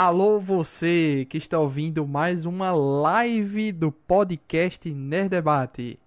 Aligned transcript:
Alô 0.00 0.38
você 0.38 1.26
que 1.28 1.38
está 1.38 1.58
ouvindo 1.58 2.06
mais 2.06 2.46
uma 2.46 2.70
live 2.70 3.72
do 3.72 3.90
podcast 3.90 4.88
Nerd 4.88 5.30
Debate. 5.30 5.98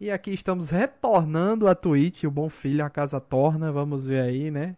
E 0.00 0.08
aqui 0.08 0.30
estamos 0.30 0.70
retornando 0.70 1.66
a 1.66 1.74
Twitch, 1.74 2.22
o 2.22 2.30
Bom 2.30 2.48
Filho, 2.48 2.84
a 2.84 2.88
Casa 2.88 3.20
Torna, 3.20 3.72
vamos 3.72 4.06
ver 4.06 4.20
aí, 4.20 4.52
né? 4.52 4.76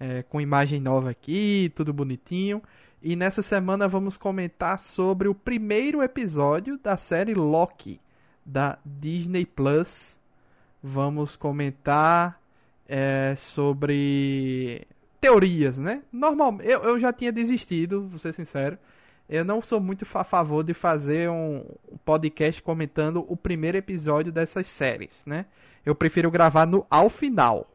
É, 0.00 0.24
com 0.24 0.40
imagem 0.40 0.80
nova 0.80 1.10
aqui, 1.10 1.70
tudo 1.76 1.92
bonitinho. 1.92 2.60
E 3.00 3.14
nessa 3.14 3.42
semana 3.42 3.86
vamos 3.86 4.16
comentar 4.16 4.76
sobre 4.80 5.28
o 5.28 5.34
primeiro 5.34 6.02
episódio 6.02 6.76
da 6.82 6.96
série 6.96 7.32
Loki, 7.32 8.00
da 8.44 8.76
Disney 8.84 9.46
Plus. 9.46 10.18
Vamos 10.82 11.36
comentar 11.36 12.40
é, 12.88 13.36
sobre 13.36 14.84
teorias, 15.24 15.78
né? 15.78 16.02
Normal, 16.12 16.58
eu, 16.60 16.82
eu 16.82 17.00
já 17.00 17.10
tinha 17.10 17.32
desistido, 17.32 18.08
vou 18.08 18.18
ser 18.18 18.34
sincero. 18.34 18.76
Eu 19.26 19.42
não 19.42 19.62
sou 19.62 19.80
muito 19.80 20.06
a 20.12 20.22
favor 20.22 20.62
de 20.62 20.74
fazer 20.74 21.30
um 21.30 21.64
podcast 22.04 22.60
comentando 22.60 23.24
o 23.26 23.34
primeiro 23.34 23.78
episódio 23.78 24.30
dessas 24.30 24.66
séries, 24.66 25.22
né? 25.24 25.46
Eu 25.84 25.94
prefiro 25.94 26.30
gravar 26.30 26.66
no 26.66 26.86
ao 26.90 27.08
final. 27.08 27.66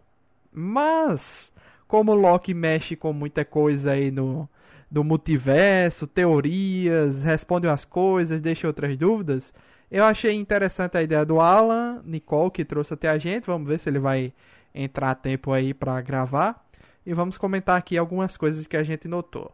Mas 0.54 1.52
como 1.88 2.13
Loki 2.13 2.54
mexe 2.54 2.95
com 2.95 3.12
muita 3.12 3.43
coisa 3.43 3.93
aí 3.93 4.12
no 4.12 4.48
do 4.91 5.04
multiverso, 5.04 6.05
teorias, 6.05 7.23
responde 7.23 7.66
umas 7.66 7.84
coisas, 7.84 8.41
deixa 8.41 8.68
outras 8.68 8.95
dúvidas. 8.95 9.52
Eu 9.90 10.04
achei 10.04 10.35
interessante 10.35 10.98
a 10.98 11.02
ideia 11.02 11.26
do 11.26 11.40
Alan 11.40 12.02
Nicole 12.05 12.52
que 12.52 12.63
trouxe 12.63 12.93
até 12.93 13.09
a 13.09 13.18
gente. 13.18 13.48
Vamos 13.48 13.68
ver 13.68 13.79
se 13.79 13.90
ele 13.90 13.99
vai 13.99 14.34
entrar 14.73 15.09
a 15.12 15.16
tempo 15.16 15.52
aí 15.52 15.73
para 15.73 15.99
gravar. 16.02 16.68
E 17.09 17.13
vamos 17.16 17.40
comentar 17.40 17.76
aqui 17.76 17.98
algumas 17.98 18.38
coisas 18.38 18.68
que 18.68 18.77
a 18.77 18.84
gente 18.84 19.08
notou. 19.08 19.52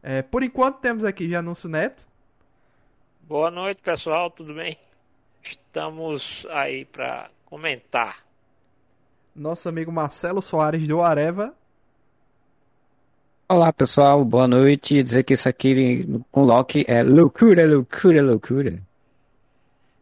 É, 0.00 0.22
por 0.22 0.40
enquanto 0.44 0.78
temos 0.78 1.02
aqui 1.02 1.26
de 1.26 1.34
anúncio 1.34 1.68
neto. 1.68 2.06
Boa 3.22 3.50
noite, 3.50 3.82
pessoal, 3.82 4.30
tudo 4.30 4.54
bem? 4.54 4.78
Estamos 5.42 6.46
aí 6.48 6.84
para 6.84 7.28
comentar. 7.44 8.18
Nosso 9.34 9.68
amigo 9.68 9.90
Marcelo 9.90 10.40
Soares 10.40 10.86
do 10.86 11.02
Areva. 11.02 11.52
Olá, 13.48 13.72
pessoal, 13.72 14.24
boa 14.24 14.46
noite. 14.46 15.02
Dizer 15.02 15.24
que 15.24 15.34
isso 15.34 15.48
aqui 15.48 16.06
com 16.30 16.44
Loki 16.44 16.84
é 16.86 17.02
loucura, 17.02 17.66
loucura, 17.66 18.22
loucura. 18.22 18.80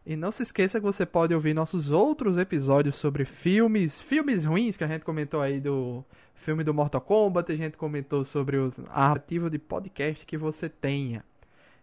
E 0.05 0.15
não 0.15 0.31
se 0.31 0.43
esqueça 0.43 0.79
que 0.79 0.85
você 0.85 1.03
pode 1.03 1.33
ouvir 1.33 1.55
nossos 1.55 1.91
outros 1.91 2.37
episódios 2.37 2.95
sobre 2.95 3.25
filmes, 3.25 3.99
filmes 3.99 4.45
ruins 4.45 4.77
que 4.77 4.83
a 4.83 4.87
gente 4.87 5.03
comentou 5.03 5.41
aí 5.41 5.59
do 5.59 6.05
filme 6.41 6.63
do 6.63 6.73
Mortal 6.73 6.99
Kombat, 6.99 7.51
a 7.51 7.55
gente 7.55 7.77
comentou 7.77 8.25
sobre 8.25 8.57
o 8.57 8.73
arquivo 8.89 9.47
de 9.47 9.59
podcast 9.59 10.25
que 10.25 10.35
você 10.35 10.67
tenha. 10.67 11.23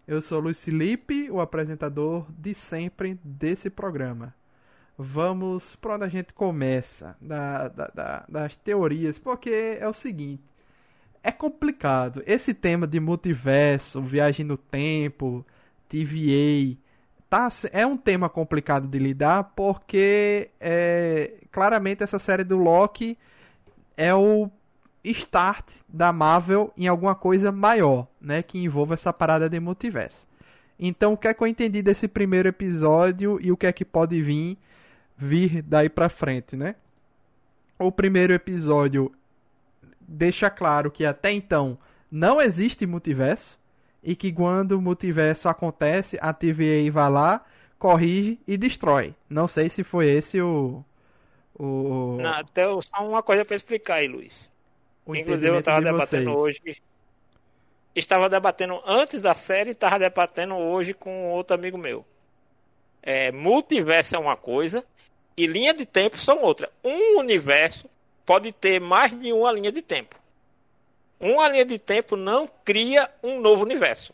Eu 0.04 0.20
sou 0.20 0.40
Luiz 0.40 0.62
Felipe, 0.64 1.30
o 1.30 1.40
apresentador 1.40 2.26
de 2.28 2.52
sempre 2.54 3.20
desse 3.22 3.70
programa. 3.70 4.34
Vamos 4.98 5.76
para 5.76 5.94
onde 5.94 6.04
a 6.04 6.08
gente 6.08 6.34
começa, 6.34 7.16
da, 7.20 7.68
da, 7.68 7.86
da, 7.94 8.24
das 8.28 8.56
teorias, 8.56 9.16
porque 9.16 9.78
é 9.78 9.86
o 9.86 9.92
seguinte, 9.92 10.42
é 11.22 11.30
complicado. 11.30 12.20
Esse 12.26 12.52
tema 12.52 12.84
de 12.84 12.98
multiverso, 12.98 14.02
viagem 14.02 14.44
no 14.44 14.56
tempo, 14.56 15.46
TVA, 15.88 16.76
tá, 17.30 17.46
é 17.70 17.86
um 17.86 17.96
tema 17.96 18.28
complicado 18.28 18.88
de 18.88 18.98
lidar, 18.98 19.52
porque 19.54 20.50
é, 20.58 21.34
claramente 21.52 22.02
essa 22.02 22.18
série 22.18 22.42
do 22.42 22.56
Loki 22.56 23.16
é 23.98 24.14
o 24.14 24.48
start 25.02 25.68
da 25.88 26.12
Marvel 26.12 26.72
em 26.76 26.86
alguma 26.86 27.16
coisa 27.16 27.50
maior, 27.50 28.06
né, 28.20 28.44
que 28.44 28.56
envolva 28.56 28.94
essa 28.94 29.12
parada 29.12 29.50
de 29.50 29.58
multiverso. 29.58 30.24
Então, 30.78 31.14
o 31.14 31.16
que 31.16 31.26
é 31.26 31.34
que 31.34 31.42
eu 31.42 31.48
entendi 31.48 31.82
desse 31.82 32.06
primeiro 32.06 32.48
episódio 32.48 33.40
e 33.42 33.50
o 33.50 33.56
que 33.56 33.66
é 33.66 33.72
que 33.72 33.84
pode 33.84 34.22
vir 34.22 34.56
vir 35.16 35.62
daí 35.62 35.88
para 35.88 36.08
frente, 36.08 36.54
né? 36.54 36.76
O 37.76 37.90
primeiro 37.90 38.32
episódio 38.32 39.10
deixa 40.00 40.48
claro 40.48 40.92
que 40.92 41.04
até 41.04 41.32
então 41.32 41.76
não 42.08 42.40
existe 42.40 42.86
multiverso 42.86 43.58
e 44.00 44.14
que 44.14 44.32
quando 44.32 44.72
o 44.72 44.80
multiverso 44.80 45.48
acontece, 45.48 46.16
a 46.20 46.32
TVA 46.32 46.88
vai 46.92 47.10
lá, 47.10 47.44
corrige 47.80 48.38
e 48.46 48.56
destrói. 48.56 49.12
Não 49.28 49.48
sei 49.48 49.68
se 49.68 49.82
foi 49.82 50.06
esse 50.06 50.40
o 50.40 50.84
o... 51.58 52.18
Não, 52.20 52.30
até 52.34 52.64
só 52.82 53.06
uma 53.06 53.22
coisa 53.22 53.44
para 53.44 53.56
explicar 53.56 53.96
aí, 53.96 54.08
Luiz. 54.08 54.48
O 55.04 55.14
Inclusive 55.14 55.48
eu 55.48 55.58
estava 55.58 55.80
de 55.80 55.84
debatendo 55.86 56.32
vocês. 56.32 56.66
hoje. 56.66 56.82
Estava 57.94 58.28
debatendo 58.28 58.80
antes 58.86 59.20
da 59.20 59.34
série, 59.34 59.70
estava 59.70 59.98
debatendo 59.98 60.54
hoje 60.54 60.94
com 60.94 61.30
outro 61.30 61.54
amigo 61.54 61.76
meu. 61.76 62.04
É, 63.02 63.32
multiverso 63.32 64.14
é 64.14 64.18
uma 64.18 64.36
coisa 64.36 64.84
e 65.36 65.46
linha 65.46 65.72
de 65.74 65.86
tempo 65.86 66.18
são 66.18 66.42
outra. 66.42 66.70
Um 66.84 67.18
universo 67.18 67.88
pode 68.26 68.52
ter 68.52 68.80
mais 68.80 69.18
de 69.18 69.32
uma 69.32 69.50
linha 69.52 69.72
de 69.72 69.82
tempo. 69.82 70.16
Uma 71.18 71.48
linha 71.48 71.64
de 71.64 71.78
tempo 71.78 72.16
não 72.16 72.48
cria 72.64 73.10
um 73.22 73.40
novo 73.40 73.64
universo. 73.64 74.12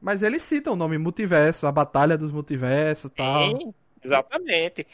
Mas 0.00 0.22
eles 0.22 0.42
citam 0.42 0.72
o 0.72 0.76
nome 0.76 0.98
multiverso, 0.98 1.66
a 1.66 1.72
batalha 1.72 2.18
dos 2.18 2.32
multiversos 2.32 3.10
e 3.10 3.14
tal. 3.14 3.58
Sim, 3.58 3.74
exatamente. 4.02 4.86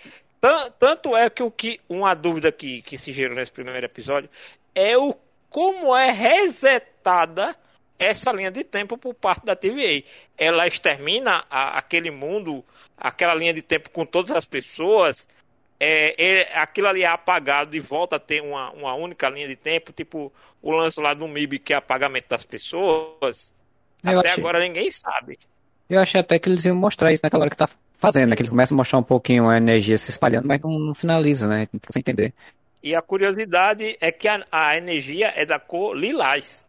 Tanto 0.78 1.14
é 1.14 1.28
que 1.28 1.42
o 1.42 1.50
que 1.50 1.80
uma 1.88 2.14
dúvida 2.14 2.50
que, 2.50 2.80
que 2.82 2.96
se 2.96 3.12
gerou 3.12 3.36
nesse 3.36 3.52
primeiro 3.52 3.84
episódio 3.84 4.30
é 4.74 4.96
o 4.96 5.14
como 5.50 5.94
é 5.94 6.10
resetada 6.10 7.54
essa 7.98 8.32
linha 8.32 8.50
de 8.50 8.64
tempo 8.64 8.96
por 8.96 9.14
parte 9.14 9.44
da 9.44 9.54
TVA. 9.54 10.02
Ela 10.38 10.66
extermina 10.66 11.44
a, 11.50 11.76
aquele 11.76 12.10
mundo, 12.10 12.64
aquela 12.96 13.34
linha 13.34 13.52
de 13.52 13.60
tempo 13.60 13.90
com 13.90 14.06
todas 14.06 14.30
as 14.30 14.46
pessoas. 14.46 15.28
É, 15.78 16.14
é, 16.18 16.58
aquilo 16.58 16.88
ali 16.88 17.02
é 17.02 17.06
apagado 17.06 17.76
e 17.76 17.80
volta 17.80 18.16
a 18.16 18.20
ter 18.20 18.40
uma, 18.42 18.70
uma 18.70 18.94
única 18.94 19.28
linha 19.28 19.48
de 19.48 19.56
tempo, 19.56 19.92
tipo 19.92 20.32
o 20.62 20.70
lance 20.70 21.00
lá 21.00 21.14
do 21.14 21.26
MIB, 21.28 21.58
que 21.58 21.72
é 21.72 21.76
apagamento 21.76 22.28
das 22.28 22.44
pessoas. 22.44 23.52
Eu 24.02 24.20
até 24.20 24.30
achei... 24.30 24.42
agora 24.42 24.60
ninguém 24.60 24.90
sabe. 24.90 25.38
Eu 25.88 26.00
achei 26.00 26.20
até 26.20 26.38
que 26.38 26.48
eles 26.48 26.64
iam 26.64 26.76
mostrar 26.76 27.12
isso 27.12 27.22
naquela 27.22 27.42
hora 27.42 27.50
que 27.50 27.56
tá 27.56 27.68
fazendo, 28.00 28.30
né? 28.30 28.36
Que 28.36 28.48
começam 28.48 28.74
a 28.74 28.78
mostrar 28.78 28.98
um 28.98 29.02
pouquinho 29.02 29.48
a 29.48 29.56
energia 29.56 29.96
se 29.98 30.10
espalhando, 30.10 30.48
mas 30.48 30.60
não, 30.60 30.78
não 30.78 30.94
finaliza, 30.94 31.46
né? 31.46 31.68
Sem 31.90 32.00
entender. 32.00 32.32
E 32.82 32.94
a 32.94 33.02
curiosidade 33.02 33.96
é 34.00 34.10
que 34.10 34.26
a, 34.26 34.44
a 34.50 34.76
energia 34.76 35.32
é 35.36 35.44
da 35.44 35.58
cor 35.58 35.94
lilás. 35.94 36.66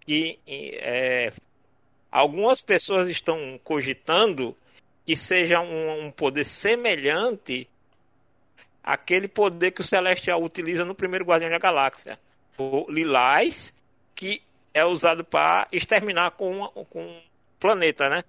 Que 0.00 0.38
é, 0.46 1.32
algumas 2.10 2.60
pessoas 2.60 3.08
estão 3.08 3.58
cogitando 3.64 4.54
que 5.06 5.16
seja 5.16 5.60
um, 5.60 6.06
um, 6.06 6.10
poder 6.10 6.44
semelhante 6.44 7.66
àquele 8.82 9.26
poder 9.26 9.70
que 9.70 9.80
o 9.80 9.84
Celestial 9.84 10.42
utiliza 10.42 10.84
no 10.84 10.94
primeiro 10.94 11.24
Guardião 11.24 11.50
da 11.50 11.58
Galáxia. 11.58 12.18
O 12.58 12.86
lilás, 12.90 13.74
que 14.14 14.42
é 14.74 14.84
usado 14.84 15.24
para 15.24 15.66
exterminar 15.72 16.32
com, 16.32 16.66
com 16.90 17.02
um 17.02 17.20
planeta, 17.58 18.08
né? 18.08 18.22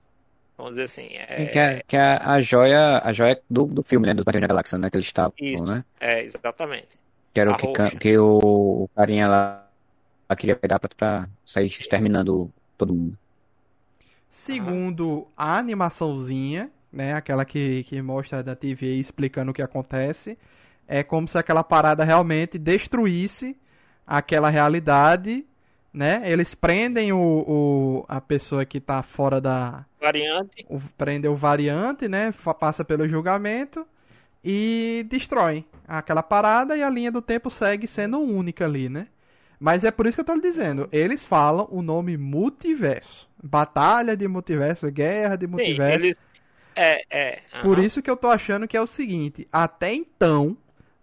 Vamos 0.59 0.73
dizer 0.73 0.83
assim. 0.83 1.07
É... 1.13 1.45
Que, 1.45 1.57
é, 1.57 1.83
que 1.87 1.95
é 1.95 2.19
a 2.21 2.41
joia, 2.41 2.99
a 3.01 3.13
joia 3.13 3.41
do, 3.49 3.63
do 3.63 3.81
filme, 3.81 4.05
né? 4.05 4.13
Do 4.13 4.23
Guardião 4.23 4.41
da 4.41 4.47
Galáxia, 4.47 4.77
né? 4.77 4.89
Que 4.89 4.97
eles 4.97 5.05
estavam, 5.05 5.33
Isso, 5.39 5.63
né? 5.63 5.85
É, 6.01 6.21
exatamente. 6.21 6.99
Que 7.33 7.39
era 7.39 7.51
o 7.51 7.55
que, 7.55 7.97
que 7.97 8.17
o, 8.17 8.83
o 8.83 8.89
carinha 8.93 9.25
lá 9.25 9.65
queria 10.37 10.57
pegar 10.57 10.77
pra, 10.77 10.89
pra 10.89 11.29
sair 11.45 11.67
exterminando 11.67 12.51
todo 12.77 12.93
mundo. 12.93 13.17
Segundo 14.27 15.25
a 15.37 15.57
animaçãozinha, 15.57 16.69
né? 16.91 17.13
Aquela 17.13 17.45
que, 17.45 17.85
que 17.85 18.01
mostra 18.01 18.43
da 18.43 18.53
TV 18.53 18.95
explicando 18.95 19.51
o 19.51 19.53
que 19.53 19.61
acontece. 19.61 20.37
É 20.85 21.03
como 21.03 21.25
se 21.25 21.37
aquela 21.37 21.63
parada 21.63 22.03
realmente 22.03 22.57
destruísse 22.57 23.55
aquela 24.05 24.49
realidade 24.49 25.45
né? 25.93 26.21
Eles 26.25 26.55
prendem 26.55 27.11
o, 27.11 27.17
o 27.17 28.05
a 28.07 28.21
pessoa 28.21 28.65
que 28.65 28.77
está 28.77 29.01
fora 29.01 29.41
da 29.41 29.85
variante, 29.99 30.65
o, 30.69 30.79
prendem 30.97 31.29
o 31.29 31.35
variante, 31.35 32.07
né? 32.07 32.33
Passa 32.59 32.85
pelo 32.85 33.07
julgamento 33.07 33.85
e 34.43 35.05
destrói 35.09 35.65
aquela 35.87 36.23
parada 36.23 36.77
e 36.77 36.83
a 36.83 36.89
linha 36.89 37.11
do 37.11 37.21
tempo 37.21 37.49
segue 37.49 37.87
sendo 37.87 38.19
única 38.19 38.65
ali, 38.65 38.87
né? 38.87 39.07
Mas 39.59 39.83
é 39.83 39.91
por 39.91 40.05
isso 40.05 40.15
que 40.15 40.21
eu 40.21 40.23
estou 40.23 40.35
lhe 40.35 40.41
dizendo, 40.41 40.87
eles 40.91 41.25
falam 41.25 41.67
o 41.69 41.81
nome 41.81 42.15
multiverso, 42.15 43.27
batalha 43.43 44.15
de 44.15 44.25
multiverso, 44.25 44.89
guerra 44.89 45.35
de 45.35 45.47
multiverso. 45.47 45.99
Sim, 45.99 46.05
eles... 46.05 46.17
É, 46.75 47.01
é. 47.09 47.41
Uhum. 47.55 47.61
Por 47.63 47.79
isso 47.79 48.01
que 48.01 48.09
eu 48.09 48.15
tô 48.15 48.29
achando 48.29 48.67
que 48.67 48.77
é 48.77 48.81
o 48.81 48.87
seguinte, 48.87 49.45
até 49.51 49.93
então 49.93 50.55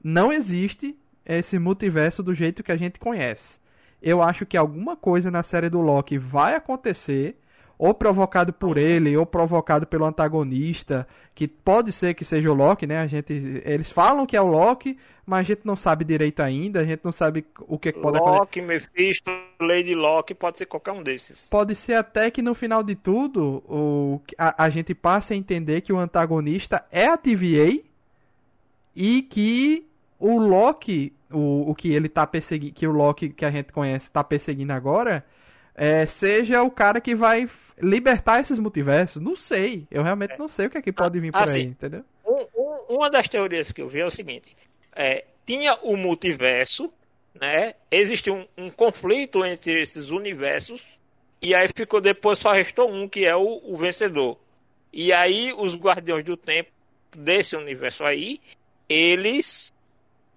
não 0.03 0.33
existe 0.33 0.97
esse 1.27 1.59
multiverso 1.59 2.23
do 2.23 2.35
jeito 2.35 2.63
que 2.63 2.73
a 2.73 2.77
gente 2.79 2.99
conhece 2.99 3.59
eu 4.03 4.23
acho 4.23 4.47
que 4.47 4.57
alguma 4.57 4.97
coisa 4.97 5.31
na 5.31 5.43
série 5.43 5.69
do 5.69 5.81
Loki 5.81 6.19
vai 6.19 6.55
acontecer, 6.55 7.37
ou 7.79 7.93
provocado 7.93 8.53
por 8.53 8.79
ele, 8.79 9.17
ou 9.17 9.27
provocado 9.27 9.87
pelo 9.87 10.05
antagonista, 10.05 11.07
que 11.35 11.47
pode 11.47 11.93
ser 11.93 12.15
que 12.15 12.25
seja 12.25 12.51
o 12.51 12.55
Loki, 12.55 12.87
né? 12.87 13.01
A 13.01 13.07
gente, 13.07 13.33
eles 13.65 13.91
falam 13.91 14.25
que 14.25 14.37
é 14.37 14.41
o 14.41 14.47
Loki, 14.47 14.99
mas 15.27 15.41
a 15.41 15.43
gente 15.43 15.61
não 15.65 15.77
sabe 15.77 16.05
direito 16.05 16.41
ainda, 16.41 16.81
a 16.81 16.85
gente 16.85 17.05
não 17.05 17.13
sabe 17.13 17.45
o 17.61 17.79
que, 17.79 17.93
que 17.93 18.01
pode 18.01 18.17
acontecer. 18.17 18.39
Loki, 18.39 18.63
Mephisto, 18.63 19.31
Lady 19.61 19.95
Loki, 19.95 20.35
pode 20.35 20.59
ser 20.59 20.67
qualquer 20.67 20.93
um 20.93 21.03
desses. 21.03 21.47
Pode 21.51 21.75
ser 21.75 21.95
até 21.95 22.31
que 22.31 22.41
no 22.41 22.55
final 22.55 22.83
de 22.83 22.95
tudo, 22.95 23.63
o, 23.69 24.23
a, 24.39 24.65
a 24.65 24.71
gente 24.71 24.95
passe 24.95 25.35
a 25.35 25.37
entender 25.37 25.83
que 25.83 25.93
o 25.93 25.99
antagonista 25.99 26.87
é 26.91 27.07
a 27.07 27.17
TVA 27.19 27.83
e 28.95 29.21
que 29.21 29.86
o 30.19 30.39
Loki, 30.39 31.13
o, 31.31 31.71
o 31.71 31.75
que 31.75 31.93
ele 31.93 32.09
tá 32.09 32.27
perseguindo, 32.27 32.73
que 32.75 32.87
o 32.87 32.93
Loki 32.93 33.31
que 33.31 33.45
a 33.45 33.51
gente 33.51 33.73
conhece 33.73 34.11
tá 34.11 34.25
perseguindo 34.25 34.73
agora, 34.73 35.25
é, 35.75 36.07
seja 36.07 36.63
o 36.63 36.71
cara 36.71 37.01
que 37.01 37.15
vai 37.15 37.49
libertar 37.81 38.41
esses 38.41 38.59
multiversos. 38.59 39.23
Não 39.23 39.37
sei. 39.37 39.87
Eu 39.91 40.03
realmente 40.03 40.33
é. 40.33 40.39
não 40.39 40.49
sei 40.49 40.67
o 40.67 40.71
que 40.71 40.79
é 40.79 40.83
que 40.83 40.93
pode 40.93 41.21
vir 41.21 41.33
por 41.33 41.43
assim, 41.43 41.57
aí, 41.57 41.65
entendeu? 41.65 42.05
Um, 42.25 42.47
um, 42.57 42.97
uma 42.97 43.11
das 43.11 43.29
teorias 43.29 43.71
que 43.71 43.83
eu 43.83 43.89
vi 43.89 44.01
é 44.01 44.07
o 44.07 44.11
seguinte: 44.11 44.57
é, 44.95 45.25
tinha 45.45 45.75
o 45.83 45.97
multiverso, 45.97 46.91
né? 47.35 47.75
Existe 47.91 48.31
um, 48.31 48.47
um, 48.57 48.71
conflito 48.71 49.45
entre 49.45 49.81
esses 49.81 50.11
universos, 50.11 50.83
e 51.43 51.55
aí 51.55 51.69
ficou 51.75 52.01
depois 52.01 52.39
só 52.39 52.53
restou 52.53 52.91
um, 52.91 53.09
que 53.09 53.27
é 53.27 53.37
o, 53.37 53.61
o 53.65 53.77
vencedor. 53.77 54.39
E 54.93 55.13
aí 55.13 55.53
os 55.53 55.77
Guardiões 55.77 56.25
do 56.25 56.37
Tempo 56.37 56.71
desse 57.15 57.55
universo 57.55 58.03
aí, 58.05 58.41
eles 58.89 59.73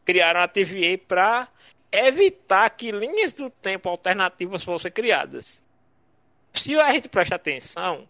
criaram 0.05 0.41
a 0.41 0.47
TVA 0.47 0.97
para 1.07 1.47
evitar 1.91 2.69
que 2.69 2.91
linhas 2.91 3.33
do 3.33 3.49
tempo 3.49 3.89
alternativas 3.89 4.63
fossem 4.63 4.91
criadas. 4.91 5.61
Se 6.53 6.75
a 6.75 6.91
gente 6.91 7.09
prestar 7.09 7.35
atenção, 7.35 8.07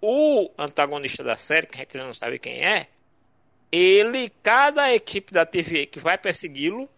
o 0.00 0.50
antagonista 0.58 1.22
da 1.22 1.36
série, 1.36 1.66
que 1.66 1.76
a 1.76 1.80
gente 1.80 1.96
não 1.96 2.12
sabe 2.12 2.38
quem 2.38 2.64
é, 2.64 2.88
ele, 3.70 4.30
cada 4.42 4.92
equipe 4.92 5.32
da 5.32 5.46
TVA 5.46 5.86
que 5.86 6.00
vai 6.00 6.18
persegui-lo, 6.18 6.88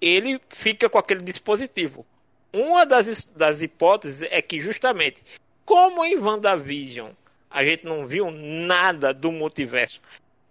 ele 0.00 0.40
fica 0.48 0.88
com 0.88 0.98
aquele 0.98 1.22
dispositivo. 1.22 2.06
Uma 2.52 2.84
das, 2.84 3.26
das 3.26 3.62
hipóteses 3.62 4.28
é 4.30 4.40
que 4.42 4.60
justamente, 4.60 5.22
como 5.64 6.04
em 6.04 6.18
WandaVision 6.18 7.12
a 7.50 7.64
gente 7.64 7.84
não 7.84 8.06
viu 8.06 8.30
nada 8.30 9.12
do 9.12 9.32
multiverso, 9.32 10.00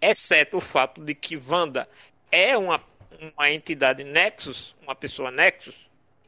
exceto 0.00 0.58
o 0.58 0.60
fato 0.60 1.02
de 1.02 1.14
que 1.14 1.36
Wanda 1.36 1.88
é 2.30 2.56
uma 2.56 2.78
uma 3.36 3.50
entidade 3.50 4.04
Nexus, 4.04 4.74
uma 4.82 4.94
pessoa 4.94 5.30
Nexus. 5.30 5.74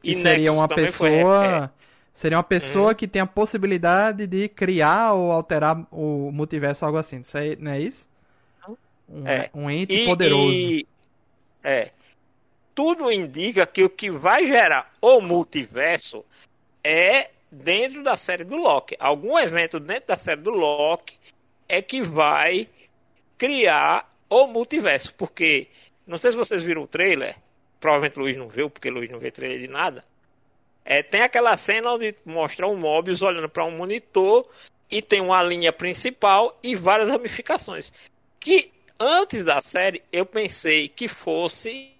E, 0.03 0.11
e 0.11 0.15
seria 0.15 0.51
Nexus 0.51 0.57
uma 0.57 0.67
pessoa. 0.67 1.09
Foi, 1.09 1.47
é, 1.47 1.69
seria 2.13 2.37
uma 2.37 2.43
pessoa 2.43 2.89
uhum. 2.89 2.95
que 2.95 3.07
tem 3.07 3.21
a 3.21 3.27
possibilidade 3.27 4.27
de 4.27 4.47
criar 4.49 5.13
ou 5.13 5.31
alterar 5.31 5.85
o 5.91 6.31
multiverso, 6.31 6.85
algo 6.85 6.97
assim. 6.97 7.19
Isso 7.19 7.37
aí, 7.37 7.55
não 7.55 7.71
é 7.71 7.79
isso? 7.79 8.07
Um, 9.09 9.27
é. 9.27 9.49
um 9.53 9.69
ente 9.69 9.93
e, 9.93 10.05
poderoso. 10.05 10.53
E, 10.53 10.87
é. 11.63 11.91
Tudo 12.75 13.11
indica 13.11 13.67
que 13.67 13.83
o 13.83 13.89
que 13.89 14.09
vai 14.09 14.45
gerar 14.45 14.91
o 14.99 15.21
multiverso 15.21 16.25
é 16.83 17.29
dentro 17.51 18.01
da 18.03 18.17
série 18.17 18.43
do 18.43 18.55
Loki. 18.55 18.95
Algum 18.99 19.37
evento 19.37 19.79
dentro 19.79 20.07
da 20.07 20.17
série 20.17 20.41
do 20.41 20.49
Loki 20.49 21.17
é 21.69 21.81
que 21.81 22.01
vai 22.01 22.67
criar 23.37 24.11
o 24.29 24.47
multiverso. 24.47 25.13
Porque 25.13 25.67
não 26.05 26.17
sei 26.17 26.31
se 26.31 26.37
vocês 26.37 26.63
viram 26.63 26.83
o 26.83 26.87
trailer. 26.87 27.35
Provavelmente 27.79 28.17
o 28.17 28.21
Luiz 28.21 28.37
não 28.37 28.47
viu, 28.47 28.69
porque 28.69 28.89
o 28.89 28.93
Luiz 28.93 29.09
não 29.09 29.19
vê 29.19 29.31
trailer 29.31 29.59
de 29.59 29.67
nada. 29.67 30.03
É, 30.85 31.01
tem 31.01 31.21
aquela 31.21 31.55
cena 31.55 31.93
onde 31.93 32.15
mostra 32.25 32.67
um 32.67 32.75
Mobius 32.75 33.21
olhando 33.21 33.49
para 33.49 33.65
um 33.65 33.71
monitor 33.71 34.47
e 34.89 35.01
tem 35.01 35.21
uma 35.21 35.41
linha 35.41 35.71
principal 35.71 36.57
e 36.61 36.75
várias 36.75 37.09
ramificações. 37.09 37.91
Que 38.39 38.71
antes 38.99 39.43
da 39.45 39.61
série 39.61 40.03
eu 40.11 40.25
pensei 40.25 40.87
que 40.87 41.07
fosse 41.07 41.93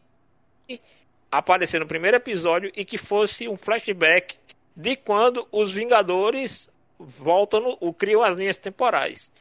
aparecer 1.31 1.79
no 1.79 1.87
primeiro 1.87 2.17
episódio 2.17 2.71
e 2.75 2.85
que 2.85 2.97
fosse 2.97 3.47
um 3.47 3.57
flashback 3.57 4.37
de 4.75 4.95
quando 4.95 5.47
os 5.51 5.71
Vingadores 5.71 6.69
voltam 6.99 7.59
no, 7.59 7.77
o 7.79 7.93
criam 7.93 8.21
as 8.21 8.35
linhas 8.35 8.57
temporais. 8.57 9.31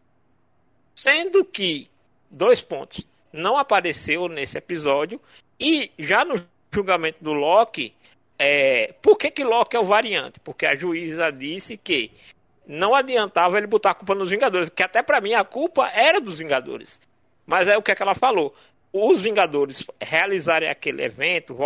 Sendo 0.95 1.45
que 1.45 1.91
dois 2.31 2.63
pontos 2.63 3.07
não 3.33 3.57
apareceu 3.57 4.29
nesse 4.29 4.59
episódio. 4.59 5.21
E 5.59 5.91
já 5.99 6.25
no 6.25 6.45
julgamento 6.73 7.23
do 7.23 7.33
Loki, 7.33 7.95
é, 8.39 8.93
por 9.01 9.17
que, 9.17 9.31
que 9.31 9.45
Loki 9.45 9.77
é 9.77 9.81
o 9.81 9.85
variante? 9.85 10.41
Porque 10.41 10.67
a 10.67 10.75
juíza 10.75 11.31
disse 11.31 11.77
que 11.77 12.11
não 12.67 12.95
adiantava 12.95 13.59
ele 13.59 13.67
botar 13.67 13.91
a 13.91 13.95
culpa 13.95 14.15
nos 14.15 14.31
Vingadores, 14.31 14.69
que 14.69 14.83
até 14.83 15.03
para 15.03 15.21
mim 15.21 15.35
a 15.35 15.45
culpa 15.45 15.89
era 15.89 16.21
dos 16.21 16.39
Vingadores. 16.39 17.01
Mas 17.47 17.69
é 17.69 17.77
o 17.77 17.83
que, 17.83 17.91
é 17.91 17.95
que 17.95 18.03
ela 18.03 18.15
falou. 18.15 18.55
Os 18.93 19.23
Vingadores 19.23 19.85
realizarem 20.01 20.69
aquele 20.69 21.03
evento, 21.03 21.57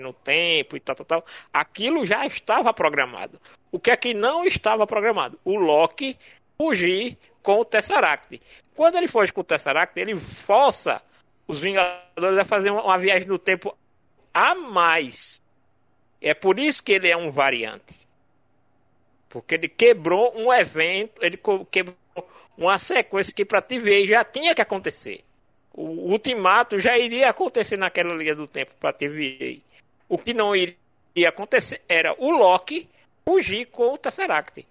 no 0.00 0.12
tempo 0.12 0.76
e 0.76 0.80
tal, 0.80 0.96
tal, 0.96 1.06
tal, 1.06 1.26
aquilo 1.52 2.04
já 2.04 2.26
estava 2.26 2.72
programado. 2.72 3.40
O 3.70 3.78
que 3.78 3.90
é 3.90 3.96
que 3.96 4.14
não 4.14 4.44
estava 4.44 4.86
programado? 4.86 5.38
O 5.44 5.56
Loki 5.56 6.16
fugir 6.56 7.16
com 7.42 7.60
o 7.60 7.64
Tesseract. 7.64 8.40
Quando 8.74 8.96
ele 8.96 9.08
foge 9.08 9.32
com 9.32 9.40
o 9.40 9.44
Tesseract, 9.44 9.98
ele 9.98 10.16
força 10.16 11.00
os 11.46 11.60
Vingadores 11.60 12.38
a 12.38 12.44
fazer 12.44 12.70
uma 12.70 12.98
viagem 12.98 13.28
no 13.28 13.38
tempo 13.38 13.76
a 14.32 14.54
mais. 14.54 15.40
É 16.20 16.34
por 16.34 16.58
isso 16.58 16.82
que 16.82 16.92
ele 16.92 17.08
é 17.08 17.16
um 17.16 17.30
variante. 17.30 18.00
Porque 19.28 19.54
ele 19.54 19.68
quebrou 19.68 20.32
um 20.36 20.52
evento, 20.52 21.22
ele 21.22 21.38
quebrou 21.70 21.96
uma 22.56 22.78
sequência 22.78 23.34
que 23.34 23.44
para 23.44 23.60
TV 23.60 24.06
já 24.06 24.24
tinha 24.24 24.54
que 24.54 24.62
acontecer. 24.62 25.24
O 25.72 26.10
ultimato 26.10 26.78
já 26.78 26.96
iria 26.96 27.30
acontecer 27.30 27.76
naquela 27.76 28.14
linha 28.14 28.34
do 28.34 28.46
tempo 28.46 28.72
para 28.78 28.92
TV. 28.92 29.60
O 30.08 30.16
que 30.16 30.32
não 30.32 30.54
iria 30.54 31.28
acontecer 31.28 31.82
era 31.88 32.14
o 32.16 32.30
Loki 32.30 32.88
fugir 33.24 33.66
com 33.66 33.92
o 33.92 33.98
Tesseract. 33.98 34.66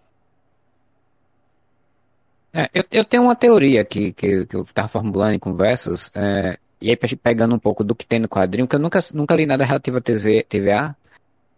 É, 2.54 2.70
eu, 2.72 2.84
eu, 2.92 3.04
tenho 3.04 3.24
uma 3.24 3.36
teoria 3.36 3.82
aqui 3.82 4.14
que, 4.14 4.46
que 4.46 4.56
eu 4.56 4.62
estava 4.62 4.88
formulando 4.88 5.34
em 5.34 5.40
conversas, 5.40 6.12
é, 6.14 6.60
e 6.80 6.90
aí 6.92 6.96
pegando 6.96 7.56
um 7.56 7.60
pouco 7.60 7.84
do 7.84 7.96
que 7.96 8.06
tem 8.06 8.20
no 8.20 8.30
quadrinho, 8.30 8.68
que 8.68 8.76
eu 8.76 8.80
nunca, 8.80 9.00
nunca 9.12 9.36
li 9.36 9.48
nada 9.48 9.66
relativo 9.66 9.98
a 9.98 10.02
TV, 10.02 10.44
TVA, 10.44 10.96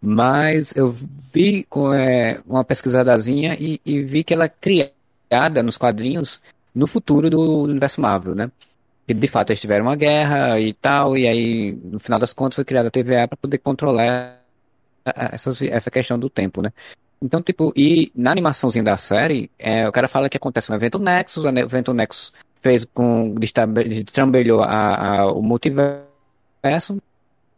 mas 0.00 0.74
eu 0.74 0.90
vi 0.90 1.64
com 1.64 1.92
é, 1.92 2.40
uma 2.46 2.64
pesquisadazinha 2.64 3.56
e, 3.60 3.80
e, 3.84 4.02
vi 4.02 4.24
que 4.24 4.32
ela 4.32 4.46
é 4.46 4.48
criada 4.48 5.62
nos 5.62 5.76
quadrinhos 5.76 6.40
no 6.74 6.86
futuro 6.86 7.28
do 7.28 7.62
universo 7.64 8.00
Marvel, 8.00 8.34
né? 8.34 8.50
Que 9.06 9.14
de 9.14 9.28
fato 9.28 9.50
eles 9.50 9.60
tiveram 9.60 9.86
uma 9.86 9.96
guerra 9.96 10.58
e 10.60 10.72
tal, 10.74 11.16
e 11.16 11.26
aí 11.28 11.72
no 11.72 11.98
final 11.98 12.18
das 12.18 12.32
contas 12.32 12.56
foi 12.56 12.64
criada 12.64 12.88
a 12.88 12.90
TVA 12.90 13.28
para 13.28 13.36
poder 13.36 13.58
controlar 13.58 14.40
essas, 15.04 15.60
essa 15.62 15.90
questão 15.90 16.18
do 16.18 16.30
tempo, 16.30 16.62
né? 16.62 16.72
Então, 17.20 17.42
tipo, 17.42 17.72
e 17.74 18.12
na 18.14 18.30
animaçãozinha 18.30 18.84
da 18.84 18.98
série, 18.98 19.50
é, 19.58 19.88
o 19.88 19.92
cara 19.92 20.08
fala 20.08 20.28
que 20.28 20.36
acontece 20.36 20.70
um 20.70 20.74
evento 20.74 20.98
Nexus, 20.98 21.44
o 21.44 21.48
evento 21.48 21.94
Nexus 21.94 22.32
fez 22.60 22.84
com. 22.84 23.34
destrambelhou 23.34 24.62
a, 24.62 25.20
a, 25.20 25.32
o 25.32 25.42
multiverso 25.42 27.00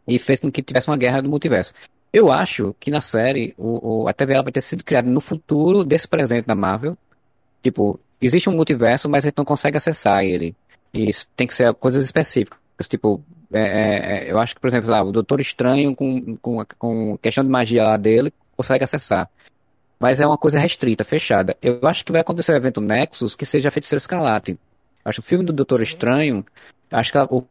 e 0.07 0.17
fez 0.17 0.39
com 0.39 0.51
que 0.51 0.61
tivesse 0.61 0.89
uma 0.89 0.97
guerra 0.97 1.21
do 1.21 1.29
multiverso. 1.29 1.73
Eu 2.11 2.31
acho 2.31 2.75
que 2.79 2.89
na 2.89 3.01
série 3.01 3.53
o, 3.57 4.03
o, 4.03 4.07
a 4.07 4.13
TVA 4.13 4.41
vai 4.41 4.51
ter 4.51 4.61
sido 4.61 4.83
criada 4.83 5.09
no 5.09 5.19
futuro 5.19 5.83
desse 5.83 6.07
presente 6.07 6.45
da 6.45 6.55
Marvel. 6.55 6.97
Tipo, 7.61 7.99
existe 8.21 8.49
um 8.49 8.55
multiverso, 8.55 9.09
mas 9.09 9.25
a 9.25 9.27
gente 9.27 9.37
não 9.37 9.45
consegue 9.45 9.77
acessar 9.77 10.23
ele. 10.23 10.55
E 10.93 11.09
isso 11.09 11.27
tem 11.35 11.45
que 11.45 11.53
ser 11.53 11.73
coisas 11.75 12.03
específicas. 12.03 12.59
Tipo, 12.87 13.21
é, 13.53 13.61
é, 13.61 14.27
é 14.27 14.31
eu 14.31 14.39
acho 14.39 14.55
que, 14.55 14.61
por 14.61 14.67
exemplo, 14.67 14.89
lá, 14.89 15.03
o 15.03 15.11
Doutor 15.11 15.39
Estranho 15.39 15.95
com, 15.95 16.37
com, 16.37 16.65
com 16.77 17.17
questão 17.17 17.43
de 17.43 17.49
magia 17.49 17.83
lá 17.83 17.97
dele 17.97 18.33
consegue 18.59 18.83
acessar. 18.83 19.29
Mas 19.97 20.19
é 20.19 20.27
uma 20.27 20.37
coisa 20.37 20.59
restrita, 20.59 21.05
fechada. 21.05 21.55
Eu 21.61 21.79
acho 21.83 22.03
que 22.03 22.11
vai 22.11 22.19
acontecer 22.19 22.51
o 22.51 22.55
um 22.55 22.57
evento 22.57 22.81
Nexus 22.81 23.37
que 23.37 23.45
seja 23.45 23.71
Feiticeiro 23.71 23.99
Escalate. 23.99 24.59
Acho 25.05 25.21
que 25.21 25.25
o 25.25 25.29
filme 25.29 25.45
do 25.45 25.53
Doutor 25.53 25.81
Estranho, 25.81 26.45
acho 26.91 27.09
que 27.09 27.17
ela, 27.17 27.27
o, 27.31 27.45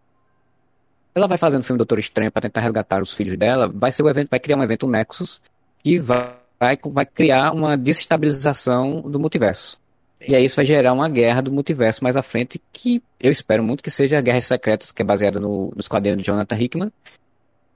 ela 1.14 1.26
vai 1.26 1.38
fazendo 1.38 1.62
o 1.62 1.64
filme 1.64 1.78
do 1.78 1.84
Doutor 1.84 1.98
Estranho 1.98 2.30
para 2.30 2.42
tentar 2.42 2.60
resgatar 2.60 3.00
os 3.00 3.14
filhos 3.14 3.38
dela, 3.38 3.72
vai 3.74 3.90
ser 3.90 4.02
o 4.02 4.08
evento, 4.08 4.28
vai 4.28 4.38
criar 4.38 4.58
um 4.58 4.62
evento 4.62 4.86
Nexus 4.86 5.40
que 5.82 5.98
vai, 5.98 6.36
vai, 6.60 6.78
vai 6.84 7.06
criar 7.06 7.52
uma 7.52 7.74
desestabilização 7.74 9.00
do 9.00 9.18
multiverso. 9.18 9.78
E 10.20 10.36
aí 10.36 10.44
isso 10.44 10.56
vai 10.56 10.66
gerar 10.66 10.92
uma 10.92 11.08
guerra 11.08 11.40
do 11.40 11.50
multiverso 11.50 12.04
mais 12.04 12.16
à 12.16 12.22
frente, 12.22 12.60
que 12.70 13.02
eu 13.18 13.30
espero 13.30 13.62
muito 13.62 13.82
que 13.82 13.90
seja 13.90 14.18
a 14.18 14.20
Guerras 14.20 14.44
Secretas, 14.44 14.92
que 14.92 15.00
é 15.00 15.04
baseada 15.04 15.40
no, 15.40 15.72
nos 15.74 15.88
quadrinhos 15.88 16.18
de 16.18 16.26
Jonathan 16.26 16.58
Hickman, 16.58 16.92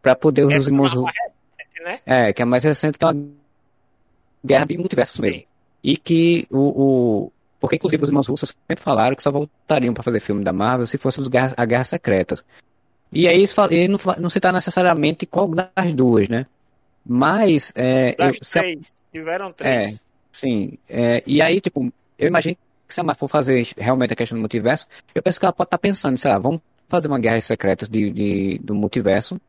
para 0.03 0.15
poder 0.15 0.45
os 0.45 0.67
irmãos... 0.67 0.93
É, 0.93 1.32
né? 1.83 2.01
é, 2.07 2.33
que 2.33 2.43
é 2.43 2.45
mais 2.45 2.65
recente, 2.65 2.99
que 2.99 3.05
é 3.05 3.09
uma 3.09 3.27
guerra 4.45 4.67
de 4.67 4.79
multiversos 4.79 5.19
mesmo. 5.19 5.43
E 5.83 5.97
que 5.97 6.47
o, 6.51 6.59
o. 6.59 7.33
Porque, 7.61 7.77
inclusive, 7.77 8.03
os 8.03 8.09
irmãos 8.09 8.27
russos 8.27 8.55
sempre 8.69 8.83
falaram 8.83 9.15
que 9.15 9.23
só 9.23 9.31
voltariam 9.31 9.95
para 9.95 10.03
fazer 10.03 10.21
filme 10.21 10.43
da 10.43 10.53
Marvel 10.53 10.87
se 10.87 10.99
fosse 10.99 11.21
guerra, 11.29 11.55
a 11.57 11.65
Guerra 11.65 11.85
Secreta. 11.85 12.43
E 13.13 13.29
aí 13.29 13.45
ele 13.71 13.89
não, 13.89 13.99
não 14.19 14.31
citar 14.31 14.53
necessariamente 14.53 15.27
qual 15.27 15.49
das 15.49 15.95
duas, 15.95 16.29
né? 16.29 16.47
Mas. 17.05 17.73
É, 17.77 18.17
eu, 18.19 18.33
três. 18.41 18.93
Tiveram 19.13 19.53
três. 19.53 19.95
É, 19.95 19.99
Sim. 20.33 20.79
É, 20.89 21.23
e 21.27 21.43
aí, 21.43 21.61
tipo, 21.61 21.93
eu 22.19 22.29
imagino 22.29 22.57
que 22.89 22.95
se 22.95 23.01
a 23.01 23.05
Marvel 23.05 23.19
for 23.21 23.29
fazer 23.29 23.69
realmente 23.77 24.15
a 24.15 24.17
questão 24.17 24.37
do 24.37 24.41
multiverso, 24.41 24.87
eu 25.15 25.23
penso 25.23 25.39
que 25.39 25.45
ela 25.45 25.53
pode 25.53 25.69
estar 25.69 25.79
pensando, 25.79 26.17
sei 26.17 26.31
lá, 26.31 26.39
vamos 26.39 26.61
fazer 26.89 27.09
uma 27.09 27.19
guerra 27.19 27.41
secreta 27.41 27.87
de, 27.87 28.11
de, 28.11 28.59
do 28.59 28.75
multiverso 28.75 29.41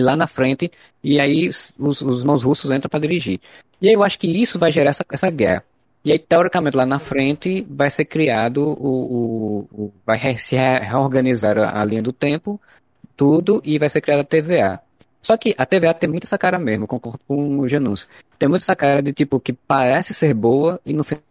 lá 0.00 0.16
na 0.16 0.26
frente, 0.26 0.70
e 1.02 1.20
aí 1.20 1.48
os, 1.48 2.00
os 2.00 2.24
mãos 2.24 2.42
russos 2.42 2.70
entram 2.70 2.88
para 2.88 3.00
dirigir. 3.00 3.40
E 3.80 3.88
aí 3.88 3.94
eu 3.94 4.02
acho 4.02 4.18
que 4.18 4.26
isso 4.26 4.58
vai 4.58 4.72
gerar 4.72 4.90
essa, 4.90 5.04
essa 5.10 5.30
guerra. 5.30 5.64
E 6.04 6.10
aí, 6.10 6.18
teoricamente, 6.18 6.76
lá 6.76 6.84
na 6.84 6.98
frente 6.98 7.64
vai 7.68 7.90
ser 7.90 8.04
criado 8.04 8.58
o. 8.58 9.68
o, 9.74 9.84
o 9.84 9.92
vai 10.04 10.18
se 10.36 10.56
reorganizar 10.56 11.56
a, 11.58 11.84
linha 11.84 12.02
do 12.02 12.12
tempo, 12.12 12.60
tudo, 13.16 13.62
e 13.64 13.78
vai 13.78 13.88
ser 13.88 14.00
criada 14.00 14.22
a 14.22 14.24
TVA. 14.24 14.80
Só 15.22 15.36
que 15.36 15.54
a 15.56 15.64
TVA 15.64 15.94
tem 15.94 16.10
muito 16.10 16.24
essa 16.24 16.36
cara 16.36 16.58
mesmo, 16.58 16.88
concordo 16.88 17.20
com 17.28 17.60
o 17.60 17.68
Janus. 17.68 18.08
Tem 18.38 18.48
muito 18.48 18.62
essa 18.62 18.74
cara 18.74 19.00
de 19.00 19.12
tipo 19.12 19.38
que 19.38 19.52
parece 19.52 20.12
ser 20.12 20.34
boa 20.34 20.80
e 20.84 20.92
no 20.92 21.04
final 21.04 21.22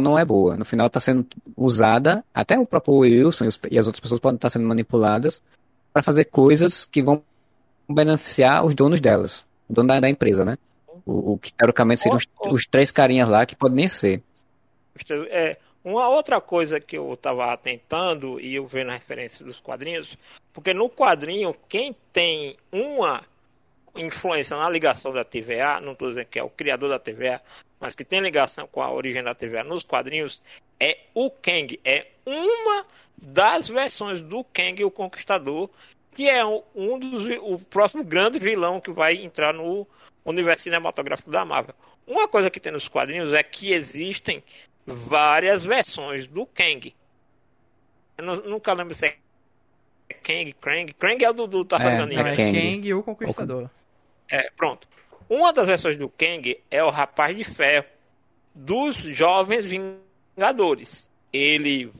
não 0.00 0.18
é 0.18 0.24
boa. 0.24 0.56
No 0.56 0.66
final 0.66 0.88
está 0.88 1.00
sendo 1.00 1.26
usada, 1.56 2.22
até 2.34 2.58
o 2.58 2.66
próprio 2.66 2.96
Wilson 2.96 3.46
e 3.70 3.78
as 3.78 3.86
outras 3.86 4.00
pessoas 4.00 4.20
podem 4.20 4.36
estar 4.36 4.50
sendo 4.50 4.66
manipuladas 4.66 5.42
para 5.94 6.02
fazer 6.02 6.26
coisas 6.26 6.84
que 6.84 7.02
vão 7.02 7.22
beneficiar 7.88 8.64
os 8.64 8.74
donos 8.74 9.00
delas, 9.00 9.46
o 9.68 9.72
dono 9.72 9.88
da, 9.88 10.00
da 10.00 10.08
empresa, 10.08 10.44
né? 10.44 10.56
O, 11.04 11.34
o, 11.34 11.38
que 11.38 11.52
teoricamente 11.52 12.02
seriam 12.02 12.18
os, 12.18 12.26
os, 12.52 12.66
três 12.66 12.90
carinhas 12.90 13.28
lá 13.28 13.46
que 13.46 13.54
podem 13.54 13.76
nem 13.76 13.88
ser. 13.88 14.22
É, 15.30 15.56
uma 15.84 16.08
outra 16.08 16.40
coisa 16.40 16.80
que 16.80 16.98
eu 16.98 17.14
estava 17.14 17.52
atentando 17.52 18.40
e 18.40 18.56
eu 18.56 18.66
vendo 18.66 18.90
a 18.90 18.94
referência 18.94 19.44
dos 19.44 19.60
quadrinhos, 19.60 20.18
porque 20.52 20.74
no 20.74 20.90
quadrinho, 20.90 21.54
quem 21.68 21.94
tem 22.12 22.56
uma 22.72 23.22
influência 23.94 24.56
na 24.56 24.68
ligação 24.68 25.12
da 25.12 25.24
TVA, 25.24 25.80
não 25.80 25.92
estou 25.92 26.08
dizendo 26.08 26.26
que 26.26 26.38
é 26.38 26.42
o 26.42 26.50
criador 26.50 26.88
da 26.88 26.98
TVA, 26.98 27.40
mas 27.78 27.94
que 27.94 28.04
tem 28.04 28.20
ligação 28.20 28.66
com 28.66 28.82
a 28.82 28.90
origem 28.90 29.22
da 29.22 29.34
TVA 29.34 29.62
nos 29.62 29.82
quadrinhos, 29.82 30.42
é 30.80 30.98
o 31.14 31.30
Kang. 31.30 31.78
É 31.84 32.06
uma 32.24 32.84
das 33.16 33.68
versões 33.68 34.20
do 34.20 34.44
Kang, 34.44 34.84
o 34.84 34.90
Conquistador, 34.90 35.70
que 36.16 36.30
é 36.30 36.42
um 36.46 36.98
dos 36.98 37.26
o 37.42 37.58
próximo 37.58 38.02
grande 38.02 38.38
vilão 38.38 38.80
que 38.80 38.90
vai 38.90 39.16
entrar 39.16 39.52
no 39.52 39.86
universo 40.24 40.62
cinematográfico 40.62 41.30
da 41.30 41.44
Marvel. 41.44 41.74
Uma 42.06 42.26
coisa 42.26 42.48
que 42.48 42.58
tem 42.58 42.72
nos 42.72 42.88
quadrinhos 42.88 43.34
é 43.34 43.42
que 43.42 43.70
existem 43.70 44.42
várias 44.86 45.62
versões 45.62 46.26
do 46.26 46.46
Kang. 46.46 46.94
Eu 48.16 48.24
nunca 48.48 48.72
lembro 48.72 48.94
se 48.94 49.08
é 49.08 50.14
Kang, 50.14 50.54
Krang. 50.54 50.94
Krang 50.94 51.22
é 51.22 51.28
o 51.28 51.34
do, 51.34 51.46
do 51.46 51.64
Tartaruga 51.66 52.14
é, 52.14 52.32
É 52.32 52.34
Kang 52.34 52.88
e 52.88 52.94
o 52.94 53.02
Conquistador. 53.02 53.68
É, 54.30 54.50
pronto. 54.56 54.88
Uma 55.28 55.52
das 55.52 55.66
versões 55.66 55.98
do 55.98 56.08
Kang 56.08 56.58
é 56.70 56.82
o 56.82 56.88
Rapaz 56.88 57.36
de 57.36 57.44
Ferro 57.44 57.84
dos 58.54 58.96
Jovens 58.96 59.66
Vingadores. 59.66 61.06
Ele, 61.30 61.92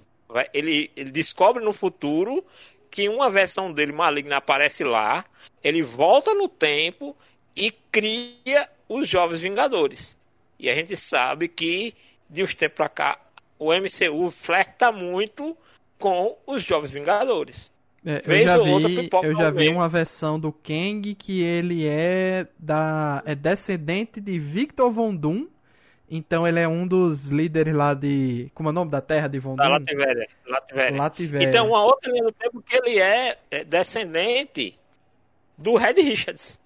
ele, 0.55 0.91
ele 0.97 1.11
descobre 1.11 1.63
no 1.63 1.75
futuro 1.75 2.43
que 2.97 3.11
uma 3.11 3.29
versão 3.29 3.71
dele 3.71 3.93
maligna 3.93 4.39
aparece 4.39 4.83
lá, 4.83 5.23
ele 5.63 5.83
volta 5.83 6.33
no 6.33 6.49
tempo 6.49 7.15
e 7.55 7.71
cria 7.93 8.71
os 8.89 9.07
Jovens 9.07 9.43
Vingadores. 9.43 10.17
E 10.59 10.71
a 10.71 10.75
gente 10.75 10.97
sabe 10.97 11.47
que 11.47 11.93
de 12.31 12.43
uns 12.43 12.55
tempos 12.55 12.77
pra 12.77 12.89
cá 12.89 13.21
o 13.59 13.71
MCU 13.71 14.31
flerta 14.31 14.91
muito 14.91 15.55
com 15.99 16.39
os 16.47 16.63
Jovens 16.63 16.93
Vingadores. 16.93 17.71
É, 18.03 18.23
eu 18.25 18.47
já 18.47 18.59
vi, 18.63 19.11
eu 19.25 19.37
já 19.37 19.51
vi 19.51 19.69
uma 19.69 19.91
versão 19.91 20.41
do 20.41 20.51
Kang 20.51 21.15
que 21.17 21.43
ele 21.43 21.87
é 21.87 22.47
da 22.59 23.23
é 23.27 23.35
descendente 23.35 24.23
de 24.23 24.39
Victor 24.39 24.91
Von 24.91 25.15
Doom 25.15 25.49
então 26.09 26.47
ele 26.47 26.61
é 26.61 26.69
um 26.69 26.87
dos 26.87 27.31
líderes 27.31 27.75
lá 27.75 27.93
de. 27.93 28.51
Como 28.55 28.69
é 28.69 28.73
o 28.73 28.75
nome 28.75 28.91
da 28.91 29.01
terra 29.01 29.27
de 29.27 29.39
Von 29.39 29.57
Da 29.57 29.69
Lativéria. 29.69 30.29
Lativéria. 30.47 30.97
Lativéria. 30.97 31.49
Então, 31.49 31.69
uma 31.69 31.85
outra 31.85 32.11
linha 32.13 32.25
do 32.25 32.33
tempo 32.33 32.63
que 32.63 32.77
ele 32.77 33.01
é, 33.01 33.37
é 33.51 33.65
descendente 33.65 34.79
do 35.59 35.77
Red 35.77 35.95
Richards. 35.95 36.61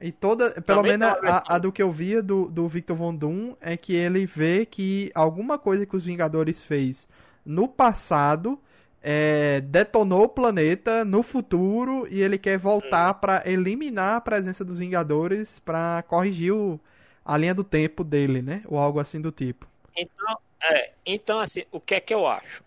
E 0.00 0.10
toda, 0.10 0.60
pelo 0.62 0.82
Também 0.82 0.98
menos 0.98 1.16
a, 1.22 1.54
a, 1.54 1.58
do 1.58 1.70
que 1.70 1.80
eu 1.80 1.92
via 1.92 2.20
do, 2.20 2.48
do 2.48 2.66
Victor 2.66 2.96
Von 2.96 3.14
Doom 3.14 3.54
é 3.60 3.76
que 3.76 3.94
ele 3.94 4.26
vê 4.26 4.66
que 4.66 5.12
alguma 5.14 5.56
coisa 5.56 5.86
que 5.86 5.96
os 5.96 6.04
Vingadores 6.04 6.60
fez 6.64 7.06
no 7.46 7.68
passado 7.68 8.58
é, 9.00 9.60
detonou 9.60 10.24
o 10.24 10.28
planeta 10.28 11.04
no 11.04 11.22
futuro 11.22 12.08
e 12.10 12.20
ele 12.20 12.36
quer 12.36 12.58
voltar 12.58 13.12
hum. 13.12 13.18
para 13.20 13.42
eliminar 13.48 14.16
a 14.16 14.20
presença 14.20 14.64
dos 14.64 14.78
Vingadores 14.78 15.60
para 15.60 16.02
corrigir 16.08 16.52
o, 16.52 16.80
a 17.24 17.36
linha 17.36 17.54
do 17.54 17.64
tempo 17.64 18.02
dele, 18.02 18.42
né? 18.42 18.62
Ou 18.66 18.78
algo 18.78 18.98
assim 18.98 19.20
do 19.20 19.32
tipo. 19.32 19.66
Então, 19.96 20.38
é, 20.62 20.92
então 21.04 21.40
assim, 21.40 21.64
o 21.70 21.80
que 21.80 21.94
é 21.94 22.00
que 22.00 22.14
eu 22.14 22.26
acho? 22.26 22.62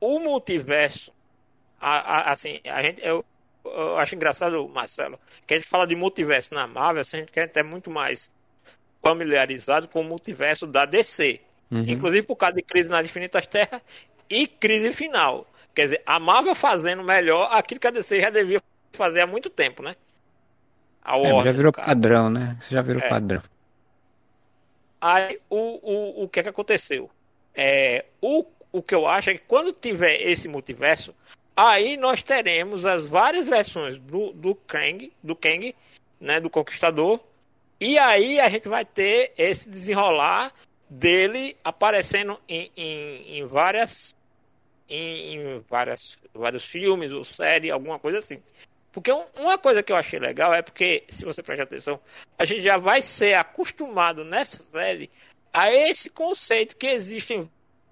O 0.00 0.18
multiverso, 0.18 1.12
a, 1.80 1.96
a, 1.96 2.32
assim, 2.32 2.60
a 2.64 2.82
gente, 2.82 3.04
eu, 3.04 3.24
eu, 3.64 3.98
acho 3.98 4.14
engraçado, 4.14 4.66
Marcelo, 4.68 5.18
que 5.46 5.54
a 5.54 5.56
gente 5.58 5.68
fala 5.68 5.86
de 5.86 5.94
multiverso 5.94 6.54
na 6.54 6.66
Marvel, 6.66 7.02
assim, 7.02 7.18
a 7.18 7.20
gente 7.20 7.32
quer 7.32 7.50
é 7.54 7.62
muito 7.62 7.90
mais 7.90 8.30
familiarizado 9.02 9.88
com 9.88 10.00
o 10.00 10.04
multiverso 10.04 10.66
da 10.66 10.84
DC. 10.84 11.40
Uhum. 11.70 11.84
Inclusive 11.86 12.26
por 12.26 12.36
causa 12.36 12.56
de 12.56 12.62
Crise 12.62 12.88
nas 12.88 13.04
Infinitas 13.04 13.46
Terras 13.46 13.82
e 14.28 14.46
Crise 14.46 14.92
Final. 14.92 15.46
Quer 15.74 15.82
dizer, 15.82 16.02
a 16.04 16.18
Marvel 16.18 16.54
fazendo 16.54 17.02
melhor 17.02 17.48
aquilo 17.52 17.80
que 17.80 17.86
a 17.86 17.90
DC 17.90 18.20
já 18.20 18.30
devia 18.30 18.60
fazer 18.92 19.20
há 19.20 19.26
muito 19.26 19.48
tempo, 19.48 19.82
né? 19.82 19.94
A 21.10 21.18
é, 21.18 21.44
já 21.44 21.52
virou 21.52 21.72
padrão, 21.72 22.30
né? 22.30 22.56
Você 22.60 22.74
já 22.74 22.82
virou 22.82 23.02
é. 23.02 23.08
padrão. 23.08 23.42
Aí 25.00 25.40
o, 25.48 25.56
o, 25.82 26.24
o 26.24 26.28
que 26.28 26.40
é 26.40 26.42
que 26.42 26.48
aconteceu? 26.48 27.10
É, 27.54 28.04
o, 28.20 28.44
o 28.70 28.82
que 28.82 28.94
eu 28.94 29.06
acho 29.06 29.30
é 29.30 29.34
que 29.34 29.44
quando 29.46 29.72
tiver 29.72 30.20
esse 30.22 30.46
multiverso, 30.46 31.14
aí 31.56 31.96
nós 31.96 32.22
teremos 32.22 32.84
as 32.84 33.06
várias 33.06 33.48
versões 33.48 33.98
do, 33.98 34.32
do 34.32 34.54
Kang, 34.54 35.12
do 35.22 35.34
Kang, 35.34 35.74
né, 36.20 36.38
do 36.38 36.50
Conquistador, 36.50 37.18
e 37.80 37.98
aí 37.98 38.38
a 38.38 38.48
gente 38.48 38.68
vai 38.68 38.84
ter 38.84 39.32
esse 39.36 39.68
desenrolar 39.68 40.52
dele 40.88 41.56
aparecendo 41.64 42.38
em, 42.48 42.70
em, 42.76 43.38
em 43.38 43.46
várias 43.46 44.14
em, 44.88 45.36
em 45.36 45.58
várias, 45.60 46.18
vários 46.34 46.64
filmes 46.64 47.12
ou 47.12 47.24
série, 47.24 47.70
alguma 47.70 47.98
coisa 47.98 48.18
assim. 48.18 48.42
Porque 48.92 49.12
uma 49.12 49.56
coisa 49.56 49.82
que 49.82 49.92
eu 49.92 49.96
achei 49.96 50.18
legal 50.18 50.52
é 50.52 50.62
porque, 50.62 51.04
se 51.08 51.24
você 51.24 51.42
prestar 51.42 51.64
atenção, 51.64 52.00
a 52.36 52.44
gente 52.44 52.62
já 52.62 52.76
vai 52.76 53.00
ser 53.00 53.34
acostumado 53.34 54.24
nessa 54.24 54.62
série 54.64 55.10
a 55.52 55.72
esse 55.72 56.10
conceito 56.10 56.76
que 56.76 56.86
existem 56.86 57.48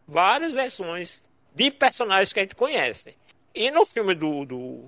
várias 0.07 0.52
versões 0.52 1.23
de 1.55 1.71
personagens 1.71 2.33
que 2.33 2.40
a 2.40 2.43
gente 2.43 2.57
conhece. 2.57 3.17
E 3.55 3.71
no 3.71 3.87
filme 3.87 4.14
do, 4.14 4.45
do 4.45 4.85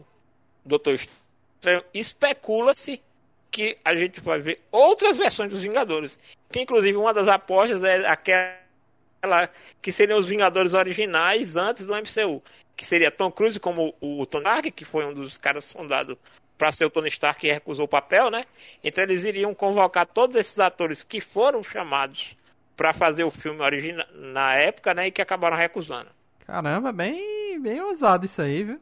Doutor 0.64 0.94
Estranho, 0.94 1.84
especula-se 1.94 3.02
que 3.50 3.76
a 3.84 3.94
gente 3.94 4.20
vai 4.20 4.40
ver 4.40 4.60
outras 4.70 5.16
versões 5.16 5.50
dos 5.50 5.62
Vingadores. 5.62 6.18
Que 6.50 6.60
inclusive 6.60 6.96
uma 6.96 7.12
das 7.14 7.28
apostas 7.28 7.82
é 7.84 8.06
aquela 8.06 9.48
que 9.80 9.92
seriam 9.92 10.18
os 10.18 10.28
Vingadores 10.28 10.74
originais 10.74 11.56
antes 11.56 11.84
do 11.84 11.94
MCU 11.94 12.42
que 12.76 12.86
seria 12.86 13.10
Tom 13.10 13.30
Cruise 13.30 13.58
como 13.60 13.94
o 14.00 14.24
Tony 14.26 14.44
Stark, 14.44 14.70
que 14.70 14.84
foi 14.84 15.04
um 15.04 15.12
dos 15.12 15.36
caras 15.36 15.64
sondados 15.64 16.16
para 16.56 16.72
ser 16.72 16.84
o 16.84 16.90
Tony 16.90 17.08
Stark 17.08 17.46
e 17.46 17.52
recusou 17.52 17.86
o 17.86 17.88
papel, 17.88 18.30
né? 18.30 18.44
Então 18.84 19.02
eles 19.02 19.24
iriam 19.24 19.54
convocar 19.54 20.06
todos 20.06 20.36
esses 20.36 20.58
atores 20.58 21.02
que 21.02 21.20
foram 21.20 21.62
chamados 21.62 22.36
para 22.76 22.92
fazer 22.92 23.24
o 23.24 23.30
filme 23.30 23.60
original 23.62 24.06
na 24.14 24.54
época, 24.56 24.94
né? 24.94 25.06
E 25.06 25.10
que 25.10 25.22
acabaram 25.22 25.56
recusando. 25.56 26.08
Caramba, 26.46 26.92
bem, 26.92 27.60
bem 27.60 27.80
ousado 27.80 28.26
isso 28.26 28.42
aí, 28.42 28.64
viu? 28.64 28.80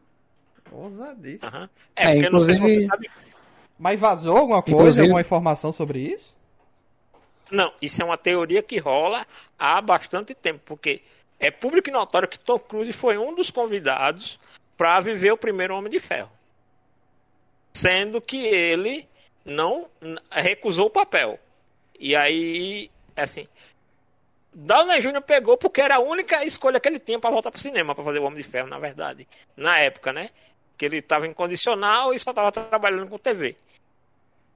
Ousadíssimo. 0.71 1.50
Uhum. 1.57 1.68
É, 1.95 2.04
é, 2.04 2.12
porque 2.12 2.26
inclusive... 2.26 2.59
não 2.59 2.66
sei 2.66 2.80
se 2.80 2.87
sabe... 2.87 3.11
Mas 3.78 4.00
vazou 4.00 4.37
alguma 4.37 4.62
coisa, 4.62 4.78
inclusive... 4.78 5.02
alguma 5.07 5.21
informação 5.21 5.73
sobre 5.73 6.00
isso? 6.00 6.35
Não, 7.50 7.73
isso 7.80 8.02
é 8.02 8.04
uma 8.04 8.18
teoria 8.18 8.62
que 8.62 8.78
rola 8.78 9.26
há 9.59 9.80
bastante 9.80 10.35
tempo, 10.35 10.61
porque 10.64 11.00
é 11.38 11.50
público 11.50 11.88
e 11.88 11.92
notório 11.92 12.28
que 12.28 12.38
Tom 12.38 12.59
Cruise 12.59 12.92
foi 12.92 13.16
um 13.16 13.35
dos 13.35 13.50
convidados 13.50 14.38
para 14.76 15.00
viver 15.00 15.33
o 15.33 15.37
primeiro 15.37 15.76
Homem 15.76 15.90
de 15.90 16.00
Ferro. 16.00 16.30
Sendo 17.75 18.21
que 18.21 18.45
ele 18.47 19.09
não 19.45 19.88
recusou 20.30 20.87
o 20.87 20.90
papel. 20.90 21.38
E 21.99 22.14
aí, 22.14 22.90
assim, 23.16 23.47
Downey 24.52 25.00
Jr. 25.00 25.23
pegou 25.23 25.57
porque 25.57 25.80
era 25.80 25.97
a 25.97 26.00
única 26.00 26.45
escolha 26.45 26.80
que 26.80 26.88
ele 26.88 26.99
tinha 26.99 27.18
para 27.18 27.30
voltar 27.30 27.50
pro 27.50 27.61
cinema, 27.61 27.95
para 27.95 28.04
fazer 28.04 28.18
o 28.18 28.25
Homem 28.25 28.42
de 28.42 28.49
Ferro, 28.49 28.68
na 28.68 28.78
verdade. 28.78 29.26
Na 29.57 29.78
época, 29.78 30.12
né? 30.12 30.30
Que 30.76 30.85
ele 30.87 30.99
estava 30.99 31.26
incondicional 31.26 32.12
e 32.12 32.18
só 32.18 32.30
estava 32.30 32.50
trabalhando 32.50 33.09
com 33.09 33.18
TV. 33.18 33.57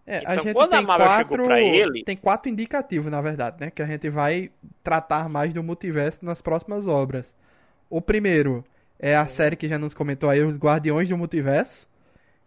É, 0.07 0.19
então, 0.19 0.33
a 0.33 0.37
gente 0.37 0.53
quando 0.55 0.71
tem 0.71 0.79
a 0.79 0.83
Marvel 0.83 1.07
quatro, 1.09 1.19
chegou 1.19 1.39
pra 1.47 1.61
ele. 1.61 2.05
Tem 2.05 2.17
quatro 2.17 2.51
indicativos, 2.51 3.11
na 3.11 3.21
verdade, 3.21 3.57
né? 3.61 3.71
Que 3.71 3.83
a 3.83 3.87
gente 3.87 4.09
vai 4.11 4.51
tratar 4.83 5.29
mais 5.29 5.53
do 5.53 5.63
multiverso 5.63 6.25
nas 6.25 6.41
próximas 6.43 6.87
obras. 6.87 7.35
O 7.89 8.01
primeiro 8.01 8.65
é 8.99 9.17
a 9.17 9.27
série 9.27 9.57
que 9.57 9.69
já 9.69 9.79
nos 9.79 9.95
comentou 9.95 10.29
aí, 10.31 10.43
Os 10.43 10.57
Guardiões 10.57 11.09
do 11.09 11.17
Multiverso. 11.19 11.87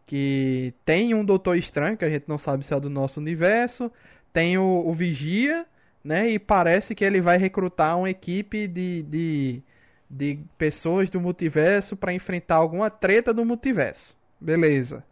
que 0.06 0.74
tem 0.86 1.14
um 1.14 1.26
Doutor 1.26 1.58
Estranho, 1.58 1.98
que 1.98 2.06
a 2.06 2.10
gente 2.10 2.26
não 2.28 2.38
sabe 2.38 2.66
se 2.66 2.74
é 2.74 2.80
do 2.80 2.90
nosso 2.90 3.20
universo, 3.20 3.92
tem 4.34 4.58
o, 4.58 4.84
o 4.86 4.94
Vigia, 4.94 5.66
né? 6.04 6.30
E 6.30 6.40
parece 6.40 6.94
que 6.96 7.04
ele 7.04 7.22
vai 7.22 7.38
recrutar 7.38 7.98
uma 7.98 8.10
equipe 8.10 8.68
de, 8.68 9.04
de, 9.04 9.64
de 10.10 10.40
pessoas 10.58 11.10
do 11.10 11.20
multiverso 11.20 11.96
para 11.96 12.14
enfrentar 12.14 12.56
alguma 12.58 12.90
treta 12.90 13.34
do 13.34 13.44
multiverso. 13.46 14.16
Beleza. 14.40 15.04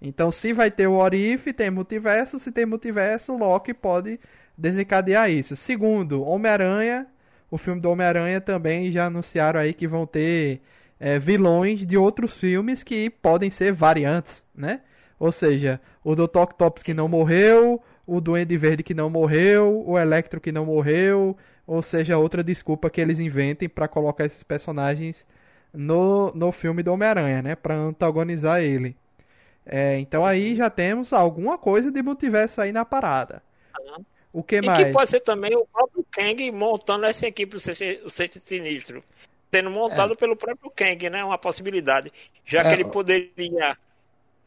Então, 0.00 0.30
se 0.30 0.52
vai 0.52 0.70
ter 0.70 0.86
o 0.86 0.94
Orif, 0.94 1.52
tem 1.52 1.70
multiverso. 1.70 2.38
Se 2.38 2.52
tem 2.52 2.64
multiverso, 2.64 3.36
Loki 3.36 3.74
pode 3.74 4.18
desencadear 4.56 5.30
isso. 5.30 5.56
Segundo, 5.56 6.22
Homem-Aranha. 6.22 7.06
O 7.50 7.56
filme 7.56 7.80
do 7.80 7.90
Homem-Aranha 7.90 8.40
também 8.40 8.92
já 8.92 9.06
anunciaram 9.06 9.58
aí 9.58 9.72
que 9.72 9.88
vão 9.88 10.06
ter 10.06 10.60
é, 11.00 11.18
vilões 11.18 11.86
de 11.86 11.96
outros 11.96 12.36
filmes 12.36 12.82
que 12.82 13.08
podem 13.08 13.48
ser 13.50 13.72
variantes, 13.72 14.44
né? 14.54 14.82
Ou 15.18 15.32
seja, 15.32 15.80
o 16.04 16.14
Dr. 16.14 16.38
Octopus 16.38 16.82
que 16.82 16.92
não 16.94 17.08
morreu, 17.08 17.82
o 18.06 18.20
Duende 18.20 18.56
Verde 18.56 18.82
que 18.82 18.94
não 18.94 19.08
morreu, 19.08 19.82
o 19.86 19.98
Electro 19.98 20.40
que 20.40 20.52
não 20.52 20.66
morreu, 20.66 21.36
ou 21.66 21.82
seja, 21.82 22.18
outra 22.18 22.44
desculpa 22.44 22.90
que 22.90 23.00
eles 23.00 23.18
inventem 23.18 23.68
para 23.68 23.88
colocar 23.88 24.24
esses 24.24 24.42
personagens 24.42 25.26
no, 25.72 26.32
no 26.34 26.52
filme 26.52 26.82
do 26.82 26.92
Homem-Aranha, 26.92 27.42
né? 27.42 27.54
Para 27.54 27.76
antagonizar 27.76 28.60
ele. 28.60 28.96
É, 29.68 29.98
então 29.98 30.24
aí 30.24 30.56
já 30.56 30.70
temos 30.70 31.12
alguma 31.12 31.58
coisa 31.58 31.92
de 31.92 32.02
multiverso 32.02 32.60
aí 32.60 32.72
na 32.72 32.86
parada. 32.86 33.42
O 34.32 34.42
que 34.42 34.56
e 34.56 34.62
mais? 34.62 34.86
que 34.86 34.92
pode 34.92 35.10
ser 35.10 35.20
também 35.20 35.54
o 35.54 35.66
próprio 35.66 36.04
Kang 36.10 36.50
montando 36.50 37.04
essa 37.04 37.26
equipe 37.26 37.52
do 37.52 37.60
Sexto 37.60 38.40
Sinistro. 38.40 39.02
Sendo 39.50 39.70
montado 39.70 40.12
é. 40.12 40.16
pelo 40.16 40.36
próprio 40.36 40.70
Kang, 40.70 41.10
né? 41.10 41.24
Uma 41.24 41.38
possibilidade. 41.38 42.12
Já 42.44 42.62
que 42.62 42.68
é. 42.68 42.72
ele 42.74 42.84
poderia 42.84 43.76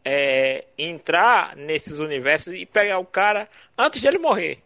é, 0.04 0.66
entrar 0.78 1.56
nesses 1.56 2.00
universos 2.00 2.54
e 2.54 2.66
pegar 2.66 3.00
o 3.00 3.06
cara 3.06 3.48
antes 3.78 4.02
de 4.02 4.08
ele 4.08 4.18
morrer. 4.18 4.60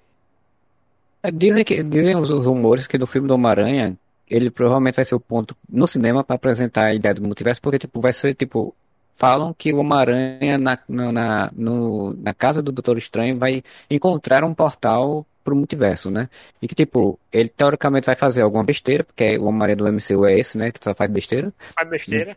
É, 1.23 1.31
dizem 1.31 1.63
que 1.63 1.81
dizem 1.83 2.15
os, 2.15 2.29
os 2.29 2.45
rumores 2.45 2.87
que 2.87 2.97
do 2.97 3.07
filme 3.07 3.27
do 3.27 3.33
Homem-Aranha 3.33 3.97
ele 4.29 4.49
provavelmente 4.49 4.95
vai 4.95 5.05
ser 5.05 5.15
o 5.15 5.19
ponto 5.19 5.55
no 5.69 5.87
cinema 5.87 6.23
para 6.23 6.35
apresentar 6.35 6.85
a 6.85 6.93
ideia 6.93 7.13
do 7.13 7.21
multiverso, 7.21 7.61
porque 7.61 7.79
tipo 7.79 8.01
vai 8.01 8.11
ser 8.11 8.33
tipo 8.33 8.75
falam 9.15 9.53
que 9.53 9.73
o 9.73 9.77
Homem-Aranha 9.77 10.57
na, 10.57 10.77
na, 10.87 11.51
no, 11.55 12.13
na 12.13 12.33
casa 12.33 12.61
do 12.61 12.71
Doutor 12.71 12.97
Estranho 12.97 13.37
vai 13.37 13.63
encontrar 13.89 14.43
um 14.43 14.53
portal 14.53 15.25
pro 15.43 15.55
multiverso, 15.55 16.09
né? 16.09 16.29
E 16.61 16.67
que, 16.67 16.75
tipo, 16.75 17.19
ele 17.31 17.49
teoricamente 17.49 18.05
vai 18.05 18.15
fazer 18.15 18.41
alguma 18.41 18.63
besteira, 18.63 19.03
porque 19.03 19.37
o 19.37 19.45
Homem-Aranha 19.45 19.77
do 19.77 19.91
MCU 19.91 20.25
é 20.25 20.37
esse, 20.37 20.57
né? 20.57 20.71
Que 20.71 20.79
só 20.83 20.93
faz 20.93 21.09
besteira. 21.09 21.53
Faz 21.75 21.89
besteira. 21.89 22.35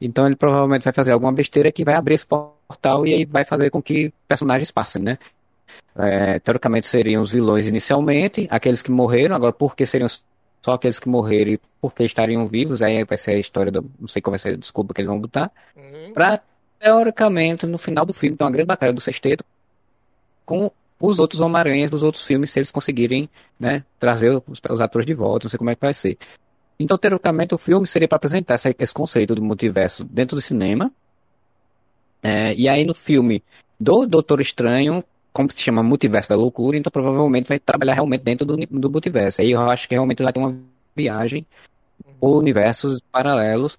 Então 0.00 0.26
ele 0.26 0.36
provavelmente 0.36 0.82
vai 0.82 0.92
fazer 0.92 1.12
alguma 1.12 1.32
besteira 1.32 1.72
que 1.72 1.84
vai 1.84 1.94
abrir 1.94 2.14
esse 2.14 2.26
portal 2.26 3.06
e 3.06 3.14
aí 3.14 3.24
vai 3.24 3.44
fazer 3.44 3.70
com 3.70 3.80
que 3.80 4.12
personagens 4.28 4.70
passem, 4.70 5.02
né? 5.02 5.18
É, 5.94 6.38
teoricamente 6.38 6.86
seriam 6.86 7.22
os 7.22 7.30
vilões 7.30 7.66
inicialmente, 7.66 8.46
aqueles 8.50 8.82
que 8.82 8.90
morreram, 8.90 9.34
agora 9.34 9.52
por 9.52 9.74
que 9.74 9.86
seriam 9.86 10.08
só 10.66 10.72
aqueles 10.72 10.98
que 10.98 11.08
morreram 11.08 11.52
e 11.52 11.60
porque 11.80 12.02
estariam 12.02 12.44
vivos, 12.48 12.82
aí 12.82 13.04
vai 13.04 13.16
ser 13.16 13.30
a 13.30 13.38
história 13.38 13.70
do. 13.70 13.88
Não 14.00 14.08
sei 14.08 14.20
qual 14.20 14.32
vai 14.32 14.38
ser 14.40 14.54
a 14.54 14.56
desculpa 14.56 14.92
que 14.92 15.00
eles 15.00 15.08
vão 15.08 15.20
botar. 15.20 15.48
Uhum. 15.76 16.12
Pra, 16.12 16.40
teoricamente, 16.80 17.64
no 17.66 17.78
final 17.78 18.04
do 18.04 18.12
filme, 18.12 18.36
ter 18.36 18.42
uma 18.42 18.50
grande 18.50 18.66
batalha 18.66 18.92
do 18.92 19.00
sexteto 19.00 19.44
com 20.44 20.68
os 20.98 21.20
outros 21.20 21.40
Homem-Aranhas 21.40 21.88
dos 21.88 22.02
outros 22.02 22.24
filmes, 22.24 22.50
se 22.50 22.58
eles 22.58 22.72
conseguirem 22.72 23.30
né, 23.60 23.84
trazer 24.00 24.42
os, 24.44 24.60
os, 24.68 24.80
atores 24.80 25.06
de 25.06 25.14
volta, 25.14 25.44
não 25.44 25.50
sei 25.50 25.56
como 25.56 25.70
é 25.70 25.76
que 25.76 25.80
vai 25.80 25.94
ser. 25.94 26.18
Então, 26.80 26.98
teoricamente, 26.98 27.54
o 27.54 27.58
filme 27.58 27.86
seria 27.86 28.08
para 28.08 28.16
apresentar 28.16 28.56
esse, 28.56 28.74
esse, 28.76 28.92
conceito 28.92 29.36
do 29.36 29.42
multiverso 29.42 30.02
dentro 30.02 30.34
do 30.34 30.42
cinema. 30.42 30.90
É, 32.20 32.52
e 32.54 32.68
aí, 32.68 32.84
no 32.84 32.94
filme 32.94 33.40
do 33.78 34.04
Doutor 34.04 34.40
Estranho, 34.40 35.04
como 35.36 35.50
se 35.52 35.60
chama 35.60 35.82
Multiverso 35.82 36.30
da 36.30 36.34
Loucura, 36.34 36.78
então 36.78 36.90
provavelmente 36.90 37.46
vai 37.46 37.58
trabalhar 37.58 37.92
realmente 37.92 38.22
dentro 38.22 38.46
do, 38.46 38.56
do 38.56 38.90
multiverso. 38.90 39.42
Aí 39.42 39.50
eu 39.50 39.60
acho 39.60 39.86
que 39.86 39.94
realmente 39.94 40.22
vai 40.22 40.32
ter 40.32 40.38
uma 40.38 40.56
viagem 40.94 41.44
por 42.18 42.38
universos 42.38 43.02
paralelos. 43.12 43.76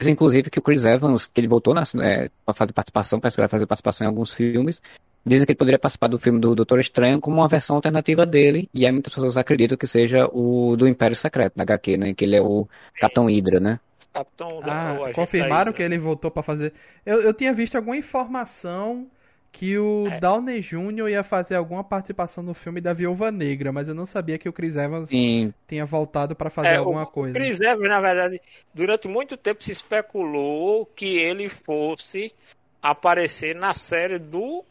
Inclusive 0.00 0.50
que 0.50 0.60
o 0.60 0.62
Chris 0.62 0.84
Evans, 0.84 1.26
que 1.26 1.40
ele 1.40 1.48
voltou 1.48 1.74
é, 1.76 2.30
para 2.44 2.54
fazer 2.54 2.72
participação, 2.72 3.18
parece 3.18 3.36
que 3.36 3.40
vai 3.40 3.48
fazer 3.48 3.66
participação 3.66 4.04
em 4.04 4.08
alguns 4.08 4.32
filmes, 4.32 4.80
Dizem 5.24 5.46
que 5.46 5.52
ele 5.52 5.58
poderia 5.58 5.78
participar 5.78 6.08
do 6.08 6.18
filme 6.18 6.40
do 6.40 6.52
Doutor 6.52 6.80
Estranho 6.80 7.20
como 7.20 7.36
uma 7.36 7.46
versão 7.46 7.76
alternativa 7.76 8.26
dele, 8.26 8.68
e 8.74 8.84
aí 8.84 8.90
muitas 8.90 9.14
pessoas 9.14 9.36
acreditam 9.36 9.78
que 9.78 9.86
seja 9.86 10.28
o 10.32 10.74
do 10.76 10.88
Império 10.88 11.14
Secreto, 11.14 11.52
na 11.54 11.62
HQ, 11.62 11.96
né? 11.96 12.12
Que 12.12 12.24
ele 12.24 12.34
é 12.34 12.42
o 12.42 12.68
Capitão 13.00 13.26
Hydra, 13.26 13.60
né? 13.60 13.78
Capitão 14.12 14.48
ah, 14.64 15.12
confirmaram 15.14 15.72
que 15.72 15.80
ele 15.80 15.96
voltou 15.96 16.28
para 16.28 16.42
fazer. 16.42 16.72
Eu, 17.06 17.22
eu 17.22 17.32
tinha 17.32 17.52
visto 17.52 17.76
alguma 17.76 17.96
informação 17.96 19.06
que 19.52 19.78
o 19.78 20.08
é. 20.08 20.18
Downey 20.18 20.60
Jr. 20.60 21.10
ia 21.10 21.22
fazer 21.22 21.56
alguma 21.56 21.84
participação 21.84 22.42
no 22.42 22.54
filme 22.54 22.80
da 22.80 22.94
Viúva 22.94 23.30
Negra, 23.30 23.70
mas 23.70 23.86
eu 23.86 23.94
não 23.94 24.06
sabia 24.06 24.38
que 24.38 24.48
o 24.48 24.52
Chris 24.52 24.76
Evans 24.76 25.10
Sim. 25.10 25.52
tinha 25.68 25.84
voltado 25.84 26.34
para 26.34 26.48
fazer 26.48 26.68
é, 26.68 26.76
alguma 26.76 27.02
o, 27.02 27.06
coisa. 27.06 27.32
O 27.32 27.40
Chris 27.40 27.60
Evans, 27.60 27.88
na 27.88 28.00
verdade, 28.00 28.40
durante 28.72 29.06
muito 29.06 29.36
tempo 29.36 29.62
se 29.62 29.70
especulou 29.70 30.86
que 30.86 31.18
ele 31.18 31.50
fosse 31.50 32.32
aparecer 32.80 33.54
na 33.54 33.74
série 33.74 34.18
do 34.18 34.64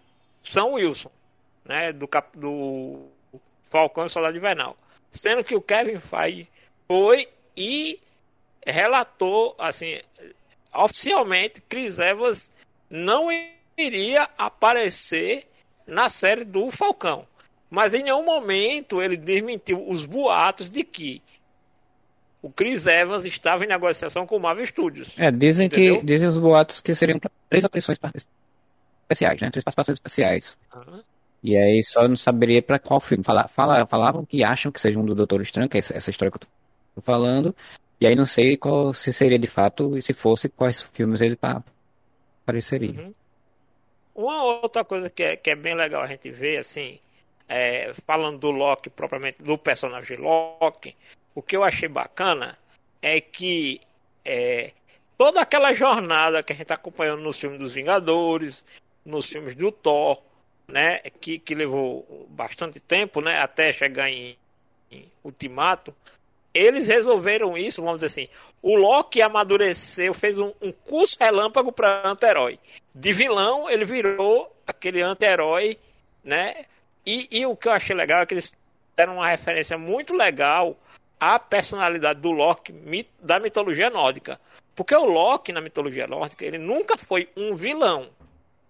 são 0.44 0.74
Wilson, 0.74 1.12
né, 1.64 1.94
do, 1.94 2.08
cap, 2.08 2.36
do 2.36 3.06
Falcão 3.70 4.08
e 4.08 4.10
Soldado 4.10 4.36
Invernal. 4.36 4.76
Sendo 5.12 5.44
que 5.44 5.56
o 5.56 5.62
Kevin 5.62 6.00
Feige 6.00 6.48
foi 6.88 7.28
e 7.56 8.00
relatou, 8.66 9.56
assim, 9.60 10.00
oficialmente, 10.74 11.62
Chris 11.70 12.00
Evans 12.00 12.52
não 12.90 13.30
iria 13.86 14.30
aparecer 14.38 15.48
na 15.86 16.10
série 16.10 16.46
do 16.46 16.70
Falcão. 16.72 17.26
Mas 17.70 17.94
em 17.94 18.04
nenhum 18.04 18.26
momento 18.26 19.02
ele 19.02 19.16
desmentiu 19.16 19.90
os 19.90 20.06
boatos 20.06 20.70
de 20.70 20.84
que 20.84 21.22
o 22.42 22.50
Chris 22.50 22.86
Evans 22.86 23.24
estava 23.24 23.64
em 23.64 23.68
negociação 23.68 24.26
com 24.26 24.36
o 24.36 24.40
Marvel 24.40 24.66
Studios. 24.66 25.14
É, 25.18 25.32
dizem 25.32 25.68
entendeu? 25.68 26.00
que 26.00 26.06
dizem 26.06 26.28
os 26.28 26.38
boatos 26.38 26.82
que 26.82 26.94
seriam 26.96 27.20
três 27.50 27.64
aparições 27.64 27.98
especiais, 29.04 29.42
né? 29.42 29.50
Três 29.52 29.64
participações 29.64 29.96
especiais. 29.98 30.58
Uhum. 30.76 31.02
E 31.44 31.58
aí 31.58 31.84
só 31.84 32.08
não 32.08 32.16
saberia 32.16 32.62
para 32.62 32.80
qual 32.80 33.00
filme. 33.00 33.24
Fala, 33.24 33.48
fala, 33.48 33.86
falavam 33.86 34.26
que 34.26 34.44
acham 34.44 34.72
que 34.72 34.80
seja 34.80 35.00
um 35.00 35.06
do 35.06 35.16
Doutor 35.16 35.42
Estranho, 35.42 35.70
que 35.70 35.78
é 35.78 35.80
essa, 35.80 35.96
essa 35.96 36.10
história 36.10 36.32
que 36.32 36.38
eu 36.38 36.48
tô 36.96 37.02
falando. 37.02 37.56
E 38.00 38.08
aí 38.08 38.16
não 38.16 38.26
sei 38.26 38.58
qual, 38.58 38.94
se 38.94 39.14
seria 39.14 39.38
de 39.38 39.48
fato, 39.48 39.98
e 39.98 40.02
se 40.02 40.14
fosse, 40.14 40.50
quais 40.50 40.82
filmes 40.82 41.22
ele 41.22 41.38
apareceria. 42.44 43.00
Uhum. 43.00 43.14
Uma 44.22 44.44
outra 44.44 44.86
coisa 44.86 45.10
que 45.10 45.24
é, 45.24 45.36
que 45.36 45.50
é 45.50 45.56
bem 45.56 45.74
legal 45.74 46.04
a 46.04 46.08
gente 46.08 46.30
ver, 46.30 46.58
assim, 46.58 47.00
é, 47.50 47.92
falando 48.06 48.38
do 48.38 48.52
Loki, 48.52 48.90
propriamente 48.90 49.42
do 49.42 49.58
personagem 49.58 50.18
Loki, 50.18 50.96
o 51.34 51.42
que 51.42 51.58
eu 51.58 51.64
achei 51.64 51.90
bacana 51.90 52.58
é 53.02 53.20
que 53.20 53.82
é, 54.24 54.74
toda 55.18 55.42
aquela 55.42 55.74
jornada 55.74 56.44
que 56.44 56.54
a 56.54 56.56
gente 56.56 56.64
está 56.64 56.76
acompanhando 56.76 57.24
nos 57.24 57.40
filmes 57.40 57.60
dos 57.60 57.74
Vingadores, 57.74 58.64
nos 59.04 59.26
filmes 59.26 59.56
do 59.56 59.72
Thor, 59.72 60.22
né, 60.68 61.00
que, 61.20 61.40
que 61.40 61.56
levou 61.56 62.28
bastante 62.30 62.80
tempo, 62.80 63.22
né, 63.22 63.40
até 63.40 63.74
chegar 63.74 64.08
em, 64.08 64.38
em 64.92 65.12
Ultimato, 65.24 65.96
eles 66.54 66.88
resolveram 66.88 67.58
isso, 67.58 67.82
vamos 67.82 68.02
dizer 68.02 68.08
assim. 68.08 68.30
O 68.62 68.76
Loki 68.76 69.22
amadureceu, 69.22 70.14
fez 70.14 70.38
um, 70.38 70.52
um 70.62 70.72
curso 70.72 71.18
relâmpago 71.20 71.72
para 71.72 72.08
anti-herói. 72.08 72.60
De 72.94 73.14
vilão, 73.14 73.70
ele 73.70 73.86
virou 73.86 74.54
aquele 74.66 75.02
anti-herói, 75.02 75.78
né? 76.24 76.66
E, 77.06 77.28
e, 77.32 77.46
o 77.46 77.56
que 77.56 77.68
eu 77.68 77.72
achei 77.72 77.96
legal 77.96 78.22
é 78.22 78.26
que 78.26 78.34
eles 78.34 78.54
deram 78.96 79.16
uma 79.16 79.30
referência 79.30 79.78
muito 79.78 80.14
legal 80.14 80.78
à 81.20 81.40
personalidade 81.40 82.20
do 82.20 82.32
Loki 82.32 82.74
da 83.20 83.40
mitologia 83.40 83.90
nórdica. 83.90 84.40
Porque 84.76 84.96
o 84.96 85.06
Loki, 85.06 85.52
na 85.52 85.62
mitologia 85.62 86.06
nórdica, 86.06 86.46
ele 86.46 86.58
nunca 86.58 86.98
foi 86.98 87.28
um 87.36 87.56
vilão 87.56 88.10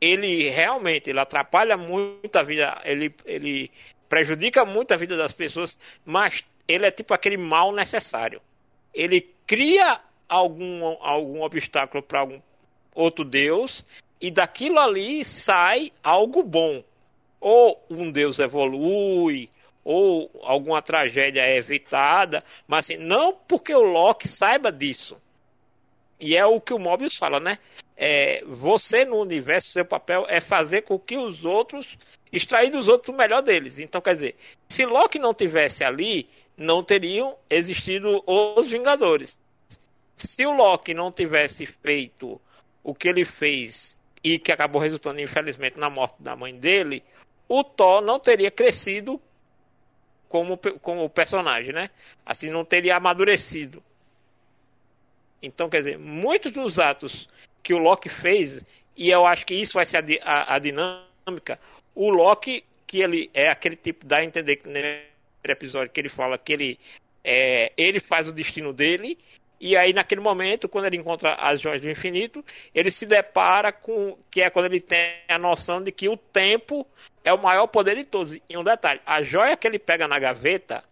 ele 0.02 0.50
realmente 0.50 1.12
ele 1.12 1.20
atrapalha 1.20 1.78
muito 1.78 2.36
a 2.36 2.42
vida, 2.42 2.82
ele, 2.84 3.14
ele 3.24 3.70
prejudica 4.10 4.66
muito 4.66 4.92
a 4.92 4.98
vida 4.98 5.16
das 5.16 5.32
pessoas, 5.32 5.80
mas 6.04 6.44
ele 6.72 6.86
é 6.86 6.92
tipo 6.92 7.14
aquele 7.14 7.38
mal 7.38 7.72
necessário. 7.72 8.42
Ele 8.94 9.30
cria 9.46 10.00
algum, 10.28 10.84
algum 11.02 11.42
obstáculo 11.42 12.02
para 12.02 12.22
algum 12.22 12.40
outro 12.94 13.24
deus 13.24 13.86
e 14.20 14.30
daquilo 14.30 14.80
ali 14.80 15.26
sai 15.26 15.92
algo 16.04 16.44
bom. 16.44 16.84
Ou 17.40 17.84
um 17.90 18.12
deus 18.12 18.38
evolui, 18.38 19.50
ou 19.84 20.30
alguma 20.44 20.82
tragédia 20.82 21.42
é 21.42 21.58
evitada, 21.58 22.44
mas 22.68 22.86
assim, 22.86 22.98
não 22.98 23.34
porque 23.34 23.74
o 23.74 23.82
Loki 23.82 24.28
saiba 24.28 24.72
disso. 24.72 25.20
E 26.20 26.38
é 26.38 26.46
o 26.46 26.62
que 26.62 26.74
o 26.74 26.78
Mobius 26.78 27.18
fala, 27.18 27.40
né? 27.40 27.58
É, 27.98 28.44
você 28.46 29.04
no 29.04 29.20
universo, 29.20 29.72
seu 29.72 29.84
papel 29.84 30.26
é 30.30 30.40
fazer 30.40 30.84
com 30.84 31.00
que 31.00 31.18
os 31.18 31.46
outros, 31.46 31.98
extrair 32.32 32.70
dos 32.70 32.88
outros 32.88 33.14
o 33.14 33.18
melhor 33.18 33.42
deles. 33.42 33.80
Então, 33.80 34.00
quer 34.00 34.14
dizer, 34.14 34.36
se 34.70 34.86
Loki 34.86 35.18
não 35.18 35.34
tivesse 35.34 35.84
ali, 35.84 36.28
não 36.62 36.84
teriam 36.84 37.36
existido 37.50 38.24
os 38.26 38.70
Vingadores. 38.70 39.38
Se 40.16 40.46
o 40.46 40.52
Loki 40.52 40.94
não 40.94 41.12
tivesse 41.12 41.66
feito 41.66 42.40
o 42.84 42.94
que 42.94 43.10
ele 43.10 43.26
fez 43.26 43.98
e 44.24 44.38
que 44.38 44.52
acabou 44.52 44.82
resultando, 44.82 45.20
infelizmente, 45.20 45.80
na 45.80 45.90
morte 45.90 46.22
da 46.22 46.36
mãe 46.36 46.56
dele, 46.56 47.04
o 47.50 47.64
Thor 47.64 48.02
não 48.02 48.20
teria 48.20 48.52
crescido 48.52 49.20
como, 50.30 50.58
como 50.58 51.10
personagem, 51.10 51.74
né? 51.74 51.90
Assim, 52.26 52.50
não 52.50 52.64
teria 52.64 52.96
amadurecido. 52.96 53.84
Então, 55.42 55.70
quer 55.70 55.80
dizer, 55.80 55.98
muitos 55.98 56.52
dos 56.52 56.78
atos 56.78 57.28
que 57.64 57.74
o 57.74 57.80
Loki 57.80 58.08
fez, 58.08 58.64
e 58.96 59.10
eu 59.10 59.26
acho 59.26 59.46
que 59.46 59.56
isso 59.56 59.74
vai 59.74 59.86
ser 59.86 59.98
a, 59.98 60.32
a, 60.32 60.56
a 60.56 60.60
dinâmica, 60.60 61.60
o 61.96 62.10
Loki, 62.10 62.64
que 62.86 63.00
ele 63.02 63.32
é 63.34 63.50
aquele 63.50 63.76
tipo, 63.76 64.06
dá 64.06 64.18
a 64.18 64.24
entender 64.24 64.58
que 64.58 64.68
no 64.68 64.74
episódio 65.50 65.92
que 65.92 66.00
ele 66.00 66.10
fala 66.10 66.38
que 66.38 66.54
ele, 66.54 66.80
é, 67.24 67.72
ele 67.78 68.00
faz 68.00 68.28
o 68.28 68.32
destino 68.32 68.72
dele, 68.72 69.18
e 69.60 69.78
aí 69.78 69.94
naquele 69.94 70.22
momento, 70.22 70.68
quando 70.68 70.86
ele 70.86 70.98
encontra 70.98 71.36
as 71.36 71.62
joias 71.62 71.82
do 71.82 71.90
infinito, 71.90 72.44
ele 72.74 72.92
se 72.92 73.06
depara 73.06 73.72
com, 73.72 74.18
que 74.30 74.42
é 74.42 74.50
quando 74.50 74.66
ele 74.66 74.82
tem 74.82 75.22
a 75.30 75.38
noção 75.38 75.82
de 75.82 75.92
que 75.92 76.10
o 76.10 76.18
tempo 76.18 76.86
é 77.24 77.32
o 77.32 77.42
maior 77.42 77.68
poder 77.68 77.96
de 77.96 78.04
todos. 78.04 78.34
E 78.50 78.58
um 78.58 78.64
detalhe, 78.64 79.00
a 79.06 79.22
joia 79.22 79.56
que 79.56 79.68
ele 79.68 79.80
pega 79.80 80.08
na 80.08 80.20
gaveta 80.20 80.84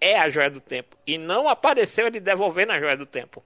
é 0.00 0.18
a 0.18 0.28
joia 0.28 0.50
do 0.50 0.60
tempo, 0.60 0.96
e 1.06 1.18
não 1.18 1.48
apareceu 1.48 2.06
ele 2.06 2.20
devolvendo 2.20 2.72
a 2.72 2.80
joia 2.80 2.96
do 2.96 3.06
tempo. 3.06 3.42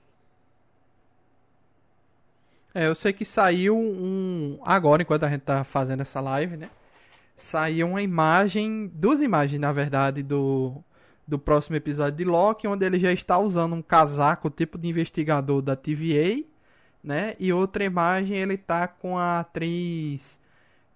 É, 2.75 2.87
eu 2.87 2.95
sei 2.95 3.13
que 3.13 3.25
saiu 3.25 3.77
um. 3.77 4.61
Agora, 4.65 5.03
enquanto 5.03 5.25
a 5.25 5.29
gente 5.29 5.43
tá 5.43 5.65
fazendo 5.65 6.03
essa 6.03 6.21
live, 6.21 6.57
né? 6.57 6.71
Saiu 7.39 7.89
uma 7.89 8.03
imagem. 8.03 8.91
Duas 8.93 9.23
imagens, 9.23 9.61
na 9.61 9.73
verdade, 9.73 10.23
do. 10.23 10.83
Do 11.27 11.39
próximo 11.39 11.77
episódio 11.77 12.17
de 12.17 12.25
Loki, 12.25 12.67
onde 12.67 12.87
ele 12.87 12.99
já 12.99 13.13
está 13.13 13.39
usando 13.39 13.75
um 13.75 13.83
casaco 13.83 14.49
tipo 14.49 14.79
de 14.79 14.89
investigador 14.89 15.61
da 15.61 15.77
TVA, 15.77 16.43
né? 17.05 17.37
E 17.39 17.53
outra 17.53 17.85
imagem 17.85 18.39
ele 18.39 18.57
tá 18.57 18.89
com 18.89 19.19
a 19.19 19.41
atriz 19.41 20.39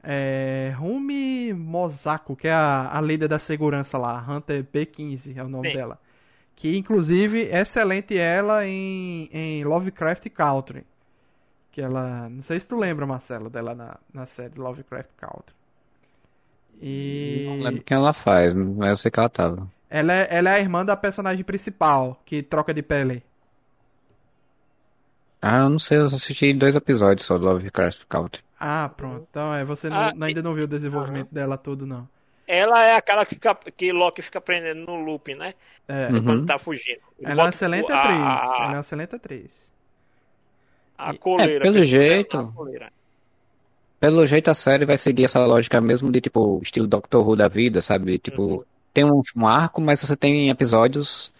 é, 0.02 0.74
Rumi 0.76 1.52
Mosako, 1.52 2.34
que 2.34 2.48
é 2.48 2.52
a, 2.52 2.96
a 2.96 3.00
líder 3.00 3.28
da 3.28 3.38
segurança 3.38 3.96
lá, 3.96 4.24
Hunter 4.28 4.64
B15 4.64 5.36
é 5.36 5.44
o 5.44 5.48
nome 5.48 5.70
Sim. 5.70 5.76
dela. 5.76 6.00
Que 6.56 6.76
inclusive 6.76 7.48
é 7.48 7.60
excelente 7.60 8.16
ela 8.16 8.66
em, 8.66 9.28
em 9.32 9.64
Lovecraft 9.64 10.28
Country. 10.30 10.84
Que 11.70 11.80
ela. 11.80 12.28
Não 12.28 12.42
sei 12.42 12.60
se 12.60 12.66
tu 12.66 12.76
lembra, 12.76 13.06
Marcelo, 13.06 13.48
dela 13.48 13.74
na, 13.74 13.96
na 14.12 14.26
série 14.26 14.58
Lovecraft 14.58 15.10
Country. 15.16 15.54
E. 16.82 17.44
Não 17.46 17.60
lembro 17.60 17.82
quem 17.82 17.96
ela 17.96 18.12
faz, 18.12 18.52
mas 18.52 18.88
eu 18.88 18.96
sei 18.96 19.10
que 19.10 19.20
ela 19.20 19.28
tava. 19.28 19.70
Ela 19.88 20.12
é, 20.12 20.28
ela 20.30 20.50
é 20.50 20.54
a 20.54 20.60
irmã 20.60 20.84
da 20.84 20.96
personagem 20.96 21.44
principal, 21.44 22.20
que 22.24 22.42
troca 22.42 22.74
de 22.74 22.82
pele. 22.82 23.22
Ah, 25.40 25.58
eu 25.58 25.68
não 25.70 25.78
sei, 25.78 25.98
eu 25.98 26.04
assisti 26.06 26.52
dois 26.52 26.74
episódios 26.74 27.26
só 27.26 27.38
do 27.38 27.44
Lovecraft 27.44 28.04
Country. 28.08 28.42
Ah, 28.58 28.90
pronto. 28.96 29.26
Então 29.30 29.54
é, 29.54 29.64
você 29.64 29.88
ah, 29.88 30.12
não, 30.14 30.26
ainda 30.26 30.42
não 30.42 30.54
viu 30.54 30.64
o 30.64 30.68
desenvolvimento 30.68 31.28
ah, 31.32 31.34
dela 31.34 31.56
todo, 31.56 31.86
não. 31.86 32.08
Ela 32.46 32.84
é 32.84 32.96
aquela 32.96 33.24
que, 33.24 33.34
fica, 33.36 33.54
que 33.54 33.92
Loki 33.92 34.22
fica 34.22 34.40
prendendo 34.40 34.84
no 34.84 34.96
loop, 34.96 35.34
né? 35.34 35.54
É. 35.86 36.08
Quando 36.08 36.40
uhum. 36.40 36.46
tá 36.46 36.58
fugindo. 36.58 37.00
Ela 37.22 37.42
é 37.42 37.44
uma 37.44 37.48
excelente 37.50 37.92
atriz. 37.92 38.18
Ela 38.18 38.64
é 38.64 38.68
uma 38.68 38.80
excelente 38.80 39.14
atriz. 39.14 39.50
A 40.98 41.14
coleira. 41.14 41.66
É, 41.66 41.70
pelo 41.70 41.82
jeito. 41.82 42.54
Pelo 44.02 44.26
jeito 44.26 44.50
a 44.50 44.54
série 44.54 44.84
vai 44.84 44.98
seguir 44.98 45.26
essa 45.26 45.38
lógica 45.38 45.80
mesmo 45.80 46.10
de 46.10 46.20
tipo, 46.20 46.58
estilo 46.60 46.88
Doctor 46.88 47.24
Who 47.24 47.36
da 47.36 47.46
vida, 47.46 47.80
sabe? 47.80 48.18
Tipo, 48.18 48.42
uhum. 48.42 48.62
tem 48.92 49.04
um, 49.04 49.22
um, 49.36 49.46
arco, 49.46 49.80
mas 49.80 50.00
você 50.00 50.16
tem 50.16 50.48
episódios 50.48 51.32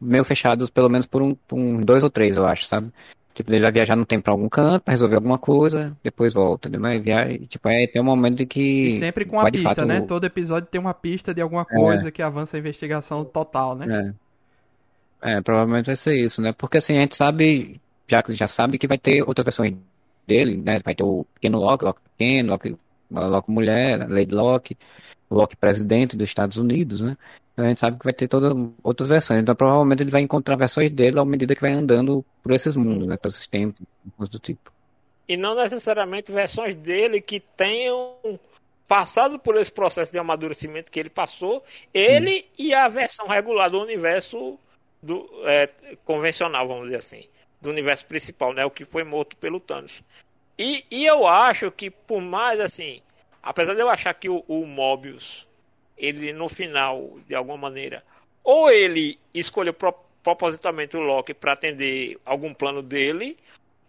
meio 0.00 0.24
fechados, 0.24 0.68
pelo 0.68 0.88
menos 0.88 1.06
por 1.06 1.22
um, 1.22 1.32
por 1.32 1.56
um 1.56 1.80
dois 1.80 2.02
ou 2.02 2.10
três, 2.10 2.36
eu 2.36 2.44
acho, 2.44 2.64
sabe? 2.64 2.90
Tipo, 3.32 3.52
ele 3.52 3.62
vai 3.62 3.70
viajar 3.70 3.94
no 3.94 4.04
tempo 4.04 4.24
pra 4.24 4.32
algum 4.32 4.48
canto, 4.48 4.82
pra 4.82 4.90
resolver 4.90 5.14
alguma 5.14 5.38
coisa, 5.38 5.96
depois 6.02 6.32
volta, 6.32 6.66
entendeu? 6.66 6.80
Vai 6.80 6.98
viajar, 6.98 7.38
tipo, 7.46 7.68
é, 7.68 7.86
tem 7.86 8.02
um 8.02 8.04
momento 8.04 8.44
que. 8.46 8.88
E 8.88 8.98
sempre 8.98 9.24
com 9.24 9.38
a 9.38 9.48
pista, 9.48 9.68
fato, 9.68 9.84
né? 9.84 10.00
Todo 10.00 10.24
episódio 10.24 10.68
tem 10.68 10.80
uma 10.80 10.92
pista 10.92 11.32
de 11.32 11.40
alguma 11.40 11.64
coisa 11.64 12.08
é. 12.08 12.10
que 12.10 12.20
avança 12.20 12.56
a 12.56 12.58
investigação 12.58 13.24
total, 13.24 13.76
né? 13.76 14.16
É. 15.22 15.34
é, 15.36 15.40
provavelmente 15.40 15.86
vai 15.86 15.94
ser 15.94 16.16
isso, 16.16 16.42
né? 16.42 16.52
Porque 16.52 16.78
assim, 16.78 16.98
a 16.98 17.02
gente 17.02 17.14
sabe 17.14 17.80
já, 18.08 18.24
já 18.30 18.48
sabe 18.48 18.76
que 18.76 18.88
vai 18.88 18.98
ter 18.98 19.22
outras 19.22 19.44
versões 19.44 19.76
dele, 20.30 20.56
né? 20.56 20.78
Vai 20.84 20.94
ter 20.94 21.02
o 21.02 21.26
pequeno 21.34 21.58
Loki, 21.58 21.84
Loki 21.84 22.00
pequeno, 22.16 22.50
Loki, 22.50 22.76
Loki 23.10 23.50
mulher, 23.50 24.08
Lady 24.08 24.32
Loki, 24.32 24.78
Loki 25.28 25.56
presidente 25.56 26.16
dos 26.16 26.28
Estados 26.28 26.56
Unidos, 26.56 27.00
né? 27.00 27.16
Então 27.52 27.64
a 27.64 27.68
gente 27.68 27.80
sabe 27.80 27.98
que 27.98 28.04
vai 28.04 28.12
ter 28.12 28.28
todas 28.28 28.56
outras 28.82 29.08
versões. 29.08 29.42
Então 29.42 29.56
provavelmente 29.56 30.04
ele 30.04 30.10
vai 30.10 30.20
encontrar 30.20 30.54
versões 30.54 30.92
dele 30.92 31.18
à 31.18 31.24
medida 31.24 31.54
que 31.54 31.60
vai 31.60 31.72
andando 31.72 32.24
por 32.42 32.52
esses 32.52 32.76
mundos, 32.76 33.08
né? 33.08 33.16
Por 33.16 33.26
esses 33.28 33.46
tempos, 33.48 33.82
coisas 34.16 34.30
do 34.30 34.38
tipo. 34.38 34.72
E 35.28 35.36
não 35.36 35.56
necessariamente 35.56 36.30
versões 36.30 36.76
dele 36.76 37.20
que 37.20 37.40
tenham 37.40 38.14
passado 38.86 39.38
por 39.38 39.56
esse 39.56 39.70
processo 39.70 40.12
de 40.12 40.18
amadurecimento 40.18 40.90
que 40.90 40.98
ele 40.98 41.10
passou, 41.10 41.62
ele 41.92 42.38
hum. 42.38 42.48
e 42.58 42.74
a 42.74 42.88
versão 42.88 43.26
regular 43.26 43.70
do 43.70 43.80
universo 43.80 44.58
do, 45.02 45.28
é, 45.44 45.68
convencional, 46.04 46.66
vamos 46.68 46.84
dizer 46.84 46.98
assim 46.98 47.24
do 47.60 47.70
universo 47.70 48.06
principal, 48.06 48.52
né? 48.52 48.64
O 48.64 48.70
que 48.70 48.84
foi 48.84 49.04
morto 49.04 49.36
pelo 49.36 49.60
Thanos. 49.60 50.02
E, 50.58 50.84
e 50.90 51.06
eu 51.06 51.26
acho 51.26 51.70
que, 51.70 51.90
por 51.90 52.20
mais 52.20 52.60
assim, 52.60 53.02
apesar 53.42 53.74
de 53.74 53.80
eu 53.80 53.88
achar 53.88 54.14
que 54.14 54.28
o, 54.28 54.44
o 54.46 54.66
Mobius, 54.66 55.46
ele 55.96 56.32
no 56.32 56.48
final, 56.48 57.18
de 57.26 57.34
alguma 57.34 57.56
maneira, 57.56 58.04
ou 58.42 58.70
ele 58.70 59.18
escolheu 59.34 59.74
pro, 59.74 59.94
propositalmente 60.22 60.96
o 60.96 61.00
Loki 61.00 61.34
para 61.34 61.52
atender 61.52 62.18
algum 62.24 62.52
plano 62.52 62.82
dele, 62.82 63.36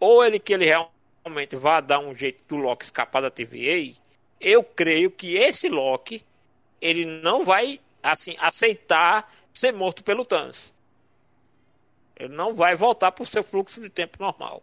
ou 0.00 0.24
ele 0.24 0.38
que 0.38 0.52
ele 0.52 0.66
realmente 0.66 1.56
vá 1.56 1.80
dar 1.80 1.98
um 1.98 2.14
jeito 2.14 2.42
do 2.48 2.56
Loki 2.56 2.84
escapar 2.84 3.22
da 3.22 3.30
TVA, 3.30 3.94
eu 4.40 4.64
creio 4.64 5.10
que 5.10 5.36
esse 5.36 5.68
Loki 5.68 6.24
ele 6.80 7.04
não 7.04 7.44
vai 7.44 7.78
assim 8.02 8.34
aceitar 8.38 9.32
ser 9.52 9.72
morto 9.72 10.02
pelo 10.02 10.24
Thanos. 10.24 10.72
Ele 12.16 12.34
não 12.34 12.54
vai 12.54 12.74
voltar 12.74 13.12
para 13.12 13.22
o 13.22 13.26
seu 13.26 13.42
fluxo 13.42 13.80
de 13.80 13.88
tempo 13.88 14.16
normal. 14.20 14.62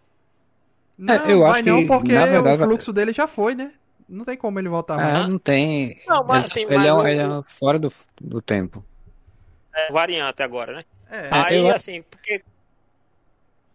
Não, 0.97 1.13
é, 1.13 1.31
eu 1.31 1.39
vai 1.39 1.61
acho 1.61 1.69
não, 1.69 1.87
porque 1.87 2.11
verdade, 2.11 2.63
o 2.63 2.65
fluxo 2.65 2.93
dele 2.93 3.13
já 3.13 3.27
foi, 3.27 3.55
né? 3.55 3.71
Não 4.07 4.25
tem 4.25 4.35
como 4.35 4.59
ele 4.59 4.67
voltar 4.67 4.97
mais. 4.97 5.25
É, 5.25 5.27
não 5.27 5.37
tem. 5.37 6.01
Não, 6.07 6.23
mas, 6.23 6.45
assim, 6.45 6.63
ele, 6.63 6.87
é, 6.87 6.93
o... 6.93 7.05
ele, 7.05 7.21
é, 7.21 7.43
fora 7.43 7.77
do, 7.77 7.93
do 8.19 8.41
tempo. 8.41 8.83
É 9.73 9.91
variante 9.91 10.41
agora, 10.41 10.77
né? 10.77 10.83
É. 11.09 11.29
Aí, 11.31 11.57
eu... 11.57 11.69
assim, 11.69 12.01
porque. 12.01 12.43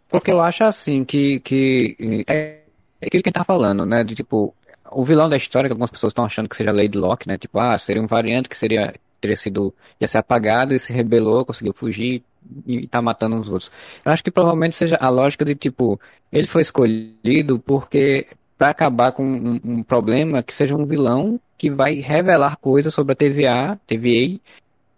Porque 0.08 0.30
eu 0.30 0.40
acho 0.40 0.64
assim 0.64 1.04
que. 1.04 1.40
que 1.40 1.96
é, 2.28 2.62
é 3.00 3.06
aquilo 3.06 3.22
que 3.22 3.28
a 3.28 3.30
gente 3.30 3.34
tá 3.34 3.44
falando, 3.44 3.86
né? 3.86 4.02
De 4.02 4.14
tipo, 4.14 4.54
o 4.90 5.04
vilão 5.04 5.28
da 5.28 5.36
história, 5.36 5.68
que 5.68 5.72
algumas 5.72 5.90
pessoas 5.90 6.10
estão 6.10 6.24
achando 6.24 6.48
que 6.48 6.56
seja 6.56 6.72
Lady 6.72 6.98
Locke, 6.98 7.28
né? 7.28 7.38
Tipo, 7.38 7.58
ah, 7.60 7.78
seria 7.78 8.02
um 8.02 8.06
variante 8.06 8.48
que 8.48 8.58
seria 8.58 8.92
teria 9.20 9.36
sido 9.36 9.74
ia 9.98 10.06
ser 10.06 10.18
apagado 10.18 10.74
e 10.74 10.78
se 10.78 10.92
rebelou, 10.92 11.46
conseguiu 11.46 11.72
fugir 11.72 12.22
e 12.66 12.86
tá 12.86 13.00
matando 13.00 13.36
os 13.36 13.48
outros. 13.48 13.70
Eu 14.04 14.12
acho 14.12 14.22
que 14.22 14.30
provavelmente 14.30 14.74
seja 14.74 14.96
a 15.00 15.08
lógica 15.08 15.44
de 15.44 15.54
tipo, 15.54 16.00
ele 16.32 16.46
foi 16.46 16.62
escolhido 16.62 17.58
porque 17.58 18.26
para 18.56 18.68
acabar 18.68 19.12
com 19.12 19.24
um, 19.24 19.60
um, 19.64 19.82
problema 19.82 20.42
que 20.42 20.54
seja 20.54 20.76
um 20.76 20.86
vilão 20.86 21.40
que 21.58 21.70
vai 21.70 21.94
revelar 21.96 22.56
coisas 22.56 22.94
sobre 22.94 23.12
a 23.12 23.16
TVA, 23.16 23.78
TVA 23.86 24.40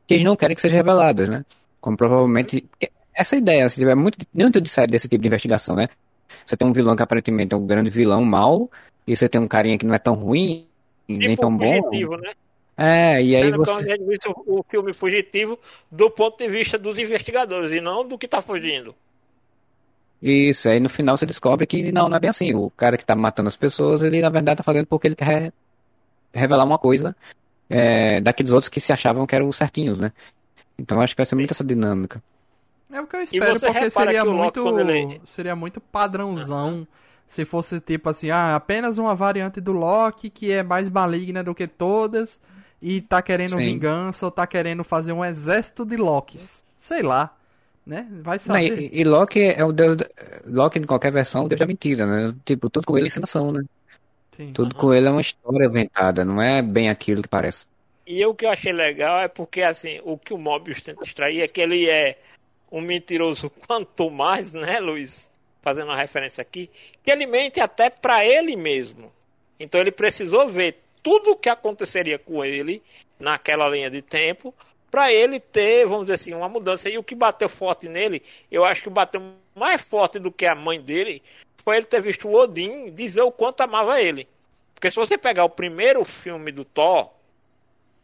que 0.07 0.15
eles 0.15 0.25
não 0.25 0.37
querem 0.37 0.55
que 0.55 0.63
sejam 0.63 0.77
reveladas, 0.77 1.29
né? 1.29 1.45
Como 1.81 1.97
provavelmente 1.97 2.65
essa 3.15 3.37
ideia, 3.37 3.69
se 3.69 3.77
tiver 3.77 3.95
muito 3.95 4.19
muito 4.33 4.61
de 4.61 4.69
série 4.69 4.93
desse 4.93 5.09
tipo 5.09 5.23
de 5.23 5.29
investigação, 5.29 5.75
né? 5.75 5.89
Você 6.45 6.57
tem 6.57 6.69
um 6.69 6.73
vilão 6.73 6.95
que 6.95 7.03
aparentemente 7.03 7.55
é 7.55 7.57
um 7.57 7.67
grande 7.67 7.91
vilão 7.91 8.25
mal 8.25 8.71
e 9.07 9.17
você 9.17 9.29
tem 9.29 9.41
um 9.41 9.49
carinha 9.49 9.79
que 9.79 9.87
não 9.87 9.95
é 9.95 9.99
tão 9.99 10.15
ruim 10.15 10.67
tipo 11.07 11.21
nem 11.21 11.37
tão 11.37 11.57
bom. 11.57 11.91
Né? 12.21 12.33
É, 12.77 13.23
e 13.23 13.35
aí 13.35 13.51
você... 13.53 13.97
que 13.97 14.05
visto 14.05 14.35
o 14.47 14.62
filme 14.69 14.93
fugitivo 14.93 15.59
do 15.91 16.11
ponto 16.11 16.37
de 16.37 16.49
vista 16.49 16.77
dos 16.77 16.99
investigadores 16.99 17.71
e 17.71 17.81
não 17.81 18.07
do 18.07 18.19
que 18.19 18.29
tá 18.29 18.43
fugindo. 18.43 18.95
Isso, 20.21 20.69
aí 20.69 20.79
no 20.79 20.89
final 20.89 21.17
você 21.17 21.25
descobre 21.25 21.67
que 21.67 21.91
não, 21.91 22.09
não 22.09 22.17
é 22.17 22.21
bem 22.21 22.31
assim. 22.31 22.55
O 22.55 22.71
cara 22.71 22.99
que 22.99 23.05
tá 23.05 23.17
matando 23.17 23.49
as 23.49 23.57
pessoas, 23.57 24.03
ele 24.03 24.21
na 24.21 24.29
verdade 24.29 24.59
tá 24.59 24.62
fazendo 24.62 24.87
porque 24.87 25.09
ele 25.09 25.17
quer 25.17 25.53
revelar 26.35 26.65
uma 26.65 26.79
coisa 26.79 27.17
é, 27.69 28.21
daqueles 28.21 28.53
outros 28.53 28.69
que 28.69 28.81
se 28.81 28.93
achavam 28.93 29.27
que 29.27 29.35
eram 29.35 29.51
certinhos, 29.53 29.97
né? 29.99 30.12
Então 30.79 31.01
acho 31.01 31.15
que 31.15 31.21
vai 31.21 31.27
ser 31.27 31.35
muito 31.35 31.53
essa 31.53 31.65
dinâmica. 31.65 32.23
É 32.93 33.01
o 33.01 33.07
que 33.07 33.17
eu 33.17 33.23
espero, 33.23 33.59
porque 33.59 33.91
seria 33.91 34.25
muito, 34.25 34.79
ele... 34.79 35.21
seria 35.27 35.57
muito 35.57 35.81
padrãozão 35.81 36.87
se 37.27 37.45
fosse 37.45 37.81
tipo 37.81 38.09
assim, 38.09 38.31
ah, 38.31 38.55
apenas 38.55 38.99
uma 38.99 39.15
variante 39.15 39.61
do 39.61 39.73
Loki 39.73 40.31
que 40.31 40.53
é 40.53 40.62
mais 40.62 40.89
maligna 40.89 41.43
do 41.43 41.55
que 41.55 41.67
todas 41.67 42.39
e 42.81 43.01
tá 43.01 43.23
querendo 43.23 43.57
Sim. 43.57 43.65
vingança 43.65 44.27
ou 44.27 44.31
tá 44.31 44.47
querendo 44.47 44.85
fazer 44.85 45.12
um 45.12 45.25
exército 45.25 45.85
de 45.85 45.97
Lokis. 45.97 46.65
Sei 46.77 47.03
lá. 47.03 47.37
Né? 47.87 48.07
Vai 48.23 48.39
saber. 48.39 48.71
Não, 48.71 48.79
e, 48.79 48.91
e, 48.93 49.05
Loki 49.05 49.41
é 49.41 49.65
o 49.65 49.71
deus. 49.71 49.99
Loki 50.45 50.81
em 50.81 50.85
qualquer 50.85 51.12
versão, 51.12 51.45
o 51.45 51.49
deus 51.49 51.61
da 51.61 51.67
mentira, 51.67 52.05
né? 52.05 52.35
Tipo, 52.45 52.69
tudo 52.69 52.85
com 52.85 52.97
ele 52.97 53.07
é 53.07 53.09
encenação, 53.09 53.53
né? 53.53 53.62
Sim. 54.33 54.53
Tudo 54.53 54.75
uhum. 54.75 54.81
com 54.81 54.93
ele 54.93 55.07
é 55.07 55.11
uma 55.11 55.21
história 55.21 55.67
inventada, 55.67 56.25
não 56.25 56.43
é 56.43 56.61
bem 56.62 56.89
aquilo 56.89 57.23
que 57.23 57.29
parece. 57.29 57.65
E 58.05 58.25
o 58.27 58.35
que 58.35 58.45
eu 58.45 58.51
achei 58.51 58.73
legal 58.73 59.21
é 59.21 59.29
porque, 59.29 59.62
assim, 59.62 60.01
o 60.05 60.19
que 60.19 60.35
o 60.35 60.39
Mobius 60.39 60.83
tenta 60.83 61.05
extrair 61.05 61.43
é 61.43 61.49
que 61.49 61.61
ele 61.61 61.89
é 61.89 62.19
um 62.73 62.81
mentiroso 62.81 63.51
quanto 63.67 64.11
mais, 64.11 64.53
né, 64.53 64.81
Luiz? 64.81 65.31
fazendo 65.67 65.89
uma 65.89 65.97
referência 65.97 66.43
aqui, 66.43 66.71
que 67.03 67.11
ele 67.11 67.27
mente 67.27 67.59
até 67.59 67.91
para 67.91 68.25
ele 68.25 68.55
mesmo. 68.55 69.12
Então 69.59 69.81
ele 69.81 69.91
precisou 69.91 70.49
ver 70.49 70.81
tudo 71.07 71.31
o 71.31 71.37
que 71.37 71.49
aconteceria 71.49 72.19
com 72.19 72.45
ele 72.45 72.83
naquela 73.16 73.69
linha 73.69 73.88
de 73.88 74.03
tempo 74.03 74.53
para 74.90 75.12
ele 75.12 75.38
ter, 75.38 75.87
vamos 75.87 76.07
dizer 76.07 76.14
assim, 76.14 76.35
uma 76.35 76.49
mudança. 76.49 76.90
E 76.90 76.99
o 76.99 77.05
que 77.05 77.14
bateu 77.14 77.49
forte 77.49 77.88
nele, 77.88 78.25
eu 78.51 78.64
acho 78.64 78.83
que 78.83 78.90
bateu 78.90 79.23
mais 79.55 79.81
forte 79.81 80.19
do 80.19 80.33
que 80.33 80.45
a 80.45 80.57
mãe 80.57 80.81
dele, 80.81 81.23
foi 81.62 81.77
ele 81.77 81.87
ter 81.87 82.03
visto 82.03 82.27
o 82.27 82.35
Odin 82.35 82.90
dizer 82.90 83.23
o 83.23 83.31
quanto 83.31 83.61
amava 83.61 84.01
ele. 84.01 84.27
Porque 84.75 84.90
se 84.90 84.97
você 84.97 85.16
pegar 85.16 85.45
o 85.45 85.49
primeiro 85.49 86.05
filme 86.05 86.51
do 86.51 86.64
Thor, 86.64 87.12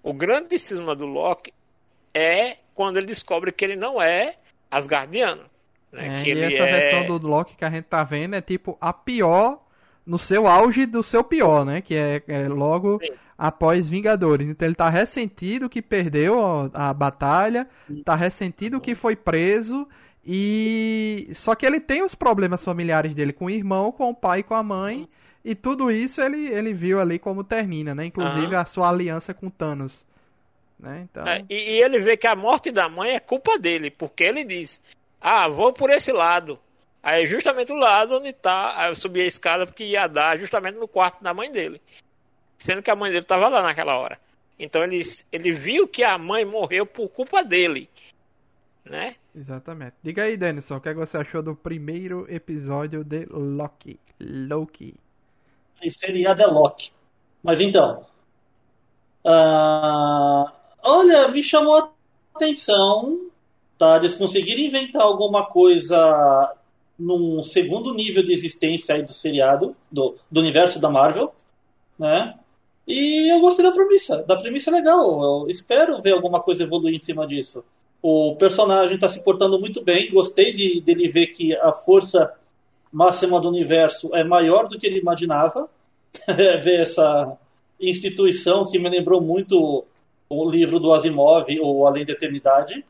o 0.00 0.14
grande 0.14 0.56
cisma 0.56 0.94
do 0.94 1.04
Loki 1.04 1.52
é 2.14 2.58
quando 2.72 2.98
ele 2.98 3.06
descobre 3.06 3.50
que 3.50 3.64
ele 3.64 3.74
não 3.74 4.00
é 4.00 4.36
Asgardiano. 4.70 5.50
Né? 5.90 6.20
É, 6.20 6.22
que 6.22 6.32
e 6.32 6.40
essa 6.40 6.62
é... 6.62 6.72
versão 6.72 7.18
do 7.18 7.26
Loki 7.26 7.56
que 7.56 7.64
a 7.64 7.70
gente 7.70 7.86
tá 7.86 8.04
vendo 8.04 8.36
é 8.36 8.40
tipo 8.40 8.78
a 8.80 8.92
pior 8.92 9.58
no 10.06 10.18
seu 10.18 10.46
auge 10.46 10.86
do 10.86 11.02
seu 11.02 11.22
pior, 11.22 11.64
né? 11.64 11.80
Que 11.80 11.94
é, 11.94 12.22
é 12.26 12.48
logo 12.48 12.98
Sim. 13.02 13.12
após 13.36 13.88
Vingadores. 13.88 14.48
Então 14.48 14.66
ele 14.66 14.74
tá 14.74 14.88
ressentido 14.88 15.68
que 15.68 15.80
perdeu 15.80 16.70
a, 16.72 16.92
batalha, 16.92 17.68
tá 18.04 18.14
ressentido 18.14 18.80
que 18.80 18.94
foi 18.94 19.16
preso 19.16 19.86
e 20.24 21.28
só 21.32 21.54
que 21.54 21.66
ele 21.66 21.80
tem 21.80 22.02
os 22.02 22.14
problemas 22.14 22.62
familiares 22.62 23.14
dele 23.14 23.32
com 23.32 23.46
o 23.46 23.50
irmão, 23.50 23.90
com 23.90 24.10
o 24.10 24.14
pai 24.14 24.42
com 24.42 24.54
a 24.54 24.62
mãe. 24.62 25.08
E 25.44 25.54
tudo 25.54 25.90
isso 25.90 26.20
ele, 26.20 26.46
ele 26.48 26.72
viu 26.72 27.00
ali 27.00 27.18
como 27.18 27.42
termina, 27.42 27.94
né? 27.94 28.06
Inclusive 28.06 28.54
a 28.54 28.64
sua 28.64 28.88
aliança 28.88 29.34
com 29.34 29.50
Thanos. 29.50 30.06
Né? 30.78 31.06
Então, 31.10 31.26
É, 31.26 31.44
e, 31.48 31.54
e 31.54 31.82
ele 31.82 32.00
vê 32.00 32.16
que 32.16 32.26
a 32.26 32.36
morte 32.36 32.70
da 32.70 32.88
mãe 32.88 33.10
é 33.10 33.20
culpa 33.20 33.58
dele, 33.58 33.90
porque 33.90 34.22
ele 34.22 34.44
diz: 34.44 34.80
Ah, 35.20 35.48
vou 35.48 35.72
por 35.72 35.90
esse 35.90 36.12
lado. 36.12 36.58
Aí 37.02 37.24
é 37.24 37.26
justamente 37.26 37.72
o 37.72 37.76
lado 37.76 38.16
onde 38.16 38.32
tá. 38.32 38.74
Aí 38.76 38.90
eu 38.90 38.94
subi 38.94 39.22
a 39.22 39.26
escada 39.26 39.66
porque 39.66 39.84
ia 39.84 40.06
dar 40.06 40.38
justamente 40.38 40.78
no 40.78 40.86
quarto 40.86 41.22
da 41.22 41.34
mãe 41.34 41.50
dele. 41.50 41.80
Sendo 42.58 42.82
que 42.82 42.90
a 42.90 42.96
mãe 42.96 43.10
dele 43.10 43.24
estava 43.24 43.48
lá 43.48 43.60
naquela 43.60 43.98
hora. 43.98 44.18
Então 44.56 44.84
ele, 44.84 45.02
ele 45.32 45.50
viu 45.50 45.88
que 45.88 46.04
a 46.04 46.16
mãe 46.16 46.44
morreu 46.44 46.86
por 46.86 47.08
culpa 47.08 47.42
dele. 47.42 47.90
Né? 48.84 49.16
Exatamente. 49.34 49.94
Diga 50.02 50.24
aí, 50.24 50.36
Denison, 50.36 50.76
o 50.76 50.80
que, 50.80 50.88
é 50.88 50.92
que 50.92 50.98
você 50.98 51.16
achou 51.16 51.42
do 51.42 51.56
primeiro 51.56 52.26
episódio 52.32 53.02
de 53.02 53.26
Loki? 53.30 53.98
Loki. 54.20 54.94
Aí 55.82 55.90
seria 55.90 56.34
The 56.34 56.46
Loki. 56.46 56.92
Mas 57.42 57.60
então. 57.60 58.06
ah, 59.26 60.52
olha, 60.82 61.28
me 61.28 61.42
chamou 61.42 61.76
a 61.76 61.90
atenção. 62.34 63.28
Tá? 63.76 63.96
Eles 63.96 64.14
conseguiram 64.14 64.60
inventar 64.60 65.02
alguma 65.02 65.46
coisa 65.46 66.54
num 67.02 67.42
segundo 67.42 67.92
nível 67.92 68.22
de 68.22 68.32
existência 68.32 68.94
aí 68.94 69.02
do 69.02 69.12
seriado, 69.12 69.72
do, 69.90 70.16
do 70.30 70.40
universo 70.40 70.78
da 70.78 70.88
Marvel. 70.88 71.34
Né? 71.98 72.34
E 72.86 73.32
eu 73.32 73.40
gostei 73.40 73.64
da 73.64 73.72
premissa. 73.72 74.22
Da 74.22 74.36
premissa 74.36 74.70
é 74.70 74.74
legal. 74.74 75.22
Eu 75.22 75.48
espero 75.48 76.00
ver 76.00 76.12
alguma 76.12 76.40
coisa 76.40 76.62
evoluir 76.62 76.94
em 76.94 76.98
cima 76.98 77.26
disso. 77.26 77.64
O 78.00 78.36
personagem 78.36 78.94
está 78.94 79.08
se 79.08 79.22
portando 79.22 79.58
muito 79.58 79.82
bem. 79.82 80.10
Gostei 80.10 80.52
de, 80.52 80.80
dele 80.80 81.08
ver 81.08 81.28
que 81.28 81.54
a 81.56 81.72
força 81.72 82.32
máxima 82.92 83.40
do 83.40 83.48
universo 83.48 84.14
é 84.14 84.22
maior 84.22 84.68
do 84.68 84.78
que 84.78 84.86
ele 84.86 85.00
imaginava. 85.00 85.68
ver 86.26 86.82
essa 86.82 87.36
instituição 87.80 88.70
que 88.70 88.78
me 88.78 88.88
lembrou 88.88 89.20
muito 89.20 89.84
o 90.28 90.48
livro 90.48 90.78
do 90.78 90.92
Asimov, 90.92 91.46
ou 91.60 91.86
Além 91.86 92.04
da 92.04 92.12
Eternidade. 92.12 92.84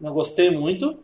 Eu 0.00 0.12
gostei 0.12 0.50
muito. 0.50 0.98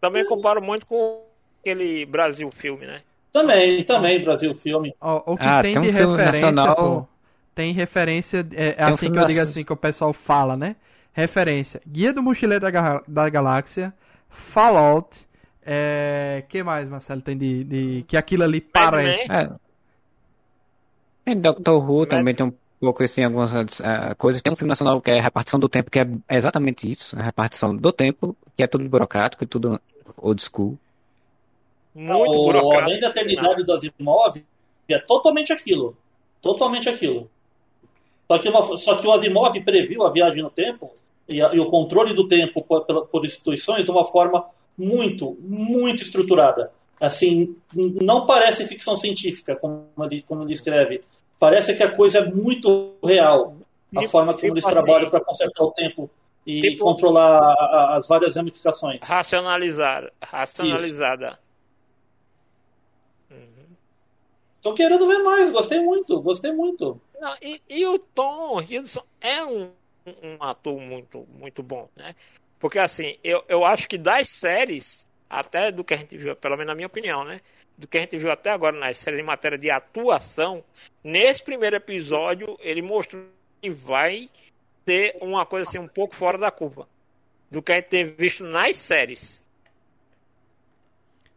Também 0.00 0.24
comparo 0.24 0.62
muito 0.62 0.86
com 0.86 1.29
aquele 1.60 2.04
Brasil 2.06 2.50
filme, 2.50 2.86
né? 2.86 3.00
Também, 3.32 3.84
também, 3.84 4.22
Brasil 4.24 4.52
Filme. 4.54 4.92
Ó, 5.00 5.22
o 5.32 5.36
que 5.36 5.44
Ah, 5.44 5.62
tem, 5.62 5.74
tem 5.74 5.78
um 5.82 5.84
de 5.84 5.90
referência, 5.90 6.50
nacional- 6.50 6.74
pô, 6.74 7.08
tem 7.54 7.72
referência, 7.72 8.38
é, 8.52 8.68
é 8.70 8.72
Tem 8.74 8.84
um 8.84 8.88
assim 8.88 8.96
filme 8.96 9.16
que 9.16 9.22
eu 9.22 9.26
digo 9.26 9.38
nacional- 9.38 9.50
assim, 9.50 9.64
que 9.64 9.72
o 9.72 9.76
pessoal 9.76 10.12
fala, 10.12 10.56
né? 10.56 10.74
Referência, 11.12 11.80
Guia 11.86 12.12
do 12.12 12.22
Mochileiro 12.22 12.62
da, 12.62 12.70
Ga- 12.70 13.02
da 13.06 13.28
Galáxia, 13.28 13.92
Fallout, 14.28 15.08
é... 15.64 16.42
que 16.48 16.62
mais, 16.62 16.88
Marcelo, 16.88 17.20
tem 17.20 17.36
de, 17.36 17.64
de- 17.64 18.04
que 18.08 18.16
aquilo 18.16 18.42
ali 18.42 18.60
parece? 18.60 19.30
É. 19.30 19.50
Tem 21.24 21.36
Doctor 21.40 21.88
Who 21.88 22.06
também 22.06 22.34
tem 22.34 22.46
um 22.46 22.52
pouco 22.80 23.02
assim, 23.02 23.22
algumas 23.22 23.52
eh, 23.80 24.14
coisas. 24.16 24.40
Tem 24.42 24.52
um 24.52 24.56
filme 24.56 24.70
nacional 24.70 25.00
que 25.00 25.10
é 25.10 25.20
repartição 25.20 25.60
do 25.60 25.68
tempo, 25.68 25.90
que 25.90 25.98
é 25.98 26.06
exatamente 26.30 26.90
isso, 26.90 27.16
a 27.18 27.22
repartição 27.22 27.76
do 27.76 27.92
tempo, 27.92 28.34
que 28.56 28.62
é 28.62 28.66
tudo 28.66 28.88
burocrático, 28.88 29.44
tudo 29.46 29.80
old 30.16 30.42
school. 30.42 30.78
Muito 31.94 32.30
o 32.38 32.44
burocrático. 32.44 32.82
Além 32.84 33.00
da 33.00 33.08
Eternidade 33.08 33.64
do 33.64 33.72
Asimov 33.72 34.36
é 34.88 34.98
totalmente 34.98 35.52
aquilo. 35.52 35.96
Totalmente 36.40 36.88
aquilo. 36.88 37.30
Só 38.30 38.38
que, 38.38 38.48
uma- 38.48 38.76
só 38.78 38.94
que 38.96 39.06
o 39.06 39.12
Asimov 39.12 39.60
previu 39.62 40.04
a 40.06 40.10
viagem 40.10 40.42
no 40.42 40.50
tempo 40.50 40.92
e, 41.28 41.42
a- 41.42 41.50
e 41.52 41.58
o 41.58 41.66
controle 41.66 42.14
do 42.14 42.28
tempo 42.28 42.62
por, 42.64 42.84
por 43.06 43.24
instituições 43.24 43.84
de 43.84 43.90
uma 43.90 44.04
forma 44.06 44.44
muito, 44.78 45.36
muito 45.40 46.02
estruturada. 46.02 46.72
Assim, 47.00 47.56
não 47.74 48.26
parece 48.26 48.66
ficção 48.66 48.94
científica, 48.94 49.56
como 49.56 49.86
ele, 50.02 50.22
como 50.22 50.42
ele 50.44 50.52
escreve. 50.52 51.00
Parece 51.38 51.74
que 51.74 51.82
a 51.82 51.90
coisa 51.90 52.18
é 52.18 52.24
muito 52.26 52.92
real. 53.04 53.56
A 53.96 54.00
Tipo- 54.00 54.10
forma 54.12 54.32
como 54.34 54.46
eles 54.52 54.64
trabalham 54.64 55.10
para 55.10 55.20
consertar 55.24 55.64
o 55.64 55.72
tempo 55.72 56.08
e 56.46 56.60
Tipo- 56.60 56.84
controlar 56.84 57.38
a- 57.38 57.52
a- 57.54 57.96
as 57.96 58.06
várias 58.06 58.36
ramificações. 58.36 59.02
Racionalizada. 59.02 60.12
Racionalizada. 60.22 61.38
Tô 64.62 64.74
querendo 64.74 65.06
ver 65.06 65.18
mais, 65.20 65.50
gostei 65.50 65.80
muito, 65.80 66.20
gostei 66.20 66.52
muito. 66.52 67.00
Não, 67.18 67.36
e, 67.40 67.60
e 67.68 67.86
o 67.86 67.98
Tom 67.98 68.60
Hiddleston 68.60 69.04
é 69.20 69.42
um, 69.44 69.70
um 70.06 70.42
ator 70.42 70.78
muito, 70.78 71.26
muito 71.38 71.62
bom, 71.62 71.88
né? 71.96 72.14
Porque 72.58 72.78
assim, 72.78 73.16
eu, 73.24 73.42
eu 73.48 73.64
acho 73.64 73.88
que 73.88 73.96
das 73.96 74.28
séries, 74.28 75.06
até 75.28 75.72
do 75.72 75.82
que 75.82 75.94
a 75.94 75.96
gente 75.96 76.16
viu, 76.16 76.36
pelo 76.36 76.56
menos 76.56 76.68
na 76.68 76.74
minha 76.74 76.86
opinião, 76.86 77.24
né? 77.24 77.40
Do 77.76 77.88
que 77.88 77.96
a 77.96 78.00
gente 78.00 78.18
viu 78.18 78.30
até 78.30 78.50
agora 78.50 78.76
nas 78.76 78.98
séries 78.98 79.20
em 79.20 79.24
matéria 79.24 79.56
de 79.56 79.70
atuação, 79.70 80.62
nesse 81.02 81.42
primeiro 81.42 81.76
episódio 81.76 82.58
ele 82.60 82.82
mostrou 82.82 83.24
que 83.62 83.70
vai 83.70 84.28
ter 84.84 85.16
uma 85.22 85.46
coisa 85.46 85.68
assim 85.68 85.78
um 85.78 85.88
pouco 85.88 86.14
fora 86.14 86.36
da 86.36 86.50
curva. 86.50 86.86
Do 87.50 87.62
que 87.62 87.72
a 87.72 87.76
gente 87.76 87.86
tem 87.86 88.04
visto 88.04 88.44
nas 88.44 88.76
séries. 88.76 89.42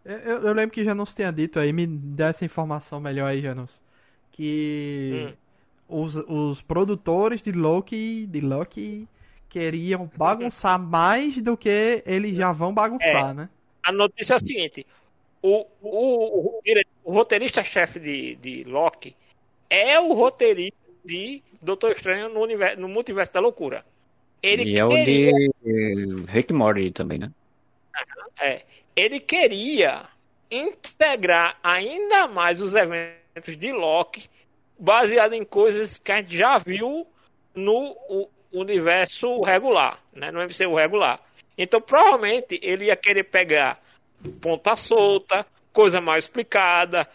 Eu, 0.05 0.17
eu- 0.17 0.41
eu 0.41 0.53
lembro 0.53 0.71
que 0.73 0.83
Janus 0.83 1.13
tinha 1.13 1.31
dito 1.31 1.59
aí, 1.59 1.71
me 1.71 1.87
dá 1.87 2.27
essa 2.27 2.43
informação 2.45 2.99
melhor 2.99 3.27
aí, 3.27 3.41
Janus. 3.41 3.81
Que 4.31 5.35
Hum. 5.89 6.03
os, 6.03 6.15
os 6.15 6.61
produtores 6.61 7.41
de 7.41 7.51
Loki, 7.51 8.25
de 8.27 8.41
Loki 8.41 9.07
queriam 9.49 10.09
bagunçar 10.17 10.79
mais 10.79 11.39
do 11.41 11.55
que 11.55 12.03
eles 12.05 12.35
já 12.35 12.51
vão 12.51 12.73
bagunçar, 12.73 13.33
né? 13.33 13.49
A 13.83 13.91
notícia 13.91 14.33
é 14.33 14.37
a 14.37 14.39
seguinte: 14.39 14.85
o, 15.41 15.65
o, 15.81 16.59
o, 16.59 16.61
o 17.03 17.13
roteirista-chefe 17.13 17.99
de, 17.99 18.35
de 18.35 18.63
Loki 18.63 19.15
é 19.69 19.99
o 19.99 20.13
roteirista 20.13 20.77
de 21.05 21.43
Doutor 21.61 21.91
Estranho 21.91 22.29
no, 22.29 22.41
universo, 22.41 22.79
no 22.79 22.87
Multiverso 22.87 23.33
da 23.33 23.39
Loucura. 23.39 23.85
Ele 24.41 24.63
e 24.63 24.77
é 24.77 24.85
o 24.85 24.89
queria, 24.89 25.31
de 25.63 26.25
Rick 26.27 26.51
Morty 26.51 26.91
também, 26.91 27.19
né? 27.19 27.31
é, 28.41 28.65
ele 28.95 29.19
queria 29.19 30.03
integrar 30.49 31.57
ainda 31.63 32.27
mais 32.27 32.61
os 32.61 32.73
eventos 32.73 33.57
de 33.57 33.71
Loki 33.71 34.29
baseado 34.77 35.33
em 35.33 35.43
coisas 35.43 35.97
que 35.97 36.11
a 36.11 36.17
gente 36.17 36.37
já 36.37 36.57
viu 36.57 37.07
no 37.55 38.29
universo 38.51 39.41
regular, 39.41 39.99
né? 40.13 40.31
no 40.31 40.39
MCU 40.41 40.75
regular. 40.75 41.19
Então, 41.57 41.79
provavelmente, 41.81 42.59
ele 42.61 42.85
ia 42.85 42.95
querer 42.95 43.23
pegar 43.23 43.81
ponta 44.41 44.75
solta, 44.75 45.45
coisa 45.71 45.99
mal 45.99 46.17
explicada, 46.17 47.07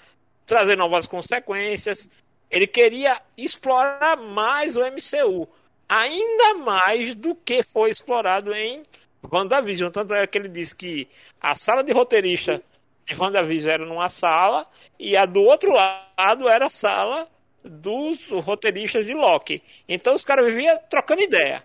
trazer 0.47 0.77
novas 0.77 1.07
consequências. 1.07 2.09
Ele 2.51 2.67
queria 2.67 3.21
explorar 3.37 4.17
mais 4.17 4.77
o 4.77 4.81
MCU, 4.81 5.49
ainda 5.88 6.55
mais 6.55 7.14
do 7.14 7.35
que 7.35 7.62
foi 7.62 7.91
explorado 7.91 8.55
em 8.55 8.83
WandaVision. 9.22 9.90
Tanto 9.90 10.14
é 10.14 10.26
que 10.26 10.38
ele 10.38 10.48
disse 10.48 10.74
que 10.74 11.09
a 11.40 11.54
sala 11.54 11.83
de 11.83 11.92
roteirista 11.92 12.62
de 13.07 13.14
WandaVision 13.18 13.70
era 13.72 13.87
numa 13.87 14.09
sala 14.09 14.66
e 14.98 15.16
a 15.16 15.24
do 15.26 15.40
outro 15.42 15.72
lado 15.72 16.48
era 16.48 16.66
a 16.66 16.70
sala 16.70 17.26
dos 17.64 18.28
roteiristas 18.31 19.04
de 19.04 19.14
Loki. 19.14 19.62
Então 19.88 20.14
os 20.14 20.24
caras 20.24 20.46
viviam 20.46 20.78
trocando 20.88 21.22
ideia. 21.22 21.62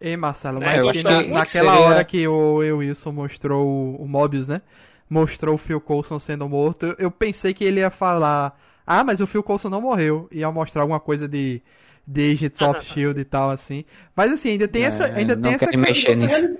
Ei, 0.00 0.16
Marcelo, 0.16 0.62
É, 0.62 0.66
mas 0.66 0.84
eu 0.84 0.92
que 0.92 1.02
na- 1.02 1.22
que 1.24 1.28
naquela 1.30 1.72
seria- 1.74 1.86
hora 1.88 2.04
que 2.04 2.28
o 2.28 2.54
Will 2.56 2.76
Wilson 2.78 3.10
mostrou 3.12 3.66
o, 3.66 4.02
o 4.02 4.06
Mobius, 4.08 4.46
né? 4.46 4.62
Mostrou 5.10 5.54
o 5.54 5.58
Phil 5.58 5.80
Coulson 5.80 6.18
sendo 6.18 6.48
morto, 6.48 6.86
eu, 6.86 6.94
eu 6.98 7.10
pensei 7.10 7.52
que 7.54 7.64
ele 7.64 7.80
ia 7.80 7.90
falar, 7.90 8.56
ah, 8.86 9.02
mas 9.02 9.20
o 9.20 9.26
Phil 9.26 9.42
Coulson 9.42 9.68
não 9.70 9.80
morreu. 9.80 10.28
Ia 10.30 10.52
mostrar 10.52 10.82
alguma 10.82 11.00
coisa 11.00 11.26
de, 11.26 11.60
de 12.10 12.32
Agents 12.32 12.60
of 12.62 12.78
S.H.I.E.L.D. 12.80 13.20
e 13.20 13.24
tal, 13.24 13.50
assim. 13.50 13.84
Mas 14.16 14.32
assim, 14.32 14.50
ainda 14.52 14.66
tem 14.66 14.84
essa... 14.84 15.06
É, 15.08 15.14
Ainda 15.16 15.36
não 15.36 15.42
tem 15.42 15.54
essa 15.54 15.76
mexer 15.76 16.16
nisso. 16.16 16.58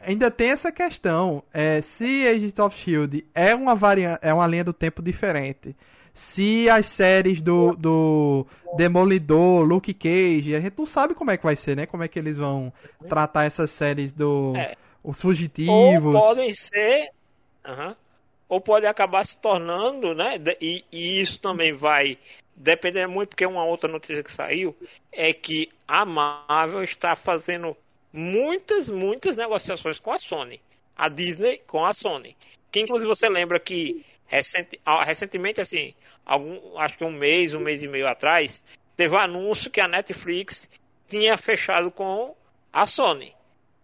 ainda 0.00 0.30
tem 0.30 0.50
essa 0.50 0.70
questão. 0.70 1.42
É, 1.52 1.80
se 1.80 2.26
Agents 2.26 2.58
of 2.60 2.78
Shield 2.78 3.26
é 3.34 3.54
uma 3.54 3.74
variante, 3.74 4.20
é 4.22 4.32
uma 4.32 4.46
linha 4.46 4.62
do 4.62 4.72
tempo 4.72 5.02
diferente. 5.02 5.74
Se 6.14 6.70
as 6.70 6.86
séries 6.86 7.42
do, 7.42 7.74
do 7.76 8.46
Demolidor, 8.76 9.64
Luke 9.64 9.92
Cage, 9.92 10.54
a 10.54 10.60
gente 10.60 10.74
não 10.78 10.86
sabe 10.86 11.14
como 11.14 11.30
é 11.30 11.36
que 11.36 11.44
vai 11.44 11.56
ser, 11.56 11.76
né? 11.76 11.84
Como 11.84 12.02
é 12.02 12.08
que 12.08 12.18
eles 12.18 12.38
vão 12.38 12.72
tratar 13.08 13.44
essas 13.44 13.70
séries 13.70 14.12
do 14.12 14.54
É. 14.56 14.76
os 15.04 15.20
fugitivos. 15.20 16.14
Ou 16.14 16.20
podem 16.20 16.54
ser. 16.54 17.10
aham, 17.64 17.94
ou 18.48 18.60
pode 18.60 18.86
acabar 18.86 19.26
se 19.26 19.36
tornando, 19.38 20.14
né? 20.14 20.40
E, 20.60 20.84
e 20.90 21.20
isso 21.20 21.38
também 21.40 21.74
vai 21.74 22.16
depender 22.56 23.06
muito, 23.06 23.30
porque 23.30 23.44
uma 23.44 23.64
outra 23.64 23.88
notícia 23.88 24.22
que 24.22 24.32
saiu 24.32 24.74
é 25.12 25.32
que 25.32 25.70
a 25.86 26.04
Marvel 26.04 26.82
está 26.82 27.14
fazendo 27.14 27.76
muitas, 28.12 28.88
muitas 28.88 29.36
negociações 29.36 30.00
com 30.00 30.12
a 30.12 30.18
Sony. 30.18 30.60
A 30.96 31.10
Disney 31.10 31.58
com 31.66 31.84
a 31.84 31.92
Sony. 31.92 32.34
Que 32.72 32.80
inclusive 32.80 33.06
você 33.06 33.28
lembra 33.28 33.60
que 33.60 34.04
recente, 34.26 34.80
recentemente, 35.04 35.60
assim, 35.60 35.94
algum, 36.24 36.78
acho 36.78 36.96
que 36.96 37.04
um 37.04 37.12
mês, 37.12 37.54
um 37.54 37.60
mês 37.60 37.82
e 37.82 37.88
meio 37.88 38.08
atrás, 38.08 38.64
teve 38.96 39.14
um 39.14 39.18
anúncio 39.18 39.70
que 39.70 39.80
a 39.80 39.86
Netflix 39.86 40.68
tinha 41.06 41.36
fechado 41.36 41.90
com 41.90 42.34
a 42.72 42.86
Sony. 42.86 43.34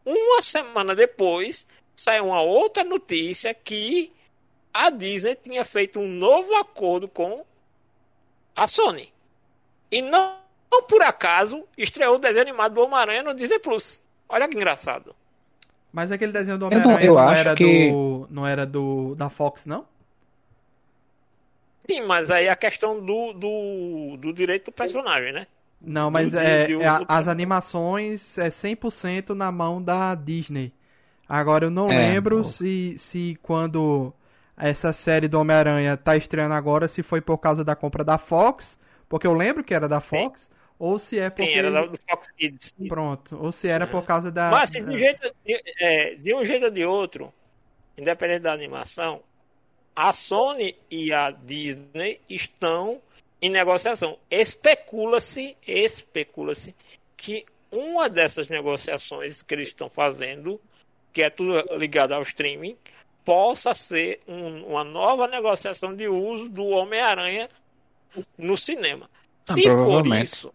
Uma 0.04 0.42
semana 0.42 0.94
depois, 0.94 1.66
saiu 1.94 2.26
uma 2.26 2.40
outra 2.40 2.82
notícia 2.82 3.54
que 3.54 4.12
a 4.72 4.88
Disney 4.88 5.36
tinha 5.36 5.64
feito 5.64 6.00
um 6.00 6.08
novo 6.08 6.54
acordo 6.54 7.06
com 7.06 7.44
a 8.54 8.66
Sony. 8.66 9.12
E 9.90 10.00
não, 10.02 10.36
não 10.70 10.82
por 10.84 11.02
acaso 11.02 11.64
estreou 11.76 12.16
o 12.16 12.18
desenho 12.18 12.42
animado 12.42 12.74
do 12.74 12.80
Homem-Aranha 12.82 13.22
no 13.22 13.34
Disney 13.34 13.58
Plus. 13.58 14.02
Olha 14.28 14.48
que 14.48 14.56
engraçado. 14.56 15.14
Mas 15.92 16.10
aquele 16.10 16.32
desenho 16.32 16.56
do 16.58 16.70
não- 16.70 16.78
Homem-Aranha 16.78 17.08
não, 17.10 17.18
acho 17.18 17.40
era 17.40 17.54
que- 17.54 17.90
do 17.90 18.26
não 18.30 18.46
era 18.46 18.64
do 18.66 19.14
da 19.14 19.28
Fox, 19.28 19.66
não? 19.66 19.84
Sim, 21.88 22.02
mas 22.06 22.30
aí 22.30 22.48
a 22.48 22.56
questão 22.56 23.04
do, 23.04 23.32
do, 23.32 24.16
do 24.18 24.32
direito 24.32 24.66
do 24.66 24.72
personagem, 24.72 25.32
né? 25.32 25.46
Não, 25.80 26.10
mas 26.10 26.30
Do- 26.30 26.38
é, 26.38 26.64
de- 26.66 26.76
de 26.78 26.82
é 26.82 26.88
as 27.08 27.26
animações 27.26 28.38
é 28.38 28.48
100% 28.50 29.30
na 29.34 29.50
mão 29.50 29.82
da 29.82 30.14
Disney. 30.14 30.72
Agora 31.28 31.66
eu 31.66 31.70
não 31.70 31.90
É. 31.90 31.98
lembro 32.12 32.44
se, 32.44 32.96
se 32.98 33.36
quando 33.42 34.12
essa 34.56 34.92
série 34.92 35.28
do 35.28 35.38
Homem-Aranha 35.40 35.96
tá 35.96 36.16
estreando 36.16 36.54
agora, 36.54 36.88
se 36.88 37.02
foi 37.02 37.20
por 37.20 37.38
causa 37.38 37.64
da 37.64 37.74
compra 37.74 38.04
da 38.04 38.18
Fox, 38.18 38.78
porque 39.08 39.26
eu 39.26 39.34
lembro 39.34 39.64
que 39.64 39.74
era 39.74 39.88
da 39.88 40.00
Fox, 40.00 40.50
ou 40.78 40.98
se 40.98 41.18
é 41.18 41.30
porque 41.30 41.44
Sim, 41.44 41.58
era 41.58 41.70
da- 41.70 41.88
Fox 42.08 42.28
Kids. 42.36 42.74
pronto, 42.88 43.36
ou 43.40 43.52
se 43.52 43.68
era 43.68 43.86
por 43.86 44.04
causa 44.04 44.30
da 44.30 44.50
Mas 44.50 44.70
assim, 44.70 44.84
de, 44.84 44.98
jeito, 44.98 45.34
de, 45.44 45.62
é, 45.78 46.14
de 46.16 46.34
um 46.34 46.44
jeito 46.44 46.64
ou 46.64 46.70
de 46.70 46.84
outro, 46.84 47.32
independente 47.96 48.40
da 48.42 48.52
animação, 48.52 49.22
a 49.94 50.12
Sony 50.12 50.76
e 50.90 51.12
a 51.12 51.30
Disney 51.30 52.20
estão 52.28 53.00
em 53.40 53.50
negociação. 53.50 54.18
Especula-se, 54.30 55.56
especula-se 55.66 56.74
que 57.16 57.44
uma 57.70 58.08
dessas 58.08 58.48
negociações 58.48 59.42
que 59.42 59.54
eles 59.54 59.68
estão 59.68 59.88
fazendo, 59.88 60.60
que 61.12 61.22
é 61.22 61.30
tudo 61.30 61.76
ligado 61.76 62.12
ao 62.12 62.22
streaming, 62.22 62.76
possa 63.24 63.72
ser 63.74 64.20
um- 64.26 64.66
uma 64.66 64.84
nova 64.84 65.26
negociação 65.28 65.94
de 65.94 66.08
uso 66.08 66.48
do 66.48 66.66
Homem-Aranha 66.66 67.48
no 68.36 68.56
cinema. 68.56 69.08
Ah, 69.48 69.54
Se 69.54 69.62
for 69.62 70.06
isso, 70.22 70.52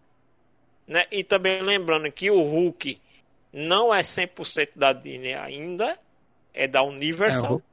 né? 0.86 1.06
E 1.10 1.22
também 1.24 1.60
lembrando 1.62 2.10
que 2.12 2.30
o 2.30 2.40
Hulk 2.42 3.00
não 3.52 3.94
é 3.94 4.02
100% 4.02 4.72
da 4.76 4.92
Disney 4.92 5.34
ainda, 5.34 5.98
é 6.54 6.66
da 6.66 6.80
É, 6.80 6.82
Universal. 6.82 7.50
Hulk- 7.50 7.64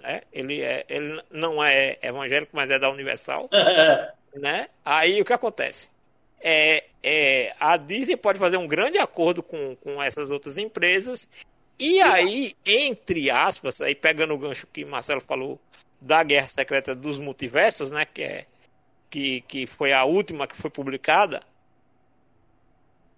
né? 0.00 0.22
Ele, 0.32 0.60
é, 0.60 0.84
ele 0.88 1.22
não 1.30 1.62
é 1.62 1.98
evangélico, 2.02 2.54
mas 2.54 2.70
é 2.70 2.78
da 2.78 2.90
Universal. 2.90 3.48
É, 3.52 4.12
Né? 4.34 4.68
Aí 4.84 5.20
o 5.20 5.24
que 5.24 5.32
acontece? 5.32 5.88
É, 6.40 6.82
é, 7.04 7.54
a 7.60 7.76
Disney 7.76 8.16
pode 8.16 8.36
fazer 8.38 8.56
um 8.56 8.66
grande 8.66 8.98
acordo 8.98 9.44
com, 9.44 9.76
com 9.76 10.02
essas 10.02 10.28
outras 10.28 10.58
empresas. 10.58 11.28
E 11.78 12.00
aí, 12.00 12.54
entre 12.64 13.30
aspas, 13.30 13.80
aí 13.80 13.94
pegando 13.94 14.34
o 14.34 14.38
gancho 14.38 14.66
que 14.66 14.84
Marcelo 14.84 15.20
falou 15.20 15.60
da 16.00 16.22
Guerra 16.22 16.48
Secreta 16.48 16.94
dos 16.94 17.18
Multiversos, 17.18 17.90
né? 17.90 18.04
Que, 18.04 18.22
é, 18.22 18.46
que, 19.10 19.40
que 19.42 19.66
foi 19.66 19.92
a 19.92 20.04
última 20.04 20.46
que 20.46 20.56
foi 20.56 20.70
publicada. 20.70 21.42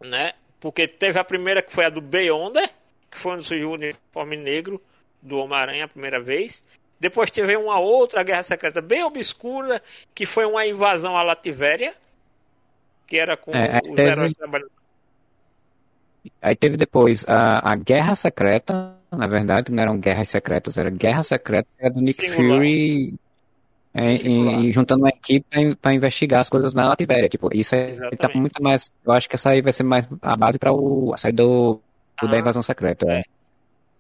Né? 0.00 0.32
Porque 0.60 0.86
teve 0.86 1.18
a 1.18 1.24
primeira 1.24 1.62
que 1.62 1.72
foi 1.72 1.84
a 1.84 1.90
do 1.90 2.00
Beyonder, 2.00 2.70
que 3.10 3.18
foi 3.18 3.32
onde 3.32 3.44
surgiu 3.44 3.70
o 3.70 3.74
uniforme 3.74 4.36
negro 4.36 4.80
do 5.20 5.38
Homem-Aranha 5.38 5.84
a 5.84 5.88
primeira 5.88 6.20
vez. 6.20 6.62
Depois 6.98 7.30
teve 7.30 7.56
uma 7.56 7.78
outra 7.78 8.22
guerra 8.22 8.42
secreta 8.42 8.80
bem 8.80 9.04
obscura, 9.04 9.82
que 10.14 10.24
foi 10.24 10.46
uma 10.46 10.66
invasão 10.66 11.16
à 11.16 11.22
Lativéria, 11.22 11.94
que 13.06 13.18
era 13.18 13.36
com 13.36 13.52
É, 13.52 13.78
é, 13.78 13.90
os 13.90 13.98
heróis 13.98 14.34
trabalhando. 14.34 14.75
Aí 16.40 16.54
teve 16.56 16.76
depois 16.76 17.24
a, 17.28 17.72
a 17.72 17.76
Guerra 17.76 18.14
Secreta, 18.14 18.94
na 19.10 19.26
verdade, 19.26 19.72
não 19.72 19.82
eram 19.82 19.98
guerras 19.98 20.28
secretas, 20.28 20.76
era 20.76 20.90
Guerra 20.90 21.22
Secreta, 21.22 21.68
do 21.92 22.00
Nick 22.00 22.20
Singular. 22.20 22.58
Fury 22.58 23.14
é, 23.98 24.12
e, 24.12 24.72
juntando 24.72 25.04
uma 25.04 25.08
equipe 25.08 25.74
para 25.76 25.94
investigar 25.94 26.40
as 26.40 26.50
coisas 26.50 26.74
na 26.74 26.86
Latibéria. 26.86 27.30
Tipo, 27.30 27.48
isso 27.54 27.74
aí 27.74 27.96
tá 27.96 28.06
Exatamente. 28.12 28.38
muito 28.40 28.62
mais. 28.62 28.92
Eu 29.04 29.12
acho 29.12 29.26
que 29.26 29.36
essa 29.36 29.50
aí 29.50 29.62
vai 29.62 29.72
ser 29.72 29.84
mais 29.84 30.06
a 30.20 30.36
base 30.36 30.58
para 30.58 30.70
a 30.70 31.16
saída 31.16 31.42
do, 31.42 31.80
do 32.20 32.28
da 32.28 32.36
Ah, 32.36 32.40
invasão 32.40 32.62
secreta. 32.62 33.06
é. 33.10 33.22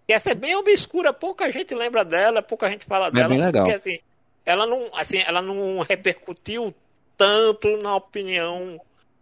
E 0.06 0.12
essa 0.12 0.30
é 0.30 0.34
bem 0.34 0.54
obscura, 0.54 1.12
pouca 1.12 1.50
gente 1.50 1.74
lembra 1.74 2.04
dela, 2.04 2.42
pouca 2.42 2.68
gente 2.68 2.84
fala 2.84 3.10
dela. 3.10 3.26
É 3.26 3.28
bem 3.28 3.40
legal. 3.44 3.64
Porque 3.64 3.76
assim, 3.76 3.98
ela 4.44 4.66
não, 4.66 4.88
assim, 4.94 5.18
ela 5.26 5.40
não 5.40 5.80
repercutiu 5.80 6.74
tanto 7.16 7.76
na 7.78 7.96
opinião 7.96 8.78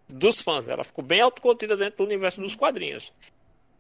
dos 0.09 0.41
fãs. 0.41 0.69
Ela 0.69 0.85
ficou 0.85 1.05
bem 1.05 1.21
autocontida 1.21 1.77
dentro 1.77 1.99
do 1.99 2.05
universo 2.05 2.41
dos 2.41 2.55
quadrinhos. 2.55 3.13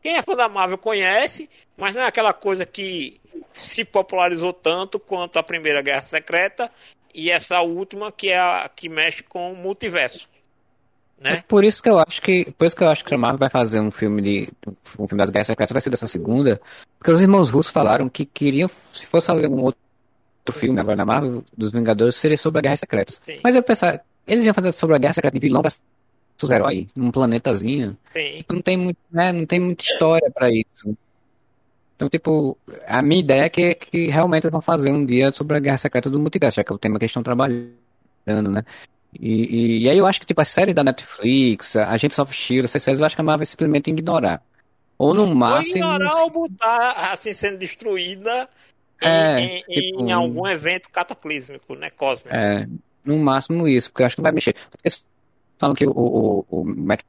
Quem 0.02 0.16
é 0.16 0.22
fã 0.22 0.36
da 0.36 0.48
Marvel 0.48 0.76
conhece, 0.76 1.48
mas 1.78 1.94
não 1.94 2.02
é 2.02 2.06
aquela 2.06 2.34
coisa 2.34 2.66
que 2.66 3.20
se 3.54 3.84
popularizou 3.84 4.52
tanto 4.52 4.98
quanto 4.98 5.38
a 5.38 5.42
primeira 5.42 5.80
Guerra 5.80 6.04
Secreta 6.04 6.70
e 7.14 7.30
essa 7.30 7.60
última 7.62 8.12
que 8.12 8.28
é 8.28 8.38
a 8.38 8.68
que 8.68 8.88
mexe 8.88 9.22
com 9.22 9.52
o 9.52 9.56
multiverso. 9.56 10.28
É 11.22 11.30
Né? 11.30 11.44
por 11.48 11.64
isso 11.64 11.82
que 11.82 11.88
eu 11.88 11.98
acho 11.98 12.20
que, 12.20 12.52
por 12.52 12.66
isso 12.66 12.76
que 12.76 12.84
eu 12.84 12.90
acho 12.90 13.04
que 13.04 13.14
a 13.14 13.18
Marvel 13.18 13.38
vai 13.38 13.48
fazer 13.48 13.80
um 13.80 13.90
filme 13.90 14.20
de 14.20 14.48
um 14.98 15.06
filme 15.06 15.22
das 15.22 15.30
Guerras 15.30 15.46
Secretas 15.46 15.72
vai 15.72 15.80
ser 15.80 15.90
dessa 15.90 16.06
segunda, 16.06 16.60
porque 16.98 17.10
os 17.10 17.22
irmãos 17.22 17.48
russos 17.48 17.72
falaram 17.72 18.08
que 18.08 18.26
queriam, 18.26 18.68
se 18.92 19.06
fosse 19.06 19.26
fazer 19.28 19.48
um 19.48 19.62
outro 19.62 19.78
filme 20.52 20.78
agora 20.78 20.96
na 20.96 21.06
Marvel 21.06 21.42
dos 21.56 21.72
Vingadores, 21.72 22.16
seria 22.16 22.36
sobre 22.36 22.58
a 22.58 22.62
Guerra 22.62 22.76
Secreta. 22.76 23.14
Mas 23.42 23.54
eu 23.54 23.62
pensar, 23.62 24.04
eles 24.26 24.44
iam 24.44 24.52
fazer 24.52 24.72
sobre 24.72 24.96
a 24.96 24.98
Guerra 24.98 25.14
Secreta 25.14 25.38
de 25.38 25.46
vilão 25.46 25.62
versus 25.62 25.80
herói, 26.50 26.88
num 26.94 27.10
planetazinho. 27.10 27.96
sim. 28.12 28.44
Não 28.50 28.60
tem 28.60 28.76
muito, 28.76 28.98
né, 29.10 29.32
não 29.32 29.46
tem 29.46 29.60
muita 29.60 29.84
história 29.84 30.30
pra 30.30 30.50
isso. 30.50 30.96
Então, 31.96 32.08
tipo, 32.08 32.58
a 32.86 33.00
minha 33.02 33.20
ideia 33.20 33.42
é 33.42 33.48
que, 33.48 33.74
que 33.76 34.06
realmente 34.08 34.48
vão 34.50 34.60
fazer 34.60 34.90
um 34.90 35.04
dia 35.06 35.30
sobre 35.32 35.56
a 35.56 35.60
Guerra 35.60 35.78
Secreta 35.78 36.10
do 36.10 36.18
Multiverso, 36.18 36.56
já 36.56 36.64
que 36.64 36.72
é 36.72 36.74
o 36.74 36.78
tema 36.78 36.98
que 36.98 37.04
eles 37.04 37.10
estão 37.10 37.22
trabalhando, 37.22 37.76
né? 38.26 38.64
E, 39.18 39.28
e, 39.30 39.82
e 39.84 39.88
aí 39.88 39.96
eu 39.96 40.06
acho 40.06 40.18
que, 40.20 40.26
tipo, 40.26 40.40
as 40.40 40.48
séries 40.48 40.74
da 40.74 40.82
Netflix, 40.82 41.76
a 41.76 41.90
Agents 41.92 42.18
of 42.18 42.32
S.H.I.E.L.D., 42.32 42.64
essas 42.64 42.82
séries 42.82 42.98
eu 42.98 43.06
acho 43.06 43.14
que 43.14 43.20
a 43.20 43.24
Marvel 43.24 43.38
vai 43.38 43.46
simplesmente 43.46 43.90
ignorar. 43.90 44.42
Ou 44.98 45.14
no 45.14 45.22
Ou 45.22 45.34
máximo... 45.34 45.76
ignorar 45.76 46.14
ou 46.22 46.30
botar 46.30 47.12
assim 47.12 47.32
sendo 47.32 47.58
destruída 47.58 48.48
em, 49.00 49.06
É, 49.08 49.40
em- 49.40 49.62
tipo- 49.62 50.00
em 50.04 50.12
algum 50.12 50.46
evento 50.48 50.88
cataclísmico, 50.90 51.76
né? 51.76 51.90
Cósmico. 51.90 52.34
É, 52.34 52.66
no 53.04 53.18
máximo 53.18 53.68
isso, 53.68 53.90
porque 53.90 54.02
eu 54.02 54.06
acho 54.06 54.16
que 54.16 54.22
vai 54.22 54.32
mexer. 54.32 54.54
Porque 54.70 54.88
falam 55.64 55.74
que 55.74 55.86
o, 55.86 55.90
o, 55.92 56.46
o 56.50 56.64
Mac 56.64 57.00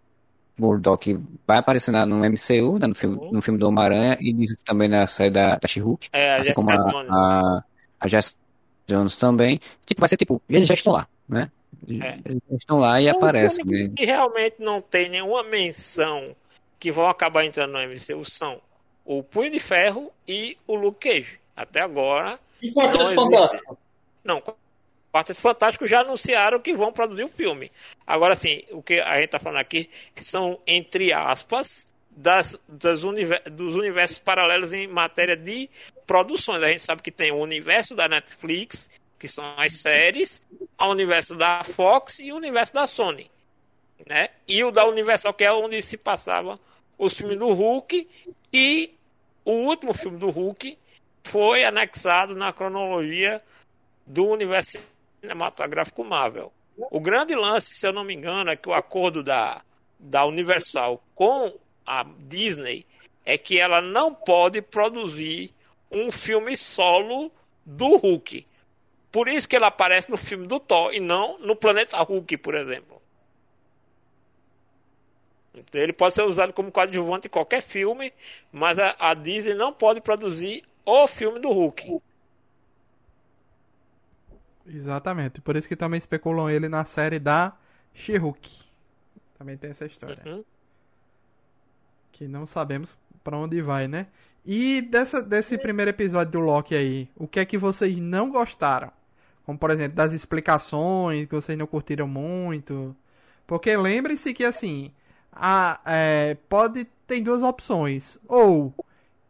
Murdock 0.57 1.19
vai 1.45 1.57
aparecer 1.57 1.91
na, 1.91 2.05
no 2.05 2.17
MCU, 2.23 2.79
né, 2.79 2.87
no, 2.87 2.95
filme, 2.95 3.17
Uhum. 3.17 3.31
no 3.31 3.41
filme 3.41 3.59
do 3.59 3.67
Homem-Aranha, 3.67 4.17
e 4.21 4.31
diz 4.33 4.55
também 4.63 4.87
na 4.87 5.05
série 5.07 5.31
da, 5.31 5.57
da 5.57 5.67
She-Hulk, 5.67 6.09
É, 6.13 6.35
a 6.35 6.37
assim 6.37 6.53
como 6.53 6.69
Jessica 6.71 6.87
a, 6.87 6.91
Jones. 6.91 7.09
a, 7.11 7.63
a 7.99 8.07
Jessica 8.07 8.39
Jones 8.87 9.17
também. 9.17 9.59
Tipo, 9.85 9.99
vai 10.01 10.09
ser 10.09 10.17
tipo, 10.17 10.41
eles 10.49 10.67
já 10.67 10.73
estão 10.73 10.93
lá, 10.93 11.07
né? 11.27 11.51
É. 11.89 12.19
Eles 12.25 12.41
já 12.49 12.55
estão 12.57 12.79
lá 12.79 13.01
e 13.01 13.05
Os 13.09 13.11
aparecem, 13.17 13.65
únicos 13.65 13.89
né? 13.89 13.93
que 13.97 14.05
realmente 14.05 14.55
não 14.59 14.81
tem 14.81 15.09
nenhuma 15.09 15.43
menção 15.43 16.35
que 16.79 16.91
vão 16.91 17.07
acabar 17.07 17.43
entrando 17.45 17.73
no 17.73 17.79
MCU 17.79 18.23
são 18.23 18.61
o 19.03 19.21
Punho 19.21 19.51
de 19.51 19.59
Ferro 19.59 20.11
e 20.27 20.57
o 20.65 20.75
Luke 20.75 21.09
Cage. 21.09 21.39
Até 21.55 21.81
agora, 21.81 22.39
E 22.61 22.71
Quarteto. 22.71 23.09
Fantástico? 23.13 23.77
não. 24.23 24.41
Quarteto 25.15 25.39
Fantástico 25.39 25.87
já 25.87 26.01
anunciaram 26.01 26.59
que 26.59 26.73
vão 26.73 26.91
produzir 26.91 27.23
o 27.23 27.29
filme. 27.29 27.71
Agora, 28.05 28.33
assim, 28.33 28.63
o 28.69 28.83
que 28.83 28.99
a 28.99 29.21
gente 29.21 29.29
tá 29.29 29.39
falando 29.39 29.61
aqui 29.61 29.89
são, 30.17 30.59
entre 30.67 31.13
aspas, 31.13 31.87
das, 32.11 32.59
das 32.67 33.05
univer- 33.05 33.41
dos 33.49 33.75
universos 33.75 34.19
paralelos 34.19 34.73
em 34.73 34.87
matéria 34.87 35.37
de 35.37 35.69
produções. 36.05 36.61
A 36.61 36.67
gente 36.67 36.83
sabe 36.83 37.01
que 37.01 37.11
tem 37.11 37.31
o 37.31 37.37
universo 37.37 37.95
da 37.95 38.09
Netflix, 38.09 38.89
que 39.17 39.25
são 39.29 39.57
as 39.57 39.79
séries, 39.79 40.43
o 40.77 40.85
universo 40.87 41.33
da 41.33 41.63
Fox 41.63 42.19
e 42.19 42.33
o 42.33 42.35
universo 42.35 42.73
da 42.73 42.85
Sony. 42.85 43.31
Né? 44.05 44.27
E 44.45 44.65
o 44.65 44.69
da 44.69 44.85
Universal, 44.85 45.33
que 45.33 45.45
é 45.45 45.53
onde 45.53 45.81
se 45.81 45.95
passava 45.95 46.59
os 46.97 47.13
filmes 47.13 47.37
do 47.37 47.53
Hulk 47.53 48.05
e 48.51 48.93
o 49.45 49.51
último 49.51 49.93
filme 49.93 50.17
do 50.17 50.29
Hulk 50.29 50.77
foi 51.23 51.63
anexado 51.63 52.35
na 52.35 52.51
cronologia 52.51 53.41
do 54.05 54.25
universo 54.25 54.77
cinematográfico 55.25 56.03
Marvel. 56.03 56.53
O 56.91 56.99
grande 56.99 57.35
lance, 57.35 57.73
se 57.73 57.87
eu 57.87 57.93
não 57.93 58.03
me 58.03 58.13
engano, 58.13 58.51
é 58.51 58.55
que 58.55 58.69
o 58.69 58.73
acordo 58.73 59.23
da, 59.23 59.61
da 59.99 60.25
Universal 60.25 61.01
com 61.15 61.57
a 61.85 62.05
Disney 62.19 62.85
é 63.25 63.37
que 63.37 63.59
ela 63.59 63.81
não 63.81 64.13
pode 64.13 64.61
produzir 64.61 65.51
um 65.91 66.11
filme 66.11 66.55
solo 66.55 67.31
do 67.65 67.95
Hulk. 67.97 68.45
Por 69.11 69.27
isso 69.27 69.47
que 69.47 69.55
ele 69.55 69.65
aparece 69.65 70.11
no 70.11 70.17
filme 70.17 70.45
do 70.45 70.59
Thor 70.59 70.93
e 70.93 70.99
não 70.99 71.39
no 71.39 71.55
Planeta 71.55 71.97
Hulk, 71.97 72.37
por 72.37 72.53
exemplo. 72.53 73.01
Então, 75.53 75.81
ele 75.81 75.93
pode 75.93 76.13
ser 76.13 76.23
usado 76.23 76.51
como 76.51 76.69
coadjuvante 76.69 77.27
em 77.27 77.29
qualquer 77.29 77.61
filme, 77.61 78.13
mas 78.51 78.77
a, 78.77 78.93
a 78.99 79.13
Disney 79.13 79.53
não 79.53 79.71
pode 79.71 80.01
produzir 80.01 80.65
o 80.85 81.07
filme 81.07 81.39
do 81.39 81.49
Hulk. 81.49 82.01
Exatamente. 84.67 85.41
Por 85.41 85.55
isso 85.55 85.67
que 85.67 85.75
também 85.75 85.97
especulam 85.97 86.49
ele 86.49 86.67
na 86.67 86.85
série 86.85 87.19
da 87.19 87.53
She-Hulk. 87.93 88.49
Também 89.37 89.57
tem 89.57 89.69
essa 89.69 89.85
história. 89.85 90.21
Uhum. 90.25 90.43
Que 92.11 92.27
não 92.27 92.45
sabemos 92.45 92.95
para 93.23 93.37
onde 93.37 93.61
vai, 93.61 93.87
né? 93.87 94.07
E 94.45 94.81
dessa, 94.81 95.21
desse 95.21 95.57
primeiro 95.57 95.89
episódio 95.89 96.33
do 96.33 96.39
Loki 96.39 96.75
aí, 96.75 97.09
o 97.15 97.27
que 97.27 97.39
é 97.39 97.45
que 97.45 97.57
vocês 97.57 97.97
não 97.97 98.29
gostaram? 98.29 98.91
Como, 99.45 99.57
por 99.57 99.71
exemplo, 99.71 99.95
das 99.95 100.13
explicações 100.13 101.27
que 101.27 101.35
vocês 101.35 101.57
não 101.57 101.67
curtiram 101.67 102.07
muito. 102.07 102.95
Porque 103.45 103.75
lembrem-se 103.75 104.33
que, 104.33 104.43
assim, 104.43 104.91
a, 105.31 105.79
é, 105.85 106.37
pode 106.47 106.87
tem 107.07 107.21
duas 107.21 107.43
opções. 107.43 108.17
Ou 108.27 108.73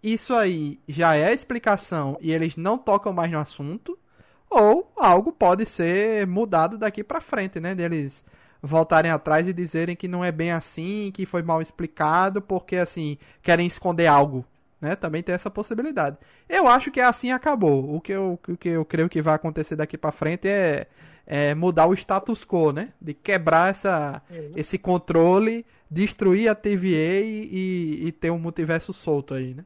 isso 0.01 0.33
aí 0.33 0.79
já 0.87 1.15
é 1.15 1.27
a 1.27 1.33
explicação 1.33 2.17
e 2.21 2.31
eles 2.31 2.55
não 2.55 2.77
tocam 2.77 3.13
mais 3.13 3.31
no 3.31 3.39
assunto, 3.39 3.97
ou 4.55 4.91
algo 4.95 5.31
pode 5.31 5.65
ser 5.65 6.25
mudado 6.25 6.77
daqui 6.77 7.03
para 7.03 7.21
frente, 7.21 7.59
né? 7.59 7.75
Deles 7.75 8.23
voltarem 8.61 9.11
atrás 9.11 9.47
e 9.47 9.53
dizerem 9.53 9.95
que 9.95 10.07
não 10.07 10.23
é 10.23 10.31
bem 10.31 10.51
assim, 10.51 11.11
que 11.13 11.25
foi 11.25 11.43
mal 11.43 11.61
explicado, 11.61 12.41
porque 12.41 12.77
assim, 12.77 13.17
querem 13.43 13.67
esconder 13.67 14.07
algo, 14.07 14.45
né? 14.81 14.95
Também 14.95 15.21
tem 15.21 15.35
essa 15.35 15.51
possibilidade. 15.51 16.17
Eu 16.49 16.67
acho 16.67 16.91
que 16.91 16.99
assim 16.99 17.31
acabou. 17.31 17.95
O 17.95 18.01
que 18.01 18.11
eu, 18.11 18.39
o 18.47 18.57
que 18.57 18.69
eu 18.69 18.85
creio 18.85 19.09
que 19.09 19.21
vai 19.21 19.35
acontecer 19.35 19.75
daqui 19.75 19.97
para 19.97 20.11
frente 20.11 20.47
é, 20.47 20.87
é, 21.27 21.53
mudar 21.53 21.87
o 21.87 21.93
status 21.93 22.45
quo, 22.45 22.71
né? 22.71 22.89
De 22.99 23.13
quebrar 23.13 23.69
essa, 23.69 24.21
uhum. 24.29 24.51
esse 24.55 24.77
controle, 24.77 25.65
destruir 25.89 26.49
a 26.49 26.55
TVA 26.55 27.21
e, 27.23 27.49
e, 27.51 28.07
e 28.07 28.11
ter 28.11 28.31
um 28.31 28.39
multiverso 28.39 28.93
solto 28.93 29.33
aí, 29.33 29.53
né? 29.53 29.65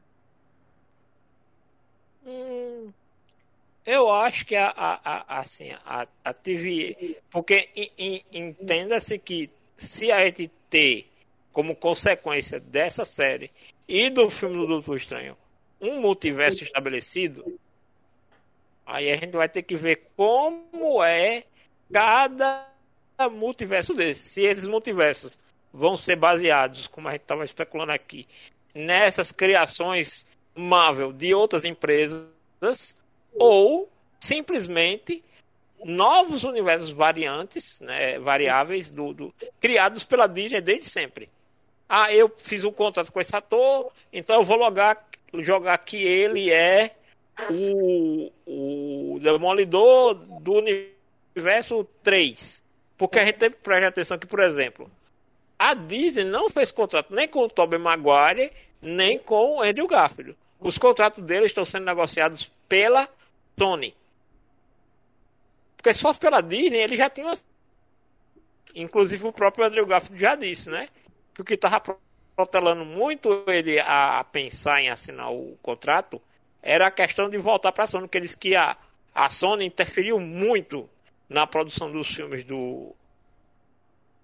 Hum, 2.26 2.90
eu 3.86 4.12
acho 4.12 4.46
que 4.46 4.56
a, 4.56 4.68
a, 4.70 5.00
a 5.04 5.40
assim, 5.40 5.72
a, 5.86 6.08
a 6.24 6.34
TVA. 6.34 7.16
Porque 7.32 7.70
entenda-se 8.32 9.18
que 9.18 9.50
se 9.78 10.12
a 10.12 10.24
gente 10.26 10.52
ter 10.70 11.10
como 11.52 11.76
consequência 11.76 12.60
dessa 12.60 13.04
série 13.04 13.52
e 13.88 14.10
do 14.10 14.30
filme 14.30 14.56
do 14.56 14.68
Doutor 14.68 14.98
Estranho 14.98 15.36
um 15.82 16.02
multiverso 16.02 16.64
estabelecido, 16.64 17.58
aí 18.86 19.12
a 19.12 19.18
gente 19.18 19.32
vai 19.32 19.48
ter 19.48 19.64
que 19.64 19.78
ver 19.78 20.10
como 20.16 21.04
é 21.04 21.46
cada 21.92 22.68
multiverso 23.32 23.94
desse. 23.94 24.30
Se 24.30 24.42
esses 24.42 24.68
multiversos 24.68 25.32
vão 25.74 25.96
ser 25.96 26.16
baseados, 26.16 26.88
como 26.88 27.08
a 27.08 27.12
gente 27.12 27.22
estava 27.22 27.46
especulando 27.46 27.92
aqui, 27.92 28.28
nessas 28.74 29.32
criações 29.32 30.26
Marvel 30.56 31.14
de 31.14 31.34
outras 31.34 31.64
empresas, 31.64 32.98
ou 33.34 33.90
simplesmente 34.20 35.24
novos 35.84 36.44
universos 36.44 36.92
variantes, 36.92 37.80
né, 37.80 38.20
variáveis, 38.20 38.90
do, 38.90 39.14
do, 39.14 39.34
criados 39.60 40.04
pela 40.04 40.28
Disney 40.28 40.62
desde 40.62 40.90
sempre. 40.90 41.30
Ah, 41.88 42.14
eu 42.14 42.30
fiz 42.38 42.64
um 42.66 42.72
contrato 42.72 43.12
com 43.12 43.20
esse 43.20 43.36
ator, 43.36 43.92
então 44.12 44.36
eu 44.36 44.44
vou 44.44 44.58
logar, 44.58 45.08
jogar 45.40 45.78
que 45.80 45.98
ele 45.98 46.52
é 46.52 46.96
o, 47.50 48.32
o 48.46 49.20
Demolidor 49.20 50.14
do 50.14 50.54
universo 50.54 51.88
3. 52.04 52.64
Porque 52.98 53.18
a 53.18 53.26
gente 53.26 53.38
tem 53.38 53.50
que 53.50 53.58
prestar 53.58 53.88
atenção 53.88 54.20
que, 54.20 54.28
por 54.28 54.42
exemplo, 54.42 54.92
a 55.58 55.74
Disney 55.74 56.26
não 56.26 56.50
fez 56.50 56.72
contrato 56.72 57.14
nem 57.14 57.28
com 57.28 57.44
o 57.46 57.50
Tobey 57.50 57.80
Maguire, 57.80 58.52
nem 58.82 59.18
com 59.18 59.58
o 59.58 59.62
Andrew 59.62 59.88
Garfield. 59.88 60.36
Os 60.60 60.78
contratos 60.78 61.24
deles 61.24 61.48
estão 61.48 61.64
sendo 61.64 61.86
negociados 61.86 62.52
pela 62.68 63.08
Sony. 63.60 63.94
Porque 65.76 65.94
se 65.94 66.02
fosse 66.02 66.20
pela 66.20 66.42
Disney, 66.42 66.80
ele 66.80 66.96
já 66.96 67.10
tinha. 67.10 67.34
Inclusive 68.74 69.28
o 69.28 69.34
próprio 69.34 69.66
Andrew 69.66 69.86
Garfield 69.86 70.20
já 70.20 70.36
disse, 70.36 70.70
né? 70.70 70.90
Que 71.34 71.42
o 71.42 71.46
que 71.46 71.54
estava 71.54 71.82
protelando 72.36 72.86
muito 72.86 73.44
ele 73.48 73.80
a 73.80 74.24
pensar 74.24 74.82
em 74.82 74.90
assinar 74.90 75.32
o 75.32 75.58
contrato 75.62 76.22
era 76.62 76.88
a 76.88 76.92
questão 76.92 77.30
de 77.30 77.38
voltar 77.38 77.72
para 77.72 77.84
a 77.84 77.88
Sony, 77.88 78.04
porque 78.04 78.18
ele 78.18 78.26
disse 78.26 78.38
que 78.38 78.56
a, 78.56 78.78
a 79.14 79.30
Sony 79.30 79.66
interferiu 79.66 80.20
muito 80.20 80.90
na 81.28 81.48
produção 81.48 81.92
dos 81.92 82.08
filmes 82.08 82.44
do 82.44 82.94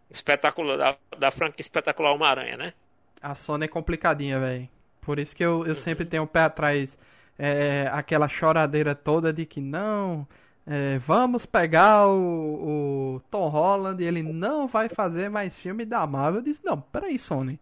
espetacular 0.10 0.78
da, 0.78 0.98
da 1.18 1.32
franquia 1.32 1.62
espetacular 1.62 2.14
Homem-Aranha, 2.14 2.58
né? 2.58 2.74
A 3.22 3.36
Sony 3.36 3.66
é 3.66 3.68
complicadinha, 3.68 4.40
velho. 4.40 4.70
Por 5.02 5.20
isso 5.20 5.36
que 5.36 5.44
eu, 5.44 5.64
eu 5.64 5.70
uhum. 5.70 5.76
sempre 5.76 6.06
tenho 6.06 6.24
o 6.24 6.28
pé 6.28 6.42
atrás 6.42 6.98
é, 7.38 7.90
aquela 7.92 8.28
choradeira 8.28 8.96
toda 8.96 9.34
de 9.34 9.46
que 9.46 9.60
não, 9.60 10.28
é, 10.68 10.98
vamos 11.00 11.46
pegar 11.46 12.08
o, 12.08 13.16
o, 13.16 13.22
Tom 13.30 13.48
Holland 13.50 14.02
e 14.02 14.08
ele 14.08 14.24
não 14.24 14.68
vai 14.68 14.90
fazer 14.90 15.30
mais 15.30 15.56
filme 15.56 15.86
da 15.86 16.06
Marvel. 16.08 16.40
Eu 16.40 16.46
disse, 16.46 16.66
não, 16.66 16.80
peraí, 16.80 17.20
Sony. 17.20 17.60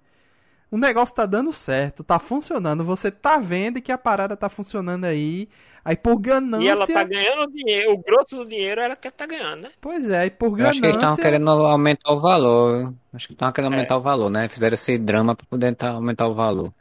O 0.72 0.78
negócio 0.78 1.14
tá 1.14 1.26
dando 1.26 1.54
certo, 1.54 2.04
tá 2.04 2.18
funcionando, 2.18 2.84
você 2.84 3.12
tá 3.12 3.38
vendo 3.38 3.80
que 3.80 3.92
a 3.92 3.98
parada 3.98 4.36
tá 4.36 4.50
funcionando 4.50 5.06
aí. 5.06 5.48
Aí 5.86 5.98
por 5.98 6.18
ganância. 6.18 6.66
E 6.66 6.70
ela 6.70 6.88
tá 6.88 7.04
ganhando 7.04 7.52
dinheiro, 7.52 7.92
o 7.92 7.98
grosso 7.98 8.38
do 8.38 8.46
dinheiro 8.46 8.80
ela 8.80 8.96
quer 8.96 9.12
tá 9.12 9.26
ganhando, 9.26 9.64
né? 9.64 9.72
Pois 9.82 10.10
é, 10.10 10.28
e 10.28 10.30
por 10.30 10.52
ganância. 10.52 10.64
Eu 10.64 10.70
acho 10.70 10.80
que 10.80 10.86
eles 10.86 10.96
estavam 10.96 11.18
querendo 11.18 11.50
aumentar 11.52 12.14
o 12.14 12.22
valor. 12.22 12.94
Acho 13.14 13.28
que 13.28 13.34
estavam 13.34 13.54
querendo 13.54 13.74
é. 13.74 13.76
aumentar 13.76 13.98
o 13.98 14.02
valor, 14.02 14.30
né? 14.30 14.48
Fizeram 14.48 14.74
esse 14.76 14.98
drama 14.98 15.36
pra 15.36 15.46
poder 15.46 15.76
aumentar 15.82 16.28
o 16.28 16.34
valor. 16.34 16.74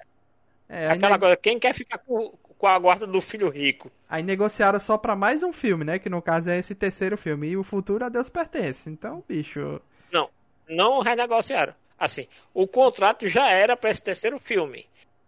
É, 0.68 0.88
Aquela 0.88 1.18
coisa, 1.18 1.36
quem 1.36 1.58
quer 1.58 1.74
ficar 1.74 1.98
com, 1.98 2.32
com 2.62 2.68
a 2.68 2.78
guarda 2.78 3.08
do 3.08 3.20
filho 3.20 3.48
rico. 3.48 3.90
Aí 4.08 4.22
negociaram 4.22 4.78
só 4.78 4.96
para 4.96 5.16
mais 5.16 5.42
um 5.42 5.52
filme, 5.52 5.84
né? 5.84 5.98
Que 5.98 6.08
no 6.08 6.22
caso 6.22 6.48
é 6.48 6.60
esse 6.60 6.76
terceiro 6.76 7.18
filme. 7.18 7.48
E 7.48 7.56
o 7.56 7.64
futuro 7.64 8.04
a 8.04 8.08
Deus 8.08 8.28
pertence. 8.28 8.88
Então, 8.88 9.24
bicho. 9.28 9.80
Não, 10.12 10.30
não 10.68 11.00
renegociaram. 11.00 11.74
Assim, 11.98 12.28
o 12.54 12.68
contrato 12.68 13.26
já 13.26 13.50
era 13.50 13.76
para 13.76 13.90
esse 13.90 14.00
terceiro 14.00 14.38
filme. 14.38 14.86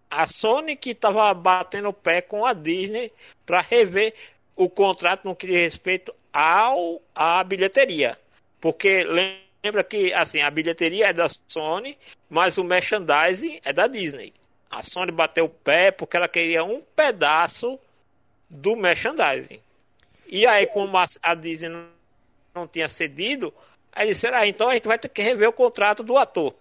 A 0.09 0.29
Sony 0.29 0.77
que 0.77 0.91
estava 0.91 1.35
batendo 1.35 1.89
o 1.89 1.93
pé 1.93 2.21
com 2.21 2.47
a 2.47 2.53
Disney 2.53 3.11
para 3.45 3.61
rever 3.61 4.15
o 4.55 4.71
contrato 4.71 5.25
no 5.25 5.35
que 5.35 5.49
diz 5.49 5.57
respeito 5.57 6.15
ao 6.33 7.03
à 7.13 7.43
bilheteria. 7.43 8.17
Porque 8.61 9.03
lembra 9.03 9.83
que 9.83 10.15
assim, 10.15 10.41
a 10.41 10.51
bilheteria 10.53 11.09
é 11.09 11.13
da 11.13 11.27
Sony, 11.49 11.99
mas 12.31 12.59
o 12.59 12.63
merchandising 12.63 13.59
é 13.65 13.73
da 13.73 13.89
Disney. 13.89 14.33
A 14.75 14.83
Sony 14.83 15.13
bateu 15.13 15.45
o 15.45 15.49
pé 15.49 15.91
porque 15.91 16.17
ela 16.17 16.29
queria 16.29 16.65
um 16.65 16.83
pedaço 16.97 17.79
do 18.51 18.77
merchandising. 18.77 19.61
E 20.27 20.47
aí, 20.47 20.67
como 20.67 20.97
a, 20.97 21.05
a 21.23 21.35
Disney 21.35 21.69
não, 21.69 21.87
não 22.55 22.67
tinha 22.67 22.89
cedido, 22.89 23.55
aí 23.93 24.09
disseram, 24.09 24.39
ah, 24.39 24.47
então 24.47 24.69
a 24.69 24.75
gente 24.75 24.89
vai 24.89 24.99
ter 24.99 25.09
que 25.09 25.23
rever 25.23 25.49
o 25.49 25.53
contrato 25.53 26.03
do 26.03 26.17
ator. 26.17 26.55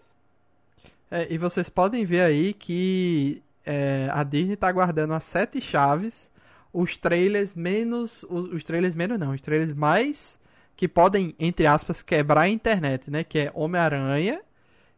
É, 1.09 1.27
e 1.29 1.37
vocês 1.37 1.69
podem 1.69 2.05
ver 2.05 2.21
aí 2.21 2.53
que 2.53 3.41
é, 3.65 4.07
a 4.11 4.23
Disney 4.23 4.53
está 4.53 4.71
guardando 4.71 5.13
as 5.13 5.23
sete 5.23 5.59
chaves, 5.59 6.29
os 6.71 6.97
trailers 6.97 7.53
menos. 7.53 8.23
Os, 8.29 8.53
os, 8.53 8.63
trailers 8.63 8.95
menos 8.95 9.19
não, 9.19 9.31
os 9.31 9.41
trailers 9.41 9.73
mais 9.73 10.39
que 10.75 10.87
podem, 10.87 11.35
entre 11.39 11.65
aspas, 11.65 12.01
quebrar 12.01 12.41
a 12.41 12.49
internet, 12.49 13.09
né? 13.09 13.23
Que 13.23 13.39
é 13.39 13.51
Homem-Aranha, 13.53 14.41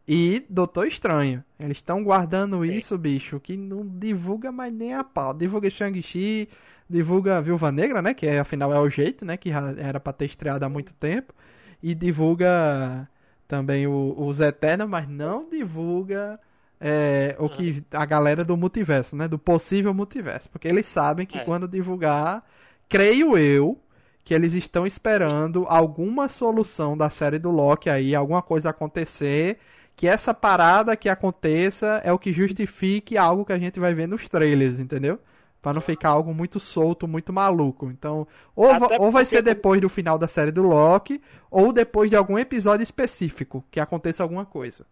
e 0.08 0.45
Doutor 0.49 0.88
Estranho. 0.88 1.43
Eles 1.60 1.78
estão 1.78 2.03
guardando 2.03 2.64
isso, 2.64 2.97
bicho, 2.97 3.39
que 3.39 3.58
não 3.58 3.86
divulga 3.86 4.51
mais 4.51 4.72
nem 4.72 4.93
a 4.93 5.03
pau. 5.03 5.34
Divulga 5.34 5.70
Shang-Chi, 5.70 6.47
divulga 6.89 7.41
Viúva 7.41 7.72
Negra, 7.72 8.01
né? 8.01 8.14
Que 8.14 8.28
é, 8.28 8.39
afinal 8.39 8.74
é 8.74 8.80
o 8.80 8.89
jeito, 8.89 9.26
né? 9.26 9.36
Que 9.36 9.49
era 9.51 9.99
pra 9.99 10.14
ter 10.14 10.26
estreado 10.26 10.64
há 10.64 10.70
muito 10.70 10.93
tempo. 10.93 11.34
E 11.82 11.95
divulga 11.95 13.08
também 13.47 13.88
o, 13.88 14.14
os 14.18 14.39
Eternos, 14.39 14.88
mas 14.88 15.08
não 15.08 15.49
divulga 15.49 16.39
é, 16.80 17.36
o 17.39 17.49
que 17.49 17.84
a 17.91 18.06
galera 18.06 18.45
do 18.45 18.56
multiverso, 18.56 19.16
né? 19.16 19.28
Do 19.28 19.39
possível 19.39 19.93
multiverso. 19.93 20.49
Porque 20.49 20.68
eles 20.68 20.86
sabem 20.86 21.26
que 21.26 21.39
é. 21.39 21.43
quando 21.43 21.68
divulgar, 21.68 22.43
creio 22.88 23.36
eu, 23.36 23.80
que 24.24 24.36
eles 24.36 24.53
estão 24.53 24.86
esperando 24.86 25.66
alguma 25.68 26.28
solução 26.30 26.95
da 26.95 27.10
série 27.10 27.39
do 27.39 27.49
Loki 27.49 27.89
aí, 27.89 28.14
alguma 28.14 28.43
coisa 28.43 28.70
acontecer 28.70 29.60
que 29.96 30.08
essa 30.08 30.34
parada 30.34 30.96
que 30.98 31.08
aconteça 31.08 32.02
é 32.04 32.12
o 32.12 32.20
que 32.20 32.34
justifique 32.34 33.18
algo 33.18 33.46
que 33.46 33.54
a 33.54 33.58
gente 33.60 33.80
vai 33.80 33.93
ver 33.93 34.08
nos 34.08 34.28
trailers, 34.28 34.80
entendeu? 34.80 35.20
Pra 35.62 35.74
não 35.74 35.82
ficar 35.82 36.10
algo 36.10 36.34
muito 36.34 36.60
solto, 36.60 37.08
muito 37.08 37.32
maluco. 37.34 37.89
Então, 37.89 38.28
ou, 38.56 38.70
Até 38.70 38.96
ou 39.00 39.10
vai 39.12 39.24
porque- 39.24 39.38
ser 39.38 39.41
depois 39.41 39.80
do 39.82 39.89
final 39.89 40.18
da 40.18 40.28
série 40.28 40.52
do 40.52 40.62
Loki, 40.64 41.22
ou 41.50 41.72
depois 41.74 42.10
de 42.10 42.16
algum 42.16 42.38
episódio 42.38 42.84
específico, 42.84 43.64
que 43.72 43.80
aconteça 43.80 44.22
alguma 44.22 44.46
coisa. 44.46 44.86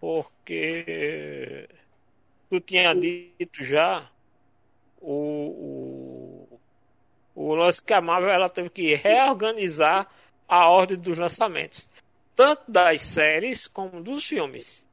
Porque 0.00 1.68
tu 2.48 2.60
tinha 2.60 2.94
dito 2.94 3.62
já 3.64 4.08
o, 5.00 6.48
o, 6.54 6.60
o 7.34 7.54
lance 7.54 7.82
que 7.82 7.92
a 7.92 8.00
Marvel 8.00 8.30
ela 8.30 8.48
teve 8.48 8.70
que 8.70 8.94
reorganizar 8.94 10.06
a 10.48 10.68
ordem 10.68 10.96
dos 10.98 11.18
lançamentos, 11.18 11.88
tanto 12.34 12.70
das 12.70 13.02
séries 13.02 13.68
como 13.68 14.02
dos 14.02 14.26
filmes, 14.26 14.84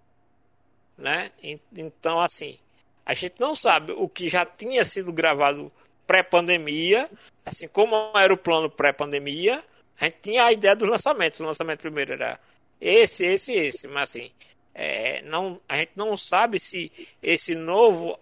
né? 0.97 1.31
En- 1.41 1.59
Então 1.75 2.19
assim, 2.19 2.57
a 3.05 3.13
gente 3.13 3.39
não 3.39 3.55
sabe 3.55 3.91
o 3.91 4.07
que 4.09 4.29
já 4.29 4.45
tinha 4.45 4.83
sido 4.85 5.11
gravado 5.11 5.71
pré-pandemia, 6.05 7.09
assim 7.45 7.67
como 7.67 7.95
era 8.17 8.33
o 8.33 8.37
plano 8.37 8.69
pré-pandemia, 8.69 9.63
a 9.99 10.05
gente 10.05 10.17
tinha 10.21 10.45
a 10.45 10.51
ideia 10.51 10.75
dos 10.75 10.89
lançamentos. 10.89 11.39
O 11.39 11.43
lançamento 11.45 11.81
primeiro 11.81 12.13
era 12.13 12.39
esse, 12.79 13.25
esse, 13.25 13.53
esse, 13.53 13.87
mas 13.87 14.09
assim, 14.09 14.31
é, 14.73 15.21
não, 15.23 15.59
a 15.67 15.77
gente 15.77 15.91
não 15.95 16.15
sabe 16.15 16.59
se 16.59 16.91
esse 17.21 17.55
novo, 17.55 18.19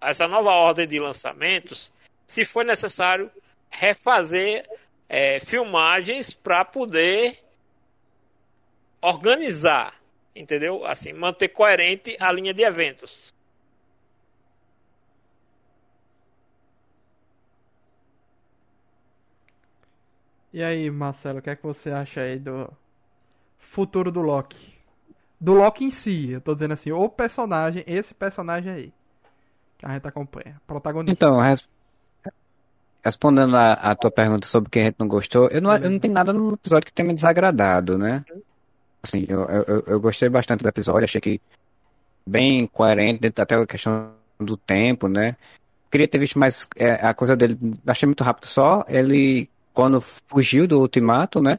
essa 0.00 0.26
nova 0.28 0.50
ordem 0.50 0.86
de 0.86 0.98
lançamentos, 0.98 1.92
se 2.26 2.44
foi 2.44 2.64
necessário 2.64 3.30
refazer 3.70 4.68
é, 5.08 5.40
filmagens 5.40 6.34
para 6.34 6.64
poder 6.64 7.38
organizar, 9.02 9.94
entendeu? 10.34 10.86
Assim, 10.86 11.12
manter 11.12 11.48
coerente 11.48 12.16
a 12.20 12.30
linha 12.32 12.54
de 12.54 12.62
eventos. 12.62 13.32
E 20.52 20.62
aí, 20.62 20.90
Marcelo, 20.90 21.38
o 21.38 21.42
que 21.42 21.50
é 21.50 21.56
que 21.56 21.62
você 21.62 21.90
acha 21.90 22.20
aí 22.20 22.38
do 22.38 22.70
futuro 23.58 24.12
do 24.12 24.20
Loki? 24.20 24.74
Do 25.40 25.54
Loki 25.54 25.84
em 25.84 25.90
si, 25.90 26.30
eu 26.32 26.40
tô 26.40 26.54
dizendo 26.54 26.74
assim, 26.74 26.92
o 26.92 27.08
personagem, 27.08 27.82
esse 27.86 28.14
personagem 28.14 28.70
aí. 28.72 28.92
Que 29.78 29.86
a 29.86 29.94
gente 29.94 30.06
acompanha. 30.06 30.60
Protagonista. 30.66 31.12
Então, 31.12 31.40
res- 31.40 31.68
respondendo 33.02 33.56
a, 33.56 33.72
a 33.72 33.94
tua 33.96 34.10
pergunta 34.10 34.46
sobre 34.46 34.68
o 34.68 34.70
que 34.70 34.78
a 34.78 34.82
gente 34.84 34.96
não 35.00 35.08
gostou, 35.08 35.48
eu 35.48 35.60
não, 35.60 35.74
eu 35.74 35.90
não 35.90 35.98
tenho 35.98 36.12
nada 36.14 36.32
no 36.32 36.52
episódio 36.52 36.86
que 36.86 36.92
tenha 36.92 37.08
me 37.08 37.14
desagradado, 37.14 37.96
né? 37.98 38.24
Assim, 39.04 39.24
eu, 39.28 39.40
eu, 39.48 39.84
eu- 39.86 40.00
gostei 40.00 40.28
bastante 40.28 40.62
do 40.62 40.68
episódio, 40.68 41.04
achei 41.04 41.20
que 41.20 41.40
bem 42.26 42.66
coerente, 42.66 43.26
até 43.36 43.54
a 43.56 43.66
questão 43.66 44.14
do 44.40 44.56
tempo, 44.56 45.08
né? 45.08 45.36
Queria 45.90 46.08
ter 46.08 46.18
visto 46.18 46.38
mais 46.38 46.68
é, 46.76 46.92
a 47.06 47.14
coisa 47.14 47.36
dele, 47.36 47.58
achei 47.86 48.06
muito 48.06 48.24
rápido 48.24 48.46
só, 48.46 48.84
ele, 48.88 49.48
quando 49.74 50.00
fugiu 50.30 50.66
do 50.68 50.80
ultimato, 50.80 51.42
né? 51.42 51.58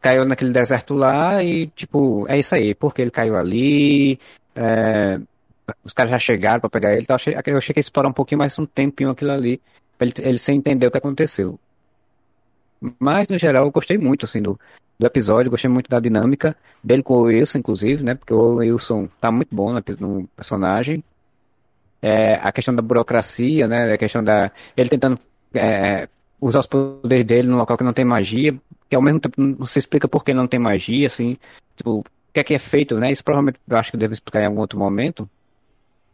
Caiu 0.00 0.24
naquele 0.26 0.52
deserto 0.52 0.94
lá 0.94 1.42
e, 1.44 1.68
tipo, 1.68 2.26
é 2.28 2.38
isso 2.38 2.54
aí, 2.54 2.74
porque 2.74 3.02
ele 3.02 3.10
caiu 3.10 3.36
ali, 3.36 4.18
é, 4.56 5.20
os 5.84 5.92
caras 5.92 6.10
já 6.12 6.18
chegaram 6.18 6.60
pra 6.60 6.70
pegar 6.70 6.92
ele, 6.92 7.02
então 7.02 7.16
achei, 7.16 7.34
eu 7.34 7.58
achei 7.58 7.74
que 7.74 7.80
ia 7.80 7.82
explorar 7.82 8.08
um 8.08 8.12
pouquinho 8.14 8.40
mais 8.40 8.58
um 8.58 8.66
tempinho 8.66 9.10
aquilo 9.10 9.32
ali, 9.32 9.60
pra 9.98 10.06
ele, 10.06 10.14
ele 10.20 10.38
sem 10.38 10.58
entender 10.58 10.86
o 10.86 10.90
que 10.92 10.98
aconteceu. 10.98 11.58
Mas, 12.98 13.28
no 13.28 13.38
geral, 13.38 13.66
eu 13.66 13.70
gostei 13.70 13.96
muito, 13.98 14.24
assim, 14.24 14.42
do, 14.42 14.58
do 14.98 15.06
episódio, 15.06 15.50
gostei 15.50 15.70
muito 15.70 15.88
da 15.88 16.00
dinâmica 16.00 16.56
dele 16.82 17.02
com 17.02 17.14
o 17.14 17.22
Wilson, 17.22 17.58
inclusive, 17.58 18.02
né? 18.02 18.14
Porque 18.14 18.34
o 18.34 18.56
Wilson 18.56 19.08
tá 19.20 19.30
muito 19.30 19.54
bom 19.54 19.72
no, 19.72 19.82
no 20.00 20.28
personagem. 20.36 21.02
É, 22.00 22.34
a 22.34 22.50
questão 22.50 22.74
da 22.74 22.82
burocracia, 22.82 23.68
né? 23.68 23.92
A 23.92 23.98
questão 23.98 24.24
da. 24.24 24.50
Ele 24.76 24.88
tentando 24.88 25.18
é, 25.54 26.08
usar 26.40 26.60
os 26.60 26.66
poderes 26.66 27.24
dele 27.24 27.48
num 27.48 27.56
local 27.56 27.76
que 27.76 27.84
não 27.84 27.92
tem 27.92 28.04
magia, 28.04 28.54
que 28.88 28.96
ao 28.96 29.02
mesmo 29.02 29.20
tempo 29.20 29.40
não 29.40 29.64
se 29.64 29.78
explica 29.78 30.08
por 30.08 30.24
que 30.24 30.34
não 30.34 30.48
tem 30.48 30.58
magia, 30.58 31.06
assim. 31.06 31.36
Tipo, 31.76 32.00
o 32.00 32.04
que 32.32 32.40
é 32.40 32.44
que 32.44 32.54
é 32.54 32.58
feito, 32.58 32.98
né? 32.98 33.12
Isso 33.12 33.22
provavelmente 33.22 33.60
eu 33.68 33.76
acho 33.76 33.92
que 33.92 33.96
deve 33.96 34.14
explicar 34.14 34.42
em 34.42 34.46
algum 34.46 34.60
outro 34.60 34.78
momento. 34.78 35.28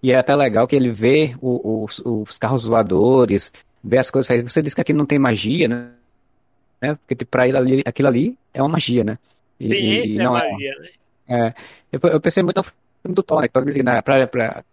E 0.03 0.13
é 0.13 0.17
até 0.17 0.35
legal 0.37 0.67
que 0.69 0.77
ele 0.77 0.91
vê 0.93 1.35
o- 1.41 1.85
os, 1.85 2.01
os 2.05 2.39
carros 2.39 2.65
voadores, 2.65 3.53
vê 3.83 3.99
as 3.99 4.11
coisas. 4.11 4.43
Você 4.43 4.63
disse 4.63 4.75
que 4.75 4.81
aqui 4.81 4.93
não 4.93 5.07
tem 5.07 5.19
magia, 5.19 5.67
né? 5.69 5.91
Né? 6.81 6.95
Porque 6.97 7.15
tipo, 7.15 7.31
pra 7.31 7.47
ele 7.49 7.57
ali, 7.59 7.83
aquilo 7.85 8.09
ali 8.09 8.39
é 8.53 8.63
uma 8.63 8.69
magia, 8.69 9.05
né? 9.05 9.19
E, 9.59 9.67
e- 9.73 10.13
e 10.15 10.19
é 10.19 10.23
não 10.23 10.37
é. 10.37 10.51
magia, 10.53 10.75
né? 10.81 10.89
É, 11.31 11.55
eu, 11.93 12.01
eu 12.11 12.21
pensei 12.21 12.43
muito 12.43 12.57
no 12.59 12.63
filme 12.65 13.15
do 13.15 13.23
Thor, 13.23 13.41
né? 13.41 13.49
Que 13.49 13.53
Thor 13.53 13.65
dizia, 13.65 13.83
né? 13.83 14.01
Pra, 14.03 14.27
pra 14.27 14.65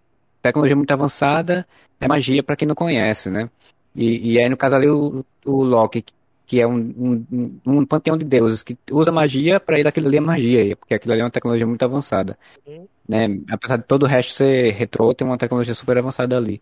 tecnologia 0.41 0.75
muito 0.75 0.91
avançada 0.91 1.67
é 1.99 2.07
magia 2.07 2.43
pra 2.43 2.55
quem 2.55 2.67
não 2.67 2.75
conhece, 2.75 3.29
né? 3.29 3.49
E, 3.95 4.33
e 4.33 4.39
aí, 4.39 4.49
no 4.49 4.57
caso 4.57 4.75
ali, 4.75 4.87
o, 4.89 5.25
o 5.45 5.63
Loki, 5.63 6.03
que 6.45 6.59
é 6.61 6.67
um, 6.67 7.25
um, 7.31 7.59
um- 7.65 7.85
panteão 7.85 8.17
de 8.17 8.25
deuses, 8.25 8.61
que 8.61 8.77
usa 8.91 9.11
magia, 9.11 9.59
pra 9.59 9.79
ele 9.79 9.87
aquilo 9.87 10.07
ali 10.07 10.17
é 10.17 10.19
magia, 10.21 10.75
porque 10.75 10.93
aquilo 10.93 11.13
ali 11.13 11.21
é 11.21 11.23
uma 11.25 11.31
tecnologia 11.31 11.65
muito 11.65 11.83
avançada. 11.83 12.37
Uhum. 12.67 12.87
Né? 13.07 13.27
Apesar 13.49 13.77
de 13.77 13.83
todo 13.83 14.03
o 14.03 14.07
resto 14.07 14.33
ser 14.33 14.71
retrô, 14.73 15.13
tem 15.13 15.25
uma 15.27 15.37
tecnologia 15.37 15.73
super 15.73 15.97
avançada 15.97 16.37
ali. 16.37 16.61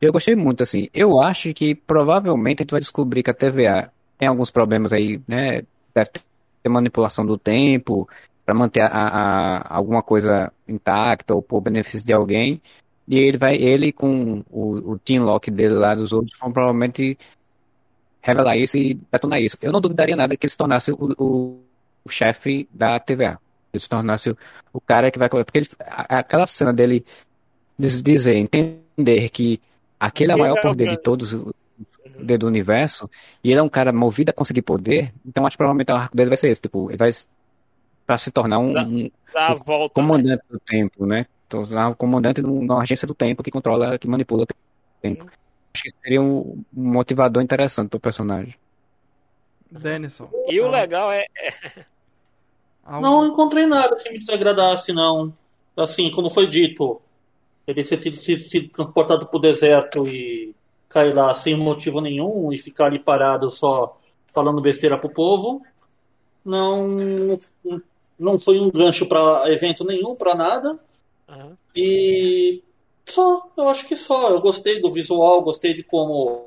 Eu 0.00 0.12
gostei 0.12 0.34
muito, 0.34 0.62
assim. 0.62 0.88
Eu 0.92 1.20
acho 1.20 1.52
que 1.54 1.74
provavelmente 1.74 2.60
a 2.60 2.62
gente 2.64 2.70
vai 2.72 2.80
descobrir 2.80 3.22
que 3.22 3.30
a 3.30 3.34
TVA 3.34 3.90
tem 4.18 4.28
alguns 4.28 4.50
problemas 4.50 4.92
aí, 4.92 5.20
né? 5.26 5.62
Deve 5.94 6.10
ter 6.62 6.68
manipulação 6.68 7.24
do 7.26 7.38
tempo 7.38 8.08
para 8.44 8.54
manter 8.54 8.80
a, 8.80 8.88
a- 8.88 9.76
alguma 9.76 10.02
coisa 10.02 10.52
intacta 10.68 11.34
ou 11.34 11.42
por 11.42 11.60
benefício 11.60 12.04
de 12.06 12.12
alguém. 12.12 12.60
E 13.06 13.18
ele 13.18 13.36
vai, 13.38 13.56
ele 13.56 13.92
com 13.92 14.42
o, 14.50 14.92
o 14.92 14.98
Team 14.98 15.24
Lock 15.24 15.50
dele 15.50 15.74
lá 15.74 15.94
dos 15.94 16.12
outros, 16.12 16.38
vão 16.40 16.52
provavelmente 16.52 17.18
revelar 18.22 18.56
isso 18.56 18.76
e 18.78 18.94
detonar 19.12 19.40
isso. 19.40 19.56
Eu 19.60 19.72
não 19.72 19.80
duvidaria 19.80 20.16
nada 20.16 20.36
que 20.36 20.46
ele 20.46 20.50
se 20.50 20.56
tornasse 20.56 20.90
o, 20.92 20.96
o, 21.18 21.60
o 22.04 22.08
chefe 22.10 22.68
da 22.72 22.98
TVA. 22.98 23.38
Ele 23.72 23.80
se 23.80 23.88
tornasse 23.88 24.30
o, 24.30 24.36
o 24.72 24.80
cara 24.80 25.10
que 25.10 25.18
vai. 25.18 25.28
Porque 25.28 25.58
ele, 25.58 25.68
a- 25.80 26.18
aquela 26.20 26.46
cena 26.46 26.72
dele 26.72 27.04
diz- 27.78 28.02
dizer, 28.02 28.36
entender 28.36 29.28
que 29.30 29.60
aquele 29.98 30.32
é 30.32 30.34
o 30.34 30.38
maior 30.38 30.58
é 30.58 30.62
poder 30.62 30.88
de 30.88 30.96
todos 30.98 31.34
poder 32.16 32.38
do 32.38 32.46
universo, 32.46 33.10
e 33.42 33.50
ele 33.50 33.60
é 33.60 33.62
um 33.62 33.68
cara 33.68 33.92
movido 33.92 34.30
a 34.30 34.32
conseguir 34.34 34.62
poder, 34.62 35.12
então 35.24 35.46
acho 35.46 35.54
que 35.54 35.58
provavelmente 35.58 35.90
o 35.92 35.94
arco 35.94 36.16
dele 36.16 36.30
vai 36.30 36.36
ser 36.36 36.48
esse, 36.48 36.60
tipo, 36.60 36.90
ele 36.90 36.96
vai 36.96 37.10
para 38.06 38.18
se 38.18 38.30
tornar 38.30 38.58
um, 38.58 38.72
Dá- 38.72 38.82
um 38.82 39.10
Dá 39.32 39.46
a 39.48 39.54
volta. 39.54 40.00
né? 40.00 40.06
comandante 40.06 40.42
do 40.50 40.60
tempo, 40.60 41.06
né? 41.06 41.26
Então, 41.46 41.62
um 41.90 41.94
comandante 41.94 42.40
de 42.40 42.46
uma 42.46 42.82
agência 42.82 43.06
do 43.06 43.14
tempo 43.14 43.42
que 43.42 43.50
controla, 43.50 43.98
que 43.98 44.08
manipula 44.08 44.42
o 44.44 44.46
tempo. 45.00 45.24
Acho 45.72 45.82
que 45.84 45.90
seria 46.02 46.20
um, 46.22 46.62
um 46.76 46.92
motivador 46.92 47.42
interessante 47.42 47.90
pro 47.90 48.00
personagem. 48.00 48.54
Denison. 49.70 50.28
E 50.48 50.60
o 50.60 50.66
Ah, 50.66 50.70
legal 50.70 51.12
é, 51.12 51.26
algo- 52.84 53.00
Não 53.06 53.26
encontrei 53.26 53.66
nada 53.66 53.96
que 53.96 54.10
me 54.10 54.18
desagradasse, 54.18 54.92
não. 54.92 55.32
Assim, 55.76 56.10
como 56.12 56.30
foi 56.30 56.48
dito, 56.48 57.00
ele 57.66 57.82
ter 57.98 58.12
sido 58.12 58.68
transportado 58.70 59.26
pro 59.26 59.40
deserto 59.40 60.06
e 60.06 60.54
cair 60.94 61.12
lá 61.12 61.34
sem 61.34 61.56
motivo 61.56 62.00
nenhum 62.00 62.52
e 62.52 62.56
ficar 62.56 62.86
ali 62.86 63.00
parado 63.00 63.50
só 63.50 63.98
falando 64.32 64.60
besteira 64.60 64.96
pro 64.96 65.12
povo, 65.12 65.60
não, 66.44 66.96
não 68.16 68.38
foi 68.38 68.60
um 68.60 68.70
gancho 68.70 69.06
para 69.06 69.52
evento 69.52 69.84
nenhum, 69.84 70.14
para 70.14 70.36
nada. 70.36 70.78
Aham. 71.28 71.58
E 71.74 72.62
só, 73.04 73.50
eu 73.58 73.68
acho 73.68 73.88
que 73.88 73.96
só. 73.96 74.30
Eu 74.30 74.40
gostei 74.40 74.80
do 74.80 74.92
visual, 74.92 75.42
gostei 75.42 75.74
de 75.74 75.82
como 75.82 76.46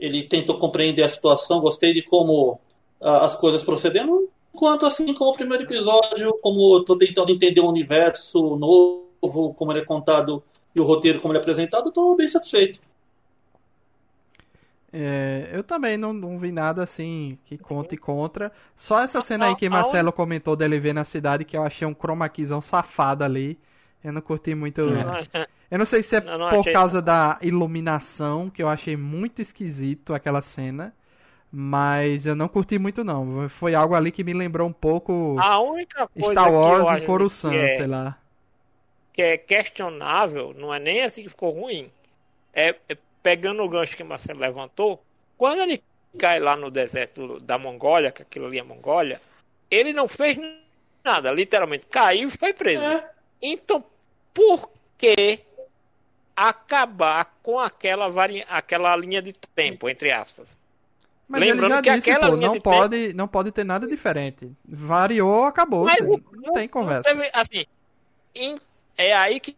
ele 0.00 0.26
tentou 0.26 0.58
compreender 0.58 1.02
a 1.02 1.08
situação, 1.08 1.60
gostei 1.60 1.92
de 1.92 2.02
como 2.02 2.58
ah, 2.98 3.26
as 3.26 3.34
coisas 3.34 3.62
procederam. 3.62 4.26
Enquanto 4.54 4.86
assim, 4.86 5.12
como 5.12 5.32
o 5.32 5.34
primeiro 5.34 5.64
episódio, 5.64 6.32
como 6.40 6.78
eu 6.78 6.84
tô 6.84 6.96
tentando 6.96 7.30
entender 7.30 7.60
o 7.60 7.68
universo 7.68 8.56
novo, 8.56 9.52
como 9.54 9.72
ele 9.72 9.80
é 9.80 9.84
contado 9.84 10.42
e 10.74 10.80
o 10.80 10.84
roteiro 10.84 11.20
como 11.20 11.32
ele 11.32 11.38
é 11.38 11.42
apresentado, 11.42 11.92
tô 11.92 12.16
bem 12.16 12.28
satisfeito. 12.28 12.80
É, 14.92 15.50
eu 15.52 15.62
também 15.62 15.96
não, 15.98 16.12
não 16.14 16.38
vi 16.38 16.50
nada 16.50 16.82
assim 16.82 17.38
que 17.44 17.58
conte 17.58 17.96
contra. 17.96 18.50
Só 18.74 19.00
essa 19.00 19.20
cena 19.22 19.46
aí 19.46 19.56
que 19.56 19.68
Marcelo 19.68 20.12
comentou 20.12 20.56
dele 20.56 20.80
ver 20.80 20.94
na 20.94 21.04
cidade, 21.04 21.44
que 21.44 21.56
eu 21.56 21.62
achei 21.62 21.86
um 21.86 21.94
chroma 21.94 22.28
keyzão 22.28 22.60
safado 22.62 23.22
ali. 23.22 23.58
Eu 24.02 24.12
não 24.12 24.20
curti 24.22 24.54
muito. 24.54 24.80
Eu 25.70 25.78
não 25.78 25.84
sei 25.84 26.02
se 26.02 26.16
é 26.16 26.20
Não, 26.20 26.38
não 26.38 26.48
por 26.50 26.60
achei- 26.60 26.72
causa 26.72 27.02
da 27.02 27.38
iluminação, 27.42 28.48
que 28.48 28.62
eu 28.62 28.68
achei 28.68 28.96
muito 28.96 29.42
esquisito 29.42 30.14
aquela 30.14 30.40
cena. 30.40 30.94
Mas 31.50 32.26
eu 32.26 32.34
não 32.36 32.46
curti 32.48 32.78
muito, 32.78 33.02
não. 33.02 33.48
Foi 33.48 33.74
algo 33.74 33.94
ali 33.94 34.10
que 34.12 34.22
me 34.22 34.32
lembrou 34.34 34.68
um 34.68 34.72
pouco 34.72 35.36
A 35.40 35.60
única 35.60 36.06
coisa 36.08 36.30
Star 36.32 36.52
Wars 36.52 37.02
em 37.02 37.06
Coruscant, 37.06 37.52
que 37.52 37.56
é, 37.58 37.68
sei 37.76 37.86
lá. 37.86 38.18
que 39.14 39.22
é 39.22 39.36
questionável, 39.38 40.54
não 40.58 40.72
é 40.72 40.78
nem 40.78 41.02
assim 41.02 41.22
que 41.22 41.30
ficou 41.30 41.50
ruim. 41.50 41.90
É, 42.52 42.74
é 42.88 42.96
pegando 43.28 43.62
o 43.62 43.68
gancho 43.68 43.94
que 43.94 44.02
o 44.02 44.06
Marcelo 44.06 44.40
levantou, 44.40 45.04
quando 45.36 45.60
ele 45.60 45.82
cai 46.18 46.40
lá 46.40 46.56
no 46.56 46.70
deserto 46.70 47.36
da 47.42 47.58
Mongólia, 47.58 48.10
que 48.10 48.22
aquilo 48.22 48.46
ali 48.46 48.58
é 48.58 48.62
Mongólia, 48.62 49.20
ele 49.70 49.92
não 49.92 50.08
fez 50.08 50.38
nada, 51.04 51.30
literalmente 51.30 51.84
caiu 51.84 52.28
e 52.28 52.38
foi 52.38 52.54
preso. 52.54 52.90
É. 52.90 53.10
Então, 53.42 53.84
por 54.32 54.70
que 54.96 55.40
acabar 56.34 57.34
com 57.42 57.60
aquela, 57.60 58.08
vari... 58.08 58.46
aquela 58.48 58.96
linha 58.96 59.20
de 59.20 59.34
tempo, 59.54 59.90
entre 59.90 60.10
aspas? 60.10 60.48
Mas 61.28 61.42
Lembrando 61.42 61.64
ele 61.64 61.74
já 61.74 61.82
que 61.82 61.94
disse, 61.96 62.10
aquela 62.10 62.30
pô, 62.30 62.34
linha 62.34 62.46
não 62.46 62.54
de 62.54 62.60
pode, 62.60 63.12
não 63.12 63.28
pode 63.28 63.52
ter 63.52 63.64
nada 63.64 63.86
diferente. 63.86 64.50
Variou, 64.64 65.44
acabou. 65.44 65.84
Mas 65.84 66.00
não, 66.00 66.18
não 66.32 66.54
tem 66.54 66.66
conversa. 66.66 67.02
teve- 67.02 67.30
assim, 67.34 67.66
em- 68.34 68.58
é 68.96 69.14
aí 69.14 69.38
que 69.38 69.54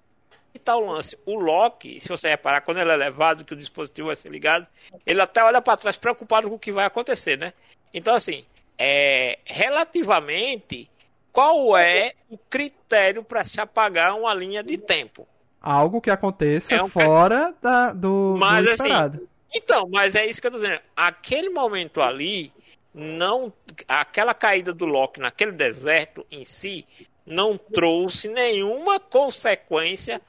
está 0.58 0.76
o 0.76 0.80
lance. 0.80 1.18
O 1.24 1.34
Loki, 1.34 2.00
se 2.00 2.08
você 2.08 2.28
reparar, 2.28 2.62
quando 2.62 2.78
ele 2.78 2.90
é 2.90 2.96
levado, 2.96 3.44
que 3.44 3.54
o 3.54 3.56
dispositivo 3.56 4.08
vai 4.08 4.16
ser 4.16 4.30
ligado, 4.30 4.66
ele 5.06 5.20
até 5.20 5.42
olha 5.42 5.60
para 5.60 5.76
trás 5.76 5.96
preocupado 5.96 6.48
com 6.48 6.54
o 6.54 6.58
que 6.58 6.72
vai 6.72 6.86
acontecer, 6.86 7.36
né? 7.38 7.52
Então, 7.92 8.14
assim, 8.14 8.44
é, 8.78 9.38
relativamente, 9.44 10.90
qual 11.32 11.76
é 11.76 12.14
o 12.28 12.38
critério 12.38 13.22
para 13.22 13.44
se 13.44 13.60
apagar 13.60 14.16
uma 14.16 14.32
linha 14.34 14.62
de 14.62 14.78
tempo? 14.78 15.26
Algo 15.60 16.00
que 16.00 16.10
aconteça 16.10 16.74
É 16.74 16.82
um 16.82 16.88
fora 16.88 17.54
da, 17.60 17.92
do, 17.92 18.36
Mas, 18.38 18.64
do 18.64 18.70
assim, 18.72 18.82
esperado. 18.84 19.28
Então, 19.54 19.88
mas 19.90 20.14
é 20.14 20.26
isso 20.26 20.40
que 20.40 20.46
eu 20.46 20.52
tô 20.52 20.58
dizendo. 20.58 20.80
Aquele 20.96 21.50
momento 21.50 22.00
ali, 22.00 22.52
não, 22.94 23.52
aquela 23.86 24.32
caída 24.32 24.72
do 24.72 24.86
Loki 24.86 25.20
naquele 25.20 25.52
deserto 25.52 26.24
em 26.30 26.44
si, 26.44 26.86
não 27.26 27.58
trouxe 27.58 28.28
nenhuma 28.28 28.98
consequência 28.98 30.20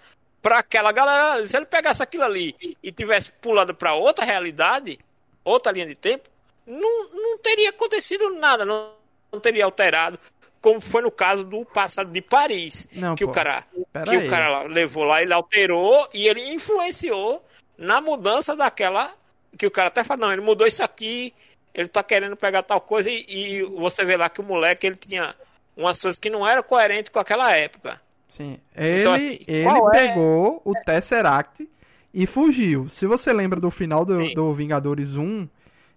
para 0.41 0.59
aquela 0.59 0.91
galera. 0.91 1.45
Se 1.47 1.55
ele 1.55 1.65
pegasse 1.65 2.01
aquilo 2.01 2.23
ali 2.23 2.55
e 2.81 2.91
tivesse 2.91 3.31
pulado 3.31 3.73
para 3.75 3.93
outra 3.93 4.25
realidade, 4.25 4.99
outra 5.43 5.71
linha 5.71 5.85
de 5.85 5.95
tempo, 5.95 6.29
não, 6.65 7.09
não 7.09 7.37
teria 7.37 7.69
acontecido 7.69 8.33
nada, 8.35 8.65
não, 8.65 8.91
não 9.31 9.39
teria 9.39 9.65
alterado, 9.65 10.19
como 10.61 10.79
foi 10.79 11.01
no 11.01 11.11
caso 11.11 11.43
do 11.43 11.65
passado 11.65 12.11
de 12.11 12.21
Paris, 12.21 12.87
Não, 12.91 13.15
que 13.15 13.25
pô, 13.25 13.31
o 13.31 13.33
cara 13.33 13.65
que 14.05 14.15
aí. 14.15 14.27
o 14.27 14.29
cara 14.29 14.63
levou 14.63 15.03
lá, 15.03 15.21
ele 15.21 15.33
alterou 15.33 16.07
e 16.13 16.27
ele 16.27 16.53
influenciou 16.53 17.43
na 17.77 17.99
mudança 17.99 18.55
daquela. 18.55 19.13
Que 19.57 19.65
o 19.65 19.71
cara 19.71 19.89
até 19.89 20.03
fala, 20.03 20.21
não, 20.21 20.31
ele 20.31 20.41
mudou 20.41 20.65
isso 20.65 20.81
aqui, 20.81 21.33
ele 21.73 21.89
tá 21.89 22.01
querendo 22.01 22.37
pegar 22.37 22.63
tal 22.63 22.79
coisa, 22.79 23.09
e, 23.09 23.25
e 23.27 23.63
você 23.63 24.05
vê 24.05 24.15
lá 24.15 24.29
que 24.29 24.39
o 24.39 24.43
moleque 24.43 24.87
ele 24.87 24.95
tinha 24.95 25.35
umas 25.75 26.01
coisas 26.01 26.17
que 26.17 26.29
não 26.29 26.47
eram 26.47 26.63
coerentes 26.63 27.11
com 27.11 27.19
aquela 27.19 27.53
época. 27.55 27.99
Sim. 28.36 28.57
Ele, 28.75 29.01
Então, 29.01 29.13
assim, 29.13 29.39
ele 29.47 29.63
qual 29.63 29.93
é- 29.93 30.07
pegou 30.07 30.61
o 30.65 30.73
Tesseract 30.73 31.69
e 32.13 32.25
fugiu. 32.25 32.88
Se 32.89 33.05
você 33.05 33.32
lembra 33.34 33.59
do 33.59 33.69
final 33.71 34.03
do, 34.05 34.17
Sim. 34.25 34.34
do 34.34 34.53
Vingadores 34.53 35.15
1, 35.15 35.47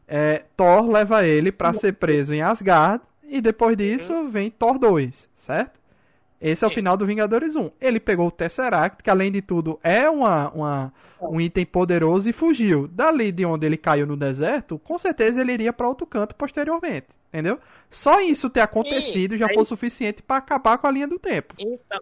é, 0.07 0.45
Thor 0.57 0.89
leva 0.89 1.27
ele 1.27 1.51
pra 1.53 1.73
ser 1.73 1.93
preso 1.95 2.35
em 2.35 2.43
Asgard 2.43 3.03
e 3.23 3.41
depois 3.41 3.77
disso 3.77 4.29
vem 4.29 4.51
Thor 4.51 4.79
2, 4.79 5.29
certo? 5.35 5.81
Esse 6.41 6.63
é 6.63 6.67
o 6.67 6.71
Sim. 6.71 6.75
final 6.77 6.97
do 6.97 7.07
Vingadores 7.07 7.57
1. 7.57 7.71
Ele 7.81 7.99
pegou 7.99 8.27
o 8.27 8.31
Tesseract, 8.31 9.03
que 9.03 9.09
além 9.09 9.33
de 9.33 9.41
tudo 9.41 9.79
é 9.83 10.11
uma, 10.11 10.51
uma- 10.51 10.93
um 11.23 11.41
item 11.41 11.65
poderoso, 11.65 12.29
e 12.29 12.33
fugiu. 12.35 12.87
Dali 12.89 13.33
de 13.33 13.47
onde 13.47 13.65
ele 13.65 13.79
caiu 13.79 14.07
no 14.07 14.17
deserto, 14.17 14.79
com 14.81 14.99
certeza 14.99 15.41
ele 15.41 15.53
iria 15.53 15.73
pra 15.73 15.89
outro 15.89 16.05
canto 16.07 16.35
posteriormente. 16.35 17.07
Entendeu? 17.33 17.59
Só 17.91 18.21
isso 18.21 18.49
ter 18.51 18.61
acontecido 18.61 19.37
já 19.37 19.47
aí- 19.49 19.55
foi 19.55 19.63
o 19.63 19.67
suficiente 19.67 20.23
pra 20.23 20.37
acabar 20.37 20.79
com 20.79 20.87
a 20.87 20.91
linha 20.91 21.09
do 21.09 21.19
tempo. 21.19 21.55
Então, 21.59 21.99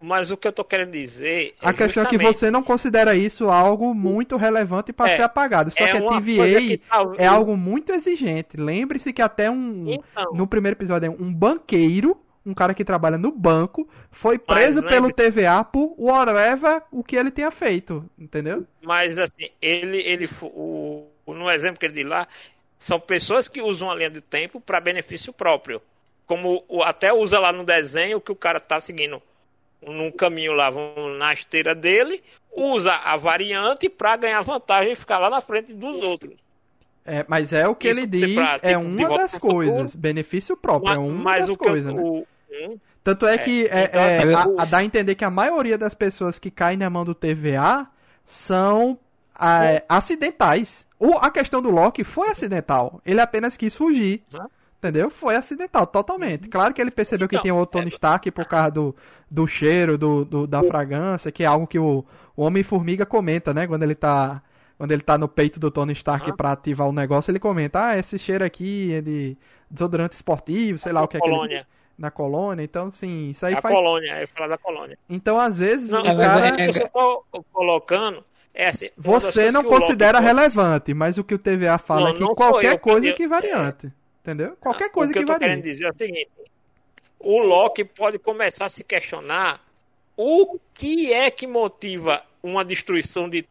mas 0.00 0.30
o 0.30 0.36
que 0.36 0.46
eu 0.46 0.52
tô 0.52 0.64
querendo 0.64 0.92
dizer. 0.92 1.54
A 1.60 1.72
questão 1.72 2.02
é 2.04 2.06
que 2.06 2.18
você 2.18 2.50
não 2.50 2.62
considera 2.62 3.14
isso 3.16 3.48
algo 3.50 3.92
muito 3.94 4.36
relevante 4.36 4.92
para 4.92 5.10
É, 5.12 5.16
ser 5.16 5.22
apagado. 5.22 5.70
Só 5.70 5.84
é 5.84 5.90
que 5.90 5.96
a 5.96 6.00
TVA 6.00 6.60
que 6.60 6.78
talvez- 6.78 7.20
é 7.20 7.26
algo 7.26 7.56
muito 7.56 7.92
exigente. 7.92 8.56
Lembre-se 8.56 9.12
que 9.12 9.22
até 9.22 9.50
um. 9.50 9.84
Então, 9.88 10.32
No 10.32 10.46
primeiro 10.46 10.76
episódio, 10.76 11.16
um 11.18 11.32
banqueiro, 11.32 12.16
um 12.46 12.54
cara 12.54 12.74
que 12.74 12.84
trabalha 12.84 13.18
no 13.18 13.32
banco, 13.32 13.88
foi 14.10 14.38
preso 14.38 14.82
pelo 14.82 15.12
TVA 15.12 15.64
por 15.64 15.94
whatever 15.98 16.82
o 16.92 17.02
que 17.02 17.16
ele 17.16 17.30
tenha 17.30 17.50
feito. 17.50 18.08
Entendeu? 18.18 18.64
Mas 18.82 19.18
assim, 19.18 19.50
ele, 19.60 19.98
ele 19.98 20.28
o, 20.42 21.06
no 21.26 21.50
exemplo 21.50 21.78
que 21.78 21.86
ele 21.86 21.94
diz 21.94 22.06
lá, 22.06 22.28
são 22.78 23.00
pessoas 23.00 23.48
que 23.48 23.60
usam 23.60 23.90
a 23.90 23.94
linha 23.94 24.10
do 24.10 24.20
tempo 24.22 24.60
para 24.60 24.80
benefício 24.80 25.32
próprio. 25.32 25.82
Como 26.24 26.62
até 26.84 27.12
usa 27.12 27.38
lá 27.38 27.52
no 27.52 27.64
desenho 27.64 28.20
que 28.20 28.30
o 28.30 28.36
cara 28.36 28.60
tá 28.60 28.80
seguindo 28.80 29.20
num 29.82 30.10
caminho 30.10 30.52
lá, 30.52 30.70
vão 30.70 31.10
na 31.18 31.32
esteira 31.32 31.74
dele, 31.74 32.22
usa 32.52 32.92
a 32.92 33.16
variante 33.16 33.88
para 33.88 34.16
ganhar 34.16 34.42
vantagem 34.42 34.92
e 34.92 34.96
ficar 34.96 35.18
lá 35.18 35.30
na 35.30 35.40
frente 35.40 35.72
dos 35.72 35.96
outros. 36.02 36.34
É, 37.04 37.24
mas 37.26 37.52
é 37.52 37.66
o 37.66 37.74
que 37.74 37.88
Isso 37.88 38.00
ele 38.00 38.06
diz, 38.06 38.22
é 38.62 38.74
tipo, 38.74 38.80
uma 38.80 39.08
das 39.08 39.38
coisas. 39.38 39.94
Benefício 39.94 40.56
próprio, 40.56 40.92
é 40.92 40.98
uma 40.98 41.38
das 41.38 41.56
coisas, 41.56 41.92
né? 41.92 42.02
o- 42.02 42.26
hum, 42.50 42.78
Tanto 43.02 43.26
é, 43.26 43.34
É, 43.34 43.38
que 43.38 43.66
é, 43.66 43.84
então, 43.84 44.02
é, 44.02 44.18
assim, 44.18 44.34
a, 44.34 44.62
a 44.62 44.64
dá 44.66 44.78
a 44.78 44.84
entender 44.84 45.14
que 45.14 45.24
a 45.24 45.30
maioria 45.30 45.78
das 45.78 45.94
pessoas 45.94 46.38
que 46.38 46.50
caem 46.50 46.76
na 46.76 46.90
mão 46.90 47.04
do 47.06 47.14
TVA 47.14 47.86
são 48.26 48.98
ah, 49.34 49.82
acidentais. 49.88 50.86
O, 50.98 51.12
a 51.14 51.30
questão 51.30 51.62
do 51.62 51.70
Loki 51.70 52.04
foi 52.04 52.28
acidental. 52.28 53.00
Ele 53.06 53.20
apenas 53.20 53.56
quis 53.56 53.74
fugir. 53.74 54.22
Hã? 54.34 54.46
Entendeu? 54.78 55.10
Foi 55.10 55.34
acidental, 55.34 55.86
totalmente. 55.88 56.48
Claro 56.48 56.72
que 56.72 56.80
ele 56.80 56.92
percebeu 56.92 57.26
que 57.28 57.34
Então, 57.34 57.42
tinha 57.42 57.54
outro 57.54 57.80
Tony 57.80 57.90
Stark 57.90 58.30
por 58.30 58.44
causa 58.44 58.70
do, 58.70 58.94
do 59.28 59.44
cheiro, 59.46 59.98
do, 59.98 60.24
do- 60.24 60.46
da 60.46 60.62
fragrância, 60.62 61.32
que 61.32 61.42
é 61.42 61.46
algo 61.46 61.66
que 61.66 61.80
o, 61.80 62.04
o 62.36 62.42
Homem-Formiga 62.44 63.04
comenta, 63.04 63.52
né? 63.52 63.66
Quando 63.66 63.82
ele 63.82 63.94
tá. 63.96 64.40
Quando 64.76 64.92
ele 64.92 65.02
tá 65.02 65.18
no 65.18 65.26
peito 65.26 65.58
do 65.58 65.72
Tony 65.72 65.92
Stark 65.92 66.28
Aham. 66.28 66.36
pra 66.36 66.52
ativar 66.52 66.86
o 66.88 66.92
negócio, 66.92 67.32
ele 67.32 67.40
comenta, 67.40 67.84
ah, 67.86 67.98
esse 67.98 68.16
cheiro 68.16 68.44
aqui 68.44 68.92
é 68.94 69.00
de 69.00 69.36
desodorante 69.68 70.14
esportivo, 70.14 70.78
sei 70.78 70.92
lá 70.92 71.02
o 71.02 71.08
que 71.08 71.16
é 71.16 71.20
que 71.20 71.26
ele- 71.26 71.34
colônia. 71.34 71.66
na 71.98 72.12
colônia, 72.12 72.62
então 72.62 72.88
sim, 72.92 73.30
isso 73.30 73.44
aí 73.44 73.54
a 73.54 73.60
faz. 73.60 73.74
colônia, 73.74 74.20
eu 74.22 74.28
falar 74.28 74.46
da 74.46 74.56
colônia. 74.56 74.96
Então, 75.10 75.36
às 75.36 75.58
vezes, 75.58 75.90
Não, 75.90 76.00
o 76.02 76.06
É, 76.06 76.16
cara. 76.24 76.54
o 76.54 76.56
que 76.72 76.78
eu 76.80 76.88
tô 77.32 77.44
colocando 77.52 78.22
é 78.54 78.68
assim. 78.68 78.88
Você 78.96 79.50
não 79.50 79.62
que 79.62 79.66
o 79.66 79.70
Loki 79.72 79.82
considera 79.86 80.20
relevante, 80.20 80.94
mas 80.94 81.18
o 81.18 81.24
que 81.24 81.34
o 81.34 81.38
TVA 81.40 81.76
fala 81.78 82.02
Não, 82.02 82.08
é 82.10 82.12
que 82.14 82.34
qualquer 82.36 82.74
eu, 82.74 82.78
coisa 82.78 83.00
porque- 83.08 83.14
que 83.14 83.26
variante. 83.26 83.92
Entendeu? 84.28 84.56
Qualquer 84.60 84.84
Ah, 84.86 84.90
coisa 84.90 85.10
o 85.10 85.14
que, 85.14 85.20
que, 85.20 85.24
eu 85.24 85.28
varie. 85.28 85.48
querendo 85.48 85.62
dizer 85.62 85.86
é 85.86 85.90
o 85.90 85.96
seguinte: 85.96 86.28
o 87.18 87.38
Loki 87.38 87.82
pode 87.82 88.18
começar 88.18 88.66
a 88.66 88.68
se 88.68 88.84
questionar 88.84 89.64
o 90.16 90.58
que 90.74 91.12
é 91.14 91.30
que 91.30 91.46
motiva 91.46 92.22
uma 92.42 92.62
destruição 92.62 93.26
de 93.26 93.46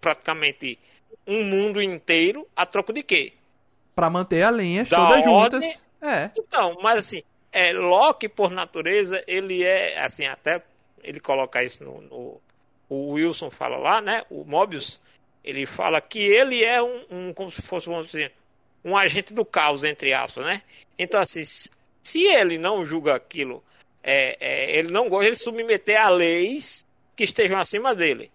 praticamente 0.00 0.76
um 1.26 1.44
mundo 1.44 1.80
inteiro 1.80 2.44
a 2.56 2.66
troco 2.66 2.92
de 2.92 3.04
quê? 3.04 3.34
Pra 3.94 4.10
manter 4.10 4.42
a 4.42 4.50
linha 4.50 4.82
Da 4.84 4.96
todas 4.96 5.24
ordem- 5.26 5.62
juntas. 5.62 5.86
É. 6.02 6.30
Então, 6.36 6.76
mas 6.82 6.98
assim, 6.98 7.22
é, 7.52 7.72
Loki, 7.72 8.28
por 8.28 8.50
natureza, 8.50 9.22
ele 9.28 9.62
é, 9.62 10.00
assim, 10.00 10.26
até 10.26 10.60
ele 11.04 11.20
coloca 11.20 11.62
isso 11.62 11.84
no, 11.84 12.00
no- 12.00 12.40
O 12.88 13.12
Wilson 13.12 13.48
fala 13.50 13.76
lá, 13.76 14.00
né? 14.00 14.24
O 14.28 14.44
Mobius, 14.44 15.00
ele 15.44 15.66
fala 15.66 16.00
que 16.00 16.18
ele 16.18 16.64
é 16.64 16.82
um, 16.82 17.04
um 17.10 17.32
como 17.32 17.48
se 17.50 17.62
fosse, 17.62 17.86
vamos 17.86 18.06
dizer, 18.06 18.32
um 18.84 18.96
agente 18.96 19.32
do 19.32 19.44
caos, 19.44 19.84
entre 19.84 20.12
aspas, 20.12 20.44
né? 20.44 20.62
Então, 20.98 21.20
assim, 21.20 21.42
se 22.02 22.24
ele 22.24 22.58
não 22.58 22.84
julga 22.84 23.14
aquilo, 23.14 23.62
é, 24.02 24.36
é, 24.40 24.78
ele 24.78 24.90
não 24.90 25.08
gosta 25.08 25.30
de 25.30 25.36
submeter 25.36 26.00
a 26.00 26.08
leis 26.08 26.86
que 27.14 27.24
estejam 27.24 27.58
acima 27.58 27.94
dele, 27.94 28.30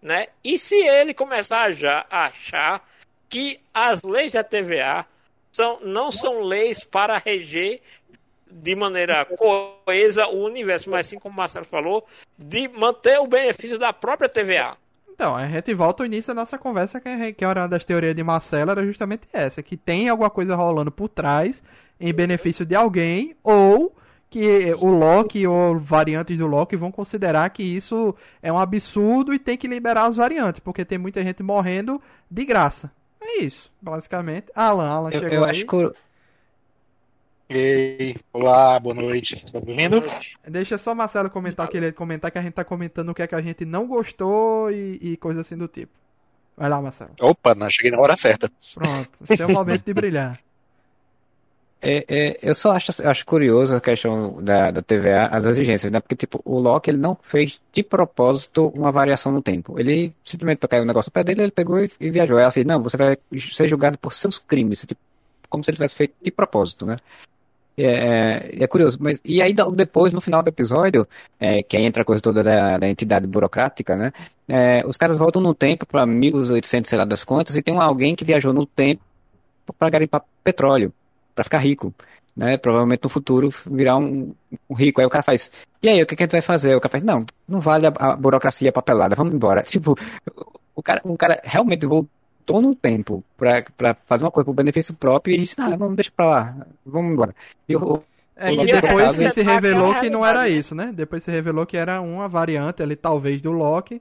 né? 0.00 0.28
E 0.42 0.58
se 0.58 0.76
ele 0.76 1.12
começar 1.12 1.64
a 1.64 1.72
já 1.72 2.06
achar 2.10 2.88
que 3.28 3.60
as 3.72 4.02
leis 4.02 4.32
da 4.32 4.44
TVA 4.44 5.06
são, 5.52 5.80
não 5.80 6.10
são 6.10 6.42
leis 6.42 6.84
para 6.84 7.18
reger 7.18 7.80
de 8.50 8.74
maneira 8.74 9.24
coesa 9.24 10.26
o 10.26 10.44
universo, 10.44 10.90
mas 10.90 11.06
sim, 11.06 11.18
como 11.18 11.34
o 11.34 11.36
Marcelo 11.36 11.64
falou, 11.64 12.06
de 12.36 12.68
manter 12.68 13.18
o 13.20 13.26
benefício 13.26 13.78
da 13.78 13.92
própria 13.92 14.28
TVA. 14.28 14.76
Então, 15.20 15.36
a 15.36 15.46
gente 15.46 15.74
volta 15.74 16.02
ao 16.02 16.06
início 16.06 16.32
da 16.34 16.40
nossa 16.40 16.56
conversa, 16.56 16.98
que, 16.98 17.06
a- 17.06 17.30
que 17.34 17.44
a 17.44 17.48
hora 17.50 17.68
das 17.68 17.84
teorias 17.84 18.16
de 18.16 18.22
Marcelo 18.24 18.70
era 18.70 18.82
justamente 18.86 19.28
essa, 19.34 19.62
que 19.62 19.76
tem 19.76 20.08
alguma 20.08 20.30
coisa 20.30 20.56
rolando 20.56 20.90
por 20.90 21.10
trás 21.10 21.62
em 22.00 22.10
benefício 22.10 22.64
de 22.64 22.74
alguém, 22.74 23.36
ou 23.44 23.94
que 24.30 24.72
o 24.78 24.86
Loki 24.86 25.46
ou 25.46 25.78
variantes 25.78 26.38
do 26.38 26.46
Loki 26.46 26.74
vão 26.74 26.90
considerar 26.90 27.50
que 27.50 27.62
isso 27.62 28.14
é 28.42 28.50
um 28.50 28.58
absurdo 28.58 29.34
e 29.34 29.38
tem 29.38 29.58
que 29.58 29.68
liberar 29.68 30.06
as 30.06 30.16
variantes, 30.16 30.58
porque 30.60 30.86
tem 30.86 30.96
muita 30.96 31.22
gente 31.22 31.42
morrendo 31.42 32.00
de 32.30 32.42
graça. 32.46 32.90
É 33.20 33.42
isso, 33.42 33.70
basicamente. 33.78 34.46
Alan, 34.54 34.88
Alan 34.88 35.10
Eu, 35.12 35.20
chegou 35.20 35.34
eu 35.36 35.44
aí. 35.44 35.50
acho 35.50 35.66
que. 35.66 35.92
Ei, 37.52 38.14
olá, 38.32 38.78
boa 38.78 38.94
noite. 38.94 39.44
Tá 39.50 39.60
me 39.60 39.72
ouvindo? 39.72 40.00
Deixa 40.46 40.78
só 40.78 40.92
o 40.92 40.94
Marcelo 40.94 41.28
comentar 41.28 41.66
o 41.66 41.68
que 41.68 41.78
ele 41.78 41.90
comentar, 41.90 42.30
que 42.30 42.38
a 42.38 42.42
gente 42.42 42.52
tá 42.52 42.62
comentando 42.62 43.08
o 43.08 43.14
que 43.14 43.22
é 43.22 43.26
que 43.26 43.34
a 43.34 43.42
gente 43.42 43.64
não 43.64 43.88
gostou 43.88 44.70
e, 44.70 45.00
e 45.02 45.16
coisa 45.16 45.40
assim 45.40 45.56
do 45.56 45.66
tipo. 45.66 45.90
Vai 46.56 46.70
lá, 46.70 46.80
Marcelo. 46.80 47.10
Opa, 47.20 47.52
não, 47.56 47.68
cheguei 47.68 47.90
na 47.90 47.98
hora 47.98 48.14
certa. 48.14 48.48
Pronto, 48.72 49.10
seu 49.36 49.48
momento 49.48 49.84
de 49.84 49.92
brilhar. 49.92 50.38
É, 51.82 52.04
é, 52.06 52.38
eu 52.42 52.54
só 52.54 52.72
acho, 52.72 52.90
acho 53.08 53.24
curioso 53.24 53.74
a 53.74 53.80
questão 53.80 54.36
da, 54.42 54.70
da 54.70 54.82
TVA, 54.82 55.28
as 55.32 55.46
exigências, 55.46 55.90
né? 55.90 55.98
Porque, 55.98 56.14
tipo, 56.14 56.38
o 56.44 56.58
Loki, 56.58 56.90
ele 56.90 56.98
não 56.98 57.16
fez 57.22 57.58
de 57.72 57.82
propósito 57.82 58.68
uma 58.74 58.92
variação 58.92 59.32
no 59.32 59.40
tempo. 59.40 59.80
Ele 59.80 60.12
simplesmente 60.22 60.68
caiu 60.68 60.82
um 60.82 60.86
negócio 60.86 61.08
no 61.08 61.14
pé 61.14 61.24
dele, 61.24 61.40
ele 61.40 61.50
pegou 61.50 61.82
e, 61.82 61.90
e 61.98 62.10
viajou. 62.10 62.38
Ela 62.38 62.50
fez, 62.50 62.66
não, 62.66 62.82
você 62.82 62.98
vai 62.98 63.16
ser 63.50 63.66
julgado 63.66 63.96
por 63.96 64.12
seus 64.12 64.38
crimes. 64.38 64.84
Tipo, 64.86 65.00
como 65.48 65.64
se 65.64 65.70
ele 65.70 65.76
tivesse 65.76 65.96
feito 65.96 66.14
de 66.20 66.30
propósito, 66.30 66.84
né? 66.84 66.98
É, 67.82 68.58
é, 68.60 68.64
é 68.64 68.66
curioso, 68.66 68.98
mas 69.00 69.20
e 69.24 69.40
aí 69.40 69.54
depois, 69.74 70.12
no 70.12 70.20
final 70.20 70.42
do 70.42 70.48
episódio, 70.48 71.08
é, 71.38 71.62
que 71.62 71.76
aí 71.76 71.84
entra 71.84 72.02
a 72.02 72.04
coisa 72.04 72.20
toda 72.20 72.42
da, 72.42 72.76
da 72.76 72.88
entidade 72.88 73.26
burocrática, 73.26 73.96
né? 73.96 74.12
É, 74.46 74.84
os 74.86 74.96
caras 74.96 75.16
voltam 75.16 75.40
no 75.40 75.54
tempo 75.54 75.86
para 75.86 76.04
1800, 76.04 76.88
sei 76.88 76.98
lá 76.98 77.04
das 77.04 77.24
contas, 77.24 77.56
e 77.56 77.62
tem 77.62 77.78
alguém 77.78 78.14
que 78.14 78.24
viajou 78.24 78.52
no 78.52 78.66
tempo 78.66 79.02
para 79.78 79.88
garimpar 79.88 80.22
petróleo, 80.44 80.92
para 81.34 81.44
ficar 81.44 81.58
rico, 81.58 81.94
né? 82.36 82.58
Provavelmente 82.58 83.04
no 83.04 83.08
futuro 83.08 83.48
virar 83.66 83.96
um, 83.96 84.34
um, 84.68 84.74
rico. 84.74 85.00
Aí 85.00 85.06
o 85.06 85.10
cara 85.10 85.22
faz, 85.22 85.50
e 85.82 85.88
aí, 85.88 86.02
o 86.02 86.06
que, 86.06 86.16
que 86.16 86.22
a 86.22 86.26
gente 86.26 86.32
vai 86.32 86.42
fazer? 86.42 86.74
O 86.74 86.80
cara 86.80 86.92
faz, 86.92 87.02
não, 87.02 87.24
não 87.48 87.60
vale 87.60 87.86
a, 87.86 87.92
a 87.98 88.16
burocracia 88.16 88.72
papelada, 88.72 89.16
vamos 89.16 89.32
embora. 89.34 89.62
Tipo, 89.70 89.96
o 90.74 90.82
cara, 90.82 91.00
o 91.04 91.16
cara 91.16 91.40
realmente 91.44 91.86
voltou 91.86 92.19
no 92.58 92.74
tempo 92.74 93.22
para 93.36 93.94
fazer 94.06 94.24
uma 94.24 94.30
coisa 94.30 94.46
pro 94.46 94.54
benefício 94.54 94.94
próprio 94.94 95.34
e 95.34 95.38
disse, 95.38 95.54
ah, 95.58 95.76
não, 95.76 95.94
deixa 95.94 96.10
pra 96.14 96.26
lá, 96.26 96.56
vamos 96.86 97.12
embora. 97.12 97.34
E 97.68 97.74
eu, 97.74 98.02
é, 98.40 98.54
e 98.54 98.72
depois 98.72 99.18
que 99.18 99.30
se 99.30 99.42
revelou 99.42 99.94
que 100.00 100.08
não 100.08 100.24
era 100.24 100.48
isso, 100.48 100.74
né? 100.74 100.90
Depois 100.94 101.22
se 101.22 101.30
revelou 101.30 101.66
que 101.66 101.76
era 101.76 102.00
uma 102.00 102.26
variante 102.26 102.82
ali, 102.82 102.96
talvez, 102.96 103.42
do 103.42 103.52
Loki, 103.52 104.00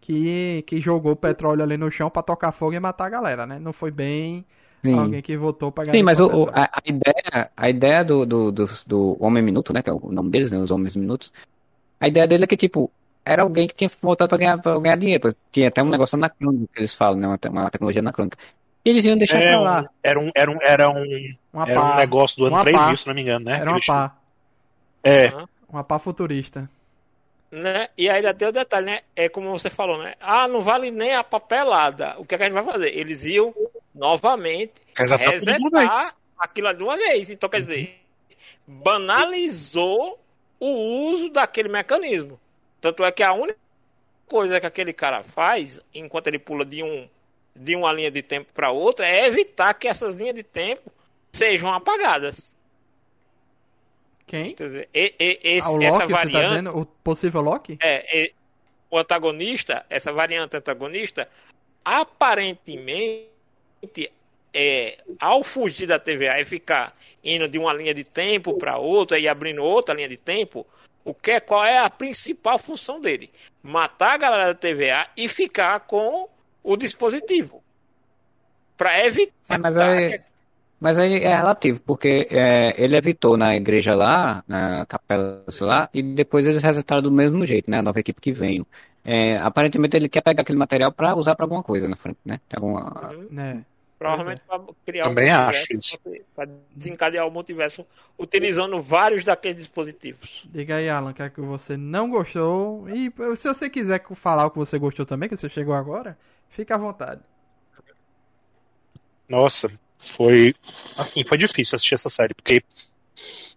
que, 0.00 0.62
que 0.64 0.80
jogou 0.80 1.16
petróleo 1.16 1.64
ali 1.64 1.76
no 1.76 1.90
chão 1.90 2.08
para 2.08 2.22
tocar 2.22 2.52
fogo 2.52 2.72
e 2.72 2.78
matar 2.78 3.06
a 3.06 3.10
galera, 3.10 3.46
né? 3.48 3.58
Não 3.58 3.72
foi 3.72 3.90
bem 3.90 4.44
Sim. 4.84 4.96
alguém 4.96 5.20
que 5.20 5.36
votou 5.36 5.72
pra 5.72 5.84
ganhar. 5.84 5.96
Sim, 5.96 6.04
mas 6.04 6.20
o, 6.20 6.48
a, 6.52 6.70
a, 6.72 6.82
ideia, 6.86 7.50
a 7.56 7.68
ideia 7.68 8.04
do, 8.04 8.24
do, 8.24 8.52
do, 8.52 8.64
do 8.86 9.16
Homem 9.18 9.42
Minuto, 9.42 9.72
né? 9.72 9.82
Que 9.82 9.90
é 9.90 9.92
o 9.92 10.12
nome 10.12 10.30
deles, 10.30 10.52
né? 10.52 10.58
Os 10.58 10.70
Homens 10.70 10.94
Minutos. 10.94 11.32
A 11.98 12.06
ideia 12.06 12.28
dele 12.28 12.44
é 12.44 12.46
que, 12.46 12.56
tipo, 12.56 12.92
era 13.24 13.42
alguém 13.42 13.68
que 13.68 13.74
tinha 13.74 13.90
voltado 14.00 14.28
pra 14.28 14.38
ganhar, 14.38 14.58
pra 14.58 14.78
ganhar 14.78 14.96
dinheiro. 14.96 15.34
Tinha 15.52 15.68
até 15.68 15.82
um 15.82 15.88
negócio 15.88 16.16
anacrônico 16.16 16.72
que 16.72 16.80
eles 16.80 16.94
falam, 16.94 17.18
né? 17.18 17.26
Uma, 17.26 17.38
uma 17.50 17.70
tecnologia 17.70 18.00
anacrônica. 18.00 18.38
E 18.84 18.90
eles 18.90 19.04
iam 19.04 19.16
deixar 19.16 19.38
é, 19.38 19.50
pra 19.50 19.60
lá. 19.60 19.90
Era 20.02 20.18
um, 20.18 20.30
era 20.34 20.50
um, 20.50 20.58
era 20.62 20.90
um, 20.90 21.34
uma 21.52 21.64
era 21.68 21.80
um 21.80 21.96
negócio 21.96 22.36
do 22.38 22.46
ano 22.46 22.56
uma 22.56 22.64
3000, 22.64 22.96
se 22.96 23.06
não 23.06 23.14
me 23.14 23.22
engano, 23.22 23.44
né? 23.44 23.60
Era 23.60 23.70
uma 23.70 23.80
pá. 23.86 24.16
É. 25.04 25.32
Uma 25.68 25.84
pá 25.84 25.98
futurista. 25.98 26.68
Né? 27.50 27.88
E 27.98 28.08
ainda 28.08 28.32
tem 28.32 28.48
o 28.48 28.52
detalhe, 28.52 28.86
né? 28.86 29.00
É 29.14 29.28
como 29.28 29.50
você 29.50 29.68
falou, 29.68 29.98
né? 29.98 30.14
Ah, 30.20 30.46
não 30.46 30.60
vale 30.60 30.90
nem 30.90 31.14
a 31.14 31.24
papelada. 31.24 32.14
O 32.18 32.24
que, 32.24 32.34
é 32.34 32.38
que 32.38 32.44
a 32.44 32.46
gente 32.46 32.54
vai 32.54 32.64
fazer? 32.64 32.96
Eles 32.96 33.24
iam 33.24 33.52
novamente 33.94 34.72
resetar 34.96 36.14
aquilo 36.38 36.72
de 36.72 36.82
uma 36.82 36.96
vez. 36.96 37.28
Então, 37.28 37.50
quer 37.50 37.60
dizer, 37.60 38.00
banalizou 38.66 40.18
o 40.60 41.10
uso 41.10 41.30
daquele 41.30 41.68
mecanismo. 41.68 42.38
Tanto 42.80 43.04
é 43.04 43.12
que 43.12 43.22
a 43.22 43.32
única 43.32 43.58
coisa 44.26 44.60
que 44.60 44.66
aquele 44.66 44.92
cara 44.92 45.22
faz, 45.22 45.80
enquanto 45.94 46.28
ele 46.28 46.38
pula 46.38 46.64
de, 46.64 46.82
um, 46.82 47.08
de 47.54 47.76
uma 47.76 47.92
linha 47.92 48.10
de 48.10 48.22
tempo 48.22 48.52
para 48.52 48.70
outra, 48.70 49.08
é 49.08 49.26
evitar 49.26 49.74
que 49.74 49.88
essas 49.88 50.14
linhas 50.14 50.34
de 50.34 50.42
tempo 50.42 50.90
sejam 51.32 51.72
apagadas. 51.72 52.54
Quem? 54.26 54.54
Dizer, 54.54 54.88
e, 54.94 55.14
e, 55.18 55.40
esse, 55.42 55.66
ah, 55.66 55.70
o 55.70 55.74
Loki, 55.74 55.84
essa 55.86 55.98
tá 55.98 56.06
variante, 56.06 56.70
tá 56.70 56.78
o 56.78 56.86
possível 56.86 57.40
Loki? 57.40 57.78
É, 57.82 58.22
é, 58.22 58.32
o 58.88 58.96
antagonista, 58.96 59.84
essa 59.90 60.12
variante 60.12 60.56
antagonista, 60.56 61.28
aparentemente, 61.84 63.28
é, 64.54 64.98
ao 65.18 65.42
fugir 65.42 65.86
da 65.86 65.98
TVA 65.98 66.40
e 66.40 66.44
ficar 66.44 66.96
indo 67.24 67.48
de 67.48 67.58
uma 67.58 67.72
linha 67.72 67.92
de 67.92 68.04
tempo 68.04 68.56
para 68.56 68.78
outra 68.78 69.18
e 69.18 69.26
abrindo 69.26 69.62
outra 69.62 69.94
linha 69.94 70.08
de 70.08 70.16
tempo, 70.16 70.64
o 71.04 71.14
que 71.14 71.32
é, 71.32 71.40
qual 71.40 71.64
é 71.64 71.78
a 71.78 71.90
principal 71.90 72.58
função 72.58 73.00
dele? 73.00 73.30
Matar 73.62 74.14
a 74.14 74.18
galera 74.18 74.46
da 74.46 74.54
TVA 74.54 75.08
e 75.16 75.28
ficar 75.28 75.80
com 75.80 76.28
o 76.62 76.76
dispositivo. 76.76 77.62
Para 78.76 79.06
evitar. 79.06 79.32
É, 79.48 79.58
mas, 79.58 79.76
aí, 79.76 80.20
mas 80.80 80.98
aí 80.98 81.14
é 81.16 81.34
relativo, 81.34 81.80
porque 81.80 82.28
é, 82.30 82.82
ele 82.82 82.96
evitou 82.96 83.36
na 83.36 83.54
igreja 83.54 83.94
lá, 83.94 84.42
na 84.46 84.86
capela 84.86 85.44
lá, 85.60 85.88
e 85.92 86.02
depois 86.02 86.46
eles 86.46 86.62
resetaram 86.62 87.02
do 87.02 87.12
mesmo 87.12 87.44
jeito, 87.46 87.70
né? 87.70 87.78
A 87.78 87.82
nova 87.82 88.00
equipe 88.00 88.20
que 88.20 88.32
veio. 88.32 88.66
É, 89.04 89.38
aparentemente 89.38 89.96
ele 89.96 90.08
quer 90.08 90.22
pegar 90.22 90.42
aquele 90.42 90.58
material 90.58 90.92
para 90.92 91.14
usar 91.14 91.34
para 91.34 91.44
alguma 91.44 91.62
coisa 91.62 91.88
na 91.88 91.96
frente, 91.96 92.18
né? 92.24 92.40
Alguma... 92.54 93.10
Uhum. 93.12 93.40
É. 93.40 93.60
Provavelmente 94.00 94.40
para 94.48 94.62
criar 94.86 95.04
Também 95.04 95.30
um 95.30 95.36
acho 95.36 95.76
isso. 95.76 95.98
Para 96.34 96.48
desencadear 96.74 97.28
o 97.28 97.30
multiverso 97.30 97.84
utilizando 98.18 98.80
vários 98.80 99.24
daqueles 99.24 99.58
dispositivos. 99.58 100.42
Diga 100.46 100.76
aí, 100.76 100.88
Alan, 100.88 101.12
que 101.12 101.20
é 101.20 101.28
que 101.28 101.42
você 101.42 101.76
não 101.76 102.08
gostou. 102.08 102.88
E 102.88 103.12
se 103.36 103.46
você 103.46 103.68
quiser 103.68 104.02
falar 104.14 104.46
o 104.46 104.50
que 104.50 104.56
você 104.56 104.78
gostou 104.78 105.04
também, 105.04 105.28
que 105.28 105.36
você 105.36 105.50
chegou 105.50 105.74
agora, 105.74 106.16
fica 106.48 106.76
à 106.76 106.78
vontade. 106.78 107.20
Nossa, 109.28 109.70
foi. 109.98 110.54
Assim, 110.96 111.22
foi 111.22 111.36
difícil 111.36 111.76
assistir 111.76 111.92
essa 111.92 112.08
série, 112.08 112.32
porque 112.32 112.64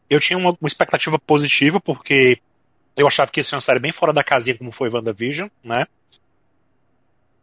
eu 0.09 0.19
tinha 0.19 0.37
uma, 0.37 0.49
uma 0.59 0.67
expectativa 0.67 1.17
positiva, 1.17 1.79
porque 1.79 2.37
eu 2.97 3.07
achava 3.07 3.31
que 3.31 3.39
ia 3.39 3.45
ser 3.45 3.55
uma 3.55 3.61
série 3.61 3.79
bem 3.79 3.93
fora 3.93 4.11
da 4.11 4.25
casinha, 4.25 4.57
como 4.57 4.73
foi 4.73 4.89
WandaVision, 4.89 5.47
né? 5.63 5.87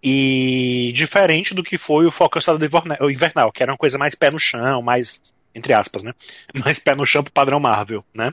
E 0.03 0.93
diferente 0.95 1.53
do 1.53 1.63
que 1.63 1.77
foi 1.77 2.07
o 2.07 2.11
Falcão 2.11 2.39
Estado 2.39 2.65
Invernal, 3.11 3.53
que 3.53 3.63
era 3.63 3.73
uma 3.73 3.79
coisa 3.79 3.99
mais 3.99 4.15
pé 4.15 4.31
no 4.31 4.39
chão, 4.39 4.81
mais, 4.81 5.21
entre 5.55 5.75
aspas, 5.75 6.03
né? 6.03 6.15
Mais 6.65 6.79
pé 6.79 6.95
no 6.95 7.05
chão 7.05 7.23
pro 7.23 7.33
padrão 7.33 7.61
Marvel, 7.61 8.05
né? 8.15 8.33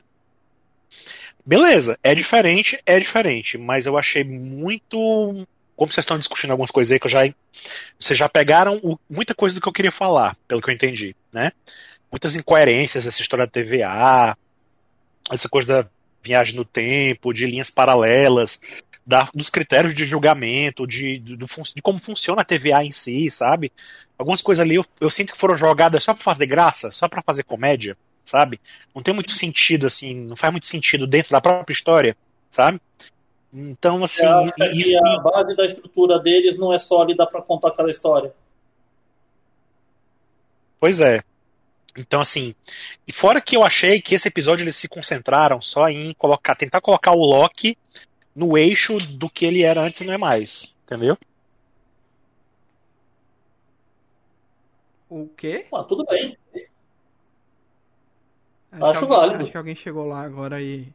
Beleza, 1.44 1.98
é 2.02 2.14
diferente, 2.14 2.78
é 2.84 2.98
diferente, 2.98 3.56
mas 3.56 3.86
eu 3.86 3.96
achei 3.98 4.24
muito. 4.24 5.46
Como 5.76 5.92
vocês 5.92 6.02
estão 6.02 6.18
discutindo 6.18 6.50
algumas 6.50 6.70
coisas 6.70 6.90
aí 6.90 6.98
que 6.98 7.06
eu 7.06 7.10
já. 7.10 7.20
Vocês 7.98 8.18
já 8.18 8.28
pegaram 8.28 8.78
o, 8.82 8.98
muita 9.08 9.34
coisa 9.34 9.54
do 9.54 9.60
que 9.60 9.68
eu 9.68 9.72
queria 9.72 9.92
falar, 9.92 10.36
pelo 10.46 10.60
que 10.60 10.70
eu 10.70 10.74
entendi, 10.74 11.14
né? 11.32 11.52
Muitas 12.10 12.34
incoerências, 12.34 13.06
essa 13.06 13.20
história 13.20 13.46
da 13.46 13.50
TVA, 13.50 14.36
essa 15.30 15.48
coisa 15.48 15.68
da 15.68 15.90
viagem 16.22 16.54
no 16.54 16.64
tempo, 16.64 17.32
de 17.32 17.46
linhas 17.46 17.70
paralelas, 17.70 18.60
da, 19.08 19.26
dos 19.34 19.48
critérios 19.48 19.94
de 19.94 20.04
julgamento, 20.04 20.86
de, 20.86 21.18
de, 21.18 21.34
de, 21.34 21.82
como 21.82 21.98
funciona 21.98 22.42
a 22.42 22.44
TVA 22.44 22.84
em 22.84 22.90
si, 22.90 23.30
sabe? 23.30 23.72
Algumas 24.18 24.42
coisas 24.42 24.62
ali 24.62 24.74
eu, 24.74 24.84
eu 25.00 25.10
sinto 25.10 25.32
que 25.32 25.38
foram 25.38 25.56
jogadas 25.56 26.04
só 26.04 26.12
para 26.12 26.22
fazer 26.22 26.46
graça, 26.46 26.92
só 26.92 27.08
para 27.08 27.22
fazer 27.22 27.42
comédia, 27.44 27.96
sabe? 28.22 28.60
Não 28.94 29.02
tem 29.02 29.14
muito 29.14 29.32
sentido, 29.32 29.86
assim, 29.86 30.14
não 30.14 30.36
faz 30.36 30.52
muito 30.52 30.66
sentido 30.66 31.06
dentro 31.06 31.32
da 31.32 31.40
própria 31.40 31.72
história, 31.72 32.14
sabe? 32.50 32.82
Então, 33.50 34.04
assim. 34.04 34.26
É, 34.60 34.72
isso... 34.74 34.94
a 34.94 35.20
base 35.22 35.56
da 35.56 35.64
estrutura 35.64 36.18
deles 36.18 36.58
não 36.58 36.70
é 36.70 36.76
sólida 36.76 37.26
para 37.26 37.40
contar 37.40 37.68
aquela 37.68 37.90
história. 37.90 38.34
Pois 40.78 41.00
é. 41.00 41.22
Então, 41.96 42.20
assim, 42.20 42.54
e 43.06 43.12
fora 43.12 43.40
que 43.40 43.56
eu 43.56 43.64
achei 43.64 44.02
que 44.02 44.14
esse 44.14 44.28
episódio 44.28 44.64
eles 44.64 44.76
se 44.76 44.86
concentraram 44.86 45.62
só 45.62 45.88
em 45.88 46.12
colocar, 46.12 46.54
tentar 46.54 46.82
colocar 46.82 47.12
o 47.12 47.24
Loki 47.24 47.76
no 48.38 48.56
eixo 48.56 48.96
do 48.98 49.28
que 49.28 49.44
ele 49.44 49.62
era 49.62 49.80
antes 49.80 50.00
e 50.00 50.04
não 50.04 50.14
é 50.14 50.18
mais. 50.18 50.72
Entendeu? 50.84 51.18
O 55.10 55.28
quê? 55.36 55.66
Ah, 55.74 55.82
tudo 55.82 56.04
bem. 56.04 56.36
Acho, 58.70 58.84
acho 58.84 59.04
alguém, 59.04 59.08
válido. 59.16 59.42
Acho 59.42 59.50
que 59.50 59.58
alguém 59.58 59.74
chegou 59.74 60.06
lá 60.06 60.22
agora 60.22 60.62
e 60.62 60.86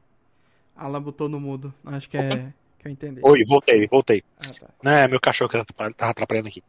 Alan 0.75 1.01
botou 1.01 1.27
no 1.27 1.39
mudo. 1.39 1.73
Acho 1.85 2.09
que 2.09 2.15
é 2.17 2.53
que 2.79 2.87
eu 2.87 2.91
entendi. 2.91 3.19
Oi, 3.23 3.43
voltei, 3.45 3.87
voltei. 3.87 4.23
Ah, 4.37 4.53
tá. 4.59 4.69
Não, 4.81 4.91
é 4.91 5.07
meu 5.07 5.19
cachorro 5.19 5.49
que 5.49 5.73
tava 5.73 6.11
atrapalhando 6.11 6.47
aqui. 6.47 6.63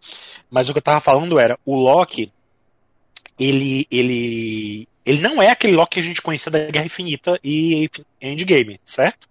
Mas 0.51 0.69
o 0.69 0.73
que 0.73 0.79
eu 0.79 0.83
tava 0.83 1.01
falando 1.01 1.39
era, 1.39 1.59
o 1.65 1.77
Loki, 1.77 2.33
ele, 3.39 3.87
ele, 3.91 4.89
ele 5.05 5.21
não 5.21 5.41
é 5.43 5.51
aquele 5.51 5.75
Loki 5.75 5.95
que 5.95 6.01
a 6.01 6.03
gente 6.03 6.23
conhecia 6.23 6.51
da 6.51 6.71
Guerra 6.71 6.87
Infinita 6.87 7.39
e 7.45 7.89
Endgame, 8.21 8.81
certo? 8.85 9.29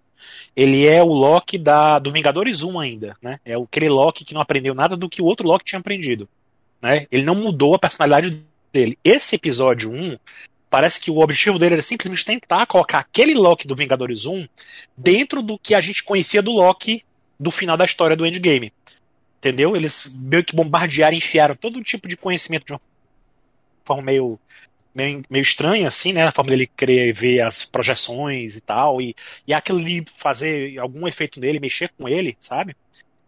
Ele 0.56 0.86
é 0.88 1.02
o 1.02 1.08
Loki 1.08 1.58
da, 1.58 1.98
do 2.00 2.12
Vingadores 2.12 2.62
1 2.62 2.80
ainda, 2.80 3.18
né? 3.22 3.40
É 3.44 3.56
aquele 3.56 3.90
Loki 3.90 4.24
que 4.24 4.34
não 4.34 4.42
aprendeu 4.42 4.76
nada 4.76 4.96
do 4.96 5.10
que 5.10 5.22
o 5.22 5.26
outro 5.26 5.48
Loki 5.48 5.66
tinha 5.66 5.80
aprendido. 5.80 6.30
Né? 6.82 7.08
Ele 7.12 7.24
não 7.24 7.36
mudou 7.36 7.74
a 7.74 7.80
personalidade 7.80 8.44
dele. 8.72 8.98
Esse 9.04 9.36
episódio 9.36 9.92
1, 9.92 10.18
parece 10.70 11.00
que 11.00 11.10
o 11.10 11.20
objetivo 11.20 11.58
dele 11.58 11.76
era 11.76 11.82
simplesmente 11.82 12.26
tentar 12.26 12.66
colocar 12.68 13.00
aquele 13.00 13.34
Loki 13.34 13.68
do 13.68 13.76
Vingadores 13.76 14.26
1 14.26 14.48
dentro 14.96 15.42
do 15.42 15.58
que 15.58 15.74
a 15.74 15.80
gente 15.80 16.04
conhecia 16.04 16.42
do 16.42 16.52
Loki 16.52 17.04
do 17.40 17.50
final 17.50 17.76
da 17.76 17.86
história 17.86 18.16
do 18.16 18.26
Endgame. 18.26 18.72
Entendeu? 19.40 19.76
Eles 19.76 20.10
meio 20.14 20.44
que 20.44 20.56
bombardearam, 20.56 21.18
enfiaram 21.18 21.56
todo 21.56 21.84
tipo 21.84 22.08
de 22.08 22.16
conhecimento 22.16 22.66
de 22.66 22.74
uma 22.74 22.82
forma 23.84 24.04
meio 24.04 24.40
meio, 24.94 25.24
meio 25.30 25.42
estranha, 25.42 25.88
assim, 25.88 26.14
né? 26.14 26.28
A 26.28 26.32
forma 26.32 26.52
dele 26.52 26.68
querer 26.68 27.14
ver 27.14 27.42
as 27.42 27.66
projeções 27.66 28.56
e 28.56 28.62
tal, 28.62 29.02
e, 29.02 29.16
e 29.48 29.54
aquilo 29.54 29.80
ali 29.80 30.06
fazer 30.18 30.78
algum 30.80 31.08
efeito 31.08 31.40
nele, 31.40 31.60
mexer 31.60 31.92
com 31.98 32.08
ele, 32.08 32.38
sabe? 32.40 32.76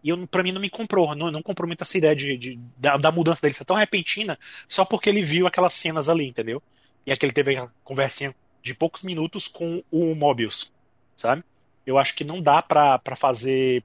E 0.04 0.10
eu, 0.10 0.28
pra 0.28 0.44
mim 0.44 0.52
não 0.52 0.62
me 0.62 0.70
comprou, 0.70 1.16
não, 1.16 1.32
não 1.32 1.42
comprou 1.42 1.68
muito 1.68 1.82
essa 1.82 1.98
ideia 1.98 2.16
de, 2.16 2.38
de 2.38 2.60
da, 2.78 2.98
da, 2.98 3.12
mudança 3.12 3.42
dele 3.42 3.56
ser 3.56 3.66
tão 3.66 3.76
repentina 3.76 4.38
só 4.68 4.86
porque 4.86 5.10
ele 5.10 5.24
viu 5.24 5.48
aquelas 5.48 5.74
cenas 5.74 6.08
ali, 6.08 6.28
entendeu? 6.28 6.62
E 7.06 7.12
aquele 7.12 7.34
teve 7.34 7.52
aquela 7.52 7.74
conversinha 7.84 8.36
de 8.62 8.74
poucos 8.74 9.02
minutos 9.02 9.48
com 9.48 9.84
o 9.92 10.14
Mobius, 10.14 10.72
sabe? 11.16 11.44
Eu 11.86 11.98
acho 11.98 12.16
que 12.16 12.24
não 12.24 12.42
dá 12.42 12.62
pra, 12.62 13.00
pra 13.00 13.16
fazer 13.16 13.84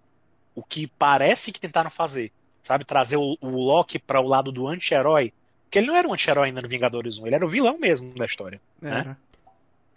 o 0.54 0.62
que 0.62 0.86
parece 0.86 1.52
que 1.52 1.60
tentaram 1.60 1.90
fazer, 1.90 2.30
sabe? 2.60 2.84
Trazer 2.84 3.16
o, 3.16 3.36
o 3.40 3.48
Loki 3.48 3.98
para 3.98 4.20
o 4.20 4.26
lado 4.26 4.52
do 4.52 4.68
anti-herói 4.68 5.32
porque 5.70 5.78
ele 5.78 5.86
não 5.86 5.94
era 5.94 6.08
um 6.08 6.12
anti-herói 6.12 6.48
ainda 6.48 6.60
no 6.60 6.68
Vingadores 6.68 7.16
1, 7.16 7.26
ele 7.28 7.36
era 7.36 7.46
o 7.46 7.48
vilão 7.48 7.78
mesmo 7.78 8.12
da 8.14 8.26
história. 8.26 8.60
Né? 8.82 9.16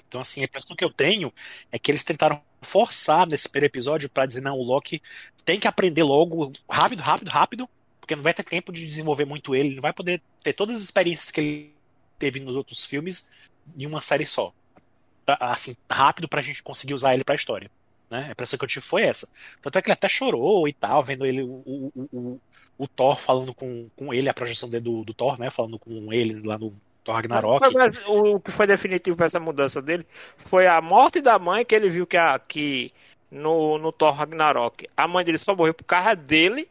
Então, 0.07 0.21
assim, 0.21 0.41
a 0.41 0.43
impressão 0.43 0.75
que 0.75 0.85
eu 0.85 0.93
tenho 0.93 1.33
é 1.71 1.79
que 1.79 1.89
eles 1.89 2.03
tentaram 2.03 2.39
forçar 2.61 3.27
nesse 3.27 3.49
primeiro 3.49 3.71
episódio 3.71 4.07
para 4.07 4.27
dizer, 4.27 4.41
não, 4.41 4.55
o 4.55 4.63
Loki 4.63 5.01
tem 5.43 5.59
que 5.59 5.67
aprender 5.67 6.03
logo, 6.03 6.51
rápido, 6.69 7.01
rápido, 7.01 7.29
rápido, 7.29 7.69
porque 7.99 8.15
não 8.15 8.21
vai 8.21 8.35
ter 8.35 8.43
tempo 8.43 8.71
de 8.71 8.85
desenvolver 8.85 9.25
muito 9.25 9.55
ele, 9.55 9.69
ele 9.69 9.75
não 9.77 9.81
vai 9.81 9.91
poder 9.91 10.21
ter 10.43 10.53
todas 10.53 10.75
as 10.75 10.83
experiências 10.83 11.31
que 11.31 11.41
ele 11.41 11.73
teve 12.19 12.39
nos 12.39 12.55
outros 12.55 12.85
filmes 12.85 13.27
em 13.75 13.87
uma 13.87 13.99
série 13.99 14.27
só. 14.27 14.53
Tá, 15.25 15.39
assim, 15.39 15.75
rápido 15.89 16.29
pra 16.29 16.43
gente 16.43 16.61
conseguir 16.61 16.93
usar 16.93 17.15
ele 17.15 17.23
pra 17.23 17.33
história. 17.33 17.71
Né? 18.11 18.27
A 18.27 18.31
impressão 18.33 18.59
que 18.59 18.65
eu 18.65 18.69
tive 18.69 18.85
foi 18.85 19.01
essa. 19.01 19.27
Tanto 19.59 19.79
é 19.79 19.81
que 19.81 19.87
ele 19.87 19.93
até 19.93 20.07
chorou 20.07 20.67
e 20.67 20.73
tal, 20.73 21.01
vendo 21.01 21.25
ele, 21.25 21.41
o, 21.41 21.63
o, 21.65 22.09
o, 22.13 22.39
o 22.77 22.87
Thor 22.87 23.15
falando 23.19 23.53
com, 23.53 23.87
com 23.95 24.13
ele, 24.13 24.29
a 24.29 24.33
projeção 24.33 24.69
do, 24.69 25.03
do 25.03 25.13
Thor, 25.13 25.39
né? 25.39 25.49
Falando 25.49 25.77
com 25.77 26.11
ele 26.11 26.41
lá 26.45 26.57
no 26.57 26.73
Thor 27.03 27.15
Ragnarok. 27.15 27.61
Mas, 27.61 27.73
mas, 27.73 28.07
o 28.07 28.39
que 28.39 28.51
foi 28.51 28.65
definitivo 28.65 29.15
para 29.15 29.25
essa 29.25 29.39
mudança 29.39 29.81
dele 29.81 30.05
foi 30.37 30.67
a 30.67 30.81
morte 30.81 31.21
da 31.21 31.37
mãe 31.37 31.65
que 31.65 31.75
ele 31.75 31.89
viu 31.89 32.07
que, 32.07 32.17
a, 32.17 32.39
que 32.39 32.91
no, 33.29 33.77
no 33.77 33.91
Thor 33.91 34.13
Ragnarok 34.13 34.87
a 34.95 35.07
mãe 35.07 35.25
dele 35.25 35.37
só 35.37 35.55
morreu 35.55 35.73
por 35.73 35.83
causa 35.83 36.15
dele. 36.15 36.67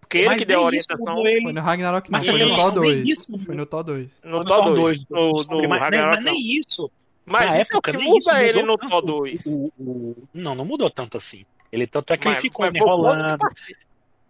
Porque 0.00 0.18
ele 0.18 0.36
que 0.36 0.44
deu 0.46 0.60
a 0.60 0.64
orientação. 0.64 1.26
Ele... 1.26 1.42
Foi 1.42 1.52
no 1.52 1.60
Ragnarok, 1.60 2.10
mas 2.10 2.26
foi 2.26 2.42
no 2.42 2.56
Thor 2.56 2.72
2. 2.72 3.26
Foi 3.44 3.54
no 3.54 3.66
Thor 3.66 3.84
2. 3.84 4.10
No 4.24 4.44
Thor 4.44 4.74
2. 4.74 5.04
No, 5.10 5.32
no, 5.50 5.68
mas, 5.68 5.80
Ragnarok. 5.80 6.16
Mas 6.16 6.24
nem 6.24 6.58
isso. 6.58 6.90
Mas 7.26 7.50
Na 7.50 7.60
isso 7.60 7.72
época, 7.72 7.90
é 7.90 7.96
que 7.96 8.04
muda 8.04 8.42
ele 8.42 8.62
no 8.62 8.78
Thor 8.78 9.02
2. 9.02 9.46
O, 9.46 9.72
o, 9.78 10.28
não, 10.32 10.54
não 10.54 10.64
mudou 10.64 10.88
tanto 10.88 11.18
assim. 11.18 11.44
Ele 11.70 11.86
tanto 11.86 12.10
é 12.14 12.16
que 12.16 12.26
mas, 12.26 12.38
ele 12.38 12.42
ficou 12.42 12.66
enrolando. 12.66 13.38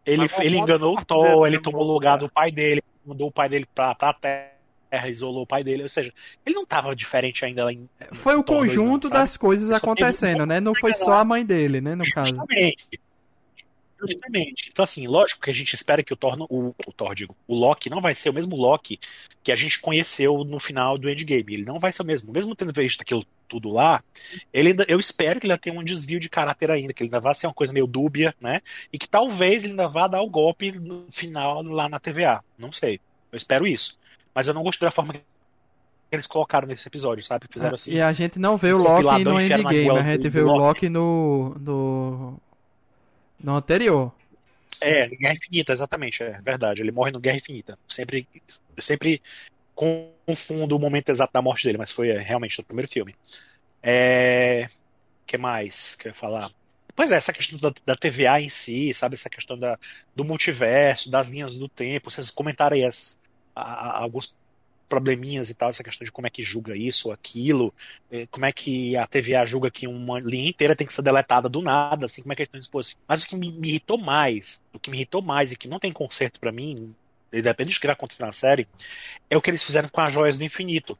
Ele, 0.09 0.27
ele 0.41 0.59
enganou 0.59 0.99
o 0.99 1.05
Thor, 1.05 1.47
ele 1.47 1.61
tomou 1.61 1.83
o 1.83 1.93
lugar 1.93 2.19
do 2.19 2.29
pai 2.29 2.51
dele, 2.51 2.83
mudou 3.05 3.29
o 3.29 3.33
pai 3.33 3.49
dele 3.49 3.67
pra, 3.75 3.95
pra 3.95 4.13
terra 4.15 5.09
isolou 5.09 5.43
o 5.43 5.47
pai 5.47 5.63
dele, 5.63 5.83
ou 5.83 5.89
seja, 5.89 6.13
ele 6.45 6.55
não 6.55 6.63
estava 6.63 6.97
diferente 6.97 7.45
ainda 7.45 7.71
em, 7.73 7.89
Foi 8.13 8.37
o 8.37 8.43
conjunto 8.43 9.11
das 9.11 9.37
coisas 9.37 9.71
acontecendo, 9.71 10.47
né? 10.47 10.61
Não 10.61 10.75
foi 10.75 10.95
só 10.95 11.13
a 11.13 11.25
mãe 11.25 11.45
dele, 11.45 11.81
né, 11.81 11.95
no 11.95 12.05
Justamente. 12.05 12.89
caso. 12.89 13.08
Justamente. 14.01 14.69
Então, 14.71 14.83
assim, 14.83 15.07
lógico 15.07 15.41
que 15.41 15.51
a 15.51 15.55
gente 15.55 15.75
espera 15.75 16.03
que 16.03 16.13
o 16.13 16.17
Thor, 16.17 16.37
o, 16.49 16.75
o 16.87 16.93
Thor, 16.93 17.15
digo, 17.15 17.37
o 17.47 17.55
Loki 17.55 17.91
não 17.91 18.01
vai 18.01 18.15
ser 18.15 18.31
o 18.31 18.33
mesmo 18.33 18.57
Loki 18.57 18.99
que 19.43 19.51
a 19.51 19.57
gente 19.57 19.81
conheceu 19.81 20.45
no 20.45 20.61
final 20.61 20.97
do 20.97 21.11
Endgame. 21.11 21.55
Ele 21.55 21.65
não 21.65 21.79
vai 21.79 21.91
ser 21.91 22.03
o 22.03 22.05
mesmo. 22.05 22.33
Mesmo 22.33 22.55
tendo 22.55 22.73
visto 22.73 23.03
aquilo 23.03 23.25
tudo 23.49 23.71
lá, 23.71 24.03
ele 24.53 24.69
ainda, 24.69 24.85
eu 24.89 25.01
espero 25.01 25.41
que 25.41 25.47
ele 25.47 25.59
tenha 25.59 25.79
um 25.79 25.83
desvio 25.83 26.21
de 26.21 26.29
caráter 26.29 26.71
ainda, 26.71 26.93
que 26.93 27.03
ele 27.03 27.09
ainda 27.09 27.21
vá 27.21 27.33
ser 27.33 27.47
uma 27.47 27.55
coisa 27.55 27.73
meio 27.73 27.87
dúbia, 27.87 28.35
né? 28.41 28.61
E 28.93 28.99
que 28.99 29.09
talvez 29.09 29.65
ele 29.65 29.73
ainda 29.73 29.89
vá 29.89 30.07
dar 30.07 30.23
o 30.23 30.31
golpe 30.31 30.73
no 30.73 31.07
final 31.11 31.63
lá 31.63 31.89
na 31.89 31.99
TVA. 31.99 32.45
Não 32.59 32.71
sei. 32.71 33.01
Eu 33.33 33.37
espero 33.37 33.67
isso. 33.67 33.99
Mas 34.35 34.47
eu 34.47 34.55
não 34.55 34.63
gostei 34.63 34.87
da 34.87 34.93
forma 34.93 35.15
que 35.15 35.21
eles 36.13 36.27
colocaram 36.27 36.69
nesse 36.69 36.87
episódio, 36.87 37.25
sabe? 37.25 37.47
Fizeram 37.51 37.75
assim. 37.75 37.93
E 37.93 38.01
a 38.01 38.13
gente 38.13 38.39
não 38.39 38.57
vê 38.57 38.73
o 38.73 38.79
Loki 38.79 39.25
no 39.25 39.41
Endgame, 39.41 39.91
a 39.91 40.03
gente 40.03 40.29
vê 40.29 40.41
o 40.41 40.47
Loki 40.47 40.89
no, 40.89 41.57
no. 41.59 42.41
No 43.43 43.57
anterior. 43.57 44.13
É, 44.81 45.09
Guerra 45.09 45.35
Infinita, 45.35 45.73
exatamente, 45.73 46.23
é 46.23 46.41
verdade. 46.41 46.81
Ele 46.81 46.93
morre 46.93 47.11
no 47.11 47.21
Guerra 47.21 47.37
Infinita. 47.37 47.79
Sempre, 47.87 48.29
sempre 48.79 49.21
confundo 49.75 50.77
o 50.77 50.79
momento 50.79 51.09
exato 51.09 51.33
da 51.33 51.43
morte 51.43 51.65
dele, 51.65 51.79
mas 51.79 51.91
foi 51.91 52.11
é, 52.11 52.19
realmente 52.19 52.59
no 52.59 52.65
primeiro 52.65 52.91
filme. 52.91 53.15
É. 53.83 54.69
que 55.27 55.39
mais 55.39 55.95
que 55.95 56.09
eu 56.09 56.11
ia 56.11 56.15
falar? 56.15 56.51
Pois 56.95 57.13
é, 57.13 57.17
essa 57.17 57.33
questão 57.33 57.59
da, 57.61 57.73
da, 57.87 57.97
TVA 57.97 58.41
em 58.41 58.49
si, 58.49 58.93
sabe? 58.93 59.15
Essa 59.15 59.31
questão 59.31 59.57
da, 59.57 59.79
do 60.17 60.25
multiverso, 60.25 61.11
das 61.11 61.29
linhas 61.29 61.55
do 61.55 61.69
tempo. 61.69 62.11
Vocês 62.11 62.31
comentaram 62.31 62.77
aí 62.77 62.85
as, 62.85 63.17
a, 63.55 64.01
alguns 64.01 64.35
probleminhas 64.89 65.51
e 65.51 65.55
tal, 65.55 65.69
essa 65.69 65.85
questão 65.85 66.05
de 66.05 66.11
como 66.11 66.27
é 66.27 66.31
que 66.31 66.43
julga 66.43 66.77
isso 66.77 67.09
ou 67.09 67.15
aquilo, 67.15 67.73
eh, 68.11 68.27
como 68.31 68.47
é 68.47 68.53
que 68.53 68.97
a 68.97 69.07
TVA 69.07 69.45
julga 69.45 69.71
que 69.71 69.87
uma 69.87 70.19
linha 70.19 70.49
inteira 70.49 70.75
tem 70.75 70.87
que 70.87 70.93
ser 70.93 71.03
deletada 71.03 71.49
do 71.49 71.61
nada, 71.61 72.07
assim, 72.07 72.23
como 72.23 72.33
é 72.33 72.37
que 72.37 72.43
eles 72.43 72.49
estão 72.49 72.61
dispostos. 72.61 72.97
Mas 73.07 73.23
o 73.23 73.29
que 73.29 73.37
me, 73.37 73.53
me, 73.53 73.69
irritou 73.69 73.99
mais, 73.99 74.63
o 74.73 74.79
que 74.79 74.91
me 74.91 74.97
irritou 74.97 75.23
mais 75.23 75.53
e 75.53 75.57
que 75.57 75.69
não 75.69 75.79
tem 75.79 75.93
conserto 75.93 76.41
para 76.41 76.51
mim, 76.51 76.95
independente 77.33 77.77
do 77.77 77.81
que 77.81 77.87
vai 77.87 77.95
acontecer 77.95 78.25
na 78.25 78.33
série, 78.33 78.67
é 79.29 79.37
o 79.37 79.43
que 79.43 79.51
eles 79.51 79.63
fizeram 79.63 79.89
com 79.89 80.01
as 80.01 80.13
joias 80.13 80.37
do 80.37 80.45
infinito. 80.45 80.99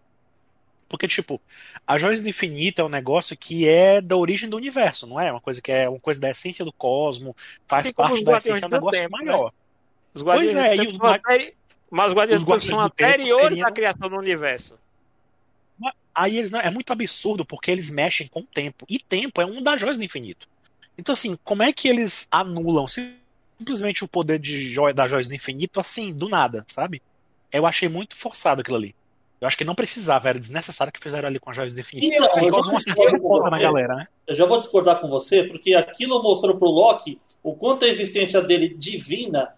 Porque, 0.89 1.07
tipo, 1.07 1.41
as 1.87 2.01
joias 2.01 2.21
do 2.21 2.29
infinito 2.29 2.81
é 2.81 2.85
um 2.85 2.89
negócio 2.89 3.37
que 3.37 3.69
é 3.69 4.01
da 4.01 4.17
origem 4.17 4.49
do 4.49 4.57
universo, 4.57 5.07
não 5.07 5.21
é? 5.21 5.31
Uma 5.31 5.41
coisa 5.41 5.61
que 5.61 5.71
é 5.71 5.89
uma 5.89 6.01
coisa 6.01 6.19
da 6.19 6.31
essência 6.31 6.65
do 6.65 6.73
cosmo, 6.73 7.37
faz 7.67 7.85
assim 7.85 7.95
parte 7.95 8.25
da 8.25 8.39
essência, 8.39 8.65
é 8.65 8.67
um 8.67 8.71
negócio 8.71 9.03
tempo, 9.03 9.13
maior. 9.13 9.45
Né? 9.47 9.51
Os 10.15 10.23
pois 10.23 10.55
é, 10.55 10.77
e 10.77 10.89
os, 10.89 10.99
mas 11.91 12.09
os 12.09 12.15
Guardiões, 12.15 12.43
os 12.43 12.65
são 12.65 12.81
anteriores 12.81 13.49
seriam... 13.49 13.69
à 13.69 13.73
criação 13.73 14.09
do 14.09 14.17
universo. 14.17 14.75
Aí 16.15 16.37
eles 16.37 16.51
não, 16.51 16.61
é 16.61 16.71
muito 16.71 16.93
absurdo 16.93 17.45
porque 17.45 17.71
eles 17.71 17.89
mexem 17.91 18.27
com 18.27 18.41
o 18.41 18.45
tempo. 18.45 18.85
E 18.89 18.99
tempo 18.99 19.41
é 19.41 19.47
um 19.47 19.63
das 19.63 19.81
joias 19.81 19.97
do 19.97 20.03
infinito. 20.03 20.49
Então, 20.99 21.13
assim, 21.13 21.39
como 21.45 21.63
é 21.63 21.73
que 21.73 21.89
eles 21.89 22.27
anulam 22.29 22.87
simplesmente 22.89 24.03
o 24.03 24.09
poder 24.09 24.41
de 24.41 24.69
joia, 24.69 24.93
das 24.93 25.09
joias 25.09 25.29
do 25.29 25.35
infinito, 25.35 25.79
assim, 25.79 26.13
do 26.13 26.29
nada, 26.29 26.65
sabe? 26.67 27.01
Eu 27.53 27.65
achei 27.65 27.89
muito 27.89 28.17
forçado 28.17 28.61
aquilo 28.61 28.77
ali. 28.77 28.95
Eu 29.41 29.47
acho 29.47 29.57
que 29.57 29.65
não 29.65 29.77
precisava, 29.77 30.29
era 30.29 30.41
desnecessário 30.41 30.93
que 30.93 30.99
fizeram 30.99 31.29
ali 31.29 31.39
com 31.39 31.51
as 31.51 31.57
joias 31.57 31.73
do 31.73 31.81
infinito. 31.81 32.21
Não, 32.21 32.27
eu, 32.43 32.53
já 32.53 33.51
na 33.51 33.59
galera, 33.59 33.95
né? 33.95 34.09
eu 34.27 34.35
já 34.35 34.45
vou 34.45 34.59
discordar 34.59 35.01
com 35.01 35.09
você, 35.09 35.45
porque 35.45 35.75
aquilo 35.75 36.21
mostrou 36.21 36.59
pro 36.59 36.69
Loki 36.69 37.21
o 37.45 37.55
quanto 37.55 37.85
a 37.85 37.89
existência 37.89 38.43
dele 38.43 38.75
divina 38.77 39.55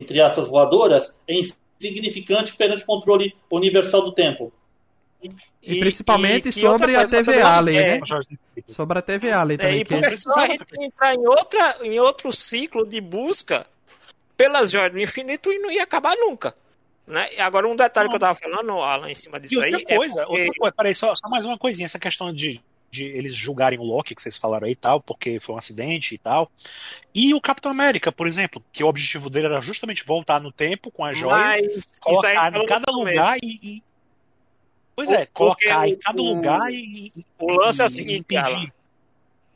entre 0.00 0.20
aspas 0.20 0.48
voadoras, 0.48 1.16
é 1.26 1.34
insignificante 1.34 2.56
perante 2.56 2.82
o 2.82 2.86
controle 2.86 3.34
universal 3.50 4.02
do 4.02 4.12
tempo. 4.12 4.52
E, 5.22 5.30
e 5.62 5.78
principalmente 5.78 6.50
e, 6.50 6.52
sobre 6.52 6.94
a 6.94 7.08
TVA 7.08 7.56
ali, 7.56 7.72
né? 7.72 8.00
Sobre 8.68 8.98
a 8.98 9.02
TVA 9.02 9.40
ali 9.40 9.56
também. 9.56 9.78
É, 9.78 9.80
e 9.80 9.84
porque 9.84 10.06
a 10.06 10.46
gente 10.46 10.64
entrar 10.78 11.14
em, 11.14 11.26
outra, 11.26 11.76
em 11.82 11.98
outro 11.98 12.32
ciclo 12.32 12.86
de 12.86 13.00
busca 13.00 13.66
pelas 14.36 14.70
joias 14.70 14.92
do 14.92 15.00
infinito 15.00 15.50
e 15.50 15.58
não 15.58 15.70
ia 15.70 15.82
acabar 15.82 16.14
nunca. 16.16 16.54
Né? 17.06 17.24
Agora, 17.38 17.68
um 17.68 17.76
detalhe 17.76 18.06
não. 18.06 18.10
que 18.10 18.16
eu 18.16 18.20
tava 18.20 18.38
falando, 18.38 18.72
Alan, 18.72 19.10
em 19.10 19.14
cima 19.14 19.40
disso 19.40 19.60
outra 19.60 19.76
aí. 19.76 19.84
Coisa, 19.84 20.22
é 20.22 20.26
porque... 20.26 20.40
outra 20.42 20.54
coisa, 20.58 20.74
peraí, 20.76 20.94
só, 20.94 21.14
só 21.14 21.28
mais 21.28 21.46
uma 21.46 21.56
coisinha, 21.56 21.86
essa 21.86 21.98
questão 21.98 22.32
de, 22.32 22.60
de 22.96 23.04
eles 23.04 23.34
julgarem 23.34 23.78
o 23.78 23.82
Loki, 23.82 24.14
que 24.14 24.22
vocês 24.22 24.36
falaram 24.36 24.66
aí 24.66 24.72
e 24.72 24.76
tal, 24.76 25.00
porque 25.00 25.38
foi 25.38 25.54
um 25.54 25.58
acidente 25.58 26.14
e 26.14 26.18
tal. 26.18 26.50
E 27.14 27.34
o 27.34 27.40
Capitão 27.40 27.70
América, 27.70 28.10
por 28.10 28.26
exemplo, 28.26 28.62
que 28.72 28.82
o 28.82 28.88
objetivo 28.88 29.30
dele 29.30 29.46
era 29.46 29.60
justamente 29.60 30.04
voltar 30.04 30.40
no 30.40 30.50
tempo 30.50 30.90
com 30.90 31.04
as 31.04 31.16
joias, 31.16 31.60
Mas, 31.62 31.86
colocar 32.00 32.56
em 32.56 32.66
cada 32.66 32.92
lugar 32.92 33.38
e, 33.42 33.58
e, 33.62 33.82
Pois 34.94 35.10
é, 35.10 35.26
colocar 35.26 35.86
em 35.86 35.96
cada 35.96 36.22
lugar 36.22 36.72
e. 36.72 37.12
O 37.38 37.52
lance 37.52 37.82
é 37.82 37.84
o 37.84 37.90
seguinte, 37.90 38.20
impedir 38.20 38.72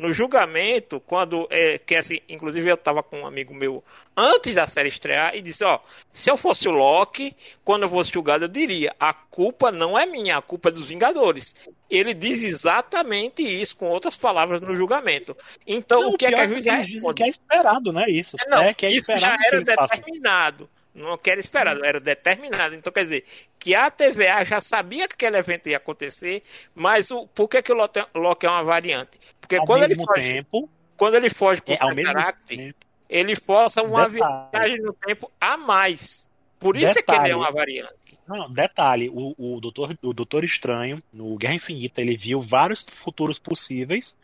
no 0.01 0.15
julgamento, 0.15 0.99
quando 0.99 1.47
é, 1.51 1.77
que 1.77 1.95
assim, 1.95 2.21
inclusive 2.27 2.67
eu 2.71 2.77
tava 2.77 3.03
com 3.03 3.21
um 3.21 3.27
amigo 3.27 3.55
meu 3.55 3.85
antes 4.17 4.55
da 4.55 4.67
série 4.67 4.89
estrear 4.89 5.37
e 5.37 5.43
disse, 5.43 5.63
ó, 5.63 5.79
se 6.11 6.31
eu 6.31 6.39
fosse 6.39 6.67
o 6.67 6.73
Loki, 6.73 7.37
quando 7.63 7.83
eu 7.83 7.89
fosse 7.91 8.11
julgado, 8.11 8.45
eu 8.45 8.49
diria, 8.49 8.95
a 8.99 9.13
culpa 9.13 9.71
não 9.71 9.99
é 9.99 10.07
minha, 10.07 10.39
a 10.39 10.43
culpa 10.43 10.71
é 10.71 10.73
dos 10.73 10.89
Vingadores. 10.89 11.55
Ele 11.91 12.15
diz 12.15 12.43
exatamente 12.43 13.43
isso, 13.43 13.77
com 13.77 13.91
outras 13.91 14.17
palavras, 14.17 14.63
no 14.63 14.75
julgamento. 14.75 15.37
Então, 15.67 16.01
não, 16.01 16.11
o 16.13 16.17
que 16.17 16.25
é 16.25 16.33
que 16.33 16.41
a 16.41 16.49
juiz 16.49 16.65
responde? 16.65 17.17
que 17.17 17.25
é 17.25 17.29
esperado, 17.29 17.93
né? 17.93 18.07
Isso. 18.09 18.37
É, 18.41 18.49
não, 18.49 18.63
é, 18.63 18.73
que 18.73 18.87
é 18.87 18.91
isso 18.91 19.15
já 19.19 19.37
era 19.49 19.61
determinado. 19.61 20.65
Façam. 20.65 20.80
Não 20.95 21.17
quero 21.17 21.41
esperar, 21.41 21.79
era 21.85 22.01
determinado. 22.01 22.75
Então, 22.75 22.93
quer 22.93 23.05
dizer, 23.05 23.25
que 23.59 23.75
a 23.75 23.91
TVA 23.91 24.45
já 24.45 24.61
sabia 24.61 25.07
que 25.07 25.15
aquele 25.15 25.39
evento 25.39 25.69
ia 25.69 25.77
acontecer, 25.77 26.43
mas 26.75 27.11
o, 27.11 27.27
por 27.29 27.49
que, 27.49 27.63
que 27.63 27.73
o 27.73 27.77
Loki 27.77 28.47
é 28.47 28.51
uma 28.51 28.65
variante? 28.65 29.21
Porque 29.41 29.57
ao 29.57 29.65
quando 29.65 29.83
mesmo 29.83 30.03
ele 30.03 30.07
foge, 30.07 30.21
tempo, 30.21 30.71
quando 30.97 31.15
ele 31.15 31.31
foge 31.31 31.63
por 31.63 31.73
é, 31.73 32.03
caráter, 32.03 32.75
ele 33.09 33.37
força 33.37 33.83
uma 33.83 34.09
detalhe. 34.09 34.51
viagem 34.53 34.83
no 34.83 34.93
tempo 34.93 35.31
a 35.41 35.57
mais. 35.57 36.29
Por 36.59 36.77
isso 36.77 36.95
detalhe. 36.95 37.19
é 37.19 37.21
que 37.21 37.27
ele 37.27 37.33
é 37.35 37.37
uma 37.37 37.53
variante. 37.53 37.95
Não, 38.27 38.51
detalhe, 38.51 39.09
o, 39.09 39.35
o, 39.39 39.61
doutor, 39.61 39.97
o 40.03 40.13
Doutor 40.13 40.45
Estranho, 40.45 41.03
no 41.13 41.37
Guerra 41.37 41.55
Infinita, 41.55 42.01
ele 42.01 42.17
viu 42.17 42.41
vários 42.41 42.81
futuros 42.81 43.39
possíveis 43.39 44.17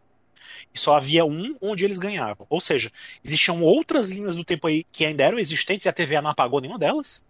e 0.77 0.79
só 0.79 0.95
havia 0.95 1.25
um 1.25 1.57
onde 1.61 1.85
eles 1.85 1.99
ganhavam. 1.99 2.47
Ou 2.51 2.61
seja, 2.61 2.93
existiam 3.25 3.63
outras 3.63 4.11
linhas 4.11 4.37
do 4.37 4.45
tempo 4.45 4.67
aí 4.67 4.85
que 4.85 5.07
ainda 5.07 5.25
eram 5.25 5.39
existentes 5.39 5.87
e 5.87 5.89
a 5.89 5.93
TVA 5.93 6.21
não 6.21 6.31
apagou 6.31 6.61
nenhuma 6.61 6.79
delas. 6.79 7.25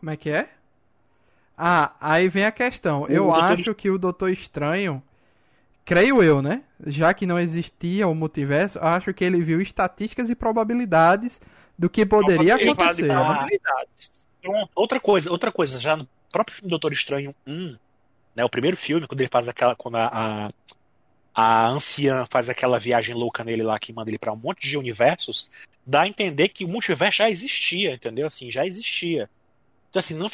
Como 0.00 0.10
é 0.10 0.16
que 0.16 0.28
é? 0.28 0.48
Ah, 1.56 1.94
aí 2.00 2.28
vem 2.28 2.44
a 2.44 2.50
questão. 2.50 3.02
O 3.02 3.06
eu 3.06 3.24
Doutor... 3.26 3.44
acho 3.44 3.74
que 3.74 3.88
o 3.88 3.96
Doutor 3.96 4.30
Estranho, 4.30 5.00
creio 5.84 6.20
eu, 6.20 6.42
né? 6.42 6.64
Já 6.84 7.14
que 7.14 7.26
não 7.26 7.38
existia 7.38 8.08
o 8.08 8.14
multiverso, 8.14 8.78
acho 8.80 9.14
que 9.14 9.24
ele 9.24 9.40
viu 9.40 9.60
estatísticas 9.60 10.28
e 10.28 10.34
probabilidades 10.34 11.40
do 11.78 11.88
que 11.88 12.04
poderia 12.04 12.56
acontecer. 12.56 13.06
Né? 13.06 13.48
Então, 14.40 14.68
outra 14.74 14.98
coisa, 14.98 15.30
outra 15.30 15.52
coisa, 15.52 15.78
já 15.78 15.96
no 15.96 16.08
próprio 16.30 16.56
filme 16.56 16.70
Doutor 16.70 16.92
Estranho 16.92 17.34
1, 17.46 17.76
né, 18.34 18.44
o 18.44 18.50
primeiro 18.50 18.76
filme, 18.76 19.06
quando 19.06 19.20
ele 19.20 19.30
faz 19.30 19.48
aquela. 19.48 19.76
Quando 19.76 19.96
a, 19.96 20.08
a, 20.12 20.50
a 21.38 21.68
anciã 21.68 22.24
faz 22.30 22.48
aquela 22.48 22.78
viagem 22.78 23.14
louca 23.14 23.44
nele 23.44 23.62
lá 23.62 23.78
que 23.78 23.92
manda 23.92 24.08
ele 24.08 24.18
para 24.18 24.32
um 24.32 24.36
monte 24.36 24.66
de 24.66 24.78
universos, 24.78 25.50
dá 25.84 26.02
a 26.02 26.08
entender 26.08 26.48
que 26.48 26.64
o 26.64 26.68
multiverso 26.68 27.18
já 27.18 27.28
existia, 27.28 27.92
entendeu? 27.92 28.26
Assim, 28.26 28.50
já 28.50 28.64
existia. 28.64 29.28
Então, 29.90 30.00
assim, 30.00 30.14
não 30.14 30.30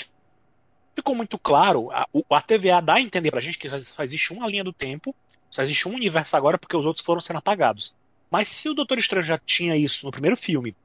ficou 0.95 1.17
muito 1.17 1.37
claro, 1.37 1.91
a, 1.91 2.07
a 2.31 2.41
TVA 2.41 2.81
dá 2.81 2.95
a 2.95 3.01
entender 3.01 3.33
pra 3.33 3.41
gente 3.41 3.59
que 3.59 3.69
só 3.69 4.03
existe 4.05 4.33
uma 4.33 4.47
linha 4.47 4.63
do 4.63 4.73
tempo, 4.73 5.13
só 5.51 5.61
existe 5.63 5.89
um 5.89 5.95
universo 5.95 6.37
agora 6.37 6.57
porque 6.57 6.77
os 6.77 6.87
outros 6.87 7.05
foram 7.05 7.21
sendo 7.21 7.39
apagados. 7.39 7.93
Mas 8.31 8.47
se 8.47 8.69
o 8.69 8.75
Doutor 8.75 8.99
Estranho 8.99 9.27
já 9.27 9.37
tinha 9.37 9.77
isso 9.77 10.07
no 10.07 10.13
primeiro 10.13 10.37
filme, 10.37 10.77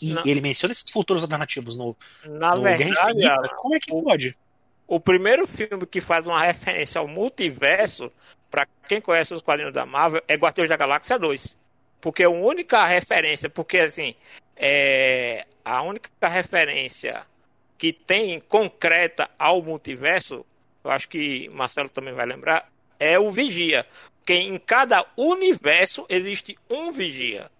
e 0.00 0.14
ele 0.24 0.40
menciona 0.40 0.72
esses 0.72 0.90
futuros 0.90 1.22
alternativos 1.22 1.76
no, 1.76 1.94
Na 2.24 2.56
no 2.56 2.62
verdade, 2.62 2.90
Infinita, 2.90 3.54
como 3.58 3.74
é 3.74 3.80
que 3.80 3.92
o, 3.92 4.02
pode? 4.02 4.34
O 4.86 4.98
primeiro 4.98 5.46
filme 5.46 5.84
que 5.84 6.00
faz 6.00 6.26
uma 6.26 6.42
referência 6.42 7.00
ao 7.00 7.06
multiverso, 7.06 8.10
para 8.50 8.66
quem 8.88 9.00
conhece 9.00 9.34
os 9.34 9.42
quadrinhos 9.42 9.74
da 9.74 9.84
Marvel, 9.84 10.22
é 10.26 10.34
Guardiões 10.36 10.68
da 10.68 10.76
Galáxia 10.76 11.18
2. 11.18 11.56
Porque 12.00 12.22
a 12.22 12.30
única 12.30 12.86
referência, 12.86 13.50
porque 13.50 13.78
assim, 13.78 14.14
é, 14.56 15.46
a 15.64 15.82
única 15.82 16.10
referência 16.28 17.26
que 17.76 17.92
tem 17.92 18.40
concreta 18.40 19.28
ao 19.38 19.62
multiverso, 19.62 20.44
eu 20.84 20.90
acho 20.90 21.08
que 21.08 21.48
Marcelo 21.50 21.88
também 21.88 22.14
vai 22.14 22.26
lembrar, 22.26 22.70
é 22.98 23.18
o 23.18 23.30
Vigia. 23.30 23.84
Porque 24.18 24.34
em 24.34 24.58
cada 24.58 25.06
universo 25.16 26.06
existe 26.08 26.58
um 26.68 26.92
Vigia. 26.92 27.50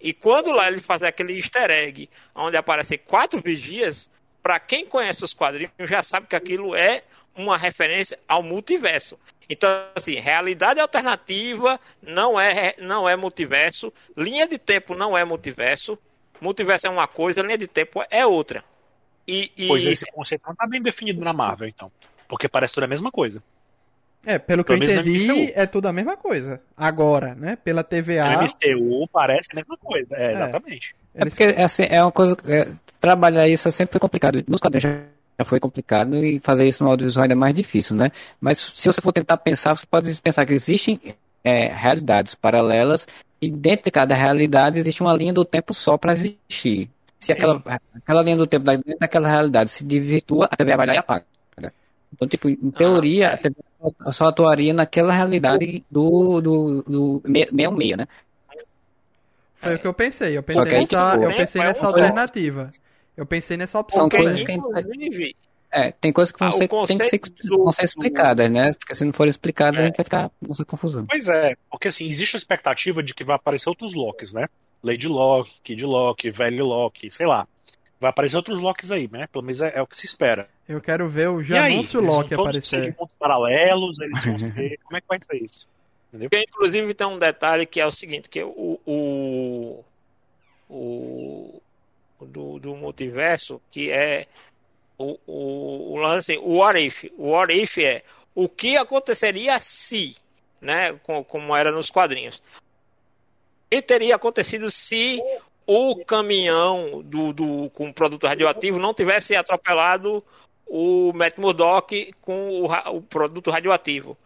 E 0.00 0.12
quando 0.12 0.50
lá 0.50 0.68
ele 0.68 0.80
faz 0.80 1.02
aquele 1.02 1.34
easter 1.34 1.70
egg, 1.70 2.08
onde 2.34 2.56
aparecem 2.56 2.98
quatro 2.98 3.40
vigias, 3.40 4.10
para 4.42 4.60
quem 4.60 4.86
conhece 4.86 5.24
os 5.24 5.32
quadrinhos 5.32 5.72
já 5.80 6.02
sabe 6.02 6.26
que 6.26 6.36
aquilo 6.36 6.76
é 6.76 7.02
uma 7.36 7.58
referência 7.58 8.18
ao 8.26 8.42
multiverso. 8.42 9.18
Então, 9.48 9.68
assim, 9.94 10.18
realidade 10.18 10.80
alternativa 10.80 11.78
não 12.02 12.38
é, 12.38 12.74
não 12.78 13.08
é 13.08 13.14
multiverso, 13.14 13.92
linha 14.16 14.46
de 14.48 14.58
tempo 14.58 14.94
não 14.94 15.16
é 15.16 15.24
multiverso, 15.24 15.98
multiverso 16.40 16.86
é 16.86 16.90
uma 16.90 17.06
coisa, 17.06 17.42
linha 17.42 17.58
de 17.58 17.68
tempo 17.68 18.02
é 18.10 18.26
outra. 18.26 18.64
E, 19.26 19.52
e... 19.56 19.68
Pois 19.68 19.84
esse 19.84 20.06
conceito 20.06 20.42
não 20.44 20.52
está 20.52 20.66
bem 20.66 20.80
definido 20.80 21.20
na 21.24 21.32
Marvel, 21.32 21.68
então. 21.68 21.90
Porque 22.28 22.48
parece 22.48 22.74
tudo 22.74 22.84
a 22.84 22.88
mesma 22.88 23.10
coisa. 23.10 23.42
É, 24.24 24.40
pelo 24.40 24.64
que 24.64 24.76
pelo 24.76 24.84
eu 24.84 25.00
entendi, 25.00 25.52
é 25.54 25.66
tudo 25.66 25.86
a 25.86 25.92
mesma 25.92 26.16
coisa. 26.16 26.60
Agora, 26.76 27.36
né? 27.36 27.54
Pela 27.54 27.84
TVA. 27.84 28.32
No 28.32 28.42
MCU 28.42 29.08
parece 29.12 29.50
a 29.52 29.54
mesma 29.54 29.76
coisa. 29.76 30.16
É, 30.16 30.26
é. 30.26 30.32
exatamente. 30.32 30.96
É, 31.14 31.24
porque 31.24 31.44
assim, 31.44 31.84
é 31.88 32.02
uma 32.02 32.10
coisa. 32.10 32.36
É, 32.44 32.72
trabalhar 33.00 33.46
isso 33.46 33.68
é 33.68 33.70
sempre 33.70 34.00
complicado. 34.00 34.42
Nos 34.48 34.60
quadrinhos 34.60 35.06
já 35.38 35.44
foi 35.44 35.60
complicado 35.60 36.16
e 36.16 36.40
fazer 36.40 36.66
isso 36.66 36.82
no 36.82 36.90
audiovisual 36.90 37.24
ainda 37.24 37.34
é 37.34 37.36
mais 37.36 37.54
difícil, 37.54 37.94
né? 37.96 38.10
Mas 38.40 38.58
se 38.74 38.90
você 38.90 39.00
for 39.00 39.12
tentar 39.12 39.36
pensar, 39.36 39.76
você 39.76 39.86
pode 39.86 40.14
pensar 40.20 40.46
que 40.46 40.52
existem 40.52 40.98
é, 41.44 41.68
realidades 41.68 42.34
paralelas 42.34 43.06
e 43.40 43.50
dentro 43.50 43.84
de 43.84 43.90
cada 43.90 44.14
realidade 44.14 44.78
existe 44.78 45.02
uma 45.02 45.14
linha 45.14 45.32
do 45.32 45.44
tempo 45.44 45.74
só 45.74 45.96
para 45.96 46.12
existir. 46.12 46.90
Se 47.20 47.32
aquela, 47.32 47.62
aquela 47.94 48.22
linha 48.22 48.36
do 48.36 48.46
tempo 48.46 48.64
dentro 48.64 48.98
daquela 48.98 49.28
realidade 49.28 49.70
se 49.70 49.84
desvirtua, 49.84 50.48
a 50.50 50.56
TV 50.56 50.76
vai 50.76 50.86
lá 50.86 50.94
e 50.94 50.98
apaga. 50.98 51.24
Então, 52.12 52.26
tipo, 52.26 52.48
em 52.48 52.70
teoria, 52.70 53.32
a 53.32 53.36
TV 53.36 53.56
só 54.12 54.28
atuaria 54.28 54.72
naquela 54.72 55.12
realidade 55.12 55.84
do, 55.90 56.40
do, 56.40 56.82
do 56.82 57.22
66, 57.26 57.96
né? 57.98 58.08
Foi 59.56 59.74
o 59.74 59.78
que 59.78 59.86
eu 59.86 59.94
pensei. 59.94 60.38
Eu 60.38 60.42
pensei 60.42 60.64
nessa, 60.64 61.12
tipo, 61.12 61.22
eu 61.24 61.36
pensei 61.36 61.62
nessa 61.62 61.86
alternativa. 61.86 62.70
Eu 63.16 63.26
pensei 63.26 63.56
nessa 63.56 63.78
opção. 63.78 64.00
São 64.00 64.08
coisas 64.08 64.42
que 64.42 64.52
a 64.52 64.54
gente... 64.54 65.36
É, 65.70 65.90
tem 65.90 66.12
coisas 66.12 66.32
que 66.32 66.38
vão, 66.38 66.48
ah, 66.48 66.52
ser, 66.52 66.68
tem 66.86 66.96
que 66.96 67.04
ser, 67.04 67.48
do, 67.48 67.64
vão 67.64 67.72
ser 67.72 67.84
explicadas, 67.84 68.50
né? 68.50 68.72
Porque 68.72 68.94
se 68.94 69.04
não 69.04 69.12
forem 69.12 69.30
explicadas, 69.30 69.80
é. 69.80 69.82
a 69.82 69.86
gente 69.86 69.96
vai 69.96 70.04
ficar 70.04 70.30
nessa 70.40 70.64
confusão. 70.64 71.04
Pois 71.06 71.28
é, 71.28 71.54
porque 71.70 71.88
assim, 71.88 72.06
existe 72.06 72.36
a 72.36 72.38
expectativa 72.38 73.02
de 73.02 73.12
que 73.12 73.24
vai 73.24 73.36
aparecer 73.36 73.68
outros 73.68 73.92
Locks, 73.92 74.32
né? 74.32 74.46
Lady 74.82 75.08
Locke, 75.08 75.60
Kid 75.62 75.84
Locke, 75.84 76.30
Velho 76.30 76.64
Locke, 76.64 77.10
sei 77.10 77.26
lá. 77.26 77.46
Vai 78.00 78.10
aparecer 78.10 78.36
outros 78.36 78.60
Locks 78.60 78.90
aí, 78.90 79.08
né? 79.10 79.26
Pelo 79.26 79.44
menos 79.44 79.60
é, 79.60 79.72
é 79.74 79.82
o 79.82 79.86
que 79.86 79.96
se 79.96 80.06
espera. 80.06 80.48
Eu 80.68 80.80
quero 80.80 81.08
ver 81.08 81.28
o 81.28 81.42
Janúncio 81.42 82.00
Loki 82.00 82.34
aparecer. 82.34 82.78
Eles 82.80 82.94
pontos 82.94 83.16
paralelos, 83.18 83.98
eles 84.00 84.24
vão 84.24 84.38
ser... 84.38 84.78
Como 84.84 84.96
é 84.96 85.00
que 85.00 85.08
vai 85.08 85.18
ser 85.18 85.36
isso? 85.42 85.68
Entendeu? 86.08 86.30
Porque, 86.30 86.44
inclusive 86.48 86.94
tem 86.94 87.06
um 87.06 87.18
detalhe 87.18 87.66
que 87.66 87.80
é 87.80 87.86
o 87.86 87.90
seguinte, 87.90 88.28
que 88.28 88.42
o, 88.42 88.80
o, 88.86 89.84
o 90.68 91.62
do, 92.20 92.58
do 92.58 92.74
multiverso, 92.74 93.60
que 93.70 93.90
é 93.90 94.26
o, 94.98 95.18
o, 95.26 95.92
o 95.94 95.96
lance, 95.96 96.36
o 96.38 96.58
what 96.58 96.78
if. 96.78 97.04
O 97.16 97.30
what 97.30 97.52
if 97.52 97.78
é 97.78 98.02
o 98.34 98.48
que 98.48 98.76
aconteceria 98.76 99.58
se, 99.58 100.16
né, 100.60 100.92
como, 101.02 101.24
como 101.24 101.56
era 101.56 101.72
nos 101.72 101.90
quadrinhos. 101.90 102.42
E 103.70 103.82
teria 103.82 104.16
acontecido 104.16 104.70
se 104.70 105.20
o 105.66 106.04
caminhão 106.04 107.02
do, 107.02 107.32
do, 107.32 107.70
com 107.70 107.92
produto 107.92 108.26
radioativo 108.26 108.78
não 108.78 108.94
tivesse 108.94 109.34
atropelado 109.34 110.22
o 110.66 111.12
Matt 111.14 111.38
Murdock 111.38 112.12
com 112.20 112.62
o, 112.62 112.96
o 112.96 113.02
produto 113.02 113.50
radioativo. 113.50 114.16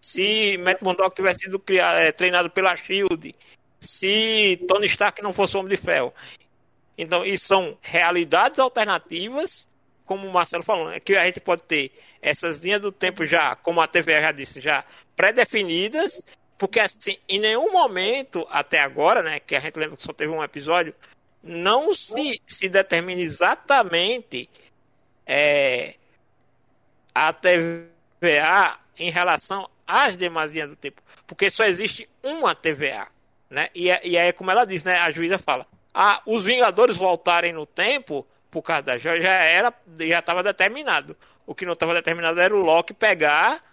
Se 0.00 0.56
Matt 0.58 0.80
Murdock 0.80 1.14
tivesse 1.14 1.40
sido 1.40 1.58
criado, 1.58 1.98
é, 1.98 2.12
treinado 2.12 2.48
pela 2.48 2.76
SHIELD, 2.76 3.34
se 3.80 4.64
Tony 4.68 4.86
Stark 4.86 5.20
não 5.22 5.32
fosse 5.32 5.56
Homem 5.56 5.76
de 5.76 5.82
Ferro. 5.82 6.12
Então, 6.98 7.24
isso 7.24 7.46
são 7.46 7.78
realidades 7.80 8.58
alternativas, 8.58 9.68
como 10.04 10.26
o 10.26 10.32
Marcelo 10.32 10.64
falou, 10.64 10.90
é 10.90 10.98
que 10.98 11.14
a 11.16 11.24
gente 11.26 11.38
pode 11.38 11.62
ter 11.62 11.92
essas 12.20 12.58
linhas 12.58 12.80
do 12.80 12.90
tempo 12.90 13.24
já, 13.24 13.54
como 13.54 13.80
a 13.80 13.86
TV 13.86 14.20
já 14.20 14.32
disse, 14.32 14.60
já 14.60 14.84
pré-definidas, 15.14 16.20
porque 16.58 16.80
assim, 16.80 17.16
em 17.28 17.38
nenhum 17.38 17.70
momento 17.72 18.44
até 18.50 18.80
agora, 18.80 19.22
né, 19.22 19.38
que 19.38 19.54
a 19.54 19.60
gente 19.60 19.78
lembra 19.78 19.96
que 19.96 20.02
só 20.02 20.12
teve 20.12 20.32
um 20.32 20.42
episódio, 20.42 20.92
não 21.40 21.94
se, 21.94 22.40
se 22.46 22.68
determina 22.68 23.20
exatamente 23.20 24.50
é, 25.24 25.94
a 27.14 27.32
TVA 27.32 28.78
em 28.98 29.10
relação 29.10 29.68
às 29.86 30.16
demais 30.16 30.50
linhas 30.50 30.70
do 30.70 30.76
tempo, 30.76 31.00
porque 31.26 31.48
só 31.48 31.64
existe 31.64 32.08
uma 32.24 32.56
TVA, 32.56 33.06
né? 33.48 33.68
E, 33.72 33.88
é, 33.88 34.04
e 34.04 34.18
aí, 34.18 34.32
como 34.32 34.50
ela 34.50 34.64
diz, 34.64 34.82
né, 34.82 34.96
a 34.96 35.10
juíza 35.12 35.38
fala, 35.38 35.64
ah, 36.00 36.22
os 36.24 36.44
Vingadores 36.44 36.96
voltarem 36.96 37.52
no 37.52 37.66
tempo 37.66 38.24
por 38.48 38.62
causa 38.62 38.82
da 38.82 38.98
já 38.98 39.18
era 39.18 39.74
já 39.98 40.20
estava 40.20 40.44
determinado. 40.44 41.16
O 41.44 41.56
que 41.56 41.66
não 41.66 41.72
estava 41.72 41.92
determinado 41.92 42.40
era 42.40 42.56
o 42.56 42.62
Loki 42.62 42.94
pegar 42.94 43.64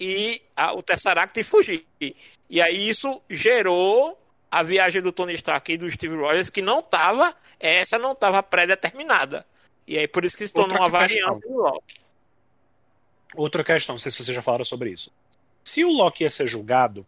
e 0.00 0.42
a, 0.56 0.74
o 0.74 0.82
Tesseract 0.82 1.44
fugir. 1.44 1.86
E 2.00 2.60
aí 2.60 2.88
isso 2.88 3.22
gerou 3.30 4.20
a 4.50 4.64
viagem 4.64 5.00
do 5.00 5.12
Tony 5.12 5.34
Stark 5.34 5.72
e 5.72 5.78
do 5.78 5.88
Steve 5.88 6.16
Rogers 6.16 6.50
que 6.50 6.60
não 6.60 6.80
estava, 6.80 7.36
essa 7.60 7.96
não 7.96 8.12
estava 8.12 8.42
pré-determinada. 8.42 9.46
E 9.86 9.96
aí 9.96 10.08
por 10.08 10.24
isso 10.24 10.36
que 10.36 10.48
se 10.48 10.52
tornou 10.52 10.72
Outra 10.72 10.82
uma 10.82 10.90
variante 10.90 11.46
do 11.46 11.56
Loki. 11.56 12.00
Outra 13.36 13.62
questão, 13.62 13.92
não 13.92 14.00
sei 14.00 14.10
se 14.10 14.16
vocês 14.16 14.34
já 14.34 14.42
falaram 14.42 14.64
sobre 14.64 14.90
isso. 14.90 15.12
Se 15.62 15.84
o 15.84 15.92
Loki 15.92 16.24
ia 16.24 16.30
ser 16.30 16.48
julgado, 16.48 17.06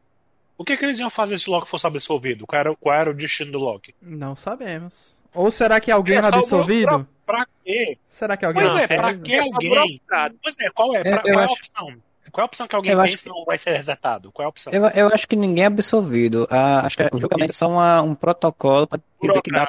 o 0.62 0.64
que, 0.64 0.76
que 0.76 0.84
eles 0.84 0.98
iam 0.98 1.10
fazer 1.10 1.38
se 1.38 1.48
o 1.48 1.52
Loki 1.52 1.68
fosse 1.68 1.86
absolvido? 1.86 2.46
Qual 2.46 2.60
era, 2.60 2.76
qual 2.76 2.94
era 2.94 3.10
o 3.10 3.14
destino 3.14 3.52
do 3.52 3.58
Loki? 3.58 3.94
Não 4.00 4.36
sabemos. 4.36 5.12
Ou 5.34 5.50
será 5.50 5.80
que 5.80 5.90
alguém 5.90 6.16
é, 6.16 6.20
é 6.20 6.24
absolvido? 6.24 7.06
Pra, 7.26 7.38
pra, 7.38 7.46
quê? 7.64 7.98
Será 8.08 8.36
que 8.36 8.44
alguém 8.44 8.62
pois 8.62 8.76
é, 8.76 8.86
pra 8.86 9.14
que 9.14 9.36
alguém? 9.36 10.00
Pois 10.42 10.56
é, 10.60 10.70
qual 10.70 10.94
é? 10.94 11.02
Pra, 11.02 11.18
qual 11.22 11.40
é 11.40 11.44
a 11.44 11.46
opção? 11.46 11.86
Qual 12.30 12.42
é 12.42 12.44
a 12.44 12.46
opção 12.46 12.68
que 12.68 12.76
alguém 12.76 12.92
eu 12.92 13.02
pensa 13.02 13.22
que 13.24 13.28
não 13.28 13.44
vai 13.44 13.58
ser 13.58 13.72
resetado? 13.72 14.30
Qual 14.30 14.44
é 14.44 14.46
a 14.46 14.48
opção? 14.48 14.72
Eu, 14.72 14.84
eu 14.88 15.08
acho 15.08 15.26
que 15.26 15.36
ninguém 15.36 15.64
é 15.64 15.66
absolvido. 15.66 16.46
Ah, 16.50 16.86
acho 16.86 16.96
que 16.96 17.02
o 17.12 17.18
julgamento 17.18 17.50
é 17.50 17.54
só 17.54 17.68
uma, 17.68 18.00
um 18.00 18.14
protocolo 18.14 18.86
para 18.86 19.00
dizer 19.20 19.42
que 19.42 19.50
dá, 19.50 19.68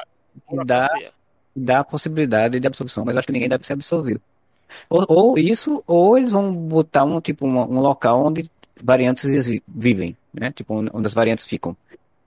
dá, 0.64 0.90
dá 1.54 1.80
a 1.80 1.84
possibilidade 1.84 2.60
de 2.60 2.66
absolvição, 2.66 3.04
mas 3.04 3.16
acho 3.16 3.26
que 3.26 3.32
ninguém 3.32 3.48
deve 3.48 3.66
ser 3.66 3.72
absolvido. 3.72 4.20
Ou, 4.88 5.04
ou 5.08 5.38
isso, 5.38 5.82
ou 5.86 6.16
eles 6.16 6.30
vão 6.30 6.52
botar 6.52 7.04
um 7.04 7.20
tipo 7.20 7.46
um, 7.46 7.58
um 7.58 7.80
local 7.80 8.24
onde 8.24 8.50
variantes 8.82 9.60
vivem, 9.66 10.16
né? 10.34 10.52
Tipo, 10.52 10.74
onde 10.74 11.06
as 11.06 11.14
variantes 11.14 11.46
ficam. 11.46 11.76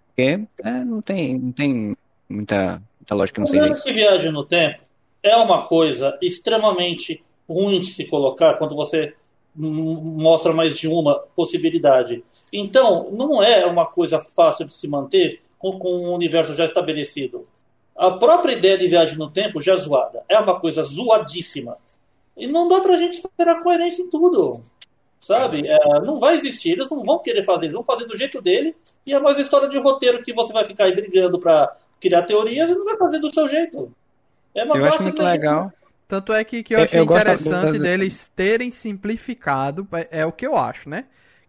Porque 0.07 0.39
é, 0.63 0.71
não, 0.83 1.01
tem, 1.01 1.37
não 1.37 1.51
tem 1.51 1.95
muita, 2.29 2.81
muita 2.99 3.15
lógica 3.15 3.41
não 3.41 3.47
sei 3.47 3.59
isso. 3.71 3.83
que 3.83 3.93
viagem 3.93 4.31
no 4.31 4.43
tempo 4.43 4.79
é 5.21 5.35
uma 5.35 5.67
coisa 5.67 6.17
extremamente 6.21 7.23
ruim 7.47 7.79
de 7.79 7.87
se 7.87 8.05
colocar 8.05 8.55
quando 8.55 8.75
você 8.75 9.13
mostra 9.55 10.53
mais 10.53 10.77
de 10.77 10.87
uma 10.87 11.19
possibilidade. 11.35 12.23
Então, 12.53 13.09
não 13.11 13.41
é 13.41 13.65
uma 13.65 13.85
coisa 13.85 14.19
fácil 14.19 14.67
de 14.67 14.73
se 14.73 14.87
manter 14.87 15.41
com, 15.57 15.77
com 15.79 15.89
um 15.89 16.13
universo 16.13 16.55
já 16.55 16.65
estabelecido. 16.65 17.43
A 17.95 18.11
própria 18.11 18.53
ideia 18.53 18.77
de 18.77 18.87
viagem 18.87 19.17
no 19.17 19.29
tempo 19.29 19.59
já 19.59 19.73
é 19.73 19.77
zoada. 19.77 20.23
É 20.29 20.37
uma 20.39 20.59
coisa 20.59 20.83
zoadíssima. 20.83 21.75
E 22.37 22.45
não 22.45 22.67
dá 22.67 22.79
pra 22.79 22.97
gente 22.97 23.13
esperar 23.13 23.63
coerência 23.63 24.03
em 24.03 24.09
tudo. 24.09 24.61
Sabe? 25.27 25.67
É, 25.67 25.77
não 26.05 26.21
vai 26.21 26.35
existir. 26.35 26.71
Eles 26.71 26.89
não 26.89 27.03
vão 27.03 27.19
querer 27.19 27.43
fazer. 27.43 27.65
Eles 27.65 27.75
vão 27.75 27.83
fazer 27.83 28.05
do 28.05 28.15
jeito 28.15 28.41
dele. 28.41 28.73
E 29.05 29.13
é 29.13 29.19
mais 29.19 29.37
história 29.37 29.67
de 29.67 29.77
roteiro 29.77 30.23
que 30.23 30.31
você 30.31 30.53
vai 30.53 30.65
ficar 30.65 30.85
aí 30.85 30.95
brigando 30.95 31.37
pra 31.37 31.75
criar 31.99 32.23
teorias 32.23 32.69
e 32.69 32.73
não 32.73 32.85
vai 32.85 32.95
fazer 32.95 33.19
do 33.19 33.33
seu 33.33 33.49
jeito. 33.49 33.91
É 34.55 34.63
uma 34.63 34.77
Eu 34.77 34.85
acho 34.85 35.03
muito 35.03 35.21
legal. 35.21 35.73
Tanto 36.07 36.31
é 36.31 36.45
que, 36.45 36.63
que 36.63 36.73
eu, 36.73 36.79
eu 36.79 36.85
achei 36.85 36.99
eu 36.99 37.03
interessante 37.03 37.77
deles 37.77 38.31
terem 38.33 38.71
simplificado, 38.71 39.85
é, 39.91 40.21
é 40.21 40.25
o 40.25 40.31
que 40.31 40.47
eu 40.47 40.55
acho, 40.55 40.89
né? 40.89 41.03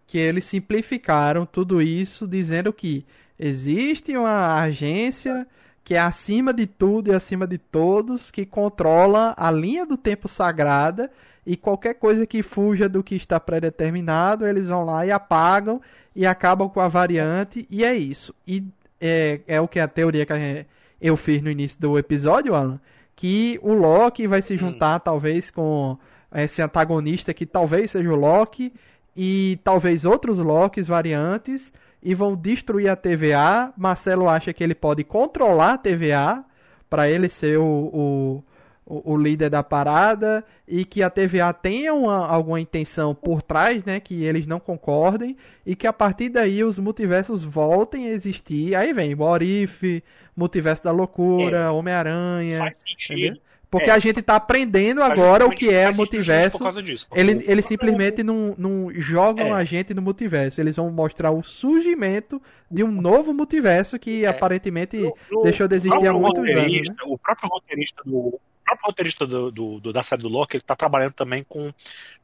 Que 0.09 0.19
eles 0.19 0.45
simplificaram 0.47 1.47
tudo 1.47 1.81
isso 1.81 2.27
dizendo 2.27 2.73
que 2.73 3.07
existe 3.39 4.17
uma 4.17 4.61
agência 4.61 5.47
que 5.89 5.95
é 5.95 6.01
acima 6.01 6.53
de 6.53 6.67
tudo 6.67 7.11
e 7.11 7.15
acima 7.15 7.47
de 7.47 7.57
todos, 7.57 8.31
que 8.31 8.45
controla 8.45 9.35
a 9.39 9.51
linha 9.51 9.87
do 9.87 9.97
tempo 9.97 10.29
sagrada 10.29 11.11
e 11.47 11.57
qualquer 11.57 11.95
coisa 11.95 12.27
que 12.27 12.43
fuja 12.43 12.91
do 12.91 13.03
que 13.03 13.15
está 13.15 13.41
predeterminado, 13.41 14.47
eles 14.47 14.69
vão 14.69 14.85
lá 14.85 15.07
e 15.07 15.11
apagam 15.11 15.81
e 16.15 16.27
acabam 16.27 16.69
com 16.69 16.79
a 16.79 16.89
variante, 16.89 17.67
e 17.71 17.87
é 17.87 17.97
isso. 17.97 18.35
E 18.47 18.63
é, 19.01 19.41
é 19.49 19.59
o 19.63 19.67
que 19.67 19.81
a 19.81 19.89
teoria 19.89 20.27
que 20.27 20.67
eu 21.01 21.17
fiz 21.17 21.41
no 21.41 21.51
início 21.51 21.81
do 21.81 21.99
episódio, 21.99 22.55
Alan, 22.55 22.79
que 23.17 23.59
o 23.63 23.73
Loki 23.73 24.27
vai 24.27 24.43
se 24.43 24.57
hum. 24.57 24.59
juntar 24.59 24.97
hum. 24.97 25.03
talvez 25.03 25.51
com 25.51 25.97
esse 26.35 26.61
antagonista 26.61 27.33
que 27.33 27.47
talvez 27.47 27.93
seja 27.93 28.11
o 28.11 28.15
Loki 28.15 28.75
e 29.17 29.59
talvez 29.65 30.05
outros 30.05 30.37
Lokis 30.37 30.87
variantes 30.87 31.73
e 32.03 32.15
vão 32.15 32.37
destruir 32.37 32.89
a 32.89 32.97
TVA. 32.97 33.73
Marcelo 33.77 34.29
acha 34.29 34.53
que 34.53 34.63
ele 34.63 34.75
pode 34.75 35.05
controlar 35.05 35.75
a 35.75 35.79
TVA 35.79 36.45
para 36.89 37.11
ele 37.11 37.29
ser 37.29 37.59
o, 37.59 38.43
o, 38.87 39.13
o, 39.13 39.17
líder 39.17 39.51
da 39.51 39.63
parada 39.63 40.45
e 40.67 40.85
que 40.85 41.03
a 41.03 41.11
TVA 41.11 41.53
tenha 41.53 41.93
uma, 41.93 42.27
alguma 42.27 42.61
intenção 42.61 43.15
por 43.15 43.43
trás, 43.43 43.85
né, 43.85 44.01
que 44.01 44.25
eles 44.25 44.47
não 44.47 44.59
concordem 44.59 45.37
e 45.67 45.77
que 45.77 45.87
a 45.87 45.93
partir 45.93 46.31
daí 46.31 46.65
os 46.65 46.79
multiversos 46.79 47.45
voltem 47.45 48.07
a 48.07 48.11
existir. 48.11 48.75
Aí 48.75 48.93
vem 48.93 49.15
o 49.15 49.23
Orif, 49.23 50.03
Multiverso 50.35 50.85
da 50.85 50.93
Loucura, 50.93 51.59
é. 51.59 51.71
Homem-Aranha. 51.71 52.59
Faz 52.59 52.79
sentido. 52.79 53.25
Entendeu? 53.25 53.48
Porque 53.71 53.91
é. 53.91 53.93
a 53.93 53.99
gente 53.99 54.23
tá 54.23 54.37
aprendendo 54.37 55.03
agora 55.03 55.47
o 55.47 55.51
que 55.51 55.69
é 55.69 55.93
multiverso. 55.93 56.59
Disso, 56.83 57.07
ele, 57.13 57.45
eles 57.47 57.67
simplesmente 57.67 58.23
não, 58.23 58.55
não 58.57 58.91
jogam 58.95 59.49
é. 59.49 59.53
a 59.53 59.65
gente 59.65 59.93
no 59.93 60.01
multiverso. 60.01 60.61
Eles 60.61 60.77
vão 60.77 60.91
mostrar 60.91 61.31
o 61.31 61.43
surgimento 61.43 62.41
de 62.71 62.83
um 62.83 62.91
novo 62.91 63.35
multiverso 63.35 63.99
que 63.99 64.25
é. 64.25 64.29
aparentemente 64.29 64.97
no, 64.97 65.15
no, 65.31 65.43
deixou 65.43 65.69
de 65.69 65.77
existir 65.77 66.07
há 66.07 66.13
muitos 66.15 66.39
anos. 66.39 66.89
Né? 66.89 66.95
O 67.05 67.19
próprio 67.19 67.49
roteirista 67.51 68.03
do. 68.05 68.17
O 68.19 68.41
próprio 68.65 68.87
roteirista 68.87 69.27
do, 69.27 69.51
do, 69.51 69.81
do, 69.81 69.93
da 69.93 70.03
série 70.03 70.23
do 70.23 70.29
Loki, 70.29 70.57
ele 70.57 70.63
tá 70.63 70.77
trabalhando 70.77 71.13
também 71.13 71.45
com. 71.47 71.71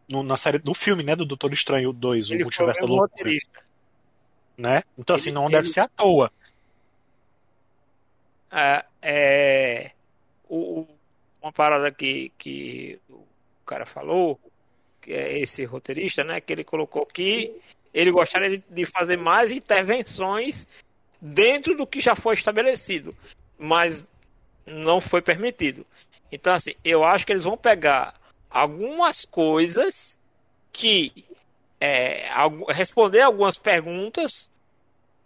No, 0.09 0.23
na 0.23 0.37
série, 0.37 0.61
no 0.65 0.75
filme, 0.75 1.03
né, 1.03 1.17
do 1.17 1.25
Doutor 1.25 1.53
Estranho 1.53 1.93
2, 1.93 2.31
o 2.31 2.35
Multiverso 2.37 2.81
da 2.81 2.87
Loucura. 2.87 3.31
Né? 4.57 4.83
Então, 4.99 5.17
assim, 5.17 5.31
ele, 5.31 5.35
não 5.35 5.45
ele... 5.45 5.53
deve 5.53 5.69
ser 5.69 5.81
à 5.81 5.89
toa. 5.89 6.31
É, 8.53 8.85
é, 9.03 9.91
o, 10.49 10.87
uma 11.45 11.53
parada 11.53 11.93
que, 11.93 12.33
que 12.39 12.99
o 13.11 13.23
cara 13.67 13.85
falou, 13.85 14.41
que 15.03 15.13
é 15.13 15.39
esse 15.39 15.63
roteirista, 15.67 16.25
né? 16.25 16.41
Que 16.41 16.55
ele 16.55 16.65
colocou 16.65 17.05
que 17.05 17.55
ele 17.93 18.11
gostaria 18.11 18.57
de, 18.57 18.65
de 18.69 18.87
fazer 18.87 19.19
mais 19.19 19.53
intervenções 19.53 20.67
dentro 21.21 21.77
do 21.77 21.87
que 21.87 22.01
já 22.01 22.17
foi 22.17 22.35
estabelecido, 22.35 23.15
mas 23.59 24.09
não 24.67 25.03
foi 25.03 25.21
permitido. 25.21 25.87
Então, 26.33 26.55
assim, 26.55 26.73
eu 26.83 27.05
acho 27.05 27.27
que 27.27 27.33
eles 27.33 27.45
vão 27.45 27.59
pegar 27.59 28.19
algumas 28.51 29.27
coisas 29.27 30.19
que 30.73 31.27
é, 31.79 32.27
responder 32.71 33.21
algumas 33.21 33.59
perguntas 33.59 34.51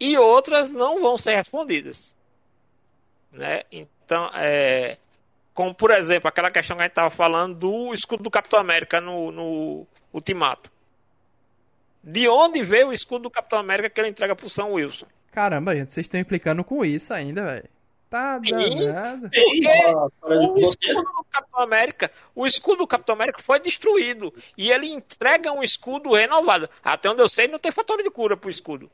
e 0.00 0.18
outras 0.18 0.68
não 0.68 1.00
vão 1.00 1.16
ser 1.16 1.36
respondidas, 1.36 2.16
né? 3.30 3.62
Então, 3.70 4.28
é, 4.34 4.98
como, 5.58 5.74
por 5.74 5.90
exemplo, 5.90 6.28
aquela 6.28 6.52
questão 6.52 6.76
que 6.76 6.82
a 6.82 6.84
gente 6.84 6.92
estava 6.92 7.10
falando 7.10 7.52
do 7.52 7.92
escudo 7.92 8.22
do 8.22 8.30
Capitão 8.30 8.60
América 8.60 9.00
no, 9.00 9.32
no 9.32 9.86
Ultimato. 10.12 10.70
De 12.00 12.28
onde 12.28 12.62
veio 12.62 12.90
o 12.90 12.92
escudo 12.92 13.24
do 13.24 13.30
Capitão 13.30 13.58
América 13.58 13.90
que 13.90 14.00
ele 14.00 14.08
entrega 14.08 14.36
pro 14.36 14.48
Sam 14.48 14.66
Wilson? 14.66 15.06
Caramba, 15.32 15.74
gente, 15.74 15.90
vocês 15.90 16.06
estão 16.06 16.20
implicando 16.20 16.62
com 16.62 16.84
isso 16.84 17.12
ainda, 17.12 17.44
velho. 17.44 17.68
Tá 18.08 18.38
danado. 18.38 19.28
o 20.22 20.58
escudo 20.60 21.02
do 21.02 21.24
Capitão 21.28 21.60
América, 21.60 22.12
o 22.36 22.46
escudo 22.46 22.76
do 22.76 22.86
Capitão 22.86 23.16
América 23.16 23.42
foi 23.42 23.58
destruído. 23.58 24.32
E 24.56 24.70
ele 24.70 24.86
entrega 24.86 25.50
um 25.50 25.64
escudo 25.64 26.14
renovado. 26.14 26.70
Até 26.84 27.10
onde 27.10 27.20
eu 27.20 27.28
sei, 27.28 27.48
não 27.48 27.58
tem 27.58 27.72
fator 27.72 28.00
de 28.00 28.10
cura 28.12 28.36
pro 28.36 28.48
escudo. 28.48 28.88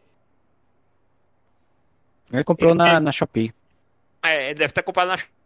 Ele 2.33 2.43
comprou 2.43 2.71
ele, 2.71 2.79
na, 2.79 3.01
na 3.01 3.13
Shopee. 3.13 3.53
É, 4.23 4.47
ele 4.47 4.55
deve 4.55 4.73
ter 4.73 4.83
comprado 4.83 5.09
na 5.09 5.19
Shopee. 5.19 5.44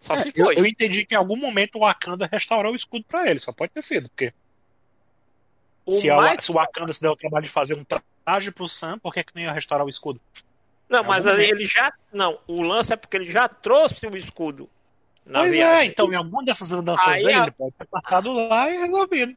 Só 0.00 0.14
é, 0.14 0.22
se 0.22 0.32
foi. 0.32 0.54
Eu, 0.54 0.58
eu, 0.58 0.66
entendi 0.66 1.04
que 1.04 1.14
em 1.14 1.18
algum 1.18 1.36
momento 1.36 1.76
o 1.76 1.80
Wakanda 1.80 2.28
restaurou 2.30 2.72
o 2.72 2.76
escudo 2.76 3.04
para 3.06 3.28
ele. 3.28 3.38
Só 3.38 3.52
pode 3.52 3.72
ter 3.72 3.82
sido, 3.82 4.08
porque. 4.08 4.32
O 5.84 5.92
se, 5.92 6.08
mais... 6.08 6.38
a, 6.38 6.42
se 6.42 6.50
o 6.50 6.54
Wakanda 6.54 6.92
se 6.92 7.00
der 7.00 7.10
o 7.10 7.16
trabalho 7.16 7.44
de 7.44 7.50
fazer 7.50 7.74
um 7.74 7.84
traje 7.84 8.50
pro 8.50 8.68
Sam, 8.68 8.98
por 8.98 9.12
que, 9.12 9.22
que 9.22 9.34
não 9.34 9.42
ia 9.42 9.52
restaurar 9.52 9.86
o 9.86 9.90
escudo? 9.90 10.20
Não, 10.88 11.00
em 11.00 11.06
mas 11.06 11.26
ele 11.26 11.66
já. 11.66 11.92
Não, 12.12 12.38
o 12.46 12.62
lance 12.62 12.92
é 12.92 12.96
porque 12.96 13.16
ele 13.16 13.30
já 13.30 13.48
trouxe 13.48 14.06
o 14.06 14.16
escudo. 14.16 14.68
pois 15.42 15.54
é, 15.54 15.58
viagem. 15.58 15.80
é, 15.80 15.86
então 15.86 16.12
em 16.12 16.16
alguma 16.16 16.44
dessas 16.44 16.70
mudanças 16.70 17.04
dele, 17.14 17.32
a... 17.32 17.42
ele 17.42 17.50
pode 17.50 17.72
ter 17.72 17.86
passado 17.86 18.32
lá 18.32 18.70
e 18.70 18.78
resolvido. 18.78 19.36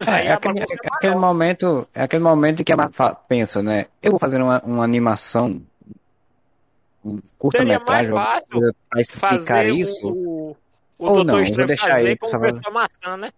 É, 0.00 0.26
é, 0.26 0.32
aquele, 0.32 0.60
é 0.60 0.64
aquele 0.92 1.14
momento, 1.14 1.88
é 1.94 2.02
aquele 2.02 2.22
momento 2.22 2.64
que 2.64 2.72
a 2.72 3.14
pensa, 3.28 3.62
né? 3.62 3.86
Eu 4.02 4.10
vou 4.10 4.20
fazer 4.20 4.42
uma, 4.42 4.60
uma 4.64 4.84
animação 4.84 5.62
curta-metragem 7.38 8.12
para 8.12 9.00
explicar 9.00 9.66
isso. 9.66 10.08
O, 10.08 10.56
o 10.98 11.06
ou 11.06 11.24
não, 11.24 11.44
vou 11.44 11.66
deixar 11.66 11.96
aí 11.96 12.16
pra 12.16 12.28
fazer... 12.28 12.60
maçã, 12.70 13.16
né? 13.16 13.32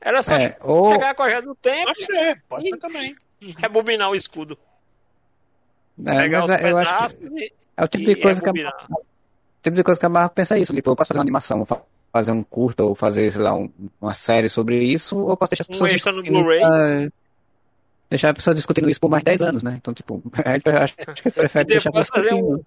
Era 0.00 0.22
só 0.22 0.34
é, 0.34 0.56
ou... 0.62 0.90
pegar 0.90 1.10
a 1.10 1.14
corrida 1.14 1.42
do 1.42 1.54
tempo. 1.56 1.86
Pode 1.86 2.04
ser, 2.04 2.42
pode 2.48 2.68
ser 2.68 2.76
também. 2.78 3.16
Rebobinar 3.56 4.10
o 4.10 4.14
escudo. 4.14 4.56
É, 6.06 6.22
pegar 6.22 6.44
os 6.44 6.50
é, 6.50 6.70
eu 6.70 6.78
acho 6.78 7.16
que 7.16 7.52
é 7.76 7.84
o 7.84 7.88
tipo 7.88 8.04
de 8.04 8.16
coisa 8.16 8.40
que 8.40 8.48
a, 8.48 8.72
tipo 9.62 9.76
de 9.76 9.82
coisa 9.84 10.00
que 10.00 10.06
a 10.06 10.08
Marvel 10.08 10.30
pensa 10.30 10.58
isso. 10.58 10.74
Tipo, 10.74 10.90
eu 10.90 10.96
posso 10.96 11.08
fazer 11.08 11.18
uma 11.18 11.24
animação, 11.24 11.66
fazer 12.12 12.32
um 12.32 12.42
curta 12.42 12.84
ou 12.84 12.94
fazer, 12.94 13.30
sei 13.32 13.40
lá, 13.40 13.54
um, 13.54 13.70
uma 14.00 14.14
série 14.14 14.48
sobre 14.48 14.82
isso, 14.82 15.16
ou 15.16 15.36
posso 15.36 15.50
deixar 15.50 15.62
as 15.62 15.68
pessoas 15.68 16.06
um 16.06 16.12
no 16.12 16.22
Blu-ray. 16.22 17.12
deixar 18.10 18.30
a 18.30 18.34
pessoa 18.34 18.54
discutindo 18.54 18.90
isso 18.90 19.00
por 19.00 19.08
mais 19.08 19.22
10 19.22 19.42
anos, 19.42 19.62
né? 19.62 19.76
Então, 19.76 19.94
tipo, 19.94 20.22
acho, 20.44 20.96
que 20.96 21.30
prefere 21.30 21.66
deixar 21.66 21.90
discutindo 21.90 22.64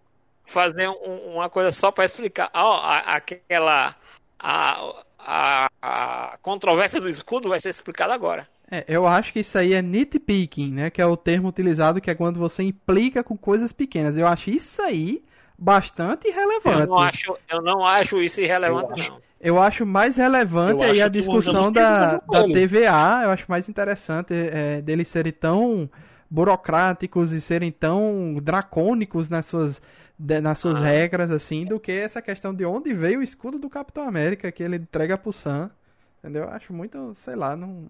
fazer 0.52 0.88
um, 0.90 1.34
uma 1.34 1.50
coisa 1.50 1.72
só 1.72 1.92
para 1.92 2.06
explicar. 2.06 2.50
Ó, 2.54 2.78
a, 2.78 3.16
aquela. 3.16 3.96
A, 4.40 5.04
a, 5.20 5.70
a 5.82 6.38
controvérsia 6.42 7.00
do 7.00 7.08
escudo 7.08 7.50
vai 7.50 7.60
ser 7.60 7.70
explicada 7.70 8.14
agora. 8.14 8.48
É, 8.70 8.86
eu 8.88 9.06
acho 9.06 9.34
que 9.34 9.42
isso 9.42 9.58
aí 9.58 9.74
é 9.74 9.82
nitpicking, 9.82 10.72
né? 10.72 10.90
Que 10.90 11.02
é 11.02 11.06
o 11.06 11.18
termo 11.18 11.50
utilizado 11.50 12.02
que 12.02 12.10
é 12.10 12.16
quando 12.16 12.40
você 12.40 12.64
implica 12.64 13.24
com 13.24 13.38
coisas 13.38 13.72
pequenas. 13.72 14.18
Eu 14.18 14.26
acho 14.26 14.50
isso 14.50 14.82
aí 14.82 15.24
bastante 15.58 16.28
irrelevante. 16.28 16.80
Eu 16.80 16.88
não 16.88 17.00
acho, 17.00 17.38
eu 17.50 17.62
não 17.62 17.86
acho 17.86 18.22
isso 18.22 18.42
irrelevante, 18.42 18.88
eu 18.88 18.94
acho, 18.94 19.12
não. 19.12 19.22
Eu 19.40 19.62
acho 19.62 19.86
mais 19.86 20.16
relevante 20.16 20.82
aí 20.84 21.02
a 21.02 21.08
discussão 21.08 21.72
da, 21.72 22.18
da 22.18 22.44
TVA. 22.44 23.22
Eu 23.24 23.30
acho 23.32 23.46
mais 23.48 23.68
interessante 23.68 24.34
é, 24.34 24.82
deles 24.82 25.08
serem 25.08 25.34
tão 25.34 25.90
burocráticos 26.30 27.32
e 27.32 27.42
serem 27.42 27.72
tão 27.72 28.38
dracônicos 28.42 29.28
nas 29.28 29.46
suas 29.46 29.82
de, 30.22 30.40
nas 30.40 30.60
suas 30.60 30.78
ah. 30.78 30.82
regras, 30.86 31.32
assim, 31.32 31.66
do 31.66 31.80
que 31.80 31.92
essa 31.92 32.22
questão 32.22 32.54
de 32.54 32.64
onde 32.64 32.94
veio 32.94 33.20
o 33.20 33.24
escudo 33.24 33.58
do 33.58 33.70
Capitão 33.70 34.08
América 34.08 34.52
que 34.52 34.62
ele 34.62 34.76
entrega 34.76 35.18
pro 35.18 35.34
Sam. 35.34 35.72
Entendeu? 36.20 36.48
Acho 36.50 36.72
muito, 36.72 37.16
sei 37.16 37.36
lá, 37.36 37.56
não. 37.56 37.88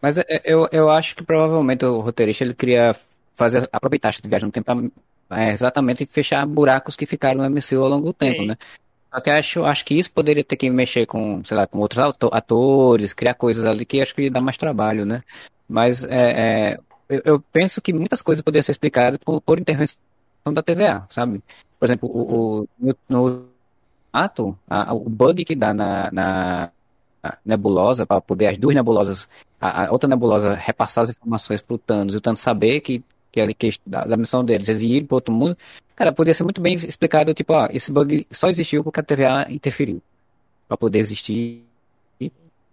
Mas 0.00 0.18
é, 0.18 0.42
eu, 0.44 0.68
eu 0.70 0.90
acho 0.90 1.16
que 1.16 1.24
provavelmente 1.24 1.84
o 1.84 2.00
roteirista 2.00 2.44
ele 2.44 2.52
queria 2.52 2.94
fazer, 3.32 3.66
aproveitar 3.72 4.10
essa 4.10 4.20
viagem 4.22 4.46
no 4.46 4.52
tempo 4.52 4.90
pra 5.26 5.42
é, 5.42 5.50
exatamente 5.50 6.04
fechar 6.04 6.46
buracos 6.46 6.94
que 6.94 7.06
ficaram 7.06 7.42
no 7.42 7.50
MCU 7.50 7.82
ao 7.82 7.88
longo 7.88 8.06
do 8.06 8.12
tempo, 8.12 8.40
Sim. 8.40 8.48
né? 8.48 8.58
Só 9.10 9.20
que 9.20 9.30
acho, 9.30 9.64
acho 9.64 9.84
que 9.84 9.94
isso 9.94 10.10
poderia 10.10 10.44
ter 10.44 10.56
que 10.56 10.68
mexer 10.68 11.06
com, 11.06 11.42
sei 11.44 11.56
lá, 11.56 11.66
com 11.66 11.78
outros 11.78 12.04
atores, 12.32 13.14
criar 13.14 13.34
coisas 13.34 13.64
ali 13.64 13.86
que 13.86 14.02
acho 14.02 14.14
que 14.14 14.28
dá 14.28 14.40
mais 14.40 14.58
trabalho, 14.58 15.06
né? 15.06 15.22
Mas 15.66 16.04
é, 16.04 16.72
é 16.72 16.78
eu, 17.08 17.22
eu, 17.24 17.40
penso 17.52 17.80
que 17.80 17.92
muitas 17.92 18.20
coisas 18.20 18.42
poderiam 18.42 18.62
ser 18.62 18.72
explicadas 18.72 19.18
por, 19.18 19.40
por 19.40 19.58
intervenção 19.58 19.98
da 20.52 20.62
TVA, 20.62 21.06
sabe? 21.08 21.42
Por 21.78 21.86
exemplo, 21.86 22.08
o, 22.08 22.62
o 22.62 22.94
no, 23.08 23.46
ato, 24.12 24.56
a, 24.68 24.92
o 24.94 25.08
bug 25.08 25.44
que 25.44 25.54
dá 25.54 25.72
na, 25.72 26.10
na 26.12 26.70
nebulosa, 27.44 28.06
para 28.06 28.20
poder 28.20 28.48
as 28.48 28.58
duas 28.58 28.74
nebulosas, 28.74 29.28
a, 29.60 29.86
a, 29.86 29.92
outra 29.92 30.08
nebulosa 30.08 30.54
repassar 30.54 31.04
as 31.04 31.10
informações 31.10 31.62
pro 31.62 31.78
Thanos 31.78 32.14
e 32.14 32.18
o 32.18 32.20
Thanos 32.20 32.40
saber 32.40 32.80
que, 32.80 33.02
que, 33.32 33.54
que 33.54 33.70
da, 33.86 34.04
da 34.04 34.16
missão 34.16 34.44
deles, 34.44 34.68
eles 34.68 34.82
irem 34.82 35.06
para 35.06 35.16
outro 35.16 35.32
mundo, 35.32 35.56
cara, 35.96 36.12
poderia 36.12 36.34
ser 36.34 36.44
muito 36.44 36.60
bem 36.60 36.74
explicado, 36.74 37.32
tipo, 37.32 37.52
ó, 37.52 37.68
esse 37.70 37.90
bug 37.90 38.26
só 38.30 38.48
existiu 38.48 38.84
porque 38.84 39.00
a 39.00 39.02
TVA 39.02 39.46
interferiu 39.50 40.02
para 40.68 40.76
poder 40.76 40.98
existir 40.98 41.64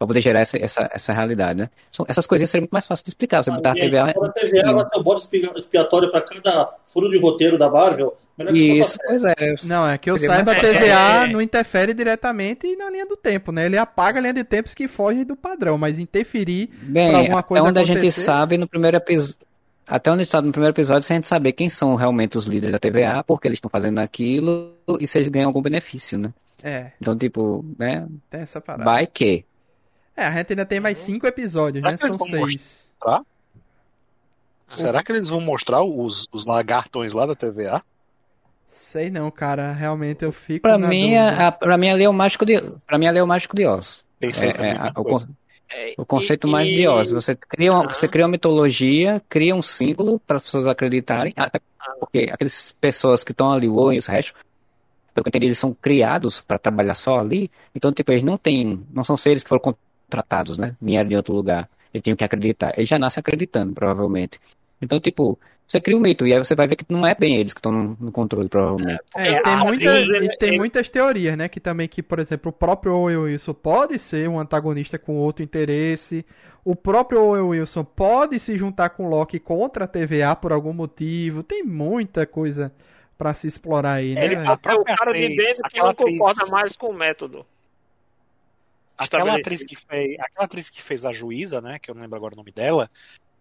para 0.02 0.08
poder 0.08 0.22
gerar 0.22 0.40
essa, 0.40 0.58
essa, 0.58 0.90
essa 0.92 1.14
realidade, 1.14 1.60
né? 1.60 1.70
São, 1.92 2.04
essas 2.10 2.26
coisinhas 2.26 2.50
seriam 2.50 2.64
muito 2.64 2.72
mais 2.72 2.88
fáceis 2.88 3.04
de 3.04 3.10
explicar. 3.12 3.44
Você 3.44 3.52
botar 3.52 3.74
a 3.74 3.76
TVA. 3.76 4.06
A 4.06 4.30
TVA 4.30 4.74
vai 4.74 4.90
ter 4.90 5.00
um 5.00 5.04
bode 5.04 5.30
expiatório 5.56 6.10
para 6.10 6.22
cada 6.22 6.74
furo 6.88 7.08
de 7.08 7.20
roteiro 7.20 7.56
da 7.56 7.70
Marvel. 7.70 8.18
Isso, 8.52 8.98
pois 9.06 9.24
é. 9.24 9.36
Não, 9.64 9.88
é 9.88 10.00
que 10.00 10.10
eu 10.10 10.18
saiba, 10.18 10.54
a 10.54 10.56
TVA 10.56 11.28
não 11.32 11.40
interfere 11.40 11.94
diretamente 11.94 12.76
na 12.76 12.90
linha 12.90 13.06
do 13.06 13.16
tempo, 13.16 13.52
né? 13.52 13.68
Ele 13.68 13.78
apaga 13.78 14.18
a 14.18 14.22
linha 14.22 14.34
de 14.34 14.44
tempos 14.44 14.74
que 14.74 14.88
fogem 14.88 15.24
do 15.24 15.36
padrão, 15.36 15.78
mas 15.78 16.00
interferir 16.00 16.72
Bem, 16.82 17.14
alguma 17.14 17.44
coisa 17.44 17.64
onde 17.64 17.80
acontecer... 17.80 18.00
a 18.00 18.02
gente 18.02 18.12
sabe 18.12 18.58
no 18.58 18.68
primeiro 18.68 18.98
episódio 18.98 19.36
até 19.86 20.12
onde 20.12 20.24
está 20.24 20.42
no 20.42 20.52
primeiro 20.52 20.74
episódio, 20.74 21.04
sem 21.04 21.16
a 21.16 21.18
gente 21.18 21.28
saber 21.28 21.52
quem 21.52 21.68
são 21.68 21.96
realmente 21.96 22.38
os 22.38 22.46
líderes 22.46 22.72
da 22.72 22.80
TVA, 22.80 23.24
porque 23.24 23.48
eles 23.48 23.58
estão 23.58 23.70
fazendo 23.70 24.00
aquilo 24.00 24.74
e 25.00 25.06
se 25.06 25.18
eles 25.18 25.28
ganham 25.28 25.50
algum 25.50 25.62
benefício, 25.62 26.18
né? 26.18 26.34
É, 26.64 26.92
Então, 27.02 27.18
tipo, 27.18 27.66
né? 27.78 28.08
tem 28.30 28.42
essa 28.42 28.62
parada. 28.62 28.84
Vai 28.84 29.08
que. 29.08 29.46
É, 30.22 30.28
a 30.28 30.32
gente 30.32 30.52
ainda 30.54 30.66
tem 30.66 30.80
mais 30.80 30.98
cinco 31.00 31.26
episódios, 31.28 31.84
Será 31.84 31.92
né? 31.92 31.98
São 31.98 32.28
seis. 32.28 32.90
Será 34.70 35.04
que 35.04 35.12
eles 35.12 35.28
vão 35.30 35.42
mostrar 35.42 35.84
os, 35.84 36.28
os 36.32 36.46
lagartões 36.46 37.12
lá 37.14 37.26
da 37.26 37.36
TVA? 37.36 37.82
Sei 38.70 39.10
não, 39.10 39.30
cara. 39.30 39.74
Realmente 39.74 40.24
eu 40.24 40.32
fico 40.32 40.62
Pra 40.62 40.78
na 40.78 40.88
mim, 40.88 41.12
dúvida. 41.16 41.48
a, 41.48 41.52
pra 41.52 41.78
mim 41.78 41.90
ali 41.90 42.04
é 42.06 42.10
o 42.10 42.14
mágico 42.14 42.46
de. 42.46 42.62
Pra 42.88 42.98
mim 42.98 43.08
ali 43.08 43.18
é 43.20 43.24
o 43.24 43.28
mágico 43.28 43.56
de 43.56 43.66
Oz. 43.66 44.06
É, 44.22 44.28
é, 44.28 44.72
a- 44.78 44.94
o, 44.96 45.18
É, 45.70 45.94
o 45.98 46.06
conceito 46.06 46.48
e- 46.48 46.52
mais 46.52 46.68
de 46.68 46.82
e- 46.84 46.88
Oz. 46.88 47.12
Você 47.12 47.36
cria, 47.36 47.72
uma, 47.72 47.82
Aham. 47.82 47.90
você 47.90 48.08
cria 48.08 48.26
uma 48.26 48.32
mitologia, 48.32 49.22
cria 49.28 49.56
um 49.56 49.62
símbolo 49.62 50.20
para 50.20 50.38
as 50.38 50.44
pessoas 50.44 50.66
acreditarem. 50.68 51.34
Até 51.36 51.60
porque 52.00 52.30
aquelas 52.32 52.74
pessoas 52.80 53.24
que 53.24 53.32
estão 53.32 53.52
ali, 53.52 53.68
o 53.68 53.76
Owen 53.76 53.96
e 53.98 54.00
os 54.00 54.08
restos, 54.08 54.34
pelo 55.14 55.24
que 55.24 55.28
eu 55.28 55.32
entendi, 55.32 55.48
eles 55.48 55.60
são 55.60 55.74
criados 55.74 56.40
para 56.40 56.58
trabalhar 56.58 56.96
só 56.96 57.20
ali. 57.20 57.52
Então, 57.76 57.92
tipo, 57.92 58.10
eles 58.12 58.24
não 58.24 58.38
têm. 58.38 58.86
Não 58.94 59.04
são 59.04 59.18
seres 59.18 59.44
que 59.44 59.50
foram 59.50 59.76
contratados, 60.12 60.58
né? 60.58 60.76
Vieram 60.82 61.10
de 61.10 61.16
outro 61.16 61.34
lugar. 61.34 61.70
Eles 61.94 62.04
tinham 62.04 62.16
que 62.18 62.24
acreditar. 62.24 62.74
Eles 62.76 62.90
já 62.90 63.00
nascem 63.00 63.22
acreditando, 63.22 63.74
provavelmente. 63.74 64.40
Então, 64.82 65.00
tipo, 65.00 65.40
você 65.68 65.80
cria 65.80 65.96
um 65.98 66.02
mito, 66.02 66.26
e 66.28 66.34
aí 66.34 66.40
você 66.40 66.54
vai 66.56 66.68
ver 66.68 66.76
que 66.76 66.86
não 66.90 67.06
é 67.06 67.16
bem 67.16 67.36
eles 67.38 67.54
que 67.54 67.60
estão 67.60 67.72
no, 67.72 67.98
no 68.00 68.12
controle, 68.12 68.50
provavelmente. 68.50 69.00
É, 69.16 69.32
e 69.32 69.44
tem, 69.44 69.54
a 69.54 69.58
muita- 69.58 70.00
e 70.02 70.38
tem 70.38 70.50
ele- 70.50 70.58
muitas 70.58 70.90
teorias, 70.90 71.38
né? 71.38 71.48
Que 71.48 71.60
também 71.60 71.88
que, 71.88 72.02
por 72.04 72.20
exemplo, 72.20 72.50
o 72.50 72.54
próprio 72.54 72.94
Owen 72.94 73.18
Wilson 73.18 73.54
pode 73.54 73.98
ser 74.00 74.28
um 74.28 74.40
antagonista 74.40 74.98
com 75.00 75.16
outro 75.18 75.44
interesse. 75.44 76.26
O 76.64 76.76
próprio 76.76 77.22
Owen 77.24 77.44
Wilson 77.44 77.84
pode 77.84 78.40
se 78.40 78.58
juntar 78.58 78.90
com 78.90 79.06
o 79.06 79.10
Loki 79.10 79.40
contra 79.40 79.86
a 79.86 79.88
TVA 79.88 80.36
por 80.36 80.52
algum 80.54 80.74
motivo. 80.74 81.42
Tem 81.44 81.64
muita 81.64 82.26
coisa 82.26 82.72
pra 83.18 83.34
se 83.34 83.48
explorar 83.48 83.94
aí, 83.94 84.14
né? 84.16 84.26
Ele 84.26 84.36
A 84.36 84.60
é 84.68 84.74
o 84.74 84.84
cara 84.84 85.14
de 85.14 85.36
dentro 85.36 85.64
que 85.70 85.80
não 85.80 85.94
concorda 85.94 86.46
mais 86.52 86.76
com 86.76 86.88
o 86.88 86.94
método. 86.94 87.46
Aquela 89.04 89.24
estabelecido. 89.36 89.40
atriz, 89.42 89.64
que 89.64 89.76
fez, 89.76 90.20
aquela 90.20 90.46
atriz 90.46 90.70
que 90.70 90.82
fez 90.82 91.06
a 91.06 91.12
juíza, 91.12 91.62
né, 91.62 91.80
que 91.80 91.90
eu 91.90 91.96
não 91.96 92.02
lembro 92.02 92.18
agora 92.18 92.34
o 92.34 92.38
nome 92.38 92.52
dela, 92.52 92.90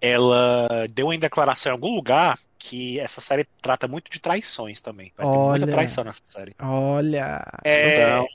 ela 0.01 0.87
deu 0.91 1.13
em 1.13 1.19
declaração 1.19 1.71
em 1.71 1.75
algum 1.75 1.95
lugar 1.95 2.39
que 2.59 2.99
essa 3.01 3.21
série 3.21 3.47
trata 3.61 3.87
muito 3.89 4.11
de 4.11 4.21
traições 4.21 4.81
também. 4.81 5.13
Vai 5.17 5.31
ter 5.31 5.39
muita 5.39 5.65
Olha. 5.65 5.73
traição 5.73 6.05
nessa 6.05 6.23
série. 6.25 6.55
Olha. 6.59 7.43
É, 7.65 7.93
Então, 7.93 8.27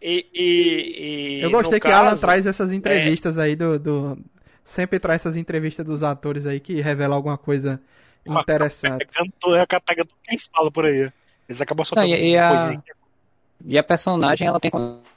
e, 0.00 0.26
e- 0.34 1.38
e 1.38 1.42
Eu 1.42 1.50
gostei 1.50 1.80
que 1.80 1.86
Alan 1.88 2.10
caso, 2.10 2.20
traz 2.20 2.46
essas 2.46 2.72
entrevistas 2.72 3.38
aí 3.38 3.56
do, 3.56 3.78
do. 3.78 4.18
Sempre 4.64 4.98
traz 4.98 5.20
essas 5.22 5.36
entrevistas 5.36 5.84
dos 5.84 6.02
atores 6.02 6.46
aí 6.46 6.60
que 6.60 6.80
revelam 6.80 7.16
alguma 7.16 7.36
coisa 7.38 7.80
interessante. 8.26 9.02
é, 9.02 9.06
pegando 9.06 9.32
tudo 9.38 9.66
que 10.22 10.30
eles 10.30 10.48
falam 10.54 10.72
por 10.72 10.86
aí. 10.86 11.10
Eles 11.48 11.60
acabam 11.60 11.84
soltando 11.84 12.08
Não, 12.08 12.16
e- 12.16 12.32
e 12.32 12.36
uma 12.36 12.46
a- 12.46 12.48
coisinha. 12.48 12.82
E 13.66 13.78
a 13.78 13.82
personagem, 13.82 14.46
ela 14.48 14.58
tem 14.60 14.70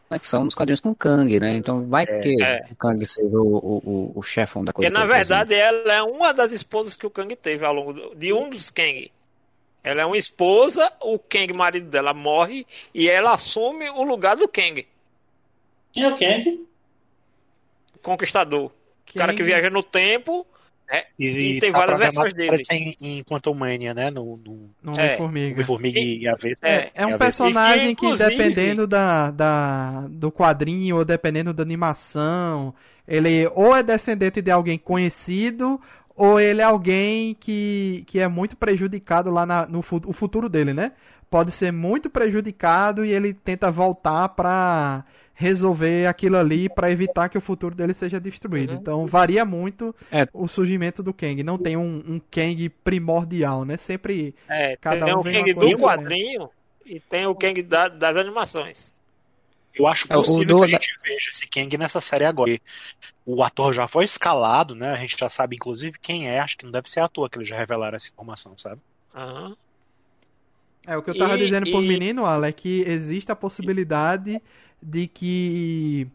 conexão 0.09 0.43
nos 0.45 0.55
quadrinhos 0.55 0.79
com 0.79 0.89
o 0.91 0.95
Kang, 0.95 1.39
né? 1.39 1.55
Então 1.57 1.85
vai 1.87 2.05
que 2.05 2.41
É. 2.41 2.65
o 2.71 2.75
Kang 2.75 3.05
seja 3.05 3.37
o, 3.37 3.57
o, 3.57 3.77
o, 3.85 4.11
o 4.15 4.23
chefão 4.23 4.63
da 4.63 4.71
coisa. 4.73 4.89
Porque 4.89 4.99
na 4.99 5.05
verdade 5.11 5.53
ela 5.53 5.93
é 5.93 6.01
uma 6.03 6.33
das 6.33 6.51
esposas 6.51 6.95
que 6.95 7.05
o 7.05 7.09
Kang 7.09 7.35
teve 7.35 7.65
ao 7.65 7.73
longo 7.73 7.93
do- 7.93 8.15
de 8.15 8.31
um 8.33 8.49
dos 8.49 8.69
Kang. 8.69 9.11
Ela 9.83 10.01
é 10.01 10.05
uma 10.05 10.17
esposa, 10.17 10.91
o 11.01 11.17
Kang, 11.19 11.51
marido 11.53 11.89
dela, 11.89 12.13
morre 12.13 12.65
e 12.93 13.09
ela 13.09 13.33
assume 13.33 13.89
o 13.89 14.03
lugar 14.03 14.35
do 14.35 14.47
Kang, 14.47 14.85
Quem 15.93 16.03
é 16.03 16.07
o 16.09 16.17
Kang? 16.17 16.65
conquistador. 18.01 18.71
O 19.13 19.17
cara 19.17 19.33
que 19.33 19.43
viaja 19.43 19.69
no 19.69 19.81
tempo. 19.81 20.45
E, 21.19 21.27
E 21.55 21.59
tem 21.59 21.71
tá 21.71 21.79
várias 21.79 21.97
versões 21.97 22.33
dele. 22.33 22.61
Em, 22.71 22.91
em 23.01 23.23
Quantum 23.23 23.53
Mania, 23.53 23.93
né? 23.93 24.09
No, 24.09 24.37
no 24.37 24.69
Não 24.81 24.93
É. 24.97 25.13
é 25.13 25.17
formiga. 25.17 25.53
Homem-Formiga 25.55 25.99
e 25.99 26.27
a 26.27 26.35
Vespa. 26.35 26.67
É, 26.67 26.91
É 26.95 27.05
um 27.05 27.17
personagem 27.17 27.91
E 27.91 27.95
que, 27.95 28.01
que, 28.01 28.05
inclusive- 28.05 28.29
dependendo 28.29 28.87
da, 28.87 29.31
da, 29.31 30.05
do 30.09 30.31
quadrinho 30.31 30.95
ou 30.97 31.03
dependendo 31.05 31.53
da 31.53 31.61
animação, 31.63 32.73
ele 33.07 33.47
ou 33.53 33.75
é 33.75 33.83
descendente 33.83 34.41
de 34.41 34.49
alguém 34.51 34.77
conhecido 34.77 35.79
ou 36.15 36.39
ele 36.39 36.61
é 36.61 36.63
alguém 36.63 37.35
que, 37.39 38.03
que 38.07 38.19
é 38.19 38.27
muito 38.27 38.55
prejudicado 38.55 39.29
lá 39.29 39.45
na, 39.45 39.67
no 39.67 39.79
o 39.79 40.13
futuro 40.13 40.49
dele, 40.49 40.73
né? 40.73 40.93
Pode 41.29 41.51
ser 41.51 41.71
muito 41.73 42.09
prejudicado 42.09 43.03
e 43.03 43.11
ele 43.11 43.33
tenta 43.33 43.69
voltar 43.69 44.29
pra 44.29 45.03
resolver 45.33 46.07
aquilo 46.07 46.35
ali 46.37 46.67
pra 46.67 46.89
evitar 46.89 47.29
que 47.29 47.37
o 47.37 47.41
futuro 47.41 47.75
dele 47.75 47.93
seja 47.93 48.19
destruído. 48.19 48.71
Uhum. 48.71 48.77
Então 48.77 49.07
varia 49.07 49.45
muito 49.45 49.93
É. 50.11 50.27
o 50.33 50.47
surgimento 50.47 51.03
do 51.03 51.13
Kang. 51.13 51.43
Não 51.43 51.57
tem 51.57 51.77
um, 51.77 52.03
um 52.07 52.19
Kang 52.31 52.69
primordial, 52.83 53.63
né? 53.65 53.77
Sempre 53.77 54.33
É, 54.49 54.75
Cada 54.77 55.05
tem 55.05 55.15
um 55.15 55.19
o 55.19 55.21
vem 55.21 55.33
Kang 55.33 55.53
do 55.53 55.77
quadrinho 55.77 56.49
e 56.85 56.99
tem 56.99 57.27
o 57.27 57.35
Kang 57.35 57.61
da- 57.61 57.87
das 57.89 58.15
animações. 58.15 58.91
Eu 59.75 59.85
acho 59.85 60.07
É, 60.09 60.15
o 60.15 60.21
possível 60.21 60.45
do- 60.47 60.59
que 60.61 60.65
a 60.65 60.67
gente 60.69 60.91
veja 61.03 61.29
esse 61.29 61.47
Kang 61.47 61.77
nessa 61.77 62.01
série 62.01 62.25
agora. 62.25 62.57
O 63.23 63.43
ator 63.43 63.73
já 63.73 63.87
foi 63.87 64.05
escalado, 64.05 64.73
né? 64.73 64.91
A 64.91 64.95
gente 64.97 65.15
já 65.19 65.29
sabe, 65.29 65.55
inclusive, 65.55 65.99
quem 66.01 66.27
é. 66.27 66.39
Acho 66.39 66.57
que 66.57 66.65
não 66.65 66.71
deve 66.71 66.89
ser 66.89 67.01
ator 67.01 67.29
que 67.29 67.37
eles 67.37 67.47
já 67.47 67.55
revelaram 67.57 67.95
essa 67.95 68.09
informação, 68.09 68.57
sabe? 68.57 68.81
Aham. 69.13 69.55
É, 70.87 70.97
o 70.97 71.03
que 71.03 71.09
eu 71.09 71.17
tava 71.17 71.35
E- 71.35 71.39
dizendo 71.43 71.69
por 71.69 71.83
e- 71.83 71.87
menino, 71.87 72.25
Alan, 72.25 72.47
é 72.47 72.51
que 72.51 72.81
existe 72.87 73.31
a 73.31 73.35
possibilidade 73.35 74.41
de 74.81 75.07
que 75.07 76.07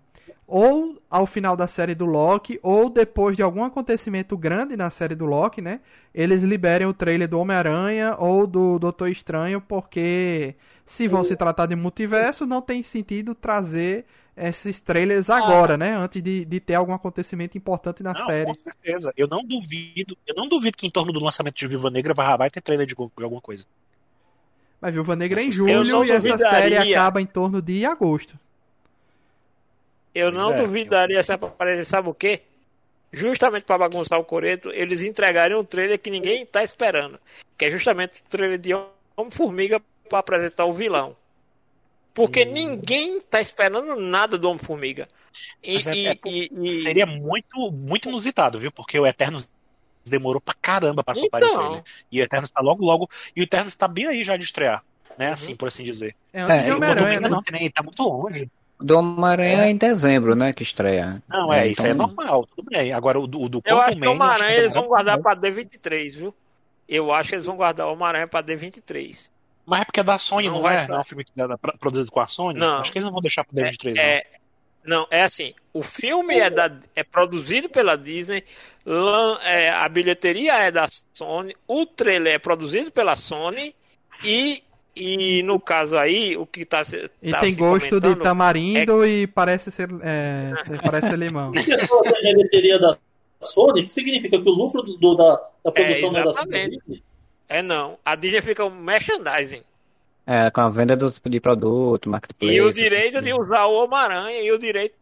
ou 0.47 1.01
ao 1.11 1.27
final 1.27 1.57
da 1.57 1.67
série 1.67 1.95
do 1.95 2.05
Loki, 2.05 2.59
ou 2.63 2.91
depois 2.91 3.37
de 3.37 3.43
algum 3.43 3.65
acontecimento 3.65 4.37
grande 4.37 4.77
na 4.77 4.91
série 4.91 5.15
do 5.15 5.25
Loki, 5.25 5.63
né? 5.63 5.81
Eles 6.15 6.43
liberem 6.43 6.87
o 6.87 6.93
trailer 6.93 7.27
do 7.29 7.39
Homem-Aranha 7.39 8.17
ou 8.19 8.47
do 8.47 8.79
Doutor 8.79 9.09
Estranho, 9.09 9.61
porque 9.63 10.55
se 10.85 11.09
vão 11.09 11.25
se 11.25 11.37
tratar 11.37 11.67
de 11.67 11.77
multiverso, 11.77 12.45
não 12.47 12.61
tem 12.61 12.83
sentido 12.83 13.35
trazer 13.35 14.05
esses 14.37 14.79
trailers 14.81 15.31
agora, 15.31 15.77
né? 15.79 15.95
Antes 15.97 16.23
de, 16.23 16.45
de 16.45 16.61
ter 16.61 16.75
algum 16.75 16.93
acontecimento 16.93 17.57
importante 17.57 18.03
na 18.03 18.13
não, 18.13 18.27
série. 18.27 18.47
com 18.47 18.55
certeza. 18.55 19.13
Eu 19.17 19.29
não 19.29 19.43
duvido, 19.45 20.17
eu 20.27 20.35
não 20.35 20.49
duvido 20.49 20.77
que 20.77 20.87
em 20.87 20.91
torno 20.91 21.13
do 21.13 21.21
lançamento 21.23 21.57
de 21.57 21.67
Viva 21.67 21.91
Negra 21.91 22.13
vai, 22.15 22.37
vai 22.37 22.51
ter 22.51 22.61
trailer 22.61 22.87
de, 22.87 22.95
de 22.95 23.25
alguma 23.25 23.41
coisa. 23.41 23.65
Mas 24.83 24.93
Viúva 24.93 25.15
Negra 25.15 25.41
é 25.41 25.45
em 25.45 25.53
julho 25.53 25.71
e 26.05 26.11
essa 26.11 26.39
série 26.39 26.77
acaba 26.77 27.23
em 27.23 27.27
torno 27.27 27.63
de 27.63 27.87
agosto. 27.87 28.35
Eu 30.13 30.31
Pois 30.33 30.43
não 30.43 30.53
é, 30.53 30.57
duvidaria 30.57 31.17
eu- 31.19 31.23
se 31.23 31.33
aparecer, 31.33 31.85
sabe 31.87 32.09
o 32.09 32.15
quê? 32.15 32.43
Justamente 33.13 33.63
para 33.65 33.79
bagunçar 33.79 34.19
o 34.19 34.25
Coreto, 34.25 34.71
eles 34.71 35.03
entregarem 35.03 35.57
um 35.57 35.65
trailer 35.65 35.99
que 36.01 36.11
ninguém 36.11 36.45
tá 36.45 36.65
esperando. 36.65 37.19
Que 37.57 37.67
é 37.67 37.71
justamente 37.71 38.21
o 38.21 38.25
trailer 38.29 38.59
de 38.59 38.71
Homem-Formiga 39.17 39.81
para 40.09 40.19
apresentar 40.19 40.65
o 40.65 40.73
vilão. 40.73 41.15
Porque 42.13 42.45
Hum. 42.45 42.53
ninguém 42.53 43.21
tá 43.21 43.41
esperando 43.41 43.95
nada 43.97 44.37
do 44.37 44.49
Homem-Formiga. 44.49 45.09
E, 45.63 45.77
é- 45.77 45.95
e- 45.95 46.07
é- 46.09 46.19
e- 46.27 46.51
e- 46.65 46.69
Seria 46.71 47.07
muito, 47.07 47.71
muito 47.71 48.09
inusitado, 48.09 48.59
viu? 48.59 48.73
Porque 48.73 48.99
o 48.99 49.07
Eternos 49.07 49.49
demorou 50.11 50.41
pra 50.41 50.55
caramba 50.61 51.03
pra 51.05 51.15
soltar 51.15 51.41
o 51.43 51.45
Então. 51.45 51.57
trailer. 51.57 51.83
E 52.11 52.21
o 52.21 52.25
Eternos 52.25 52.51
tá 52.51 52.61
logo, 52.61 52.85
logo. 52.85 53.09
E 53.37 53.41
o 53.41 53.45
Eternos 53.45 53.75
tá 53.75 53.87
bem 53.89 54.07
aí 54.07 54.25
já 54.25 54.37
de 54.37 54.45
estrear. 54.45 54.83
Né? 55.19 55.27
Uhum. 55.29 55.33
Assim, 55.33 55.55
por 55.57 55.69
assim 55.69 55.85
dizer. 55.85 56.15
É 56.33 56.41
É, 56.41 56.69
e 56.69 56.73
o 56.73 56.77
Homem-Aranha, 56.77 57.21
né? 57.21 57.29
não 57.29 57.43
tem, 57.43 57.71
tá 57.71 57.83
muito 57.83 58.03
longe. 58.03 58.51
Do 58.81 58.99
Homem-Aranha 58.99 59.65
é 59.67 59.71
em 59.71 59.77
dezembro, 59.77 60.35
né? 60.35 60.53
Que 60.53 60.63
estreia. 60.63 61.23
Não, 61.29 61.53
é, 61.53 61.69
isso 61.69 61.83
aí 61.83 61.91
é 61.91 61.93
então- 61.93 62.07
normal, 62.09 62.47
tudo 62.47 62.69
bem. 62.69 62.93
Agora 62.93 63.21
o 63.21 63.27
do, 63.27 63.43
o 63.43 63.49
do 63.49 63.63
Eu 63.65 63.77
acho 63.79 63.91
Quantum 63.91 64.01
que 64.01 64.07
o 64.07 64.11
Homem-Aranha 64.13 64.55
que 64.55 64.61
eles 64.61 64.75
vão 64.75 64.87
guardar 64.87 65.21
pra 65.21 65.37
D23, 65.37 66.17
viu? 66.17 66.35
Eu 66.89 67.13
acho 67.13 67.29
que 67.29 67.35
eles 67.37 67.47
vão 67.47 67.57
guardar 67.57 67.87
o 67.87 67.93
Homem-Aranha 67.93 68.27
pra 68.27 68.43
D23. 68.43 69.31
Mas 69.65 69.83
é 69.83 69.85
porque 69.85 70.01
é 70.01 70.03
da 70.03 70.19
Sony, 70.19 70.49
Não 70.49 70.55
não, 70.57 70.63
vai 70.63 70.75
é? 70.75 70.79
pra- 70.87 70.89
Não 70.89 70.97
é 70.97 71.01
um 71.01 71.05
filme 71.05 71.25
que 71.25 71.31
é 71.41 71.57
pra- 71.57 71.75
produzido 71.79 72.11
com 72.11 72.21
a 72.21 72.27
Sony? 72.27 72.59
Não. 72.59 72.79
Acho 72.79 72.91
que 72.91 72.99
eles 72.99 73.05
não 73.07 73.13
vão 73.13 73.21
deixar 73.23 73.45
pro 73.45 73.55
D23, 73.55 73.95
não. 73.95 74.03
É, 74.03 74.23
não, 74.85 75.07
é 75.11 75.23
assim, 75.23 75.55
o 75.73 75.83
filme 75.85 76.35
é, 76.41 76.51
da, 76.51 76.75
é 76.97 77.05
produzido 77.05 77.69
pela 77.69 77.97
Disney, 77.97 78.43
lan- 78.85 79.39
é, 79.43 79.71
a 79.71 79.89
bilheteria 79.89 80.55
é 80.55 80.71
da 80.71 80.87
Sony, 81.13 81.55
o 81.67 81.87
trailer 81.87 82.35
é 82.35 82.39
produzido 82.39 82.91
pela 82.91 83.17
Sony 83.17 83.75
e, 84.25 84.63
e 84.95 85.43
no 85.43 85.59
caso 85.61 85.97
aí, 85.97 86.37
o 86.37 86.47
que 86.47 86.65
tá, 86.65 86.85
se- 86.85 87.11
E 87.23 87.31
tá 87.31 87.41
tem 87.41 87.53
se 87.53 87.59
gosto 87.59 88.01
de 88.01 88.17
tamarindo 88.17 89.05
e 89.07 89.27
parece 89.27 89.71
ser, 89.71 89.89
é, 90.03 90.53
ser- 90.67 90.83
parece 90.83 91.09
ser 91.11 91.19
limão. 91.19 91.53
Da 92.03 92.21
bilheteria 92.23 92.79
da 92.79 92.97
Sony, 93.41 93.83
que 93.85 93.93
significa 93.93 94.41
que 94.41 94.49
o 94.49 94.53
lucro 94.53 94.83
do, 94.83 94.97
do- 94.99 95.15
da, 95.17 95.41
da 95.65 95.73
produção 95.73 96.13
não 96.13 96.21
é 96.21 96.25
da 96.25 96.33
Sony? 96.33 97.03
é 97.49 97.63
não, 97.63 97.99
a 98.05 98.15
Disney 98.15 98.43
fica 98.43 98.65
um 98.65 98.71
merchandising. 98.75 99.63
É, 100.25 100.51
com 100.53 100.61
a 100.61 100.69
venda 100.71 100.97
do, 100.97 101.13
de 101.27 101.41
produto, 101.41 102.09
marketplace. 102.09 102.55
E 102.55 102.61
o 102.61 102.73
direito 102.73 103.21
de 103.21 103.33
usar 103.35 103.67
o 103.67 103.75
Homem-Aranha, 103.75 104.41
e 104.41 104.53
o 104.53 104.59
direito 104.59 104.95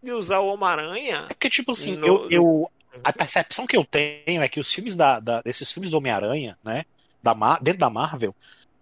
de 0.00 0.12
usar 0.12 0.38
o 0.38 0.46
Homem-Aranha. 0.46 1.24
É 1.28 1.34
porque, 1.34 1.50
tipo 1.50 1.72
assim, 1.72 1.96
No- 1.96 2.06
eu, 2.06 2.30
eu- 2.30 2.70
a 3.04 3.12
percepção 3.12 3.66
que 3.66 3.76
eu 3.76 3.84
tenho 3.84 4.42
é 4.42 4.48
que 4.48 4.60
os 4.60 4.72
filmes 4.72 4.94
da, 4.94 5.20
da- 5.20 5.42
desses 5.42 5.70
filmes 5.72 5.90
do 5.90 5.98
Homem-Aranha, 5.98 6.58
né, 6.64 6.84
da, 7.22 7.34
dentro 7.60 7.80
da 7.80 7.90
Marvel, 7.90 8.34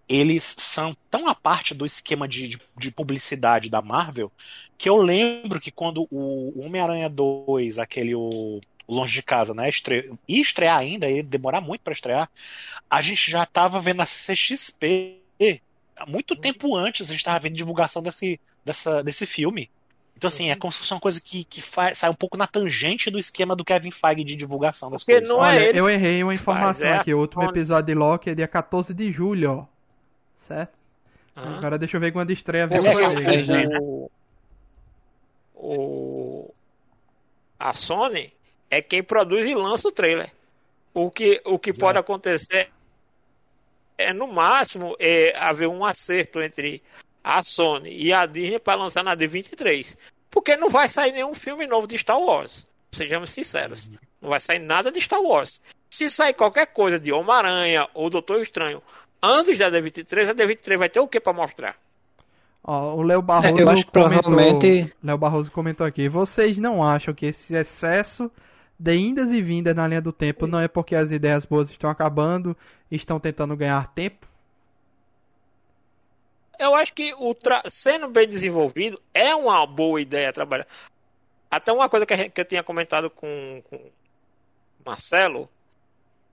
eles 0.09 0.55
são 0.59 0.97
tão 1.11 1.29
a 1.29 1.35
parte 1.35 1.75
do 1.75 1.85
esquema 1.85 2.27
de, 2.27 2.49
de, 2.49 2.61
de 2.79 2.91
publicidade 2.91 3.69
da 3.69 3.83
Marvel 3.83 4.33
que 4.79 4.89
eu 4.89 4.97
lembro 4.97 5.61
que 5.61 5.71
quando 5.71 6.07
o, 6.11 6.59
o 6.59 6.63
Homem-Aranha 6.65 7.09
2, 7.11 7.79
aquele 7.79 8.15
o, 8.15 8.61
Longe 8.89 9.13
de 9.15 9.23
Casa, 9.23 9.53
né? 9.53 9.69
Estre... 9.69 10.11
E 10.27 10.41
estrear 10.41 10.79
ainda, 10.79 11.11
e 11.11 11.23
demorar 11.23 11.61
muito 11.61 11.83
para 11.83 11.93
estrear, 11.93 12.31
a 12.89 13.01
gente 13.03 13.31
já 13.31 13.45
tava 13.45 13.81
vendo 13.81 14.01
a 14.01 14.07
CXP 14.07 15.21
muito 16.07 16.37
tempo 16.37 16.77
antes, 16.77 17.11
a 17.11 17.13
gente 17.13 17.25
tava 17.25 17.39
vendo 17.41 17.57
divulgação 17.57 18.03
desse, 18.03 18.41
dessa, 18.65 19.03
desse 19.03 19.27
filme. 19.27 19.71
Então, 20.19 20.27
assim, 20.27 20.51
é 20.51 20.57
como 20.57 20.73
se 20.73 20.81
fosse 20.81 20.93
uma 20.93 20.99
coisa 20.99 21.21
que, 21.21 21.45
que 21.45 21.63
faz, 21.63 21.99
sai 21.99 22.11
um 22.11 22.15
pouco 22.15 22.37
na 22.37 22.49
tangente 22.49 23.09
do 23.09 23.19
esquema 23.21 23.55
do 23.55 23.65
Kevin 23.65 23.93
Feige 23.93 24.25
de 24.25 24.35
divulgação 24.35 24.91
das 24.91 25.05
Porque 25.05 25.13
coisas. 25.21 25.29
não 25.33 25.47
é 25.47 25.49
Olha, 25.51 25.65
ele 25.69 25.79
eu 25.79 25.89
errei 25.89 26.25
uma 26.25 26.35
informação 26.35 26.89
é 26.89 26.99
aqui. 26.99 27.15
O 27.15 27.21
último 27.21 27.45
episódio 27.45 27.87
de 27.87 27.95
Loki 27.95 28.29
é 28.31 28.35
dia 28.35 28.49
14 28.49 28.93
de 28.93 29.13
julho, 29.13 29.53
ó. 29.53 29.65
Certo? 30.49 30.73
Ah. 31.37 31.59
Agora 31.59 31.79
deixa 31.79 31.97
eu 31.97 32.01
ver 32.01 32.11
quando 32.11 32.33
estreia. 32.33 32.67
Ver 32.67 32.75
é, 32.75 32.79
se 32.81 32.89
eu 32.89 32.99
é, 32.99 33.13
errei. 33.13 33.65
é. 33.65 33.79
o, 33.81 34.11
o- 35.55 36.55
a 37.61 37.73
Sony 37.73 38.33
é 38.69 38.83
quem 38.83 39.05
produz 39.05 39.47
e 39.47 39.55
lança 39.55 39.87
o 39.87 39.93
trailer. 39.93 40.33
O 40.93 41.13
que, 41.13 41.41
o 41.45 41.61
que 41.61 41.73
pode 41.73 41.97
acontecer 41.97 42.71
é, 43.97 44.13
no 44.13 44.27
máximo, 44.27 44.97
é 44.99 45.33
haver 45.39 45.69
um 45.69 45.85
acerto 45.85 46.41
entre 46.41 46.83
a 47.37 47.43
Sony 47.43 47.91
e 47.95 48.11
a 48.13 48.25
Disney 48.25 48.59
para 48.59 48.79
lançar 48.81 49.05
na 49.05 49.15
D23. 49.17 49.97
Porque 50.31 50.57
não 50.57 50.71
vai 50.71 50.89
sair 50.89 51.13
nenhum 51.13 51.35
filme 51.35 51.67
novo 51.67 51.87
de 51.87 51.99
Star 51.99 52.19
Wars. 52.19 52.67
Sejamos 52.93 53.31
sinceros. 53.31 53.91
Não 54.21 54.31
vai 54.31 54.41
sair 54.41 54.59
nada 54.59 54.91
de 54.91 54.99
Star 55.01 55.21
Wars. 55.21 55.61
Se 55.91 56.09
sair 56.09 56.33
qualquer 56.33 56.67
coisa 56.69 56.99
de 56.99 57.13
Homem-Aranha 57.13 57.87
ou 57.95 58.09
Doutor 58.09 58.41
Estranho 58.41 58.83
antes 59.23 59.59
da 59.59 59.71
D23, 59.71 60.31
a 60.31 60.35
D23 60.35 60.79
vai 60.79 60.89
ter 60.89 61.01
o 61.01 61.09
que 61.09 61.21
para 61.21 61.33
mostrar? 61.33 61.77
Ó, 62.65 62.95
o 62.97 63.03
Léo 63.03 63.21
Barroso 63.23 63.49
É, 63.61 63.65
comentou, 63.65 63.93
provavelmente- 63.93 64.93
Léo 65.03 65.19
Barroso 65.19 65.51
comentou 65.51 65.87
aqui. 65.87 66.09
Vocês 66.09 66.59
não 66.59 66.83
acham 66.83 67.15
que 67.15 67.27
esse 67.27 67.55
excesso 67.55 68.31
de 68.79 68.95
indas 68.97 69.33
e 69.33 69.41
vindas 69.43 69.75
na 69.75 69.87
linha 69.87 70.01
do 70.03 70.13
tempo 70.13 70.47
não 70.47 70.61
é 70.61 70.69
porque 70.69 70.95
as 70.95 71.11
ideias 71.11 71.45
boas 71.45 71.71
estão 71.71 71.89
acabando 71.91 72.57
e 72.91 72.97
estão 72.97 73.19
tentando 73.21 73.57
ganhar 73.57 73.93
tempo? 73.95 74.27
Eu 76.59 76.75
acho 76.75 76.93
que 76.93 77.15
o 77.15 77.35
tra... 77.35 77.63
sendo 77.71 78.09
bem 78.09 78.29
desenvolvido 78.29 79.01
é 79.15 79.35
uma 79.35 79.67
boa 79.67 80.01
ideia 80.01 80.33
trabalhar. 80.33 80.67
Até 81.51 81.73
uma 81.73 81.89
coisa 81.89 82.05
que, 82.05 82.17
gente- 82.17 82.31
que 82.31 82.41
eu 82.41 82.45
tinha 82.45 82.63
comentado 82.63 83.09
com, 83.11 83.63
com 83.71 83.91
Marcelo, 84.85 85.49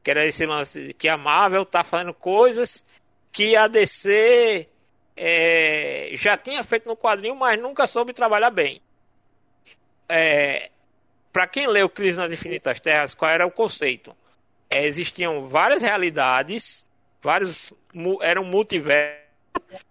que 0.03 0.11
era 0.11 0.25
esse 0.25 0.45
lance 0.45 0.93
que 0.93 1.07
a 1.07 1.17
Marvel 1.17 1.65
tá 1.65 1.83
fazendo 1.83 2.13
coisas 2.13 2.85
que 3.31 3.55
a 3.55 3.67
DC 3.67 4.67
é, 5.15 6.11
já 6.13 6.37
tinha 6.37 6.63
feito 6.63 6.87
no 6.87 6.95
quadrinho, 6.95 7.35
mas 7.35 7.59
nunca 7.61 7.87
soube 7.87 8.13
trabalhar 8.13 8.49
bem. 8.49 8.81
É, 10.07 10.69
para 11.33 11.47
quem 11.47 11.67
leu 11.67 11.89
Crise 11.89 12.17
nas 12.17 12.31
Infinitas 12.31 12.79
Terras, 12.79 13.13
qual 13.13 13.31
era 13.31 13.45
o 13.45 13.51
conceito? 13.51 14.15
É, 14.69 14.85
existiam 14.85 15.47
várias 15.47 15.81
realidades, 15.81 16.85
vários 17.21 17.73
eram 18.21 18.43
multiversos 18.43 19.24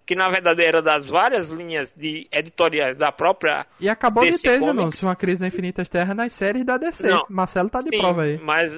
que 0.07 0.15
na 0.15 0.29
verdade 0.29 0.63
era 0.65 0.81
das 0.83 1.09
várias 1.09 1.49
linhas 1.51 1.95
de 1.95 2.27
editoriais 2.31 2.97
da 2.97 3.11
própria 3.13 3.67
E 3.81 3.89
acabou 3.89 4.25
de 4.25 4.31
DC 4.31 4.43
ter, 4.43 4.59
Comics. 4.61 4.77
Janus, 4.77 5.03
uma 5.03 5.17
crise 5.17 5.41
na 5.41 5.49
Infinitas 5.49 5.89
Terras 5.89 6.17
nas 6.17 6.33
séries 6.33 6.65
da 6.65 6.77
DC. 6.77 7.09
Não. 7.09 7.25
Marcelo 7.29 7.69
tá 7.71 7.79
de 7.81 7.91
Sim, 7.91 7.99
prova 7.99 8.23
aí. 8.23 8.39
mas 8.39 8.73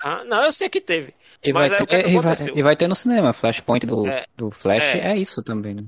ah, 0.00 0.22
não, 0.24 0.44
eu 0.44 0.52
sei 0.52 0.68
que 0.68 0.80
teve. 0.80 1.12
E 1.42 1.52
Mas 1.52 1.70
vai, 1.70 1.78
que 1.86 1.94
é 1.94 2.02
ter, 2.02 2.04
que 2.04 2.10
e, 2.16 2.20
vai, 2.20 2.34
e 2.56 2.62
vai 2.62 2.76
ter 2.76 2.88
no 2.88 2.94
cinema. 2.94 3.32
Flashpoint 3.32 3.86
do, 3.86 4.06
É. 4.08 4.24
do 4.36 4.50
Flash 4.50 4.82
É. 4.94 5.12
é. 5.12 5.16
isso 5.16 5.42
também, 5.42 5.74
né? 5.74 5.84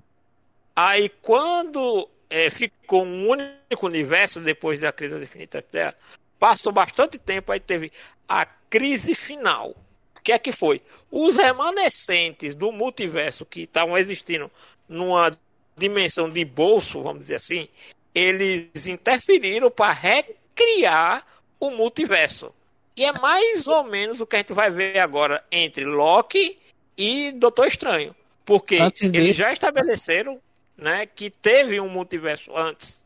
Aí 0.77 1.09
quando 1.23 2.09
é, 2.29 2.51
ficou 2.51 3.05
um 3.05 3.29
único 3.29 3.87
universo 3.87 4.41
depois 4.41 4.79
da 4.81 4.93
crise 4.93 5.15
da 5.15 5.23
Infinita 5.23 5.61
Terra, 5.63 5.95
passou 6.39 6.73
bastante 6.73 7.19
tempo, 7.19 7.51
aí 7.53 7.61
teve 7.61 7.93
a 8.29 8.47
crise 8.47 9.15
final. 9.15 9.75
O 10.21 10.23
que 10.23 10.33
é 10.33 10.39
que 10.39 10.53
foi? 10.53 10.83
Os 11.11 11.37
remanescentes 11.37 12.55
do 12.55 12.71
multiverso 12.71 13.47
que 13.47 13.63
estavam 13.63 13.97
existindo 13.97 14.51
numa 14.87 15.33
dimensão 15.77 16.29
de 16.29 16.45
bolso, 16.45 17.03
vamos 17.03 17.23
dizer 17.23 17.37
assim, 17.37 17.69
eles 18.15 18.87
interferiram 18.87 19.71
para 19.71 19.93
recriar 19.93 21.27
o 21.59 21.71
multiverso. 21.71 22.53
E 22.95 23.05
é 23.05 23.13
mais 23.13 23.67
ou 23.67 23.83
menos 23.83 24.21
o 24.21 24.27
que 24.27 24.37
a 24.37 24.39
gente 24.41 24.53
vai 24.53 24.71
ver 24.71 24.99
agora 24.99 25.43
entre 25.51 25.85
Loki 25.85 26.59
e 26.99 27.33
Doutor 27.33 27.67
Estranho. 27.67 28.15
Porque 28.45 28.77
Antes 28.77 29.03
eles 29.03 29.35
já 29.35 29.53
estabeleceram 29.53 30.39
né, 30.77 31.07
que 31.07 31.31
teve 31.31 31.81
um 31.81 31.89
multiverso 31.89 32.55
antes. 32.55 33.00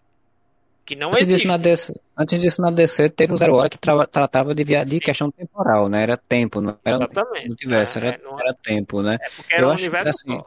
Que 0.85 0.94
não 0.94 1.11
Antes 1.11 1.23
existe. 1.23 1.36
disso, 1.44 1.48
na 1.48 1.56
DC, 1.56 2.01
antes 2.16 2.40
disso, 2.40 2.61
na 2.62 2.70
DC, 2.70 3.09
teve 3.09 3.32
o 3.32 3.36
Zero 3.39 3.55
Hora 3.55 3.70
que 3.70 3.78
tra- 3.78 4.06
tratava 4.06 4.55
de, 4.55 4.65
via- 4.65 4.85
de 4.85 4.98
questão 5.01 5.31
temporal, 5.31 5.89
né? 5.89 6.02
Era 6.02 6.16
tempo, 6.16 6.61
não 6.61 6.78
era 6.85 6.97
Exatamente. 6.97 7.47
multiverso, 7.48 7.98
É, 7.98 8.06
era, 8.09 8.20
não- 8.23 8.39
era 8.39 8.55
tempo, 8.55 9.01
né? 9.02 9.16
É 9.20 9.31
porque 9.31 9.55
era 9.55 9.65
eu 9.65 9.69
um 9.69 9.70
acho 9.73 9.82
universo 9.82 10.11
assim, 10.11 10.36
só. 10.39 10.47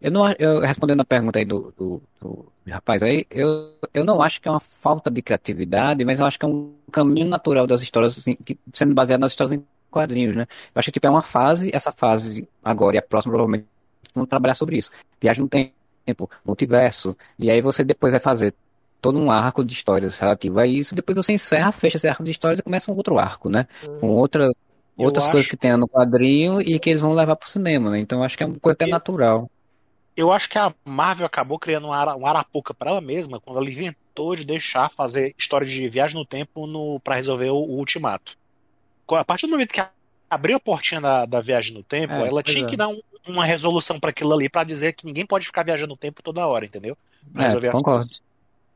Eu 0.00 0.10
não, 0.10 0.30
eu, 0.38 0.60
respondendo 0.60 1.00
a 1.00 1.04
pergunta 1.04 1.38
aí 1.38 1.44
do, 1.44 1.72
do, 1.78 2.02
do 2.20 2.52
rapaz 2.68 3.02
aí, 3.02 3.24
eu, 3.30 3.74
eu 3.94 4.04
não 4.04 4.20
acho 4.22 4.40
que 4.40 4.48
é 4.48 4.50
uma 4.50 4.60
falta 4.60 5.10
de 5.10 5.22
criatividade, 5.22 6.04
mas 6.04 6.18
eu 6.18 6.26
acho 6.26 6.38
que 6.38 6.44
é 6.44 6.48
um 6.48 6.74
caminho 6.90 7.28
natural 7.28 7.66
das 7.66 7.82
histórias, 7.82 8.18
assim, 8.18 8.34
que- 8.34 8.58
sendo 8.72 8.94
baseado 8.94 9.20
nas 9.20 9.32
histórias 9.32 9.58
em 9.58 9.64
quadrinhos, 9.90 10.34
né? 10.36 10.46
Eu 10.74 10.78
acho 10.80 10.86
que 10.86 10.92
tipo, 10.92 11.06
é 11.06 11.10
uma 11.10 11.22
fase, 11.22 11.70
essa 11.72 11.92
fase 11.92 12.48
agora 12.64 12.96
e 12.96 12.98
a 12.98 13.02
próxima 13.02 13.32
provavelmente 13.32 13.66
vão 14.14 14.26
trabalhar 14.26 14.54
sobre 14.54 14.76
isso. 14.76 14.90
Viagem 15.20 15.42
no 15.44 15.48
tempo, 15.48 16.28
multiverso, 16.44 17.16
e 17.38 17.50
aí 17.50 17.60
você 17.62 17.84
depois 17.84 18.12
vai 18.12 18.20
fazer 18.20 18.54
todo 19.02 19.18
um 19.18 19.30
arco 19.30 19.62
de 19.64 19.74
histórias 19.74 20.18
relativo 20.18 20.58
a 20.60 20.66
isso, 20.66 20.94
depois 20.94 21.16
você 21.16 21.34
encerra, 21.34 21.72
fecha 21.72 21.96
esse 21.98 22.08
arco 22.08 22.24
de 22.24 22.30
histórias 22.30 22.60
e 22.60 22.62
começa 22.62 22.90
um 22.90 22.96
outro 22.96 23.18
arco, 23.18 23.50
né? 23.50 23.66
Com 24.00 24.08
outra, 24.10 24.44
Eu 24.98 25.04
outras 25.06 25.24
coisas 25.26 25.40
acho- 25.42 25.50
que 25.50 25.56
tem 25.56 25.76
no 25.76 25.88
quadrinho 25.88 26.60
e 26.62 26.78
que 26.78 26.88
eles 26.88 27.02
vão 27.02 27.12
levar 27.12 27.36
pro 27.36 27.50
cinema, 27.50 27.90
né? 27.90 27.98
Então 27.98 28.22
acho 28.22 28.38
que 28.38 28.44
é 28.44 28.46
uma 28.46 28.58
coisa 28.58 28.74
até 28.74 28.86
natural. 28.86 29.50
Eu 30.16 30.30
acho 30.30 30.48
que 30.48 30.58
a 30.58 30.72
Marvel 30.84 31.26
acabou 31.26 31.58
criando 31.58 31.86
um, 31.88 31.92
ara, 31.92 32.14
um 32.14 32.26
arapuca 32.26 32.72
pra 32.74 32.90
ela 32.90 33.00
mesma 33.00 33.40
quando 33.40 33.58
ela 33.58 33.68
inventou 33.68 34.36
de 34.36 34.44
deixar 34.44 34.90
fazer 34.90 35.34
história 35.38 35.66
de 35.66 35.88
viagem 35.88 36.14
no 36.16 36.24
tempo 36.24 36.66
no, 36.66 37.00
para 37.00 37.16
resolver 37.16 37.50
o, 37.50 37.56
o 37.56 37.78
ultimato. 37.78 38.36
A 39.08 39.24
partir 39.24 39.46
do 39.46 39.50
momento 39.52 39.72
que 39.72 39.82
abriu 40.30 40.56
a 40.56 40.60
portinha 40.60 41.00
da, 41.00 41.26
da 41.26 41.40
viagem 41.40 41.74
no 41.74 41.82
tempo, 41.82 42.14
É, 42.14 42.28
ela 42.28 42.42
tinha 42.42 42.64
é. 42.64 42.68
que 42.68 42.76
dar 42.76 42.88
um- 42.88 43.00
uma 43.26 43.44
resolução 43.44 43.98
pra 44.00 44.10
aquilo 44.10 44.32
ali 44.32 44.48
pra 44.48 44.64
dizer 44.64 44.92
que 44.94 45.04
ninguém 45.06 45.24
pode 45.26 45.46
ficar 45.46 45.62
viajando 45.64 45.90
no 45.90 45.96
tempo 45.96 46.22
toda 46.22 46.46
hora, 46.46 46.64
entendeu? 46.66 46.96
Pra 47.32 47.42
É, 47.42 47.46
resolver 47.46 47.68
as 47.68 47.74
concordo. 47.74 47.98
coisas. 48.06 48.22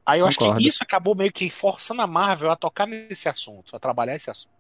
Aí 0.07 0.21
eu 0.21 0.27
acho 0.27 0.39
Concordo. 0.39 0.61
que 0.61 0.69
isso 0.69 0.79
acabou 0.83 1.17
meio 1.17 1.33
que 1.33 1.51
forçando 1.51 2.01
a 2.01 2.07
Marvel 2.07 2.51
a 2.51 2.57
tocar 2.57 2.87
nesse 2.87 3.29
assunto, 3.29 3.75
a 3.75 3.79
trabalhar 3.79 4.15
esse 4.15 4.31
assunto. 4.31 4.55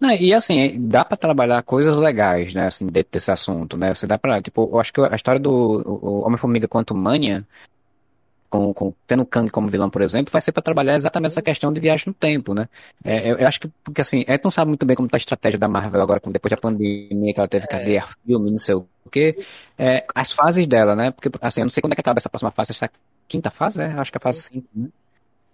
Não, 0.00 0.10
e 0.10 0.34
assim, 0.34 0.74
dá 0.88 1.04
pra 1.04 1.16
trabalhar 1.16 1.62
coisas 1.62 1.96
legais, 1.96 2.52
né, 2.52 2.66
assim, 2.66 2.86
dentro 2.86 3.12
desse 3.12 3.30
assunto, 3.30 3.76
né? 3.76 3.94
Você 3.94 4.04
dá 4.04 4.18
pra, 4.18 4.42
tipo, 4.42 4.68
eu 4.72 4.80
acho 4.80 4.92
que 4.92 5.00
a 5.00 5.14
história 5.14 5.40
do 5.40 6.24
Homem-Formiga 6.26 6.66
quanto 6.66 6.92
Mania, 6.92 7.46
com, 8.50 8.74
com, 8.74 8.92
tendo 9.06 9.24
Kang 9.24 9.48
como 9.48 9.68
vilão, 9.68 9.88
por 9.88 10.02
exemplo, 10.02 10.32
vai 10.32 10.42
ser 10.42 10.50
pra 10.50 10.60
trabalhar 10.60 10.96
exatamente 10.96 11.30
essa 11.30 11.40
questão 11.40 11.72
de 11.72 11.80
viagem 11.80 12.04
no 12.08 12.12
tempo, 12.14 12.52
né? 12.52 12.68
É, 13.04 13.30
eu, 13.30 13.36
eu 13.36 13.46
acho 13.46 13.60
que, 13.60 13.68
porque 13.84 14.00
assim, 14.00 14.24
a 14.26 14.32
gente 14.32 14.42
não 14.42 14.50
sabe 14.50 14.70
muito 14.70 14.84
bem 14.84 14.96
como 14.96 15.08
tá 15.08 15.16
a 15.16 15.18
estratégia 15.18 15.58
da 15.58 15.68
Marvel 15.68 16.02
agora, 16.02 16.20
depois 16.26 16.50
da 16.50 16.56
pandemia, 16.56 17.32
que 17.32 17.38
ela 17.38 17.48
teve 17.48 17.68
que 17.68 17.74
adiar 17.76 18.12
filme, 18.26 18.50
não 18.50 18.58
sei 18.58 18.74
o 18.74 18.86
quê. 19.10 19.38
É, 19.78 20.04
as 20.14 20.32
fases 20.32 20.66
dela, 20.66 20.96
né? 20.96 21.12
Porque, 21.12 21.30
assim, 21.40 21.60
eu 21.60 21.66
não 21.66 21.70
sei 21.70 21.80
quando 21.80 21.92
é 21.92 21.94
que 21.94 22.00
acaba 22.00 22.18
essa 22.18 22.28
próxima 22.28 22.50
fase, 22.50 22.72
essa 22.72 22.90
quinta 23.28 23.50
fase, 23.50 23.80
é? 23.82 23.86
Acho 23.86 24.10
que 24.12 24.18
é 24.18 24.20
a 24.20 24.22
fase 24.22 24.42
5, 24.42 24.66
né? 24.74 24.88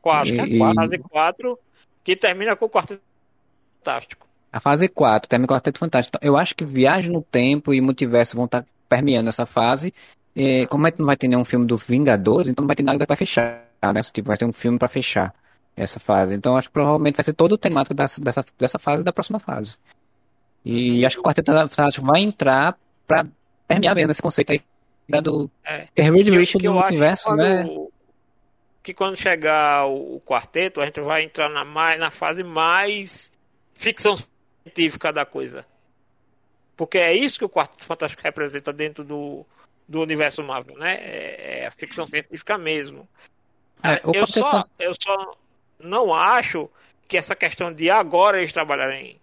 Quatro, 0.02 0.34
E- 0.34 0.36
né? 0.36 0.48
e- 0.48 0.74
Fase 0.74 0.98
4, 0.98 1.58
que 2.04 2.16
termina 2.16 2.56
com 2.56 2.66
o 2.66 2.70
Quarteto 2.70 3.00
Fantástico. 3.78 4.26
A 4.52 4.60
fase 4.60 4.88
4, 4.88 5.28
termina 5.28 5.46
com 5.46 5.54
o 5.54 5.56
Quarteto 5.56 5.78
Fantástico. 5.78 6.16
Então, 6.16 6.28
eu 6.28 6.36
acho 6.36 6.54
que 6.54 6.64
Viagem 6.64 7.12
no 7.12 7.22
Tempo 7.22 7.72
e 7.74 7.80
Multiverso 7.80 8.36
vão 8.36 8.46
estar 8.46 8.64
permeando 8.88 9.28
essa 9.28 9.44
fase. 9.46 9.92
E, 10.34 10.66
como 10.68 10.86
a 10.86 10.90
gente 10.90 10.98
não 11.00 11.06
vai 11.06 11.16
ter 11.16 11.28
nenhum 11.28 11.44
filme 11.44 11.66
do 11.66 11.76
Vingadores, 11.76 12.48
então 12.48 12.62
não 12.62 12.66
vai 12.66 12.76
ter 12.76 12.82
nada 12.82 13.06
pra 13.06 13.16
fechar, 13.16 13.62
né? 13.82 14.00
Tipo, 14.12 14.28
vai 14.28 14.36
ter 14.36 14.44
um 14.44 14.52
filme 14.52 14.78
pra 14.78 14.88
fechar 14.88 15.34
essa 15.76 15.98
fase. 16.00 16.34
Então, 16.34 16.56
acho 16.56 16.68
que 16.68 16.72
provavelmente 16.72 17.16
vai 17.16 17.24
ser 17.24 17.32
todo 17.34 17.52
o 17.52 17.58
temático 17.58 17.94
dessa, 17.94 18.20
dessa, 18.20 18.44
dessa 18.58 18.78
fase 18.78 19.02
e 19.02 19.04
da 19.04 19.12
próxima 19.12 19.38
fase. 19.38 19.76
E 20.64 21.04
acho 21.04 21.16
que 21.16 21.20
o 21.20 21.24
Quarteto 21.24 21.52
Fantástico 21.52 22.06
vai 22.06 22.20
entrar 22.20 22.76
pra 23.06 23.26
permear 23.66 23.94
mesmo 23.94 24.10
esse 24.10 24.22
conceito 24.22 24.52
aí 24.52 24.60
né, 25.08 25.20
do 25.20 25.50
É. 25.64 25.88
Richards 25.96 26.54
eu 26.54 26.72
do 26.72 26.74
multiverso, 26.74 27.24
quando- 27.24 27.38
né? 27.38 27.64
Que 28.82 28.94
quando 28.94 29.16
chegar 29.16 29.86
o, 29.86 30.16
o 30.16 30.20
quarteto, 30.20 30.80
a 30.80 30.84
gente 30.86 31.00
vai 31.00 31.22
entrar 31.22 31.48
na, 31.50 31.64
mais, 31.64 31.98
na 31.98 32.10
fase 32.10 32.42
mais 32.42 33.30
ficção 33.74 34.16
científica 34.62 35.12
da 35.12 35.24
coisa. 35.26 35.66
Porque 36.76 36.96
é 36.98 37.14
isso 37.14 37.38
que 37.38 37.44
o 37.44 37.48
Quarteto 37.48 37.84
Fantástico 37.84 38.22
representa 38.22 38.72
dentro 38.72 39.02
do, 39.02 39.44
do 39.86 40.00
universo 40.00 40.42
Marvel, 40.44 40.78
né? 40.78 40.94
É, 41.00 41.60
é 41.62 41.66
a 41.66 41.70
ficção 41.72 42.06
científica 42.06 42.56
mesmo. 42.56 43.06
É, 43.82 44.00
eu, 44.16 44.26
só, 44.26 44.64
eu 44.78 44.94
só 45.00 45.36
não 45.78 46.14
acho 46.14 46.70
que 47.08 47.16
essa 47.16 47.34
questão 47.34 47.72
de 47.72 47.90
agora 47.90 48.38
eles 48.38 48.52
trabalharem 48.52 49.20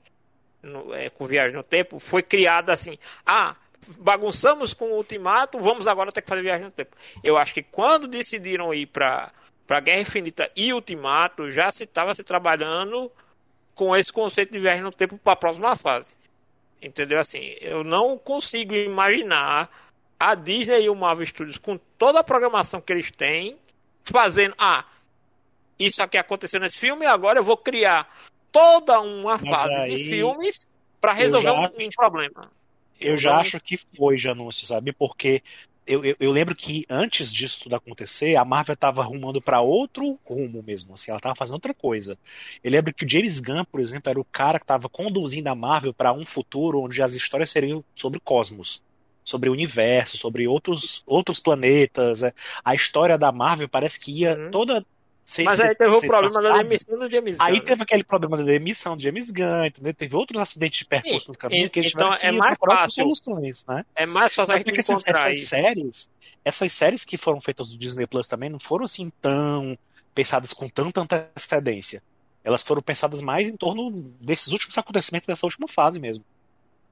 no- 0.62 0.94
é, 0.94 1.10
com 1.10 1.26
viagem 1.26 1.56
no 1.56 1.64
tempo 1.64 1.98
foi 2.00 2.22
criada 2.22 2.74
assim. 2.74 2.98
Ah, 3.26 3.56
bagunçamos 3.88 4.74
com 4.74 4.92
o 4.92 4.98
Ultimato, 4.98 5.60
vamos 5.60 5.88
agora 5.88 6.12
ter 6.12 6.22
que 6.22 6.28
fazer 6.28 6.42
viagem 6.42 6.66
no 6.66 6.72
tempo. 6.72 6.96
Eu 7.24 7.38
acho 7.38 7.54
que 7.54 7.64
quando 7.64 8.08
decidiram 8.08 8.74
ir 8.74 8.88
para 8.88 9.32
para 9.66 9.80
Guerra 9.80 10.02
Infinita 10.02 10.52
e 10.56 10.72
Ultimato, 10.72 11.52
já 11.52 11.72
se 11.72 11.86
estava 11.86 12.14
se 12.14 12.24
trabalhando 12.24 13.12
com 13.74 13.96
esse 13.96 14.14
conceito 14.14 14.52
de 14.52 14.60
viagem 14.60 14.84
no 14.84 14.92
tempo 14.92 15.18
para 15.18 15.34
a 15.34 15.36
próxima 15.36 15.76
fase. 15.76 16.16
Entendeu? 16.82 17.20
Assim, 17.20 17.56
eu 17.60 17.84
não 17.84 18.16
consigo 18.16 18.76
imaginar 18.76 19.70
a 20.20 20.36
Disney 20.36 20.84
e 20.84 20.90
o 20.90 20.96
Marvel 20.96 21.26
Studios 21.26 21.58
com 21.58 21.78
toda 21.98 22.20
a 22.20 22.24
programação 22.24 22.80
que 22.80 22.94
eles 22.94 23.12
têm 23.12 23.58
fazendo, 24.04 24.54
ah, 24.58 24.86
isso 25.80 26.02
aqui 26.02 26.18
aconteceu 26.18 26.60
nesse 26.60 26.78
filme, 26.78 27.06
agora 27.06 27.40
eu 27.40 27.44
vou 27.44 27.58
criar 27.58 28.08
toda 28.52 29.00
uma 29.02 29.38
fase 29.38 29.74
aí, 29.74 29.96
de 29.96 30.10
filmes 30.10 30.66
para 31.02 31.12
resolver 31.12 31.52
um, 31.52 31.66
um, 31.66 31.90
problema. 31.96 32.52
Eu, 33.08 33.18
já 33.18 33.34
não... 33.34 33.40
acho 33.40 33.60
que 33.60 33.78
foi, 33.78 34.18
Janúncio, 34.18 34.66
sabe? 34.66 34.92
Porque 34.92 35.42
eu, 35.88 36.04
eu, 36.04 36.16
eu, 36.20 36.32
lembro 36.32 36.56
que 36.56 36.84
antes 36.90 37.32
disso 37.32 37.62
tudo 37.62 37.76
acontecer, 37.76 38.36
a 38.36 38.44
Marvel 38.44 38.74
estava 38.74 39.02
arrumando 39.02 39.40
para 39.40 39.62
outro 39.62 40.20
rumo 40.26 40.64
mesmo, 40.64 40.96
assim, 40.96 41.12
ela 41.12 41.20
estava 41.20 41.36
fazendo 41.36 41.56
outra 41.56 41.74
coisa. 41.74 42.18
Eu 42.64 42.72
lembro 42.72 42.94
que 42.94 43.06
o 43.06 43.10
James 43.10 43.40
Gunn, 43.40 43.64
por 43.66 43.80
exemplo, 43.80 44.10
era 44.10 44.20
o 44.20 44.26
cara 44.26 44.58
que 44.58 44.64
estava 44.64 44.90
conduzindo 44.90 45.48
a 45.48 45.56
Marvel 45.56 45.94
para 45.94 46.12
um 46.12 46.26
futuro 46.26 46.82
onde 46.82 47.02
as 47.02 47.14
histórias 47.14 47.52
seriam 47.52 47.84
sobre 47.94 48.20
cosmos, 48.20 48.82
sobre 49.24 49.50
o 49.50 49.54
universo, 49.54 50.18
sobre 50.18 50.48
outros, 50.48 51.04
outros 51.06 51.40
planetas. 51.40 52.24
É. 52.24 52.34
A 52.64 52.74
história 52.74 53.18
da 53.18 53.32
Marvel 53.32 53.70
parece 53.70 54.00
que 54.00 54.22
ia 54.22 54.36
uhum. 54.36 54.52
toda 54.52 54.86
mas 55.44 55.60
aí 55.60 55.76
teve 55.76 55.96
o 55.96 56.02
problema 56.02 56.42
da 56.42 56.58
demissão 56.60 57.00
do 57.00 57.10
James 57.10 57.38
Gunn. 57.38 57.46
Aí 57.46 57.62
teve 57.62 57.82
aquele 57.82 58.04
problema 58.04 58.38
da 58.38 58.44
demissão 58.44 58.96
do 58.96 59.02
James 59.02 59.32
Gunn, 59.32 59.66
entendeu? 59.66 59.94
Teve 59.94 60.16
outros 60.16 60.40
acidentes 60.40 60.80
de 60.80 60.86
percurso 60.86 61.32
no 61.32 61.38
caminho 61.38 61.70
que 61.70 61.80
eles 61.80 61.92
então 61.94 62.14
é 62.14 62.32
mais 62.32 62.58
fácil 62.60 63.04
soluções, 63.04 63.66
né? 63.68 63.86
É 63.96 64.06
mais 64.06 64.36
fácil 64.36 64.54
a 64.54 64.58
gente 64.58 64.80
essas, 64.80 65.04
essas 65.06 65.50
séries, 65.50 66.10
essas 66.44 66.72
séries 66.72 67.04
que 67.04 67.18
foram 67.18 67.42
feitas 67.42 67.70
do 67.70 67.78
Disney 67.78 68.06
Plus 68.06 68.28
também 68.28 68.50
não 68.50 68.60
foram 68.60 68.86
assim 68.86 69.12
tão 69.22 69.78
pensadas 70.14 70.54
com 70.54 70.70
tanta 70.70 71.02
antecedência. 71.02 72.04
Elas 72.44 72.62
foram 72.62 72.82
pensadas 72.82 73.22
mais 73.22 73.50
em 73.50 73.58
torno 73.58 73.92
desses 74.22 74.50
últimos 74.50 74.78
acontecimentos 74.78 75.26
dessa 75.26 75.46
última 75.46 75.68
fase 75.68 76.00
mesmo. 76.00 76.24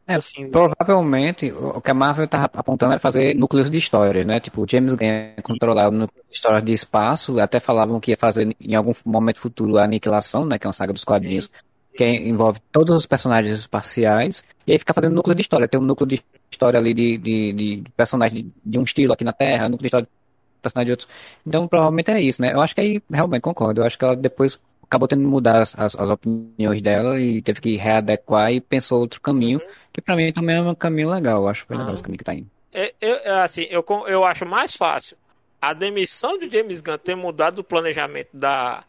É, 0.06 0.16
assim, 0.16 0.50
provavelmente 0.50 1.50
o 1.52 1.80
que 1.80 1.90
a 1.90 1.94
Marvel 1.94 2.26
estava 2.26 2.50
apontando 2.54 2.92
era 2.92 3.00
fazer 3.00 3.34
núcleos 3.36 3.70
de 3.70 3.78
histórias, 3.78 4.26
né? 4.26 4.40
Tipo, 4.40 4.66
James 4.70 4.94
Gunn 4.96 5.42
controlar 5.42 5.88
o 5.88 5.92
núcleo 5.92 6.24
de 6.30 6.36
histórias 6.36 6.64
de 6.64 6.74
espaço, 6.74 7.40
até 7.40 7.60
falavam 7.60 8.02
que 8.02 8.12
ia 8.12 8.18
fazer 8.18 8.54
em 8.60 8.76
algum 8.76 8.92
momento 9.06 9.40
futuro 9.40 9.78
a 9.78 9.86
Aniquilação, 9.86 10.46
né? 10.46 10.60
Que 10.60 10.68
é 10.68 10.70
uma 10.70 10.74
saga 10.74 10.92
dos 10.92 11.06
quadrinhos, 11.06 11.50
que 11.96 12.06
envolve 12.06 12.60
todos 12.72 12.98
os 12.98 13.06
personagens 13.06 13.58
espaciais, 13.60 14.44
e 14.68 14.74
aí 14.74 14.80
ficar 14.80 14.94
fazendo 14.94 15.16
núcleo 15.16 15.36
de 15.36 15.42
história. 15.42 15.70
Tem 15.70 15.80
um 15.80 15.84
núcleo 15.84 16.08
de 16.08 16.22
história 16.52 16.78
ali 16.78 16.94
de, 16.94 17.18
de, 17.18 17.54
de 17.54 17.84
personagens 17.96 18.46
de 18.66 18.78
um 18.78 18.84
estilo 18.84 19.14
aqui 19.14 19.24
na 19.24 19.32
Terra, 19.34 19.70
núcleo 19.70 19.84
de 19.84 19.88
história 19.88 20.06
de 20.06 20.62
personagens 20.62 20.88
de 20.88 20.92
outros. 20.92 21.10
Então, 21.48 21.66
provavelmente 21.66 22.12
é 22.12 22.22
isso, 22.22 22.42
né? 22.42 22.52
Eu 22.54 22.62
acho 22.62 22.76
que 22.76 22.82
aí 22.82 23.02
realmente 23.10 23.42
concordo. 23.42 23.80
Eu 23.80 23.86
acho 23.86 23.98
que 23.98 24.04
ela 24.04 24.18
depois 24.18 24.60
acabou 24.94 25.08
tendo 25.08 25.22
que 25.22 25.28
mudar 25.28 25.62
as, 25.62 25.78
as, 25.78 25.96
as, 25.96 26.10
opiniões 26.10 26.82
dela 26.82 27.20
e 27.20 27.42
teve 27.42 27.60
que 27.60 27.76
readequar 27.76 28.52
e 28.52 28.62
pensou 28.62 29.00
outro 29.00 29.20
caminho, 29.20 29.60
uhum. 29.60 29.66
Que 29.94 30.02
para 30.02 30.16
mim 30.16 30.34
também 30.34 30.58
é 30.58 30.62
um 30.62 30.76
caminho 30.76 31.10
legal. 31.10 31.44
Eu 31.44 31.48
acho 31.48 31.62
que 31.62 31.68
foi 31.68 31.78
legal 31.78 31.94
esse 31.94 32.04
caminho 32.04 32.18
que 32.18 32.24
tá 32.24 32.34
indo. 32.34 32.50
É, 32.74 32.94
eu, 33.00 33.16
é, 33.18 33.44
assim, 33.44 33.68
eu, 33.70 33.86
eu 34.08 34.26
acho 34.26 34.46
mais 34.46 34.76
fácil 34.76 35.16
a 35.62 35.74
demissão 35.74 36.38
de 36.38 36.50
James 36.50 36.82
Gunn 36.82 36.98
ter 36.98 37.16
mudado 37.16 37.60
o 37.60 37.64
planejamento 37.64 38.30
da, 38.34 38.84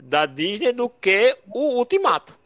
da 0.00 0.26
Disney 0.26 0.72
do 0.72 0.88
que 0.88 1.36
o 1.48 1.76
Ultimato. 1.76 2.36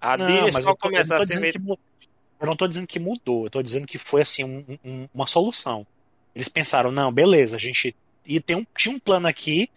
A 0.00 0.16
não, 0.16 0.26
Disney 0.26 0.62
só 0.62 0.74
começa 0.76 1.16
a 1.16 1.26
ser. 1.26 1.56
Eu 1.56 2.46
não 2.46 2.52
estou 2.52 2.68
dizendo 2.68 2.86
que 2.86 2.98
mudou, 2.98 3.42
eu 3.42 3.46
estou 3.46 3.62
dizendo 3.62 3.86
que 3.86 3.98
foi 3.98 4.22
assim 4.22 4.44
um, 4.44 4.78
um, 4.84 5.08
uma 5.12 5.26
solução. 5.26 5.86
Eles 6.34 6.48
pensaram, 6.48 6.90
não, 6.90 7.12
beleza, 7.12 7.56
a 7.56 7.58
gente 7.58 7.94
e 8.26 8.40
tem 8.40 8.56
um, 8.56 8.66
tinha 8.74 8.94
um 8.94 8.98
plano 8.98 9.26
aqui 9.26 9.68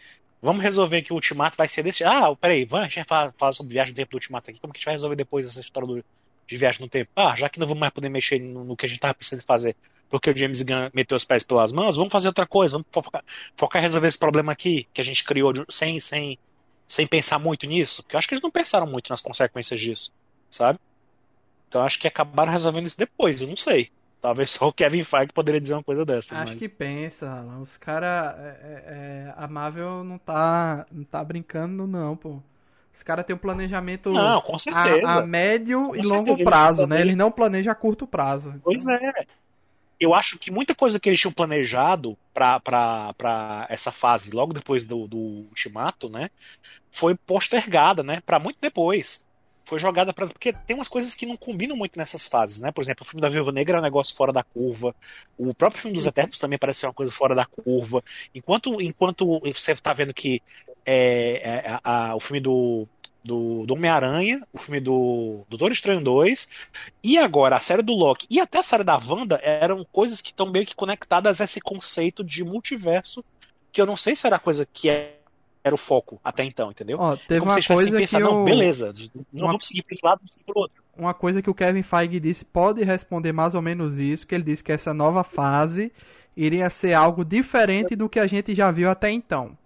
Vamos 0.41 0.62
resolver 0.62 1.02
que 1.02 1.12
o 1.12 1.16
Ultimato 1.16 1.58
vai 1.58 1.68
ser 1.68 1.84
desse. 1.84 2.04
Ah, 2.04 2.34
peraí, 2.36 2.64
vamos, 2.64 2.86
a 2.86 2.90
gente 2.90 3.06
vai 3.08 3.32
falar, 3.32 3.52
sobre 3.52 3.74
viagem 3.74 3.94
tempo 3.94 4.12
do 4.12 4.16
Ultimato 4.16 4.49
aqui. 4.49 4.60
Como 4.60 4.72
que 4.72 4.78
a 4.78 4.80
gente 4.80 4.86
vai 4.86 4.94
resolver 4.94 5.16
depois 5.16 5.45
essa 5.48 5.60
história 5.60 5.88
do, 5.88 6.06
de 6.48 6.57
viagem 6.57 6.82
no 6.82 6.90
tempo? 6.90 7.11
Ah, 7.15 7.36
já 7.36 7.49
que 7.49 7.60
não 7.60 7.68
vamos 7.68 7.82
mais 7.82 7.94
poder 7.94 8.10
mexer 8.10 8.40
no, 8.40 8.64
no 8.64 8.76
que 8.76 8.86
a 8.86 8.90
gente 8.90 8.99
tava 8.99 9.14
precisando 9.14 9.44
fazer 9.44 9.76
porque 10.10 10.30
o 10.30 10.38
James 10.38 10.61
Gunn 10.61 10.90
meteu 10.94 11.15
os 11.15 11.24
pés 11.24 11.44
pelas 11.44 11.72
mãos, 11.72 11.95
vamos 11.95 12.11
fazer 12.11 12.28
outra 12.28 12.48
coisa, 12.48 12.74
vamos 12.74 12.88
focar, 12.91 13.24
focar 13.56 13.82
em 13.82 13.86
resolver 13.86 14.07
esse 14.07 14.18
problema 14.18 14.52
aqui 14.52 14.88
que 14.94 15.02
a 15.02 15.03
gente 15.03 15.24
criou 15.24 15.52
de, 15.53 15.65
sem, 15.69 15.99
sem, 15.99 16.38
sem 16.88 17.06
pensar 17.06 17.40
muito 17.40 17.68
nisso. 17.68 18.03
Porque 18.03 18.15
eu 18.15 18.18
acho 18.18 18.28
que 18.28 18.34
eles 18.34 18.41
não 18.41 18.52
pensaram 18.52 18.88
muito 18.88 19.10
nas 19.10 19.22
consequências 19.22 19.80
disso, 19.80 20.11
sabe? 20.49 20.80
Então 21.68 21.84
acho 21.84 21.99
que 21.99 22.07
acabaram 22.07 22.52
resolvendo 22.52 22.88
isso 22.88 22.98
depois, 22.98 23.41
eu 23.41 23.48
não 23.48 23.57
sei. 23.57 23.91
Talvez 24.22 24.49
só 24.52 24.68
o 24.68 24.74
Kevin 24.74 25.03
Feige 25.03 25.32
poderia 25.32 25.61
dizer 25.61 25.76
uma 25.76 25.84
coisa 25.84 26.03
dessa. 26.03 26.36
Acho 26.36 26.53
mas... 26.53 26.60
que 26.60 26.68
pensa, 26.68 27.44
os 27.61 27.78
caras. 27.78 28.36
É, 28.40 28.48
é, 28.48 28.84
é, 28.88 29.34
a 29.38 29.48
Marvel 29.48 30.03
não 30.03 30.18
tá, 30.18 30.88
não 30.91 31.03
tá 31.03 31.24
brincando, 31.24 31.86
não, 31.86 32.15
pô. 32.15 32.41
Os 32.98 33.03
caras 33.03 33.24
têm 33.26 33.36
um 33.36 33.40
planejamento 33.40 34.11
não, 34.11 34.41
com 34.41 34.57
certeza. 34.57 35.07
A, 35.07 35.19
a 35.19 35.26
médio 35.26 35.90
com 35.90 35.95
e 35.95 36.02
longo 36.02 36.44
prazo, 36.44 36.82
eles 36.82 36.90
né? 36.90 37.02
Eles 37.02 37.15
não 37.15 37.32
planejam 37.32 37.72
a 37.72 37.76
curto 37.76 38.07
prazo. 38.07 38.60
Pois 38.64 38.88
é. 38.88 39.28
Eu 39.99 40.15
acho 40.15 40.38
que 40.40 40.49
muita 40.49 40.74
coisa 40.74 40.99
que 40.99 41.07
eles 41.07 41.19
tinham 41.19 41.32
planejado 41.32 42.18
para 42.34 43.68
essa 43.69 43.91
fase, 43.91 44.32
logo 44.32 44.52
depois 44.52 44.84
do, 44.84 45.07
do 45.07 45.18
Ultimato, 45.18 46.10
né? 46.10 46.30
Foi 46.91 47.14
postergada, 47.14 48.02
né? 48.02 48.19
Para 48.26 48.40
muito 48.40 48.57
depois 48.60 49.24
foi 49.68 49.80
jogada 49.80 50.14
para 50.14 50.27
porque 50.27 50.53
tem 50.53 50.76
umas 50.76 50.88
coisas 50.88 51.14
que 51.14 51.26
não 51.26 51.35
combinam 51.35 51.76
muito 51.76 51.99
nessas 51.99 52.26
fases, 52.26 52.60
né? 52.61 52.72
Por 52.72 52.81
exemplo, 52.81 53.06
o 53.06 53.06
filme 53.06 53.22
da 53.22 53.27
Viúva 53.27 53.52
Negra 53.52 53.77
é 53.77 53.80
um 53.81 53.84
negócio 53.84 54.15
fora 54.15 54.31
da 54.31 54.41
curva. 54.41 54.95
O 55.38 55.53
próprio 55.53 55.81
filme 55.81 55.94
dos 55.94 56.06
uhum. 56.06 56.10
Eternos 56.10 56.39
também 56.39 56.57
parece 56.57 56.80
ser 56.80 56.88
uma 56.88 56.94
coisa 56.94 57.11
fora 57.11 57.35
da 57.35 57.45
curva. 57.45 58.02
Enquanto 58.34 58.81
enquanto 58.81 59.41
você 59.41 59.73
está 59.73 59.91
vendo 59.94 60.14
que 60.14 60.41
é, 60.85 61.41
é, 61.44 61.80
a, 61.84 62.15
o 62.15 62.19
filme 62.22 62.39
do 62.39 62.88
do, 63.22 63.65
do 63.65 63.73
Homem-Aranha, 63.73 64.41
o 64.53 64.57
filme 64.57 64.80
do 64.80 65.41
Doutor 65.49 65.73
Estranho 65.73 65.99
2, 65.99 66.48
e 67.03 67.18
agora 67.18 67.57
a 67.57 67.60
série 67.60 67.81
do 67.81 67.91
Loki 67.91 68.26
e 68.30 68.39
até 68.39 68.60
a 68.60 68.64
série 68.64 68.85
da 68.85 68.98
Wanda 68.98 69.38
eram 69.44 69.85
coisas 69.91 70.22
que 70.22 70.30
estão 70.30 70.49
meio 70.49 70.65
que 70.65 70.73
conectadas 70.73 71.41
a 71.41 71.44
esse 71.44 71.60
conceito 71.60 72.23
de 72.23 72.41
multiverso, 72.41 73.22
que 73.69 73.81
eu 73.81 73.85
não 73.85 73.98
sei 73.98 74.15
se 74.15 74.26
era 74.26 74.39
coisa 74.39 74.65
que 74.65 74.89
é 74.89 75.16
era 75.68 75.76
o 75.76 75.77
foco 75.77 76.19
até 76.23 76.44
então, 76.44 76.72
entendeu? 76.72 76.98
Ó, 76.99 77.15
teve 77.15 77.39
Como 77.39 77.52
uma 77.52 77.61
se 77.61 77.68
coisa 77.68 77.91
pensar, 77.91 78.18
que 78.18 78.23
não, 78.23 78.44
beleza, 78.44 78.94
não 79.31 79.45
uma... 79.45 79.48
vamos 79.48 79.68
seguir 79.68 79.84
para 79.84 79.94
esse 79.94 80.06
lado, 80.06 80.18
vamos 80.19 80.31
seguir 80.31 80.44
para 80.44 80.60
outro. 80.60 80.84
Uma 80.98 81.14
coisa 81.14 81.41
que 81.41 81.49
o 81.49 81.53
Kevin 81.53 81.84
Feige 81.84 82.19
disse 82.19 82.44
pode 82.44 82.84
responder 82.84 83.31
mais 83.31 83.53
ou 83.53 83.61
menos 83.61 83.98
isso, 83.98 84.26
que 84.26 84.34
ele 84.34 84.44
disse 84.44 84.64
que 84.64 84.72
essa 84.72 84.94
nova 84.94 85.23
fase 85.23 85.91
iria 86.35 86.69
ser 86.69 86.94
algo 86.94 87.23
diferente 87.23 87.95
do 87.95 88.10
que 88.10 88.19
a 88.19 88.27
gente 88.27 88.53
já 88.56 88.72
viu 88.72 88.89
até 88.89 89.11
então. 89.11 89.57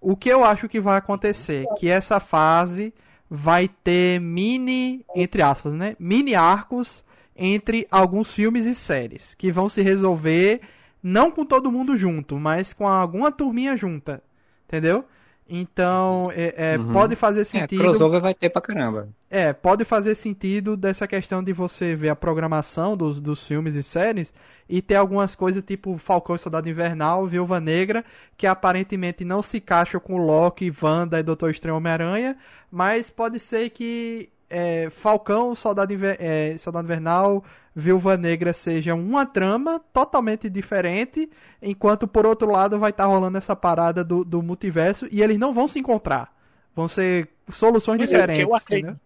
O 0.00 0.16
que 0.16 0.28
eu 0.28 0.44
acho 0.44 0.68
que 0.68 0.80
vai 0.80 0.98
acontecer? 0.98 1.64
Que 1.78 1.88
essa 1.88 2.20
fase 2.20 2.92
vai 3.30 3.68
ter 3.68 4.20
mini, 4.20 5.04
entre 5.14 5.42
aspas, 5.42 5.72
né? 5.72 5.96
Mini 5.98 6.34
arcos 6.34 7.02
entre 7.36 7.86
alguns 7.90 8.32
filmes 8.32 8.66
e 8.66 8.74
séries 8.74 9.34
que 9.34 9.50
vão 9.50 9.68
se 9.68 9.82
resolver 9.82 10.60
não 11.02 11.30
com 11.30 11.44
todo 11.44 11.70
mundo 11.70 11.96
junto, 11.96 12.38
mas 12.38 12.72
com 12.72 12.88
alguma 12.88 13.30
turminha 13.30 13.76
junta, 13.76 14.22
entendeu? 14.66 15.04
Então, 15.48 16.30
é, 16.34 16.72
é, 16.72 16.78
uhum. 16.78 16.92
pode 16.92 17.14
fazer 17.16 17.42
é, 17.42 17.44
sentido. 17.44 17.82
É, 17.82 17.84
crossover 17.84 18.20
vai 18.20 18.34
ter 18.34 18.48
pra 18.48 18.62
caramba. 18.62 19.08
É, 19.30 19.52
pode 19.52 19.84
fazer 19.84 20.14
sentido 20.14 20.76
dessa 20.76 21.06
questão 21.06 21.42
de 21.42 21.52
você 21.52 21.94
ver 21.94 22.08
a 22.08 22.16
programação 22.16 22.96
dos, 22.96 23.20
dos 23.20 23.46
filmes 23.46 23.74
e 23.74 23.82
séries 23.82 24.32
e 24.68 24.80
ter 24.80 24.94
algumas 24.94 25.34
coisas 25.34 25.62
tipo 25.62 25.98
Falcão 25.98 26.34
e 26.34 26.38
Soldado 26.38 26.68
Invernal, 26.68 27.26
Viúva 27.26 27.60
Negra, 27.60 28.04
que 28.38 28.46
aparentemente 28.46 29.24
não 29.24 29.42
se 29.42 29.58
encaixam 29.58 30.00
com 30.00 30.16
Loki, 30.16 30.72
Wanda 30.82 31.20
e 31.20 31.22
Doutor 31.22 31.50
Estranho 31.50 31.76
Homem-Aranha, 31.76 32.36
mas 32.70 33.10
pode 33.10 33.38
ser 33.38 33.68
que 33.70 34.30
é, 34.48 34.90
Falcão, 34.90 35.54
Soldado, 35.54 35.92
Inver 35.92 36.16
é, 36.20 36.56
Soldado 36.58 36.86
Invernal, 36.86 37.44
Viúva 37.74 38.16
Negra 38.16 38.52
seja 38.52 38.94
uma 38.94 39.26
trama 39.26 39.80
totalmente 39.92 40.48
diferente, 40.48 41.28
enquanto 41.60 42.06
por 42.06 42.26
outro 42.26 42.50
lado 42.50 42.78
vai 42.78 42.90
estar 42.90 43.04
tá 43.04 43.08
rolando 43.08 43.38
essa 43.38 43.56
parada 43.56 44.04
do, 44.04 44.24
do 44.24 44.42
multiverso 44.42 45.08
e 45.10 45.22
eles 45.22 45.38
não 45.38 45.52
vão 45.52 45.66
se 45.66 45.78
encontrar. 45.78 46.32
Vão 46.74 46.88
ser 46.88 47.28
soluções 47.50 47.98
Mas 47.98 48.10
diferentes. 48.10 48.40
É, 48.40 48.44
eu 48.44 48.54
acredito, 48.54 49.00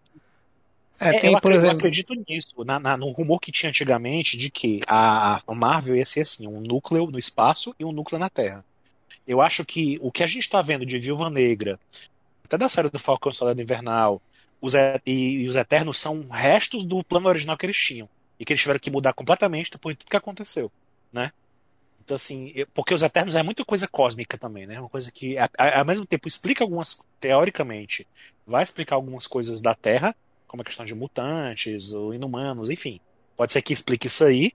é, 0.99 1.17
tem, 1.17 1.33
eu, 1.33 1.39
por 1.39 1.51
exemplo... 1.51 1.67
eu 1.67 1.77
acredito 1.77 2.13
nisso, 2.27 2.65
na, 2.65 2.79
na, 2.79 2.97
no 2.97 3.09
rumor 3.11 3.39
que 3.39 3.51
tinha 3.51 3.69
antigamente 3.69 4.37
de 4.37 4.51
que 4.51 4.81
a, 4.85 5.41
a 5.47 5.55
Marvel 5.55 5.95
ia 5.95 6.05
ser 6.05 6.21
assim, 6.21 6.45
um 6.45 6.59
núcleo 6.59 7.09
no 7.09 7.17
espaço 7.17 7.73
e 7.79 7.85
um 7.85 7.91
núcleo 7.91 8.19
na 8.19 8.29
Terra. 8.29 8.65
Eu 9.25 9.41
acho 9.41 9.65
que 9.65 9.97
o 10.01 10.11
que 10.11 10.23
a 10.23 10.27
gente 10.27 10.41
está 10.41 10.61
vendo 10.61 10.85
de 10.85 10.99
Viúva 10.99 11.29
Negra, 11.29 11.79
até 12.43 12.57
da 12.57 12.67
série 12.67 12.89
do 12.89 12.99
Falcão 12.99 13.31
Soldado 13.31 13.61
Invernal, 13.61 14.21
os, 14.61 14.73
e, 14.73 14.91
e, 15.05 15.47
os 15.47 15.55
Eternos 15.55 15.97
são 15.97 16.27
restos 16.27 16.83
do 16.83 17.03
plano 17.03 17.29
original 17.29 17.57
que 17.57 17.65
eles 17.65 17.77
tinham. 17.77 18.09
E 18.39 18.45
que 18.45 18.53
eles 18.53 18.61
tiveram 18.61 18.79
que 18.79 18.91
mudar 18.91 19.13
completamente 19.13 19.71
depois 19.71 19.95
de 19.95 19.99
tudo 19.99 20.09
que 20.09 20.17
aconteceu, 20.17 20.71
né? 21.11 21.31
Então, 22.09 22.15
assim, 22.15 22.53
porque 22.73 22.93
os 22.93 23.03
Eternos 23.03 23.35
é 23.35 23.43
muita 23.43 23.63
coisa 23.63 23.87
cósmica 23.87 24.37
também, 24.37 24.65
né? 24.65 24.79
Uma 24.79 24.89
coisa 24.89 25.11
que, 25.11 25.35
ao 25.37 25.85
mesmo 25.85 26.05
tempo, 26.07 26.27
explica 26.27 26.63
algumas, 26.63 26.99
teoricamente, 27.19 28.07
vai 28.47 28.63
explicar 28.63 28.95
algumas 28.95 29.27
coisas 29.27 29.61
da 29.61 29.75
Terra, 29.75 30.15
como 30.47 30.61
a 30.63 30.65
questão 30.65 30.83
de 30.83 30.95
mutantes, 30.95 31.93
ou 31.93 32.13
inumanos, 32.13 32.71
enfim. 32.71 32.99
Pode 33.37 33.51
ser 33.51 33.61
que 33.61 33.73
explique 33.73 34.07
isso 34.07 34.23
aí, 34.23 34.53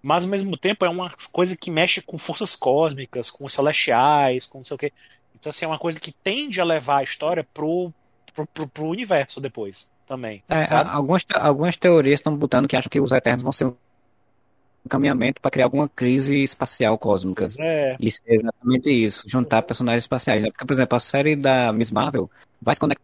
mas 0.00 0.22
ao 0.22 0.30
mesmo 0.30 0.56
tempo 0.56 0.84
é 0.84 0.88
uma 0.88 1.10
coisa 1.32 1.56
que 1.56 1.70
mexe 1.70 2.00
com 2.00 2.16
forças 2.16 2.54
cósmicas, 2.54 3.30
com 3.30 3.44
os 3.44 3.52
celestiais, 3.52 4.46
com 4.46 4.58
não 4.58 4.64
sei 4.64 4.74
o 4.74 4.78
quê. 4.78 4.92
Então, 5.34 5.50
assim, 5.50 5.64
é 5.64 5.68
uma 5.68 5.78
coisa 5.78 5.98
que 5.98 6.12
tende 6.12 6.60
a 6.60 6.64
levar 6.64 6.98
a 6.98 7.02
história 7.02 7.42
pro, 7.42 7.92
pro, 8.34 8.46
pro, 8.46 8.68
pro 8.68 8.86
universo 8.86 9.40
depois 9.40 9.90
também. 10.06 10.42
É, 10.48 10.64
algumas, 10.70 11.24
algumas 11.34 11.76
teorias 11.76 12.20
estão 12.20 12.36
botando 12.36 12.68
que 12.68 12.76
acham 12.76 12.90
que 12.90 13.00
os 13.00 13.12
Eternos 13.12 13.42
vão 13.42 13.52
ser 13.52 13.66
um 13.66 13.74
encaminhamento 14.84 15.40
para 15.40 15.50
criar 15.50 15.66
alguma 15.66 15.88
crise 15.88 16.42
espacial 16.42 16.98
cósmica. 16.98 17.46
É. 17.60 17.96
E 17.98 18.10
ser 18.10 18.40
exatamente 18.40 18.90
isso, 18.90 19.28
juntar 19.28 19.62
personagens 19.62 20.04
espaciais. 20.04 20.42
Né? 20.42 20.50
Porque, 20.50 20.64
por 20.64 20.72
exemplo, 20.74 20.96
a 20.96 21.00
série 21.00 21.36
da 21.36 21.72
Miss 21.72 21.90
Marvel 21.90 22.30
vai 22.60 22.74
se 22.74 22.80
conectar 22.80 23.02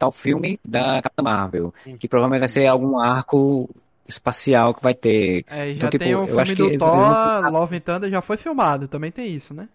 ao 0.00 0.12
filme 0.12 0.58
da 0.64 1.00
Capitã 1.00 1.22
Marvel, 1.22 1.72
que 1.98 2.08
provavelmente 2.08 2.40
vai 2.40 2.48
ser 2.48 2.66
algum 2.66 2.98
arco 2.98 3.70
espacial 4.08 4.74
que 4.74 4.82
vai 4.82 4.94
ter. 4.94 5.44
É, 5.46 5.66
já 5.66 5.72
então, 5.72 5.90
tipo, 5.90 6.04
tem 6.04 6.14
o 6.14 6.26
filme 6.26 6.54
do 6.54 6.78
Thor. 6.78 7.50
Love 7.50 7.76
and 7.76 7.80
Thunder 7.80 8.10
já 8.10 8.20
foi 8.20 8.36
filmado, 8.36 8.88
também 8.88 9.12
tem 9.12 9.32
isso, 9.32 9.54
né? 9.54 9.68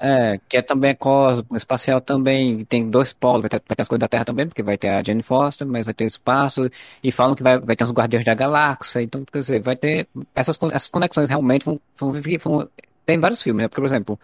É, 0.00 0.40
que 0.48 0.56
é 0.56 0.62
também 0.62 0.94
cósmico, 0.94 1.56
espacial 1.56 2.00
também, 2.00 2.64
tem 2.64 2.90
dois 2.90 3.12
polos, 3.12 3.42
vai 3.42 3.50
ter, 3.50 3.62
vai 3.66 3.76
ter, 3.76 3.82
as 3.82 3.88
coisas 3.88 4.00
da 4.00 4.08
Terra 4.08 4.24
também, 4.24 4.46
porque 4.46 4.62
vai 4.62 4.76
ter 4.76 4.88
a 4.88 5.02
Jane 5.02 5.22
Foster, 5.22 5.66
mas 5.66 5.84
vai 5.84 5.94
ter 5.94 6.04
espaço, 6.04 6.68
e 7.02 7.12
falam 7.12 7.34
que 7.36 7.42
vai, 7.44 7.60
vai 7.60 7.76
ter 7.76 7.84
os 7.84 7.92
Guardiões 7.92 8.24
da 8.24 8.34
Galáxia, 8.34 9.02
então, 9.02 9.24
quer 9.24 9.38
dizer, 9.38 9.62
vai 9.62 9.76
ter, 9.76 10.08
essas, 10.34 10.58
essas 10.72 10.90
conexões 10.90 11.28
realmente 11.28 11.64
vão, 11.64 11.80
vão, 11.96 12.12
vão 12.12 12.68
tem 13.06 13.20
vários 13.20 13.40
filmes, 13.40 13.62
né, 13.62 13.68
porque, 13.68 13.80
por 13.80 13.86
exemplo, 13.86 14.18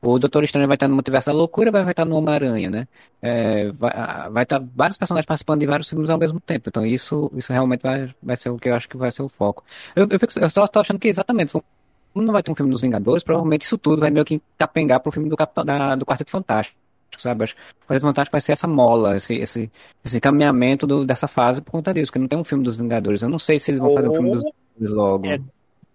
o 0.00 0.18
Doutor 0.18 0.44
Estranho 0.44 0.66
vai 0.66 0.76
estar 0.76 0.88
no 0.88 0.94
Multiverso 0.94 1.26
da 1.28 1.36
Loucura, 1.36 1.70
vai, 1.70 1.82
vai 1.82 1.92
estar 1.92 2.06
no 2.06 2.16
Homem-Aranha, 2.16 2.70
né, 2.70 2.88
é, 3.20 3.70
vai, 3.72 3.92
vai 4.30 4.42
estar 4.44 4.64
vários 4.74 4.96
personagens 4.96 5.26
participando 5.26 5.60
de 5.60 5.66
vários 5.66 5.90
filmes 5.90 6.08
ao 6.08 6.18
mesmo 6.18 6.40
tempo, 6.40 6.70
então 6.70 6.86
isso, 6.86 7.30
isso 7.36 7.52
realmente 7.52 7.82
vai, 7.82 8.14
vai 8.22 8.36
ser 8.36 8.48
o 8.48 8.58
que 8.58 8.70
eu 8.70 8.74
acho 8.74 8.88
que 8.88 8.96
vai 8.96 9.12
ser 9.12 9.22
o 9.22 9.28
foco. 9.28 9.62
Eu, 9.94 10.08
eu, 10.10 10.18
eu 10.40 10.50
só 10.50 10.64
estou 10.64 10.80
achando 10.80 10.98
que 10.98 11.08
exatamente, 11.08 11.52
são 11.52 11.62
como 12.12 12.26
não 12.26 12.32
vai 12.32 12.42
ter 12.42 12.50
um 12.50 12.54
filme 12.54 12.70
dos 12.70 12.80
Vingadores, 12.80 13.22
provavelmente 13.22 13.62
isso 13.62 13.78
tudo 13.78 14.00
vai 14.00 14.10
meio 14.10 14.24
que 14.24 14.40
capengar 14.58 15.00
pro 15.00 15.12
filme 15.12 15.28
do, 15.28 15.36
Capitão, 15.36 15.64
da, 15.64 15.96
do 15.96 16.04
Quarteto 16.04 16.30
Fantástico, 16.30 16.76
sabe? 17.16 17.44
Acho 17.44 17.54
que 17.54 17.60
o 17.60 17.86
Quarteto 17.86 18.06
Fantástico 18.06 18.32
vai 18.32 18.40
ser 18.40 18.52
essa 18.52 18.66
mola, 18.66 19.16
esse, 19.16 19.34
esse, 19.34 19.70
esse 20.04 20.20
caminhamento 20.20 20.86
do, 20.86 21.04
dessa 21.04 21.28
fase 21.28 21.62
por 21.62 21.72
conta 21.72 21.94
disso, 21.94 22.10
porque 22.10 22.18
não 22.18 22.28
tem 22.28 22.38
um 22.38 22.44
filme 22.44 22.64
dos 22.64 22.76
Vingadores. 22.76 23.22
Eu 23.22 23.28
não 23.28 23.38
sei 23.38 23.58
se 23.58 23.70
eles 23.70 23.80
vão 23.80 23.94
fazer 23.94 24.08
um 24.08 24.14
filme 24.14 24.30
dos 24.30 24.42
Vingadores 24.44 24.96
logo. 24.96 25.30
É, 25.30 25.40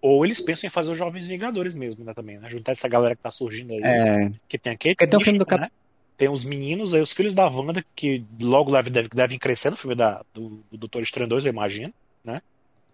ou 0.01 0.23
eles 0.23 0.39
pensam 0.39 0.67
em 0.67 0.71
fazer 0.71 0.91
os 0.91 0.97
Jovens 0.97 1.25
Vingadores 1.25 1.73
mesmo, 1.73 2.05
né, 2.05 2.13
também, 2.13 2.37
né? 2.37 2.47
Juntar 2.47 2.73
essa 2.73 2.87
galera 2.87 3.15
que 3.15 3.23
tá 3.23 3.31
surgindo 3.31 3.73
aí. 3.73 3.81
É. 3.83 4.31
Que 4.47 4.57
tem 4.57 4.73
a 4.73 4.77
Kate 4.77 4.95
tem 4.95 5.23
filme 5.23 5.39
do 5.39 5.45
Cap... 5.45 5.61
né? 5.61 5.69
Tem 6.15 6.29
os 6.29 6.45
meninos 6.45 6.93
aí, 6.93 7.01
os 7.01 7.11
filhos 7.11 7.33
da 7.33 7.47
Wanda, 7.47 7.83
que 7.95 8.23
logo 8.39 8.71
devem, 8.71 9.09
devem 9.13 9.39
crescer 9.39 9.71
no 9.71 9.75
filme 9.75 9.95
da, 9.95 10.23
do, 10.33 10.63
do 10.71 10.77
Doutor 10.77 11.01
Estranho 11.01 11.27
2, 11.27 11.45
eu 11.45 11.49
imagino, 11.51 11.91
né? 12.23 12.41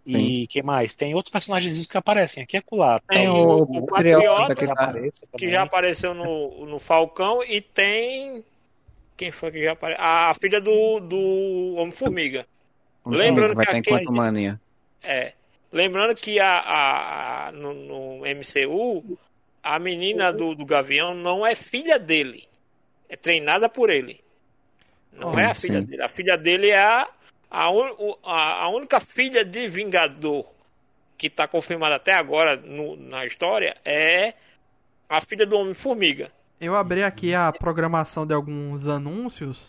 E 0.05 0.13
Sim. 0.13 0.45
quem 0.49 0.63
mais? 0.63 0.95
Tem 0.95 1.13
outros 1.13 1.31
personagens 1.31 1.85
que 1.85 1.97
aparecem 1.97 2.43
aqui 2.43 2.57
e 2.57 2.59
acolá. 2.59 2.99
Tem, 3.07 3.29
o, 3.29 3.35
o, 3.35 3.77
o 3.77 3.85
Patriota, 3.85 4.55
que, 4.55 4.65
aparece, 4.65 5.27
que 5.37 5.47
já 5.47 5.61
apareceu 5.61 6.13
no, 6.13 6.65
no 6.65 6.79
Falcão, 6.79 7.43
e 7.43 7.61
tem. 7.61 8.43
Quem 9.15 9.29
foi 9.29 9.51
que 9.51 9.63
já 9.63 9.73
apareceu? 9.73 10.03
A 10.03 10.33
filha 10.33 10.59
do, 10.59 10.99
do 10.99 11.75
Homem-Formiga. 11.77 12.47
Lembrando 13.05 13.55
vai 13.55 13.65
que 13.65 13.71
ter 13.71 13.77
enquanto 13.77 14.11
mania. 14.11 14.59
É. 15.03 15.33
Lembrando 15.71 16.15
que 16.15 16.39
a, 16.39 16.57
a, 16.57 17.47
a 17.47 17.51
no, 17.51 17.73
no, 17.73 18.17
MCU, 18.19 19.17
a 19.63 19.79
menina 19.79 20.33
do, 20.33 20.55
do 20.55 20.65
Gavião 20.65 21.13
não 21.13 21.45
é 21.45 21.53
filha 21.55 21.99
dele. 21.99 22.47
É 23.07 23.15
treinada 23.15 23.69
por 23.69 23.89
ele. 23.89 24.19
Não 25.13 25.37
é 25.37 25.45
a 25.45 25.53
filha 25.53 25.79
sim. 25.79 25.85
dele. 25.85 26.01
A 26.01 26.09
filha 26.09 26.37
dele 26.37 26.69
é 26.69 26.79
a 26.79 27.07
a, 27.51 27.69
un, 27.69 28.15
a, 28.23 28.63
a 28.63 28.69
única 28.69 29.01
filha 29.01 29.43
de 29.43 29.67
Vingador 29.67 30.45
que 31.17 31.27
está 31.27 31.47
confirmada 31.47 31.95
até 31.95 32.13
agora 32.13 32.55
no, 32.55 32.95
na 32.95 33.25
história 33.25 33.75
é 33.83 34.33
a 35.07 35.19
filha 35.21 35.45
do 35.45 35.57
Homem-Formiga. 35.57 36.31
Eu 36.59 36.75
abri 36.75 37.03
aqui 37.03 37.35
a 37.35 37.51
programação 37.51 38.25
de 38.25 38.33
alguns 38.33 38.87
anúncios 38.87 39.59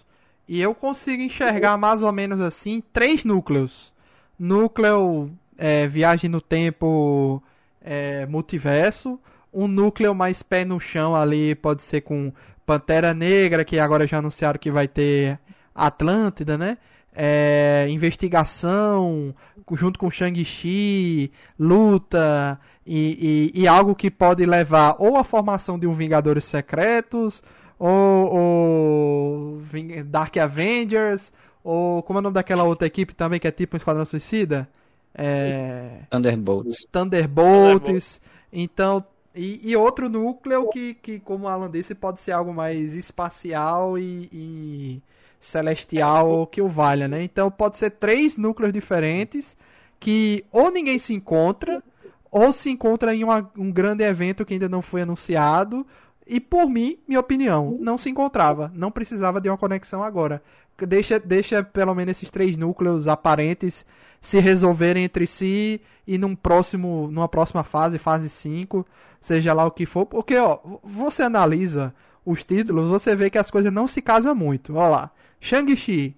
e 0.48 0.60
eu 0.60 0.74
consigo 0.74 1.22
enxergar 1.22 1.76
mais 1.76 2.00
ou 2.00 2.12
menos 2.12 2.40
assim 2.40 2.82
três 2.92 3.24
núcleos. 3.24 3.92
Núcleo 4.38 5.30
é, 5.58 5.86
viagem 5.88 6.30
no 6.30 6.40
tempo 6.40 7.42
é, 7.82 8.24
multiverso, 8.26 9.20
um 9.52 9.66
núcleo 9.66 10.14
mais 10.14 10.42
pé 10.42 10.64
no 10.64 10.78
chão 10.80 11.14
ali 11.14 11.54
pode 11.54 11.82
ser 11.82 12.02
com 12.02 12.32
Pantera 12.64 13.12
Negra, 13.12 13.64
que 13.64 13.78
agora 13.78 14.06
já 14.06 14.18
anunciaram 14.18 14.58
que 14.58 14.70
vai 14.70 14.86
ter 14.86 15.38
Atlântida, 15.74 16.56
né? 16.56 16.78
É, 17.14 17.86
investigação, 17.90 19.34
junto 19.72 19.98
com 19.98 20.10
Shang-Chi, 20.10 21.30
luta 21.58 22.58
e, 22.86 23.52
e, 23.54 23.62
e, 23.62 23.68
algo 23.68 23.94
que 23.94 24.10
pode 24.10 24.44
levar 24.44 24.96
ou 24.98 25.16
a 25.16 25.24
formação 25.24 25.78
de 25.78 25.86
um 25.86 25.94
Vingadores 25.94 26.44
Secretos, 26.44 27.42
ou, 27.78 28.34
ou 28.34 29.62
Dark 30.06 30.36
Avengers, 30.36 31.32
ou 31.62 32.02
como 32.02 32.18
é 32.18 32.20
o 32.20 32.22
nome 32.22 32.34
daquela 32.34 32.64
outra 32.64 32.86
equipe 32.86 33.14
também 33.14 33.38
que 33.38 33.46
é 33.46 33.50
tipo 33.50 33.76
um 33.76 33.78
Esquadrão 33.78 34.04
Suicida? 34.04 34.68
É... 35.14 36.00
Thunderbolts. 36.10 36.86
Thunderbolts. 36.90 38.20
Então, 38.52 39.04
e, 39.34 39.70
e, 39.70 39.76
outro 39.76 40.08
núcleo 40.08 40.68
que, 40.70 40.94
que, 40.94 41.20
como 41.20 41.44
o 41.44 41.48
Alan 41.48 41.70
disse, 41.70 41.94
pode 41.94 42.20
ser 42.20 42.32
algo 42.32 42.52
mais 42.52 42.94
espacial 42.94 43.98
e, 43.98 44.28
e 44.32 45.02
celestial 45.42 46.46
que 46.46 46.62
o 46.62 46.68
valha, 46.68 47.08
né? 47.08 47.22
Então 47.22 47.50
pode 47.50 47.76
ser 47.76 47.90
três 47.90 48.36
núcleos 48.36 48.72
diferentes 48.72 49.56
que 49.98 50.44
ou 50.52 50.70
ninguém 50.70 50.98
se 50.98 51.12
encontra 51.12 51.82
ou 52.30 52.52
se 52.52 52.70
encontra 52.70 53.14
em 53.14 53.24
uma, 53.24 53.50
um 53.58 53.70
grande 53.70 54.04
evento 54.04 54.44
que 54.44 54.54
ainda 54.54 54.68
não 54.68 54.80
foi 54.80 55.02
anunciado. 55.02 55.84
E 56.26 56.40
por 56.40 56.68
mim, 56.68 56.96
minha 57.06 57.20
opinião, 57.20 57.76
não 57.80 57.98
se 57.98 58.08
encontrava, 58.08 58.72
não 58.74 58.90
precisava 58.90 59.40
de 59.40 59.50
uma 59.50 59.58
conexão 59.58 60.02
agora. 60.02 60.40
Deixa, 60.78 61.18
deixa 61.18 61.62
pelo 61.62 61.94
menos 61.94 62.12
esses 62.12 62.30
três 62.30 62.56
núcleos 62.56 63.06
aparentes 63.06 63.84
se 64.20 64.38
resolverem 64.38 65.04
entre 65.04 65.26
si 65.26 65.80
e 66.06 66.16
num 66.16 66.34
próximo, 66.36 67.08
numa 67.10 67.28
próxima 67.28 67.64
fase, 67.64 67.98
fase 67.98 68.28
5, 68.28 68.86
seja 69.20 69.52
lá 69.52 69.66
o 69.66 69.70
que 69.70 69.84
for. 69.84 70.06
Porque, 70.06 70.36
ó, 70.36 70.60
você 70.82 71.24
analisa 71.24 71.92
os 72.24 72.44
títulos, 72.44 72.88
você 72.88 73.16
vê 73.16 73.28
que 73.28 73.38
as 73.38 73.50
coisas 73.50 73.72
não 73.72 73.88
se 73.88 74.00
casam 74.00 74.34
muito. 74.34 74.76
Olha 74.76 74.88
lá. 74.88 75.10
Shang-Chi, 75.42 76.14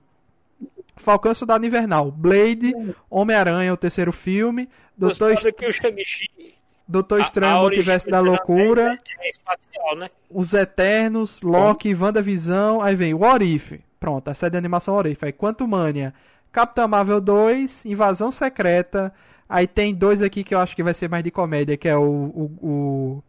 Falcão 0.97 1.35
Soldado 1.35 1.65
Invernal, 1.65 2.11
Blade, 2.11 2.75
Homem-Aranha, 3.09 3.73
o 3.73 3.77
terceiro 3.77 4.13
filme, 4.13 4.69
Doutor, 4.97 5.33
Est... 5.33 5.51
que 5.53 5.67
o 5.67 5.73
Shang-Chi 5.73 6.55
Doutor 6.87 7.23
Estranho, 7.23 7.63
Multiverso 7.63 8.07
da 8.11 8.21
Loucura, 8.21 9.01
é 9.21 9.29
espacial, 9.31 9.97
né? 9.97 10.11
Os 10.31 10.53
Eternos, 10.53 11.41
Loki, 11.41 11.95
Bom. 11.95 12.05
WandaVisão, 12.05 12.83
aí 12.83 12.95
vem 12.95 13.15
What 13.15 13.43
If, 13.43 13.81
pronto, 13.99 14.29
a 14.29 14.35
série 14.35 14.53
de 14.53 14.59
animação 14.59 14.95
What 14.95 15.11
If, 15.11 15.25
aí 15.25 15.33
Quanto 15.33 15.67
Mania, 15.67 16.13
Capitã 16.53 16.87
Marvel 16.87 17.23
2, 17.23 17.87
Invasão 17.87 18.31
Secreta, 18.31 19.15
aí 19.49 19.67
tem 19.67 19.95
dois 19.95 20.21
aqui 20.21 20.45
que 20.45 20.55
eu 20.55 20.59
acho 20.59 20.77
que 20.77 20.83
vai 20.83 20.93
ser 20.93 21.09
mais 21.09 21.25
de 21.25 21.31
comédia, 21.31 21.79
que 21.79 21.89
é 21.89 21.97
o, 21.97 22.03
o, 22.03 22.43
o 22.63 23.23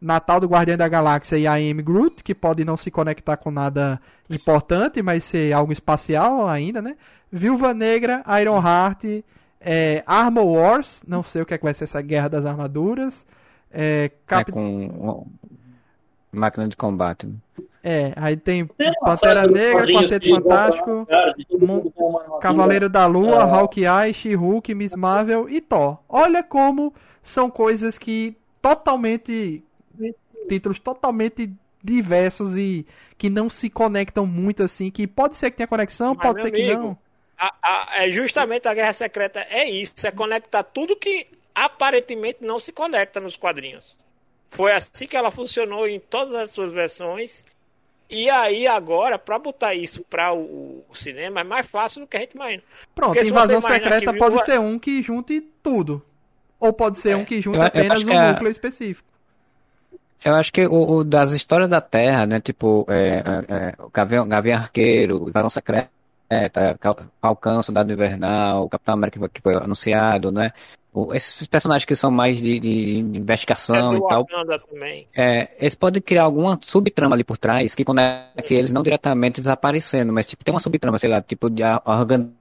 Natal 0.00 0.40
do 0.40 0.48
Guardião 0.48 0.76
da 0.76 0.88
Galáxia 0.88 1.36
e 1.36 1.46
a 1.46 1.54
Am 1.54 1.82
Groot, 1.82 2.22
que 2.22 2.34
pode 2.34 2.64
não 2.64 2.76
se 2.76 2.90
conectar 2.90 3.36
com 3.36 3.50
nada 3.50 4.00
importante, 4.28 5.02
mas 5.02 5.24
ser 5.24 5.52
algo 5.52 5.72
espacial 5.72 6.48
ainda, 6.48 6.80
né? 6.80 6.96
Viúva 7.30 7.74
Negra, 7.74 8.24
Iron 8.40 8.56
Heart, 8.56 9.22
é, 9.60 10.02
Armor 10.06 10.46
Wars, 10.46 11.02
não 11.06 11.22
sei 11.22 11.42
o 11.42 11.46
que, 11.46 11.54
é 11.54 11.58
que 11.58 11.64
vai 11.64 11.74
ser 11.74 11.84
essa 11.84 12.00
guerra 12.00 12.28
das 12.28 12.46
armaduras. 12.46 13.26
É, 13.70 14.10
Cap... 14.26 14.50
é 14.50 14.52
com 14.52 15.26
máquina 16.32 16.66
de 16.66 16.76
combate. 16.76 17.26
Né? 17.26 17.34
É, 17.82 18.12
aí 18.16 18.36
tem 18.36 18.66
Pantera 19.00 19.46
Negra, 19.46 19.86
Quarteto 19.86 20.28
Fantástico, 20.28 21.06
Cavaleiro 22.40 22.88
da 22.88 23.06
Lua, 23.06 23.42
é. 23.42 23.50
Hawkeye, 23.50 24.14
She-Hulk, 24.14 24.74
Miss 24.74 24.94
Marvel 24.94 25.48
e 25.48 25.60
Thor. 25.60 25.98
Olha 26.08 26.42
como 26.42 26.92
são 27.22 27.50
coisas 27.50 27.98
que 27.98 28.36
totalmente 28.60 29.64
títulos 30.50 30.80
totalmente 30.80 31.48
diversos 31.82 32.56
e 32.56 32.84
que 33.16 33.30
não 33.30 33.48
se 33.48 33.70
conectam 33.70 34.26
muito 34.26 34.62
assim, 34.62 34.90
que 34.90 35.06
pode 35.06 35.36
ser 35.36 35.50
que 35.50 35.58
tenha 35.58 35.66
conexão, 35.66 36.14
Mas, 36.14 36.26
pode 36.26 36.42
ser 36.42 36.48
amigo, 36.48 36.66
que 36.66 36.74
não. 36.74 36.98
A, 37.38 37.54
a, 37.62 38.04
é 38.04 38.10
justamente 38.10 38.66
a 38.66 38.74
Guerra 38.74 38.92
Secreta 38.92 39.46
é 39.48 39.68
isso, 39.68 39.94
é 40.04 40.10
conectar 40.10 40.62
tudo 40.62 40.96
que 40.96 41.26
aparentemente 41.54 42.44
não 42.44 42.58
se 42.58 42.72
conecta 42.72 43.20
nos 43.20 43.36
quadrinhos. 43.36 43.96
Foi 44.50 44.72
assim 44.72 45.06
que 45.06 45.16
ela 45.16 45.30
funcionou 45.30 45.86
em 45.86 46.00
todas 46.00 46.34
as 46.34 46.50
suas 46.50 46.72
versões. 46.72 47.46
E 48.10 48.28
aí 48.28 48.66
agora, 48.66 49.16
para 49.16 49.38
botar 49.38 49.74
isso 49.74 50.02
para 50.02 50.32
o, 50.32 50.84
o, 50.88 50.94
cinema 50.96 51.42
é 51.42 51.44
mais 51.44 51.66
fácil 51.66 52.00
do 52.00 52.08
que 52.08 52.16
a 52.16 52.20
gente 52.20 52.34
imagina. 52.34 52.62
Pronto, 52.92 53.14
Porque 53.14 53.28
Invasão 53.28 53.62
Secreta 53.62 54.12
pode 54.14 54.44
ser 54.44 54.58
um 54.58 54.80
que 54.80 55.00
junte 55.00 55.40
tudo. 55.62 56.04
Ou 56.58 56.72
pode 56.72 56.98
ser 56.98 57.10
é. 57.10 57.16
um 57.16 57.24
que 57.24 57.40
junte 57.40 57.58
eu, 57.58 57.64
apenas 57.64 58.02
eu 58.02 58.08
um 58.08 58.12
é 58.12 58.32
núcleo 58.32 58.50
específico. 58.50 59.09
Eu 60.24 60.34
acho 60.34 60.52
que 60.52 60.66
o, 60.66 60.96
o, 60.96 61.04
das 61.04 61.32
histórias 61.32 61.68
da 61.68 61.80
Terra, 61.80 62.26
né? 62.26 62.40
Tipo, 62.40 62.86
é, 62.88 63.22
é, 63.48 63.54
é 63.54 63.74
o 63.78 63.90
Gavião, 63.90 64.28
Gavião 64.28 64.58
Arqueiro, 64.58 65.22
o 65.22 65.32
Varão 65.32 65.48
Secreto, 65.48 65.90
Alcance, 67.20 67.66
Soldado 67.66 67.92
Invernal, 67.92 68.64
o 68.64 68.68
Capitão 68.68 68.94
América 68.94 69.28
que 69.28 69.40
foi 69.40 69.54
anunciado, 69.54 70.30
né? 70.30 70.52
esses 71.14 71.46
personagens 71.46 71.84
que 71.84 71.94
são 71.94 72.10
mais 72.10 72.42
de, 72.42 72.58
de 72.58 72.98
investigação 72.98 73.94
é 73.94 73.96
e 73.96 74.08
tal. 74.08 74.26
Também. 74.68 75.06
É, 75.14 75.48
eles 75.60 75.74
podem 75.74 76.02
criar 76.02 76.24
alguma 76.24 76.58
subtrama 76.60 77.14
ali 77.14 77.22
por 77.22 77.38
trás 77.38 77.74
que 77.74 77.84
conecte 77.84 78.54
eles 78.54 78.70
não 78.70 78.82
diretamente 78.82 79.40
desaparecendo, 79.40 80.12
mas 80.12 80.26
tipo, 80.26 80.44
tem 80.44 80.52
uma 80.52 80.60
subtrama, 80.60 80.98
sei 80.98 81.08
lá, 81.08 81.22
tipo 81.22 81.48
de 81.48 81.62
organizações 81.84 82.34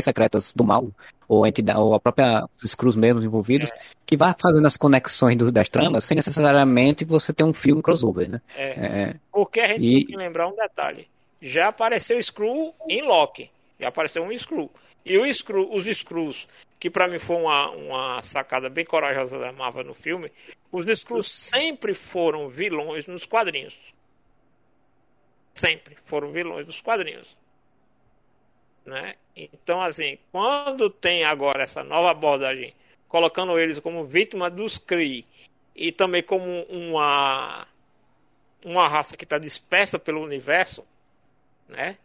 secretas 0.00 0.52
do 0.52 0.64
mal, 0.64 0.88
ou 1.32 1.44
a 1.44 1.48
entidade, 1.48 1.78
ou 1.78 1.94
a 1.94 2.00
própria 2.00 2.44
os 2.56 2.70
Screws 2.70 2.96
mesmos 2.96 3.24
envolvidos, 3.24 3.70
é. 3.70 3.74
que 4.04 4.16
vai 4.16 4.34
fazendo 4.38 4.66
as 4.66 4.76
conexões 4.76 5.36
do, 5.36 5.50
das 5.50 5.68
tramas 5.68 6.04
sem 6.04 6.16
necessariamente 6.16 7.04
você 7.04 7.32
ter 7.32 7.44
um 7.44 7.52
filme 7.52 7.82
crossover, 7.82 8.30
né? 8.30 8.40
É. 8.56 8.70
é 8.70 9.14
Porque 9.30 9.60
a 9.60 9.68
gente 9.68 9.84
e... 9.84 9.94
tem 9.98 10.06
que 10.06 10.16
lembrar 10.16 10.48
um 10.48 10.56
detalhe. 10.56 11.08
Já 11.40 11.68
apareceu 11.68 12.22
Screw 12.22 12.72
em 12.88 13.02
Loki. 13.02 13.50
Já 13.80 13.88
apareceu 13.88 14.22
um 14.22 14.36
Screw. 14.36 14.70
E 15.04 15.18
o 15.18 15.34
Screw, 15.34 15.72
os 15.72 15.84
Screws 15.86 16.46
que 16.82 16.90
para 16.90 17.06
mim 17.06 17.20
foi 17.20 17.36
uma, 17.36 17.70
uma 17.70 18.22
sacada 18.22 18.68
bem 18.68 18.84
corajosa 18.84 19.38
da 19.38 19.52
Marvel 19.52 19.84
no 19.84 19.94
filme, 19.94 20.32
os 20.72 20.84
Skrulls 20.84 21.30
sempre 21.30 21.94
foram 21.94 22.48
vilões 22.48 23.06
nos 23.06 23.24
quadrinhos. 23.24 23.78
Sempre 25.54 25.96
foram 26.06 26.32
vilões 26.32 26.66
nos 26.66 26.80
quadrinhos. 26.80 27.36
Né? 28.84 29.14
Então, 29.36 29.80
assim, 29.80 30.18
quando 30.30 30.90
tem 30.90 31.24
agora 31.24 31.62
essa 31.62 31.84
nova 31.84 32.10
abordagem, 32.10 32.74
colocando 33.08 33.58
eles 33.58 33.78
como 33.78 34.04
vítima 34.04 34.50
dos 34.50 34.78
Kree 34.78 35.24
e 35.74 35.92
também 35.92 36.22
como 36.22 36.62
uma 36.64 37.66
uma 38.64 38.88
raça 38.88 39.16
que 39.16 39.24
está 39.24 39.38
dispersa 39.38 39.98
pelo 39.98 40.22
universo, 40.22 40.84
né? 41.68 41.98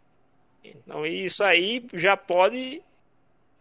Então 0.64 1.06
isso 1.06 1.44
aí 1.44 1.86
já 1.94 2.18
pode 2.18 2.82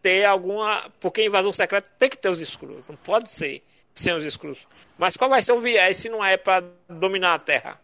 ter 0.03 0.25
alguma. 0.25 0.91
Porque 1.01 1.25
invasão 1.25 1.53
secreta 1.53 1.91
tem 1.99 2.09
que 2.09 2.17
ter 2.17 2.29
os 2.29 2.41
Skrulls. 2.41 2.85
Não 2.89 2.97
pode 2.97 3.31
ser 3.31 3.63
sem 3.95 4.15
os 4.15 4.23
Skrulls. 4.23 4.67
Mas 4.99 5.17
qual 5.17 5.31
vai 5.31 5.43
ser 5.43 5.53
o 5.53 5.61
viés 5.61 5.99
se 5.99 6.09
não 6.09 6.25
é 6.25 6.37
para 6.37 6.65
dominar 6.89 7.35
a 7.35 7.39
Terra? 7.39 7.81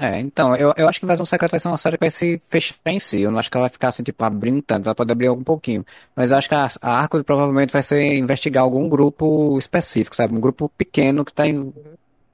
É, 0.00 0.18
então, 0.18 0.56
eu, 0.56 0.72
eu 0.78 0.88
acho 0.88 0.98
que 0.98 1.04
Invasão 1.04 1.26
Secreta 1.26 1.50
vai 1.50 1.60
ser 1.60 1.68
uma 1.68 1.76
série 1.76 1.98
que 1.98 2.00
vai 2.00 2.10
se 2.10 2.40
fechar 2.48 2.74
em 2.86 2.98
si. 2.98 3.20
Eu 3.20 3.30
não 3.30 3.38
acho 3.38 3.50
que 3.50 3.56
ela 3.58 3.64
vai 3.64 3.70
ficar 3.70 3.88
assim, 3.88 4.02
tipo, 4.02 4.24
abrindo 4.24 4.62
tanto. 4.62 4.86
Ela 4.86 4.94
pode 4.94 5.12
abrir 5.12 5.28
um 5.28 5.44
pouquinho. 5.44 5.84
Mas 6.16 6.30
eu 6.30 6.38
acho 6.38 6.48
que 6.48 6.54
a, 6.54 6.68
a 6.80 7.00
Arco 7.00 7.22
provavelmente 7.22 7.70
vai 7.70 7.82
ser 7.82 8.14
investigar 8.14 8.64
algum 8.64 8.88
grupo 8.88 9.58
específico, 9.58 10.16
sabe? 10.16 10.34
Um 10.34 10.40
grupo 10.40 10.70
pequeno 10.70 11.22
que 11.22 11.34
tá 11.34 11.46
in, 11.46 11.70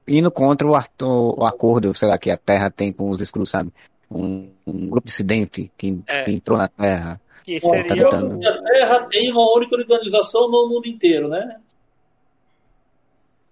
indo 0.07 0.31
contra 0.31 0.65
o, 0.65 0.71
o, 0.71 1.41
o, 1.41 1.45
acordo, 1.45 1.93
sei 1.93 2.07
lá, 2.07 2.17
que 2.17 2.31
a 2.31 2.37
Terra 2.37 2.69
tem 2.69 2.93
com 2.93 3.09
os 3.09 3.19
Skrulls, 3.19 3.51
sabe? 3.51 3.69
Um, 4.09 4.49
um 4.65 4.87
grupo 4.87 5.05
dissidente 5.05 5.69
que, 5.77 5.99
é. 6.07 6.23
que 6.23 6.31
entrou 6.31 6.57
na 6.57 6.69
Terra. 6.69 7.19
Que 7.43 7.59
seria... 7.59 8.07
A 8.07 8.63
Terra 8.63 8.99
tem 9.09 9.29
uma 9.29 9.53
única 9.57 9.75
organização 9.75 10.49
no 10.49 10.69
mundo 10.69 10.87
inteiro, 10.87 11.27
né? 11.27 11.57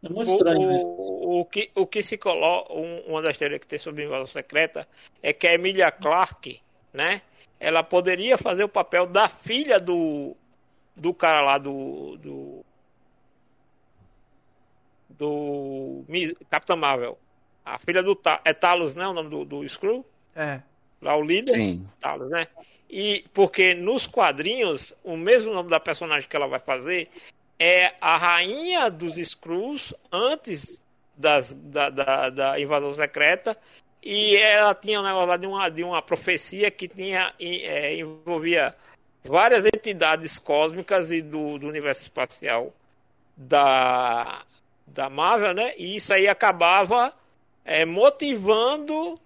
É 0.05 0.09
muito 0.09 0.31
estranho 0.31 0.69
o, 0.69 0.75
isso. 0.75 0.87
O, 0.87 1.45
que, 1.45 1.71
o 1.73 1.87
que 1.87 2.03
se 2.03 2.17
coloca, 2.17 2.71
uma 2.73 3.21
das 3.21 3.37
teorias 3.37 3.59
que 3.59 3.67
tem 3.67 3.79
sobre 3.79 4.03
a 4.03 4.05
invasão 4.05 4.27
secreta 4.27 4.87
é 5.21 5.33
que 5.33 5.47
a 5.47 5.53
Emilia 5.53 5.91
Clarke, 5.91 6.61
né? 6.93 7.21
Ela 7.59 7.81
poderia 7.83 8.37
fazer 8.37 8.63
o 8.63 8.69
papel 8.69 9.07
da 9.07 9.27
filha 9.27 9.79
do, 9.79 10.35
do 10.95 11.13
cara 11.13 11.41
lá 11.41 11.57
do, 11.57 12.17
do 12.17 12.65
do 15.09 16.03
Capitão 16.49 16.77
Marvel. 16.77 17.17
A 17.63 17.79
filha 17.79 18.03
do 18.03 18.19
é 18.43 18.53
Talos, 18.53 18.95
né? 18.95 19.07
O 19.07 19.13
nome 19.13 19.29
do, 19.29 19.45
do 19.45 19.67
Screw? 19.67 20.05
É. 20.35 20.61
Lá 21.01 21.15
o 21.15 21.21
líder? 21.21 21.53
Sim. 21.53 21.87
Talos, 21.99 22.29
né? 22.29 22.47
E 22.89 23.25
porque 23.33 23.73
nos 23.73 24.05
quadrinhos, 24.05 24.93
o 25.03 25.17
mesmo 25.17 25.53
nome 25.53 25.69
da 25.69 25.79
personagem 25.79 26.29
que 26.29 26.35
ela 26.35 26.47
vai 26.47 26.59
fazer 26.59 27.09
é 27.59 27.93
a 28.01 28.17
rainha 28.17 28.89
dos 28.89 29.17
Skrulls 29.17 29.93
antes 30.11 30.79
das, 31.15 31.53
da, 31.53 31.89
da, 31.89 32.29
da 32.29 32.59
invasão 32.59 32.93
secreta. 32.93 33.57
E 34.03 34.35
ela 34.35 34.75
tinha 34.75 34.99
um 34.99 35.03
negócio 35.03 35.27
lá 35.27 35.37
de 35.37 35.47
uma, 35.47 35.69
de 35.69 35.83
uma 35.83 36.01
profecia 36.01 36.69
que 36.69 36.87
tinha, 36.87 37.33
é, 37.39 37.95
envolvia 37.95 38.75
várias 39.23 39.65
entidades 39.65 40.37
cósmicas 40.37 41.11
e 41.11 41.21
do, 41.21 41.57
do 41.57 41.67
universo 41.67 42.03
espacial 42.03 42.71
da, 43.35 44.43
da 44.85 45.09
Marvel, 45.09 45.53
né? 45.53 45.73
E 45.77 45.95
isso 45.95 46.13
aí 46.13 46.27
acabava 46.27 47.13
é, 47.63 47.83
motivando 47.83 49.19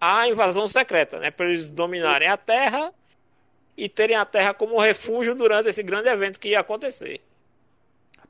a 0.00 0.26
invasão 0.26 0.66
secreta, 0.66 1.18
né? 1.18 1.30
Para 1.30 1.50
eles 1.50 1.70
dominarem 1.70 2.28
a 2.28 2.36
Terra 2.36 2.92
e 3.76 3.88
terem 3.88 4.16
a 4.16 4.24
Terra 4.24 4.54
como 4.54 4.80
refúgio 4.80 5.34
durante 5.34 5.68
esse 5.68 5.82
grande 5.82 6.08
evento 6.08 6.40
que 6.40 6.48
ia 6.48 6.60
acontecer. 6.60 7.20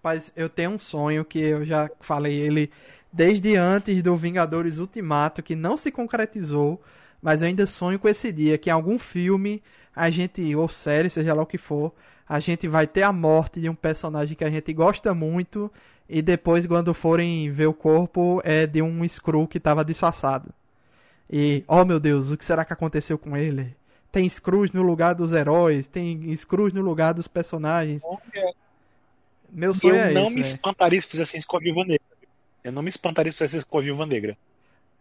Rapaz, 0.04 0.32
eu 0.34 0.48
tenho 0.48 0.70
um 0.72 0.78
sonho 0.78 1.24
que 1.24 1.38
eu 1.38 1.64
já 1.64 1.88
falei 2.00 2.34
ele 2.34 2.72
desde 3.12 3.54
antes 3.54 4.02
do 4.02 4.16
Vingadores 4.16 4.78
Ultimato, 4.78 5.44
que 5.44 5.54
não 5.54 5.76
se 5.76 5.92
concretizou, 5.92 6.82
mas 7.22 7.40
eu 7.40 7.46
ainda 7.46 7.68
sonho 7.68 8.00
com 8.00 8.08
esse 8.08 8.32
dia, 8.32 8.58
que 8.58 8.68
em 8.68 8.72
algum 8.72 8.98
filme 8.98 9.62
a 9.94 10.10
gente, 10.10 10.56
ou 10.56 10.66
série, 10.66 11.08
seja 11.08 11.32
lá 11.32 11.42
o 11.44 11.46
que 11.46 11.56
for, 11.56 11.92
a 12.28 12.40
gente 12.40 12.66
vai 12.66 12.84
ter 12.84 13.04
a 13.04 13.12
morte 13.12 13.60
de 13.60 13.68
um 13.68 13.76
personagem 13.76 14.34
que 14.34 14.42
a 14.42 14.50
gente 14.50 14.72
gosta 14.72 15.14
muito, 15.14 15.70
e 16.08 16.20
depois, 16.20 16.66
quando 16.66 16.92
forem 16.92 17.52
ver 17.52 17.66
o 17.66 17.72
corpo, 17.72 18.42
é 18.42 18.66
de 18.66 18.82
um 18.82 19.04
Skrull 19.04 19.46
que 19.46 19.58
estava 19.58 19.84
disfarçado. 19.84 20.52
E, 21.30 21.62
oh 21.68 21.84
meu 21.84 22.00
Deus, 22.00 22.32
o 22.32 22.36
que 22.36 22.44
será 22.44 22.64
que 22.64 22.72
aconteceu 22.72 23.16
com 23.16 23.36
ele? 23.36 23.76
tem 24.12 24.28
Scrooge 24.28 24.74
no 24.74 24.82
lugar 24.82 25.14
dos 25.14 25.32
heróis, 25.32 25.88
tem 25.88 26.36
Scrooge 26.36 26.74
no 26.74 26.82
lugar 26.82 27.14
dos 27.14 27.26
personagens. 27.26 28.02
Meu 29.52 29.74
sonho 29.74 29.94
eu 29.94 30.00
é 30.00 30.12
não 30.12 30.26
esse, 30.26 30.34
me 30.34 30.40
espantaria 30.40 31.00
se 31.00 31.06
fizessem 31.06 31.38
isso 31.38 31.46
com 31.46 31.58
a 31.58 31.60
Viúva 31.60 31.82
Negra. 31.82 32.00
Eu 32.64 32.72
não 32.72 32.82
me 32.82 32.88
espantaria 32.88 33.30
se 33.30 33.36
fizessem 33.36 33.58
isso 33.58 33.68
com 33.68 33.78
a 33.78 33.82
Viúva 33.82 34.06
Negra. 34.06 34.36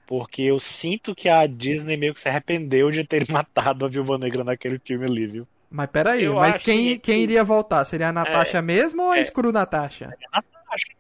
Porque 0.06 0.42
eu 0.42 0.60
sinto 0.60 1.16
que 1.16 1.30
a 1.30 1.48
Disney 1.48 1.96
meio 1.96 2.14
que 2.14 2.20
se 2.20 2.28
arrependeu 2.28 2.92
de 2.92 3.06
ter 3.06 3.26
matado 3.32 3.86
a 3.86 3.88
Viúva 3.88 4.18
Negra 4.18 4.44
naquele 4.44 4.78
filme 4.78 5.06
ali, 5.06 5.26
viu? 5.26 5.48
Mas 5.70 5.90
peraí, 5.90 6.26
eu 6.26 6.36
mas 6.36 6.58
quem, 6.58 6.96
que... 6.96 7.00
quem 7.00 7.24
iria 7.24 7.46
voltar? 7.46 7.86
Seria 7.86 8.10
a 8.10 8.12
Natasha 8.12 8.58
é, 8.58 8.62
mesmo 8.62 9.04
ou 9.04 9.12
a 9.12 9.20
é, 9.20 9.24
Screw 9.24 9.54
Natasha? 9.54 10.10
Seria 10.10 10.28
a 10.34 10.42
Natasha. 10.42 10.92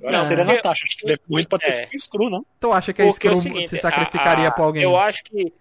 Eu 0.00 0.12
não, 0.12 0.24
seria 0.24 0.44
a 0.44 0.46
Natasha. 0.46 0.84
Acho 0.84 0.96
que 0.96 1.20
muito 1.28 1.48
pra 1.48 1.58
ter 1.58 1.70
é. 1.70 1.72
sido 1.72 1.98
Screw, 1.98 2.30
não? 2.30 2.46
Tu 2.60 2.72
acha 2.72 2.92
que 2.92 3.02
a 3.02 3.10
Screw 3.10 3.32
é 3.32 3.66
se 3.66 3.78
sacrificaria 3.78 4.44
a, 4.44 4.48
a, 4.48 4.52
por 4.52 4.62
alguém? 4.62 4.84
Eu 4.84 4.96
acho 4.96 5.24
que 5.24 5.52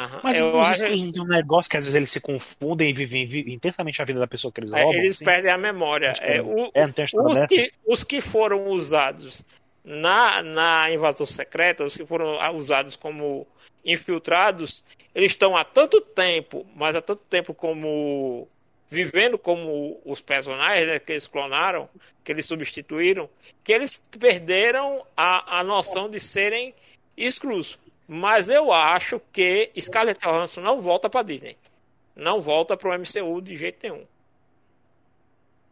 Uhum. 0.00 0.20
Mas 0.22 0.38
eu 0.38 0.58
os 0.58 0.82
acho... 0.82 1.04
não 1.04 1.12
tem 1.12 1.22
um 1.22 1.26
negócio 1.26 1.70
que 1.70 1.76
às 1.76 1.84
vezes 1.84 1.96
eles 1.96 2.10
se 2.10 2.20
confundem 2.20 2.88
e 2.88 2.92
vivem, 2.92 3.26
vivem 3.26 3.54
intensamente 3.54 4.00
a 4.00 4.04
vida 4.04 4.18
da 4.18 4.26
pessoa 4.26 4.50
que 4.50 4.60
eles 4.60 4.72
é, 4.72 4.82
roubam. 4.82 5.00
eles 5.00 5.16
assim? 5.16 5.24
perdem 5.24 5.52
a 5.52 5.58
memória. 5.58 6.12
É, 6.20 6.40
o, 6.40 6.70
é, 6.72 6.86
os, 6.86 7.46
que, 7.46 7.72
os 7.86 8.04
que 8.04 8.20
foram 8.20 8.68
usados 8.68 9.44
na, 9.84 10.42
na 10.42 10.90
invasão 10.90 11.26
secreta, 11.26 11.84
os 11.84 11.94
que 11.94 12.06
foram 12.06 12.38
usados 12.56 12.96
como 12.96 13.46
infiltrados, 13.84 14.84
eles 15.14 15.32
estão 15.32 15.56
há 15.56 15.64
tanto 15.64 16.00
tempo, 16.00 16.66
mas 16.74 16.96
há 16.96 17.02
tanto 17.02 17.22
tempo 17.28 17.52
como 17.52 18.48
vivendo 18.90 19.38
como 19.38 20.00
os 20.04 20.20
personagens 20.20 20.86
né, 20.86 20.98
que 20.98 21.12
eles 21.12 21.26
clonaram, 21.26 21.88
que 22.24 22.32
eles 22.32 22.46
substituíram, 22.46 23.30
que 23.62 23.72
eles 23.72 23.96
perderam 24.18 25.04
a, 25.16 25.60
a 25.60 25.64
noção 25.64 26.10
de 26.10 26.18
serem 26.18 26.74
exclusos. 27.16 27.78
Mas 28.12 28.48
eu 28.48 28.72
acho 28.72 29.20
que 29.32 29.70
Scarlett 29.78 30.18
Johansson 30.20 30.60
não 30.60 30.80
volta 30.80 31.08
para 31.08 31.22
Disney. 31.22 31.56
Não 32.16 32.40
volta 32.40 32.76
para 32.76 32.90
o 32.90 32.98
MCU 32.98 33.40
de 33.40 33.56
jeito 33.56 33.78
nenhum. 33.84 34.02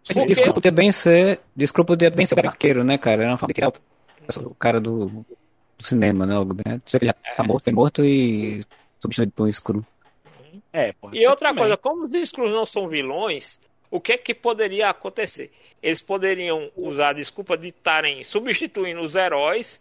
Porque... 0.07 0.25
Desculpa 0.27 0.55
poder 0.55 0.71
bem 0.71 0.93
ser. 0.93 1.41
Desculpa 1.57 1.95
poder 1.95 2.15
bem 2.15 2.25
ser 2.25 2.47
arqueiro, 2.47 2.85
né, 2.85 2.97
cara? 2.97 3.25
Era 3.25 3.35
uma 3.35 3.49
que 3.53 3.61
era 3.61 3.73
o 4.47 4.55
cara 4.55 4.81
do, 4.81 5.07
do 5.77 5.85
cinema, 5.85 6.25
né? 6.25 6.35
né? 6.65 6.81
Você 6.87 7.01
já 7.03 7.13
tá 7.13 7.43
morto, 7.43 7.65
foi 7.65 7.73
morto 7.73 8.05
e 8.05 8.65
substituído 9.01 9.33
por 9.33 9.43
um 9.43 9.49
escuro. 9.49 9.85
É, 10.73 10.95
e 11.13 11.27
outra 11.27 11.49
também. 11.49 11.65
coisa, 11.65 11.77
como 11.77 12.05
os 12.05 12.15
escuros 12.15 12.53
não 12.53 12.65
são 12.65 12.87
vilões, 12.87 13.59
o 13.91 14.01
que 14.01 14.13
é 14.13 14.17
que 14.17 14.33
poderia 14.33 14.91
acontecer? 14.91 15.51
Eles 15.83 16.01
poderiam 16.01 16.71
usar 16.77 17.09
a 17.09 17.15
desculpa 17.15 17.59
de 17.59 17.71
estarem 17.71 18.23
substituindo 18.23 19.01
os 19.01 19.17
heróis 19.17 19.81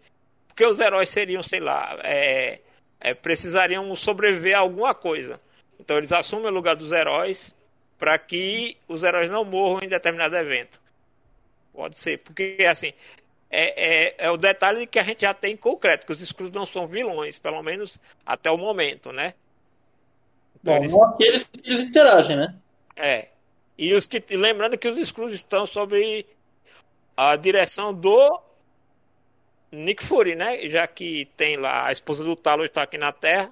porque 0.57 0.65
os 0.65 0.79
heróis 0.79 1.07
seriam, 1.09 1.43
sei 1.43 1.59
lá, 1.59 1.99
é, 2.01 2.61
é, 2.99 3.13
precisariam 3.13 3.95
sobreviver 3.95 4.57
a 4.57 4.61
alguma 4.61 4.95
coisa. 4.95 5.39
Então 5.79 5.99
eles 5.99 6.11
assumem 6.11 6.47
o 6.47 6.53
lugar 6.53 6.75
dos 6.75 6.91
heróis 6.91 7.53
para 7.99 8.17
que 8.17 8.75
os 8.87 9.03
heróis 9.03 9.29
não 9.29 9.45
morram 9.45 9.81
em 9.83 9.87
determinado 9.87 10.35
evento. 10.35 10.81
Pode 11.71 11.99
ser, 11.99 12.17
porque 12.17 12.65
assim, 12.67 12.91
é, 13.51 14.07
é, 14.07 14.15
é, 14.17 14.31
o 14.31 14.35
detalhe 14.35 14.87
que 14.87 14.97
a 14.97 15.03
gente 15.03 15.21
já 15.21 15.31
tem 15.31 15.55
concreto, 15.55 16.07
que 16.07 16.11
os 16.11 16.21
Skrulls 16.21 16.55
não 16.55 16.65
são 16.65 16.87
vilões, 16.87 17.37
pelo 17.37 17.61
menos 17.61 18.01
até 18.25 18.49
o 18.49 18.57
momento, 18.57 19.11
né? 19.11 19.35
Então, 20.59 20.73
Bom, 20.73 20.79
eles... 20.79 20.93
aqueles 20.95 21.43
que 21.43 21.69
eles 21.69 21.81
interagem, 21.81 22.35
né? 22.35 22.55
É. 22.95 23.27
E 23.77 23.93
os 23.93 24.07
que, 24.07 24.23
lembrando 24.35 24.75
que 24.75 24.87
os 24.87 24.97
Skrulls 24.97 25.35
estão 25.35 25.67
sob 25.67 26.25
a 27.15 27.35
direção 27.35 27.93
do 27.93 28.46
Nick 29.71 30.03
Fury, 30.03 30.35
né? 30.35 30.67
Já 30.67 30.87
que 30.87 31.27
tem 31.35 31.57
lá 31.57 31.87
a 31.87 31.91
esposa 31.91 32.23
do 32.23 32.35
Talos 32.35 32.67
está 32.67 32.83
aqui 32.83 32.97
na 32.97 33.11
Terra, 33.11 33.51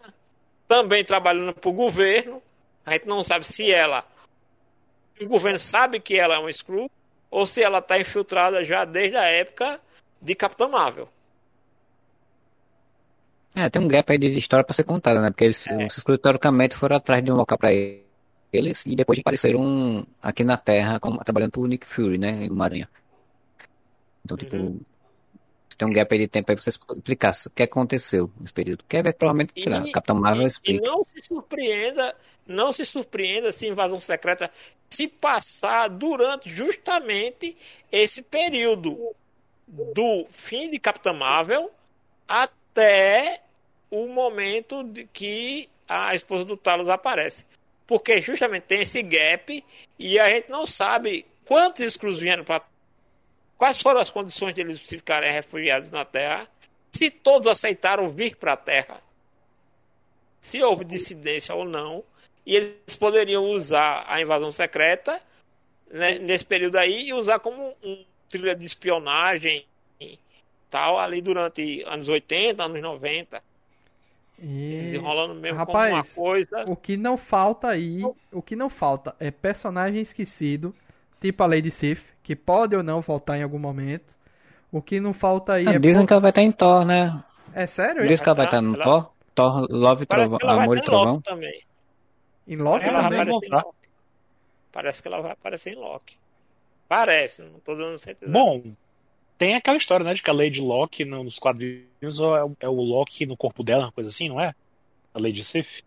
também 0.67 1.03
trabalhando 1.03 1.53
para 1.53 1.69
o 1.69 1.73
governo. 1.73 2.41
A 2.85 2.93
gente 2.93 3.07
não 3.07 3.23
sabe 3.23 3.45
se 3.45 3.71
ela 3.71 4.05
o 5.21 5.27
governo 5.27 5.57
sabe 5.59 5.99
que 5.99 6.17
ela 6.17 6.35
é 6.35 6.37
uma 6.37 6.49
Skrull 6.49 6.89
ou 7.31 7.47
se 7.47 7.63
ela 7.63 7.79
está 7.79 7.99
infiltrada 7.99 8.63
já 8.63 8.83
desde 8.85 9.17
a 9.17 9.23
época 9.23 9.79
de 10.21 10.35
Capitão 10.35 10.69
Marvel. 10.69 11.07
É, 13.55 13.69
tem 13.69 13.81
um 13.81 13.87
gap 13.87 14.11
aí 14.11 14.17
de 14.17 14.27
história 14.37 14.65
pra 14.65 14.73
ser 14.73 14.83
contada, 14.83 15.21
né? 15.21 15.29
Porque 15.29 15.45
eles, 15.45 15.65
É. 15.67 15.85
os 15.85 15.97
Skrulls, 15.97 16.21
teoricamente, 16.21 16.75
foram 16.75 16.97
atrás 16.97 17.23
de 17.23 17.31
um 17.31 17.35
local 17.35 17.57
pra 17.57 17.69
eles 17.73 18.83
e 18.85 18.95
depois 18.95 19.17
apareceram 19.19 20.05
aqui 20.21 20.43
na 20.43 20.57
Terra 20.57 20.99
como, 20.99 21.23
trabalhando 21.23 21.51
pro 21.51 21.65
Nick 21.65 21.85
Fury, 21.87 22.17
né? 22.17 22.45
Em 22.45 22.49
Maranhão. 22.49 22.87
Então, 24.25 24.35
tipo, 24.35 24.55
Uhum. 24.57 24.81
Tem 25.77 25.87
um 25.87 25.93
gap 25.93 26.13
aí 26.13 26.19
de 26.19 26.27
tempo 26.27 26.51
aí 26.51 26.55
pra 26.55 26.63
você 26.63 26.69
explicar 26.69 27.33
o 27.45 27.49
que 27.49 27.63
aconteceu 27.63 28.31
nesse 28.39 28.53
período. 28.53 28.83
Que 28.87 28.97
é 28.97 29.11
provavelmente, 29.11 29.53
sei 29.61 29.71
lá, 29.71 29.83
Capitão 29.91 30.15
Marvel 30.15 30.43
E, 30.43 30.45
e 30.45 30.47
explica. 30.47 30.89
não 30.89 31.03
se 31.03 31.23
surpreenda, 31.23 32.15
não 32.47 32.71
se 32.71 32.85
surpreenda 32.85 33.51
se 33.51 33.67
invasão 33.67 33.99
secreta 33.99 34.51
se 34.89 35.07
passar 35.07 35.89
durante 35.89 36.49
justamente 36.49 37.57
esse 37.91 38.21
período 38.21 39.15
do 39.67 40.25
fim 40.29 40.69
de 40.69 40.79
Capitã 40.79 41.11
Marvel 41.11 41.71
até 42.27 43.41
o 43.89 44.07
momento 44.07 44.83
de 44.83 45.05
que 45.05 45.69
a 45.87 46.15
esposa 46.15 46.45
do 46.45 46.57
Talos 46.57 46.89
aparece. 46.89 47.45
Porque 47.87 48.19
justamente 48.21 48.63
tem 48.63 48.81
esse 48.81 49.01
gap 49.03 49.63
e 49.99 50.19
a 50.19 50.29
gente 50.29 50.49
não 50.49 50.65
sabe 50.65 51.25
quantos 51.45 51.85
Skrulls 51.85 52.19
vieram 52.19 52.43
para 52.43 52.63
quais 53.57 53.81
foram 53.81 53.99
as 53.99 54.09
condições 54.09 54.53
de 54.53 54.61
eles 54.61 54.81
ficarem 54.81 55.31
refugiados 55.31 55.89
na 55.91 56.05
Terra, 56.05 56.47
se 56.91 57.09
todos 57.09 57.47
aceitaram 57.47 58.09
vir 58.09 58.35
para 58.35 58.53
a 58.53 58.57
Terra? 58.57 59.01
Se 60.41 60.61
houve 60.61 60.85
dissidência 60.85 61.55
ou 61.55 61.65
não, 61.65 62.03
e 62.45 62.55
eles 62.55 62.95
poderiam 62.97 63.45
usar 63.45 64.05
a 64.07 64.21
invasão 64.21 64.51
secreta 64.51 65.19
né, 65.89 66.19
nesse 66.19 66.45
período 66.45 66.77
aí 66.77 67.07
e 67.07 67.13
usar 67.13 67.39
como 67.39 67.75
um 67.83 68.05
trilha 68.29 68.55
de 68.55 68.65
espionagem 68.65 69.65
e 69.99 70.19
tal 70.69 70.99
ali 70.99 71.21
durante 71.21 71.83
anos 71.83 72.09
80, 72.09 72.63
anos 72.63 72.81
90, 72.81 73.41
E 74.37 74.81
desenrolando 74.83 75.33
mesmo 75.35 75.57
Rapaz, 75.57 75.89
como 75.89 76.01
uma 76.01 76.29
coisa. 76.29 76.65
o 76.67 76.75
que 76.75 76.97
não 76.97 77.17
falta 77.17 77.69
aí, 77.69 78.01
o 78.31 78.41
que 78.41 78.55
não 78.55 78.69
falta 78.69 79.15
é 79.19 79.31
personagem 79.31 80.01
esquecido, 80.01 80.75
tipo 81.21 81.41
a 81.41 81.47
Lady 81.47 81.71
Sif, 81.71 82.14
que 82.25 82.35
pode 82.35 82.75
ou 82.75 82.81
não 82.81 83.01
voltar 83.01 83.37
em 83.37 83.43
algum 83.43 83.59
momento. 83.59 84.15
O 84.71 84.81
que 84.81 84.99
não 84.99 85.13
falta 85.13 85.53
aí 85.53 85.67
Ah, 85.67 85.73
é. 85.73 85.79
dizem 85.79 86.01
po- 86.01 86.07
que 86.07 86.13
ela 86.13 86.21
vai 86.21 86.31
estar 86.31 86.41
em 86.41 86.51
Thor, 86.51 86.83
né? 86.85 87.23
É 87.53 87.67
sério? 87.67 88.01
Dizem 88.07 88.23
que 88.23 88.27
ela 88.29 88.35
vai 88.35 88.45
estar 88.45 88.61
no 88.61 88.73
ela- 88.73 88.83
Thor. 88.83 89.11
Thor, 89.35 89.67
Love, 89.69 90.05
Trovão, 90.07 90.39
vai 90.41 90.49
Amor 90.63 90.75
e 90.75 90.79
Loki 90.79 90.85
Trovão. 90.85 91.21
também. 91.21 91.61
Em 92.47 92.55
Loki 92.57 92.85
Ela 92.85 93.01
vai 93.01 93.03
também? 93.03 93.19
aparecer 93.21 93.47
em 93.47 93.49
voltar. 93.51 93.65
Loki. 93.67 93.77
Parece 94.71 95.01
que 95.01 95.07
ela 95.07 95.21
vai 95.21 95.31
aparecer 95.33 95.73
em 95.73 95.75
Loki. 95.75 96.17
Parece, 96.89 97.41
não 97.43 97.59
tô 97.59 97.75
dando 97.75 97.97
certeza. 97.99 98.31
Bom, 98.31 98.63
tem 99.37 99.55
aquela 99.55 99.77
história, 99.77 100.03
né, 100.03 100.13
de 100.15 100.23
que 100.23 100.29
a 100.29 100.33
Lady 100.33 100.61
Locke 100.61 101.05
no- 101.05 101.23
nos 101.23 101.37
quadrinhos 101.39 102.19
é 102.19 102.43
o, 102.43 102.55
é 102.61 102.67
o 102.69 102.73
Loki 102.81 103.25
no 103.25 103.37
corpo 103.37 103.63
dela, 103.63 103.85
uma 103.85 103.91
coisa 103.91 104.09
assim, 104.09 104.29
não 104.29 104.39
é? 104.41 104.53
A 105.13 105.19
Lady 105.19 105.43
Sif? 105.43 105.81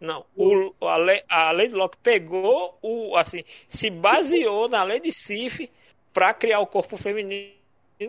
Não, 0.00 0.26
o, 0.36 0.72
a, 0.82 0.96
lei, 0.96 1.22
a 1.28 1.52
Lady 1.52 1.74
Locke 1.74 1.96
pegou 2.02 2.78
o 2.82 3.16
assim, 3.16 3.42
se 3.68 3.88
baseou 3.88 4.68
na 4.68 4.82
Lady 4.82 5.12
Sif 5.12 5.70
para 6.12 6.34
criar 6.34 6.60
o 6.60 6.66
corpo 6.66 6.96
feminino 6.96 7.54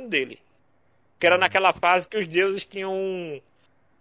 dele. 0.10 0.40
Que 1.20 1.26
era 1.26 1.38
naquela 1.38 1.74
fase 1.74 2.08
que 2.08 2.18
os 2.18 2.28
deuses 2.28 2.66
tinham 2.66 3.42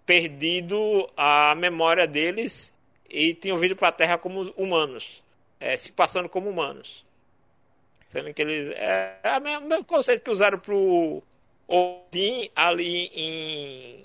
perdido 0.05 1.09
a 1.17 1.55
memória 1.55 2.07
deles 2.07 2.75
e 3.09 3.35
tinham 3.35 3.59
vindo 3.59 3.77
para 3.77 3.89
a 3.89 3.93
Terra 3.93 4.19
como 4.19 4.43
humanos, 4.57 5.23
é, 5.59 5.77
se 5.77 5.93
passando 5.93 6.29
como 6.29 6.51
humanos. 6.51 7.05
Sendo 8.09 8.33
que 8.35 8.43
eles 8.43 8.71
é, 8.71 9.19
é 9.23 9.39
o 9.39 9.41
mesmo, 9.41 9.69
mesmo 9.69 9.85
conceito 9.85 10.23
que 10.23 10.31
usaram 10.31 10.59
pro 10.59 11.23
Odin 11.67 12.51
ali 12.55 13.11
em 13.15 14.05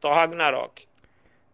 Thor 0.00 0.14
Ragnarok. 0.14 0.85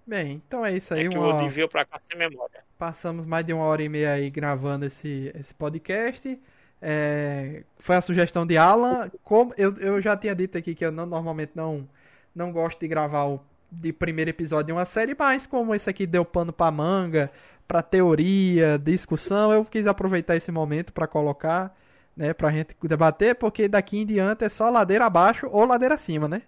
Bem, 0.07 0.43
então 0.47 0.65
é 0.67 0.77
isso 0.77 0.93
aí. 0.93 1.07
É 1.07 1.09
que 1.09 1.17
uma- 1.17 1.69
pra 1.69 1.85
cá 1.85 2.01
sem 2.05 2.19
memória. 2.19 2.61
Passamos 2.79 3.25
mais 3.25 3.47
de 3.47 3.53
uma 3.53 3.65
hora 3.65 3.83
e 3.83 3.89
meia 3.89 4.13
aí 4.13 4.29
gravando 4.31 4.85
esse, 4.85 5.31
esse 5.39 5.55
podcast. 5.55 6.39
É, 6.81 7.63
foi 7.79 7.95
a 7.95 8.01
sugestão 8.01 8.45
de 8.45 8.57
Alan. 8.57 9.11
Como 9.23 9.55
eu, 9.57 9.77
eu 9.77 10.01
já 10.01 10.17
tinha 10.17 10.35
dito 10.35 10.59
aqui 10.59 10.75
que 10.75 10.85
eu 10.85 10.91
não, 10.91 11.07
normalmente 11.07 11.53
não, 11.55 11.89
não 12.35 12.51
gosto 12.53 12.81
de 12.81 12.89
gravar 12.89 13.25
o 13.27 13.41
de 13.71 13.91
primeiro 13.93 14.29
episódio 14.31 14.67
de 14.67 14.73
uma 14.73 14.85
série, 14.85 15.15
mas 15.19 15.47
como 15.47 15.75
esse 15.75 15.89
aqui 15.89 16.07
deu 16.07 16.27
pano 16.27 16.53
pra 16.53 16.71
manga, 16.71 17.31
pra 17.67 17.81
teoria, 17.83 18.79
discussão, 18.79 19.51
eu 19.51 19.65
quis 19.65 19.87
aproveitar 19.87 20.37
esse 20.37 20.53
momento 20.53 20.93
pra 20.93 21.07
colocar, 21.07 21.75
né, 22.15 22.35
pra 22.35 22.51
gente 22.51 22.77
debater, 22.83 23.35
porque 23.37 23.69
daqui 23.69 23.99
em 23.99 24.05
diante 24.05 24.45
é 24.45 24.49
só 24.51 24.69
ladeira 24.69 25.07
abaixo 25.07 25.49
ou 25.51 25.65
ladeira 25.65 25.95
acima, 25.95 26.29
né? 26.29 26.43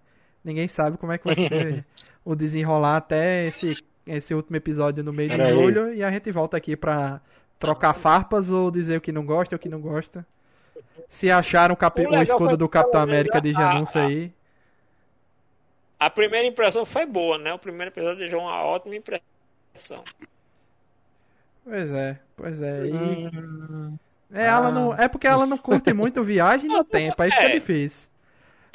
Ninguém 0.45 0.69
sabe 0.69 0.99
como 0.99 1.13
é 1.13 1.17
que 1.19 1.25
vai 1.25 1.35
ser 1.49 1.87
o 2.25 2.35
desenrolar 2.35 2.97
até 2.97 3.47
esse, 3.47 3.77
esse 4.07 4.35
último 4.35 4.57
episódio 4.57 5.05
no 5.05 5.13
meio 5.13 5.31
de 5.31 5.37
Pera 5.37 5.49
aí. 5.51 5.55
julho 5.55 5.93
e 5.93 6.03
a 6.03 6.11
gente 6.11 6.31
volta 6.33 6.57
aqui 6.57 6.77
pra 6.77 7.21
trocar 7.59 7.95
farpas 7.95 8.51
ou 8.51 8.71
dizer 8.71 8.97
o 8.97 9.01
que 9.01 9.13
não 9.13 9.25
gosta 9.25 9.55
ou 9.55 9.57
o 9.57 9.61
que 9.61 9.69
não 9.69 9.81
gosta. 9.81 10.27
Se 11.09 11.31
acharam 11.31 11.75
o, 11.75 11.77
capi- 11.77 12.07
O 12.07 12.11
o 12.11 12.23
escudo 12.23 12.57
do 12.57 12.69
Capitão 12.69 13.01
América 13.01 13.41
de 13.41 13.53
Janúncio 13.53 14.01
a- 14.01 14.05
aí. 14.07 14.33
A 15.99 16.11
primeira 16.11 16.47
impressão 16.47 16.85
foi 16.85 17.07
boa, 17.07 17.39
né? 17.39 17.53
O 17.53 17.59
primeiro 17.59 17.91
episódio 17.91 18.19
deixou 18.19 18.41
uma 18.41 18.63
ótima 18.63 18.97
impressão. 18.97 20.03
Pois 21.65 21.91
é, 21.93 22.19
pois 22.37 22.61
é. 22.63 22.87
E... 22.87 22.93
Hum, 22.93 23.97
É, 24.33 24.47
ela 24.47 24.71
não, 24.71 24.93
é 24.95 25.09
porque 25.09 25.27
ela 25.27 25.47
não 25.47 25.57
curte 25.57 25.93
muito 25.95 26.23
viagem 26.25 26.69
no 26.69 26.83
tempo, 26.85 27.23
aí 27.23 27.31
fica 27.31 27.45
É. 27.45 27.53
difícil. 27.53 28.09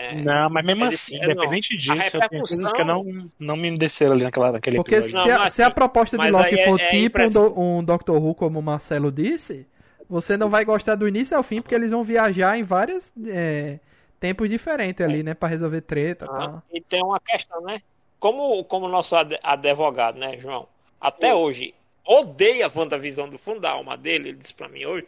É, 0.02 0.16
não, 0.16 0.50
mas 0.50 0.66
mesmo 0.66 0.86
é 0.86 0.88
assim, 0.88 1.14
difícil, 1.14 1.34
independente 1.34 1.74
não. 1.74 1.96
disso, 1.96 2.18
A 2.18 2.24
eu 2.24 2.30
tenho 2.30 2.44
coisas 2.48 2.72
que 2.72 2.84
não, 2.86 3.30
não 3.38 3.56
me 3.58 3.78
desceram 3.78 4.14
ali 4.14 4.24
naquela, 4.24 4.54
naquele 4.54 4.78
Porque 4.78 4.96
se, 4.96 5.10
episódio. 5.10 5.34
Não, 5.34 5.42
a, 5.42 5.50
se 5.50 5.62
a 5.62 5.70
proposta 5.70 6.18
de 6.18 6.32
Loki 6.32 6.56
é- 6.58 6.66
for 6.66 6.80
é 6.80 6.90
tipo 6.90 7.20
um, 7.60 7.80
um 7.80 7.84
Doctor 7.84 8.16
Who, 8.16 8.34
como 8.34 8.60
o 8.60 8.64
Marcelo 8.64 9.12
disse, 9.12 9.68
você 10.10 10.38
não 10.38 10.50
vai 10.50 10.64
gostar 10.64 10.96
do 10.96 11.06
início 11.06 11.36
ao 11.36 11.44
fim, 11.44 11.62
porque 11.62 11.76
eles 11.76 11.92
vão 11.92 12.04
viajar 12.06 12.58
em 12.58 12.64
vários 12.64 13.12
é, 13.28 13.80
tempos 14.22 14.50
diferentes 14.50 15.06
ali, 15.06 15.22
né? 15.22 15.34
Pra 15.34 15.50
resolver 15.50 15.82
treta 15.82 16.26
e 16.26 16.30
Ah, 16.30 16.38
tal. 16.38 16.64
E 16.72 16.80
tem 16.80 17.04
uma 17.04 17.20
questão, 17.20 17.62
né? 17.62 17.82
Como 18.20 18.64
como 18.64 18.86
o 18.86 18.90
nosso 18.90 19.16
advogado, 19.44 20.18
né, 20.18 20.38
João? 20.38 20.66
Até 21.00 21.36
hoje 21.36 21.74
odeia 22.06 22.68
a 22.68 22.72
WandaVision 22.74 23.30
do 23.30 23.38
fundo 23.38 23.60
da 23.60 23.72
alma 23.72 23.98
dele, 23.98 24.30
ele 24.30 24.38
disse 24.38 24.54
pra 24.54 24.70
mim 24.70 24.86
hoje. 24.86 25.08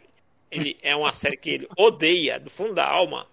Ele 0.50 0.76
é 0.82 0.94
uma 0.94 1.14
série 1.14 1.36
que 1.38 1.48
ele 1.48 1.68
odeia 1.78 2.38
do 2.38 2.50
fundo 2.50 2.74
da 2.74 2.86
alma. 2.86 3.26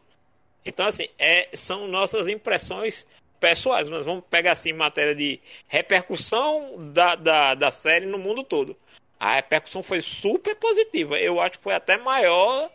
Então, 0.66 0.86
assim, 0.86 1.08
é, 1.18 1.50
são 1.54 1.88
nossas 1.88 2.28
impressões 2.28 3.06
pessoais. 3.40 3.88
Nós 3.90 4.06
vamos 4.06 4.24
pegar 4.30 4.52
assim 4.52 4.74
matéria 4.74 5.16
de 5.16 5.40
repercussão 5.68 6.92
da, 6.94 7.16
da, 7.16 7.56
da 7.56 7.72
série 7.72 8.06
no 8.06 8.18
mundo 8.18 8.44
todo. 8.44 8.76
A 9.20 9.36
repercussão 9.36 9.84
foi 9.84 10.02
super 10.02 10.56
positiva. 10.56 11.18
Eu 11.18 11.40
acho 11.40 11.58
que 11.58 11.64
foi 11.64 11.74
até 11.74 11.98
maior 11.98 12.70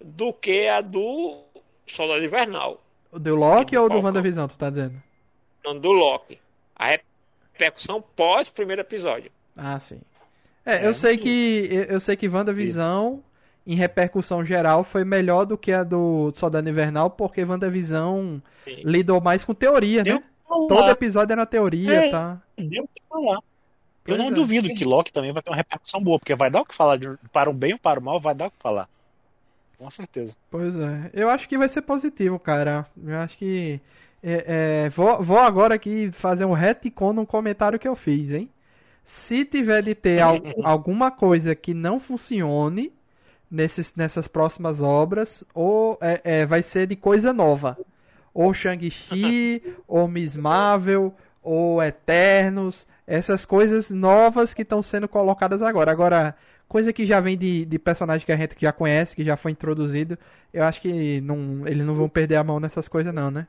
do 0.00 0.32
que 0.32 0.66
a 0.68 0.80
do 0.80 1.42
Soldado 1.86 2.24
Invernal. 2.24 2.80
O 3.12 3.18
do 3.18 3.34
Loki 3.34 3.74
do 3.74 3.82
ou 3.82 3.88
do. 3.88 4.00
WandaVision, 4.00 4.46
tu 4.46 4.56
tá 4.56 4.70
dizendo? 4.70 5.10
não 5.64 5.78
do 5.78 5.90
Loki. 5.90 6.38
A 6.74 6.98
repercussão 7.52 8.02
pós 8.16 8.50
primeiro 8.50 8.80
episódio. 8.80 9.30
Ah, 9.56 9.78
sim. 9.78 10.00
É, 10.64 10.86
eu 10.86 10.94
sei 10.94 11.16
que 11.16 11.68
eu, 11.70 11.82
eu 11.84 12.00
sei 12.00 12.16
que 12.16 12.28
WandaVision 12.28 13.18
em 13.66 13.74
repercussão 13.74 14.44
geral 14.44 14.82
foi 14.84 15.04
melhor 15.04 15.44
do 15.44 15.56
que 15.58 15.72
a 15.72 15.84
do 15.84 16.32
Soldado 16.34 16.68
Invernal, 16.68 17.10
porque 17.10 17.44
WandaVision 17.44 18.38
Sim. 18.64 18.82
lidou 18.84 19.20
mais 19.20 19.44
com 19.44 19.54
teoria, 19.54 20.02
Deu 20.02 20.16
né? 20.16 20.22
Todo 20.68 20.90
episódio 20.90 21.32
era 21.32 21.46
teoria, 21.46 21.92
É. 22.06 22.10
tá? 22.10 22.40
deu 22.58 22.82
pra 22.88 23.02
falar. 23.08 23.36
Eu 23.36 23.42
Pois 24.04 24.18
não 24.18 24.26
é. 24.28 24.30
duvido 24.32 24.68
que 24.74 24.84
Loki 24.84 25.12
também 25.12 25.32
vai 25.32 25.42
ter 25.42 25.50
uma 25.50 25.56
repercussão 25.56 26.02
boa, 26.02 26.18
porque 26.18 26.34
vai 26.34 26.50
dar 26.50 26.62
o 26.62 26.64
que 26.64 26.74
falar, 26.74 26.96
de- 26.96 27.16
para 27.32 27.48
o 27.48 27.52
bem 27.52 27.74
ou 27.74 27.78
para 27.78 28.00
o 28.00 28.02
mal, 28.02 28.18
vai 28.18 28.34
dar 28.34 28.46
o 28.46 28.50
que 28.50 28.56
falar. 28.58 28.88
Com 29.78 29.88
certeza. 29.90 30.34
Pois 30.50 30.74
é. 30.74 31.10
Eu 31.14 31.30
acho 31.30 31.48
que 31.48 31.56
vai 31.56 31.68
ser 31.68 31.82
positivo, 31.82 32.38
cara. 32.38 32.86
Eu 33.06 33.18
acho 33.18 33.38
que. 33.38 33.80
é, 34.22 34.84
é, 34.86 34.88
vou, 34.90 35.22
vou 35.22 35.38
agora 35.38 35.74
aqui 35.74 36.10
fazer 36.12 36.44
um 36.44 36.52
retcon 36.52 37.12
num 37.12 37.24
comentário 37.24 37.78
que 37.78 37.86
eu 37.88 37.94
fiz, 37.94 38.30
hein? 38.32 38.50
Se 39.04 39.44
tiver 39.44 39.82
de 39.82 39.94
ter 39.94 40.18
al- 40.20 40.40
alguma 40.64 41.10
coisa 41.10 41.54
que 41.54 41.72
não 41.72 42.00
funcione 42.00 42.92
nesses, 43.50 43.94
nessas 43.94 44.28
próximas 44.28 44.80
obras, 44.82 45.44
ou 45.54 45.98
é, 46.00 46.20
é, 46.42 46.46
vai 46.46 46.62
ser 46.62 46.86
de 46.86 46.96
coisa 46.96 47.32
nova. 47.32 47.78
Ou 48.32 48.54
Shang-Chi, 48.54 49.62
ou 49.88 50.06
Miss 50.08 50.36
Marvel, 50.36 51.14
ou 51.42 51.82
Eternos. 51.82 52.86
Essas 53.06 53.44
coisas 53.44 53.90
novas 53.90 54.54
que 54.54 54.62
estão 54.62 54.82
sendo 54.82 55.08
colocadas 55.08 55.62
agora. 55.62 55.90
Agora, 55.90 56.36
coisa 56.68 56.92
que 56.92 57.04
já 57.06 57.20
vem 57.20 57.36
de, 57.36 57.64
de 57.66 57.78
personagem 57.78 58.24
que 58.24 58.32
a 58.32 58.36
gente 58.36 58.54
já 58.58 58.72
conhece, 58.72 59.16
que 59.16 59.24
já 59.24 59.36
foi 59.36 59.52
introduzido, 59.52 60.18
eu 60.52 60.62
acho 60.64 60.80
que 60.80 61.20
não, 61.22 61.66
eles 61.66 61.84
não 61.84 61.94
vão 61.96 62.08
perder 62.08 62.36
a 62.36 62.44
mão 62.44 62.60
nessas 62.60 62.86
coisas 62.88 63.12
não, 63.12 63.30
né? 63.30 63.46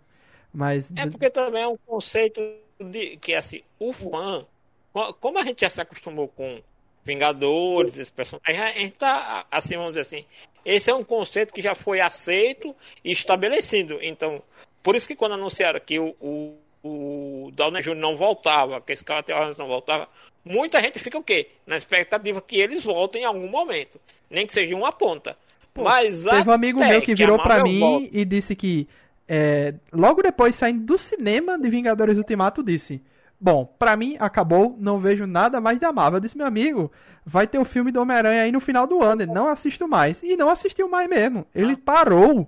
Mas 0.54 0.92
É 0.96 1.06
porque 1.08 1.30
também 1.30 1.64
é 1.64 1.68
um 1.68 1.78
conceito 1.78 2.40
de 2.80 3.18
que 3.18 3.34
assim, 3.34 3.62
o 3.80 3.94
fã, 3.94 4.46
co- 4.94 5.14
como 5.16 5.40
a 5.40 5.44
gente 5.44 5.62
já 5.62 5.70
se 5.70 5.82
acostumou 5.82 6.28
com 6.28 6.62
Vingadores, 7.04 7.98
esse 7.98 8.12
personagem. 8.12 8.62
A 8.62 8.72
gente 8.72 8.94
tá, 8.94 9.46
assim, 9.50 9.76
vamos 9.76 9.94
dizer 9.94 10.02
assim, 10.02 10.26
esse 10.64 10.90
é 10.90 10.94
um 10.94 11.04
conceito 11.04 11.54
que 11.54 11.62
já 11.62 11.74
foi 11.74 12.00
aceito 12.00 12.76
e 13.04 13.12
estabelecido. 13.12 14.00
Então, 14.02 14.42
por 14.84 14.96
isso 14.96 15.08
que 15.08 15.16
quando 15.16 15.34
anunciaram 15.34 15.80
que 15.80 16.00
o, 16.00 16.16
o, 16.20 16.56
o 16.84 17.52
Downey 17.54 17.82
Jr. 17.82 17.96
não 17.96 18.16
voltava, 18.16 18.80
que 18.82 18.94
esse 18.94 19.04
cara 19.04 19.26
não 19.58 19.68
voltava, 19.68 20.08
muita 20.46 20.80
gente 20.82 21.00
fica 21.00 21.18
o 21.18 21.24
quê? 21.24 21.50
Na 21.66 21.78
expectativa 21.78 22.42
que 22.42 22.60
eles 22.60 22.84
voltem 22.84 23.24
em 23.24 23.26
algum 23.26 23.48
momento. 23.48 24.00
Nem 24.30 24.46
que 24.46 24.54
seja 24.54 24.76
uma 24.76 24.92
ponta. 24.92 25.36
Pô, 25.74 25.84
Mas 25.84 26.24
teve 26.24 26.50
um 26.50 26.54
amigo 26.54 26.80
meu 26.80 27.02
que 27.02 27.16
virou 27.16 27.38
para 27.38 27.64
mim 27.64 27.80
volta. 27.80 28.10
e 28.12 28.26
disse 28.26 28.56
que 28.56 28.88
é, 29.28 29.74
logo 29.94 30.22
depois 30.22 30.56
saindo 30.56 30.86
do 30.86 30.98
cinema 30.98 31.58
de 31.58 31.70
Vingadores 31.70 32.18
Ultimato 32.18 32.62
disse 32.62 33.02
Bom, 33.44 33.66
para 33.66 33.98
mim 33.98 34.18
acabou, 34.20 34.76
não 34.78 35.00
vejo 35.00 35.26
nada 35.26 35.60
mais 35.60 35.80
da 35.80 35.92
Marvel. 35.92 36.18
Eu 36.18 36.22
disse, 36.22 36.38
meu 36.38 36.46
amigo, 36.46 36.92
vai 37.26 37.48
ter 37.48 37.58
o 37.58 37.66
filme 37.66 37.92
do 37.92 38.00
Homem-Aranha 38.00 38.44
aí 38.44 38.52
no 38.52 38.60
final 38.60 38.86
do 38.86 39.02
ano, 39.02 39.26
não 39.26 39.48
assisto 39.48 39.88
mais. 39.88 40.22
E 40.22 40.38
não 40.38 40.48
assistiu 40.48 40.88
mais 40.88 41.10
mesmo. 41.10 41.48
Ele 41.56 41.74
ah. 41.74 41.80
parou. 41.84 42.48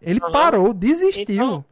Ele 0.00 0.18
uhum. 0.22 0.32
parou, 0.32 0.72
desistiu. 0.72 1.24
Então, 1.28 1.64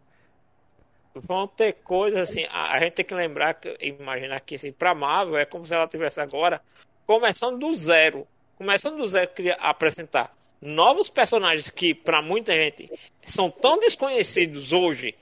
vão 1.14 1.48
ter 1.48 1.78
coisas 1.82 2.20
assim, 2.28 2.44
a, 2.50 2.78
gente 2.80 2.92
tem 2.92 3.04
que 3.06 3.14
lembrar, 3.14 3.54
que, 3.54 3.74
imaginar 3.80 4.38
que 4.40 4.56
assim, 4.56 4.70
pra 4.70 4.94
Marvel 4.94 5.38
é 5.38 5.46
como 5.46 5.64
se 5.64 5.72
ela 5.72 5.88
tivesse 5.88 6.20
agora 6.20 6.60
começando 7.06 7.58
do 7.58 7.72
zero. 7.72 8.26
Começando 8.54 8.98
do 8.98 9.06
zero, 9.06 9.30
queria 9.30 9.54
apresentar 9.54 10.30
novos 10.60 11.08
personagens 11.08 11.70
que, 11.70 11.94
para 11.94 12.20
muita 12.20 12.52
gente, 12.52 12.90
são 13.22 13.50
tão 13.50 13.78
desconhecidos 13.78 14.72
hoje 14.74 15.14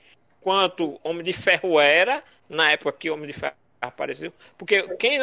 quanto 0.47 0.97
Homem 1.03 1.23
de 1.23 1.33
Ferro 1.33 1.77
era 1.77 2.23
na 2.47 2.71
época 2.71 2.93
que 2.93 3.09
Homem 3.09 3.27
de 3.27 3.33
Ferro 3.33 3.53
apareceu. 3.81 4.31
Porque 4.57 4.95
quem 4.95 5.21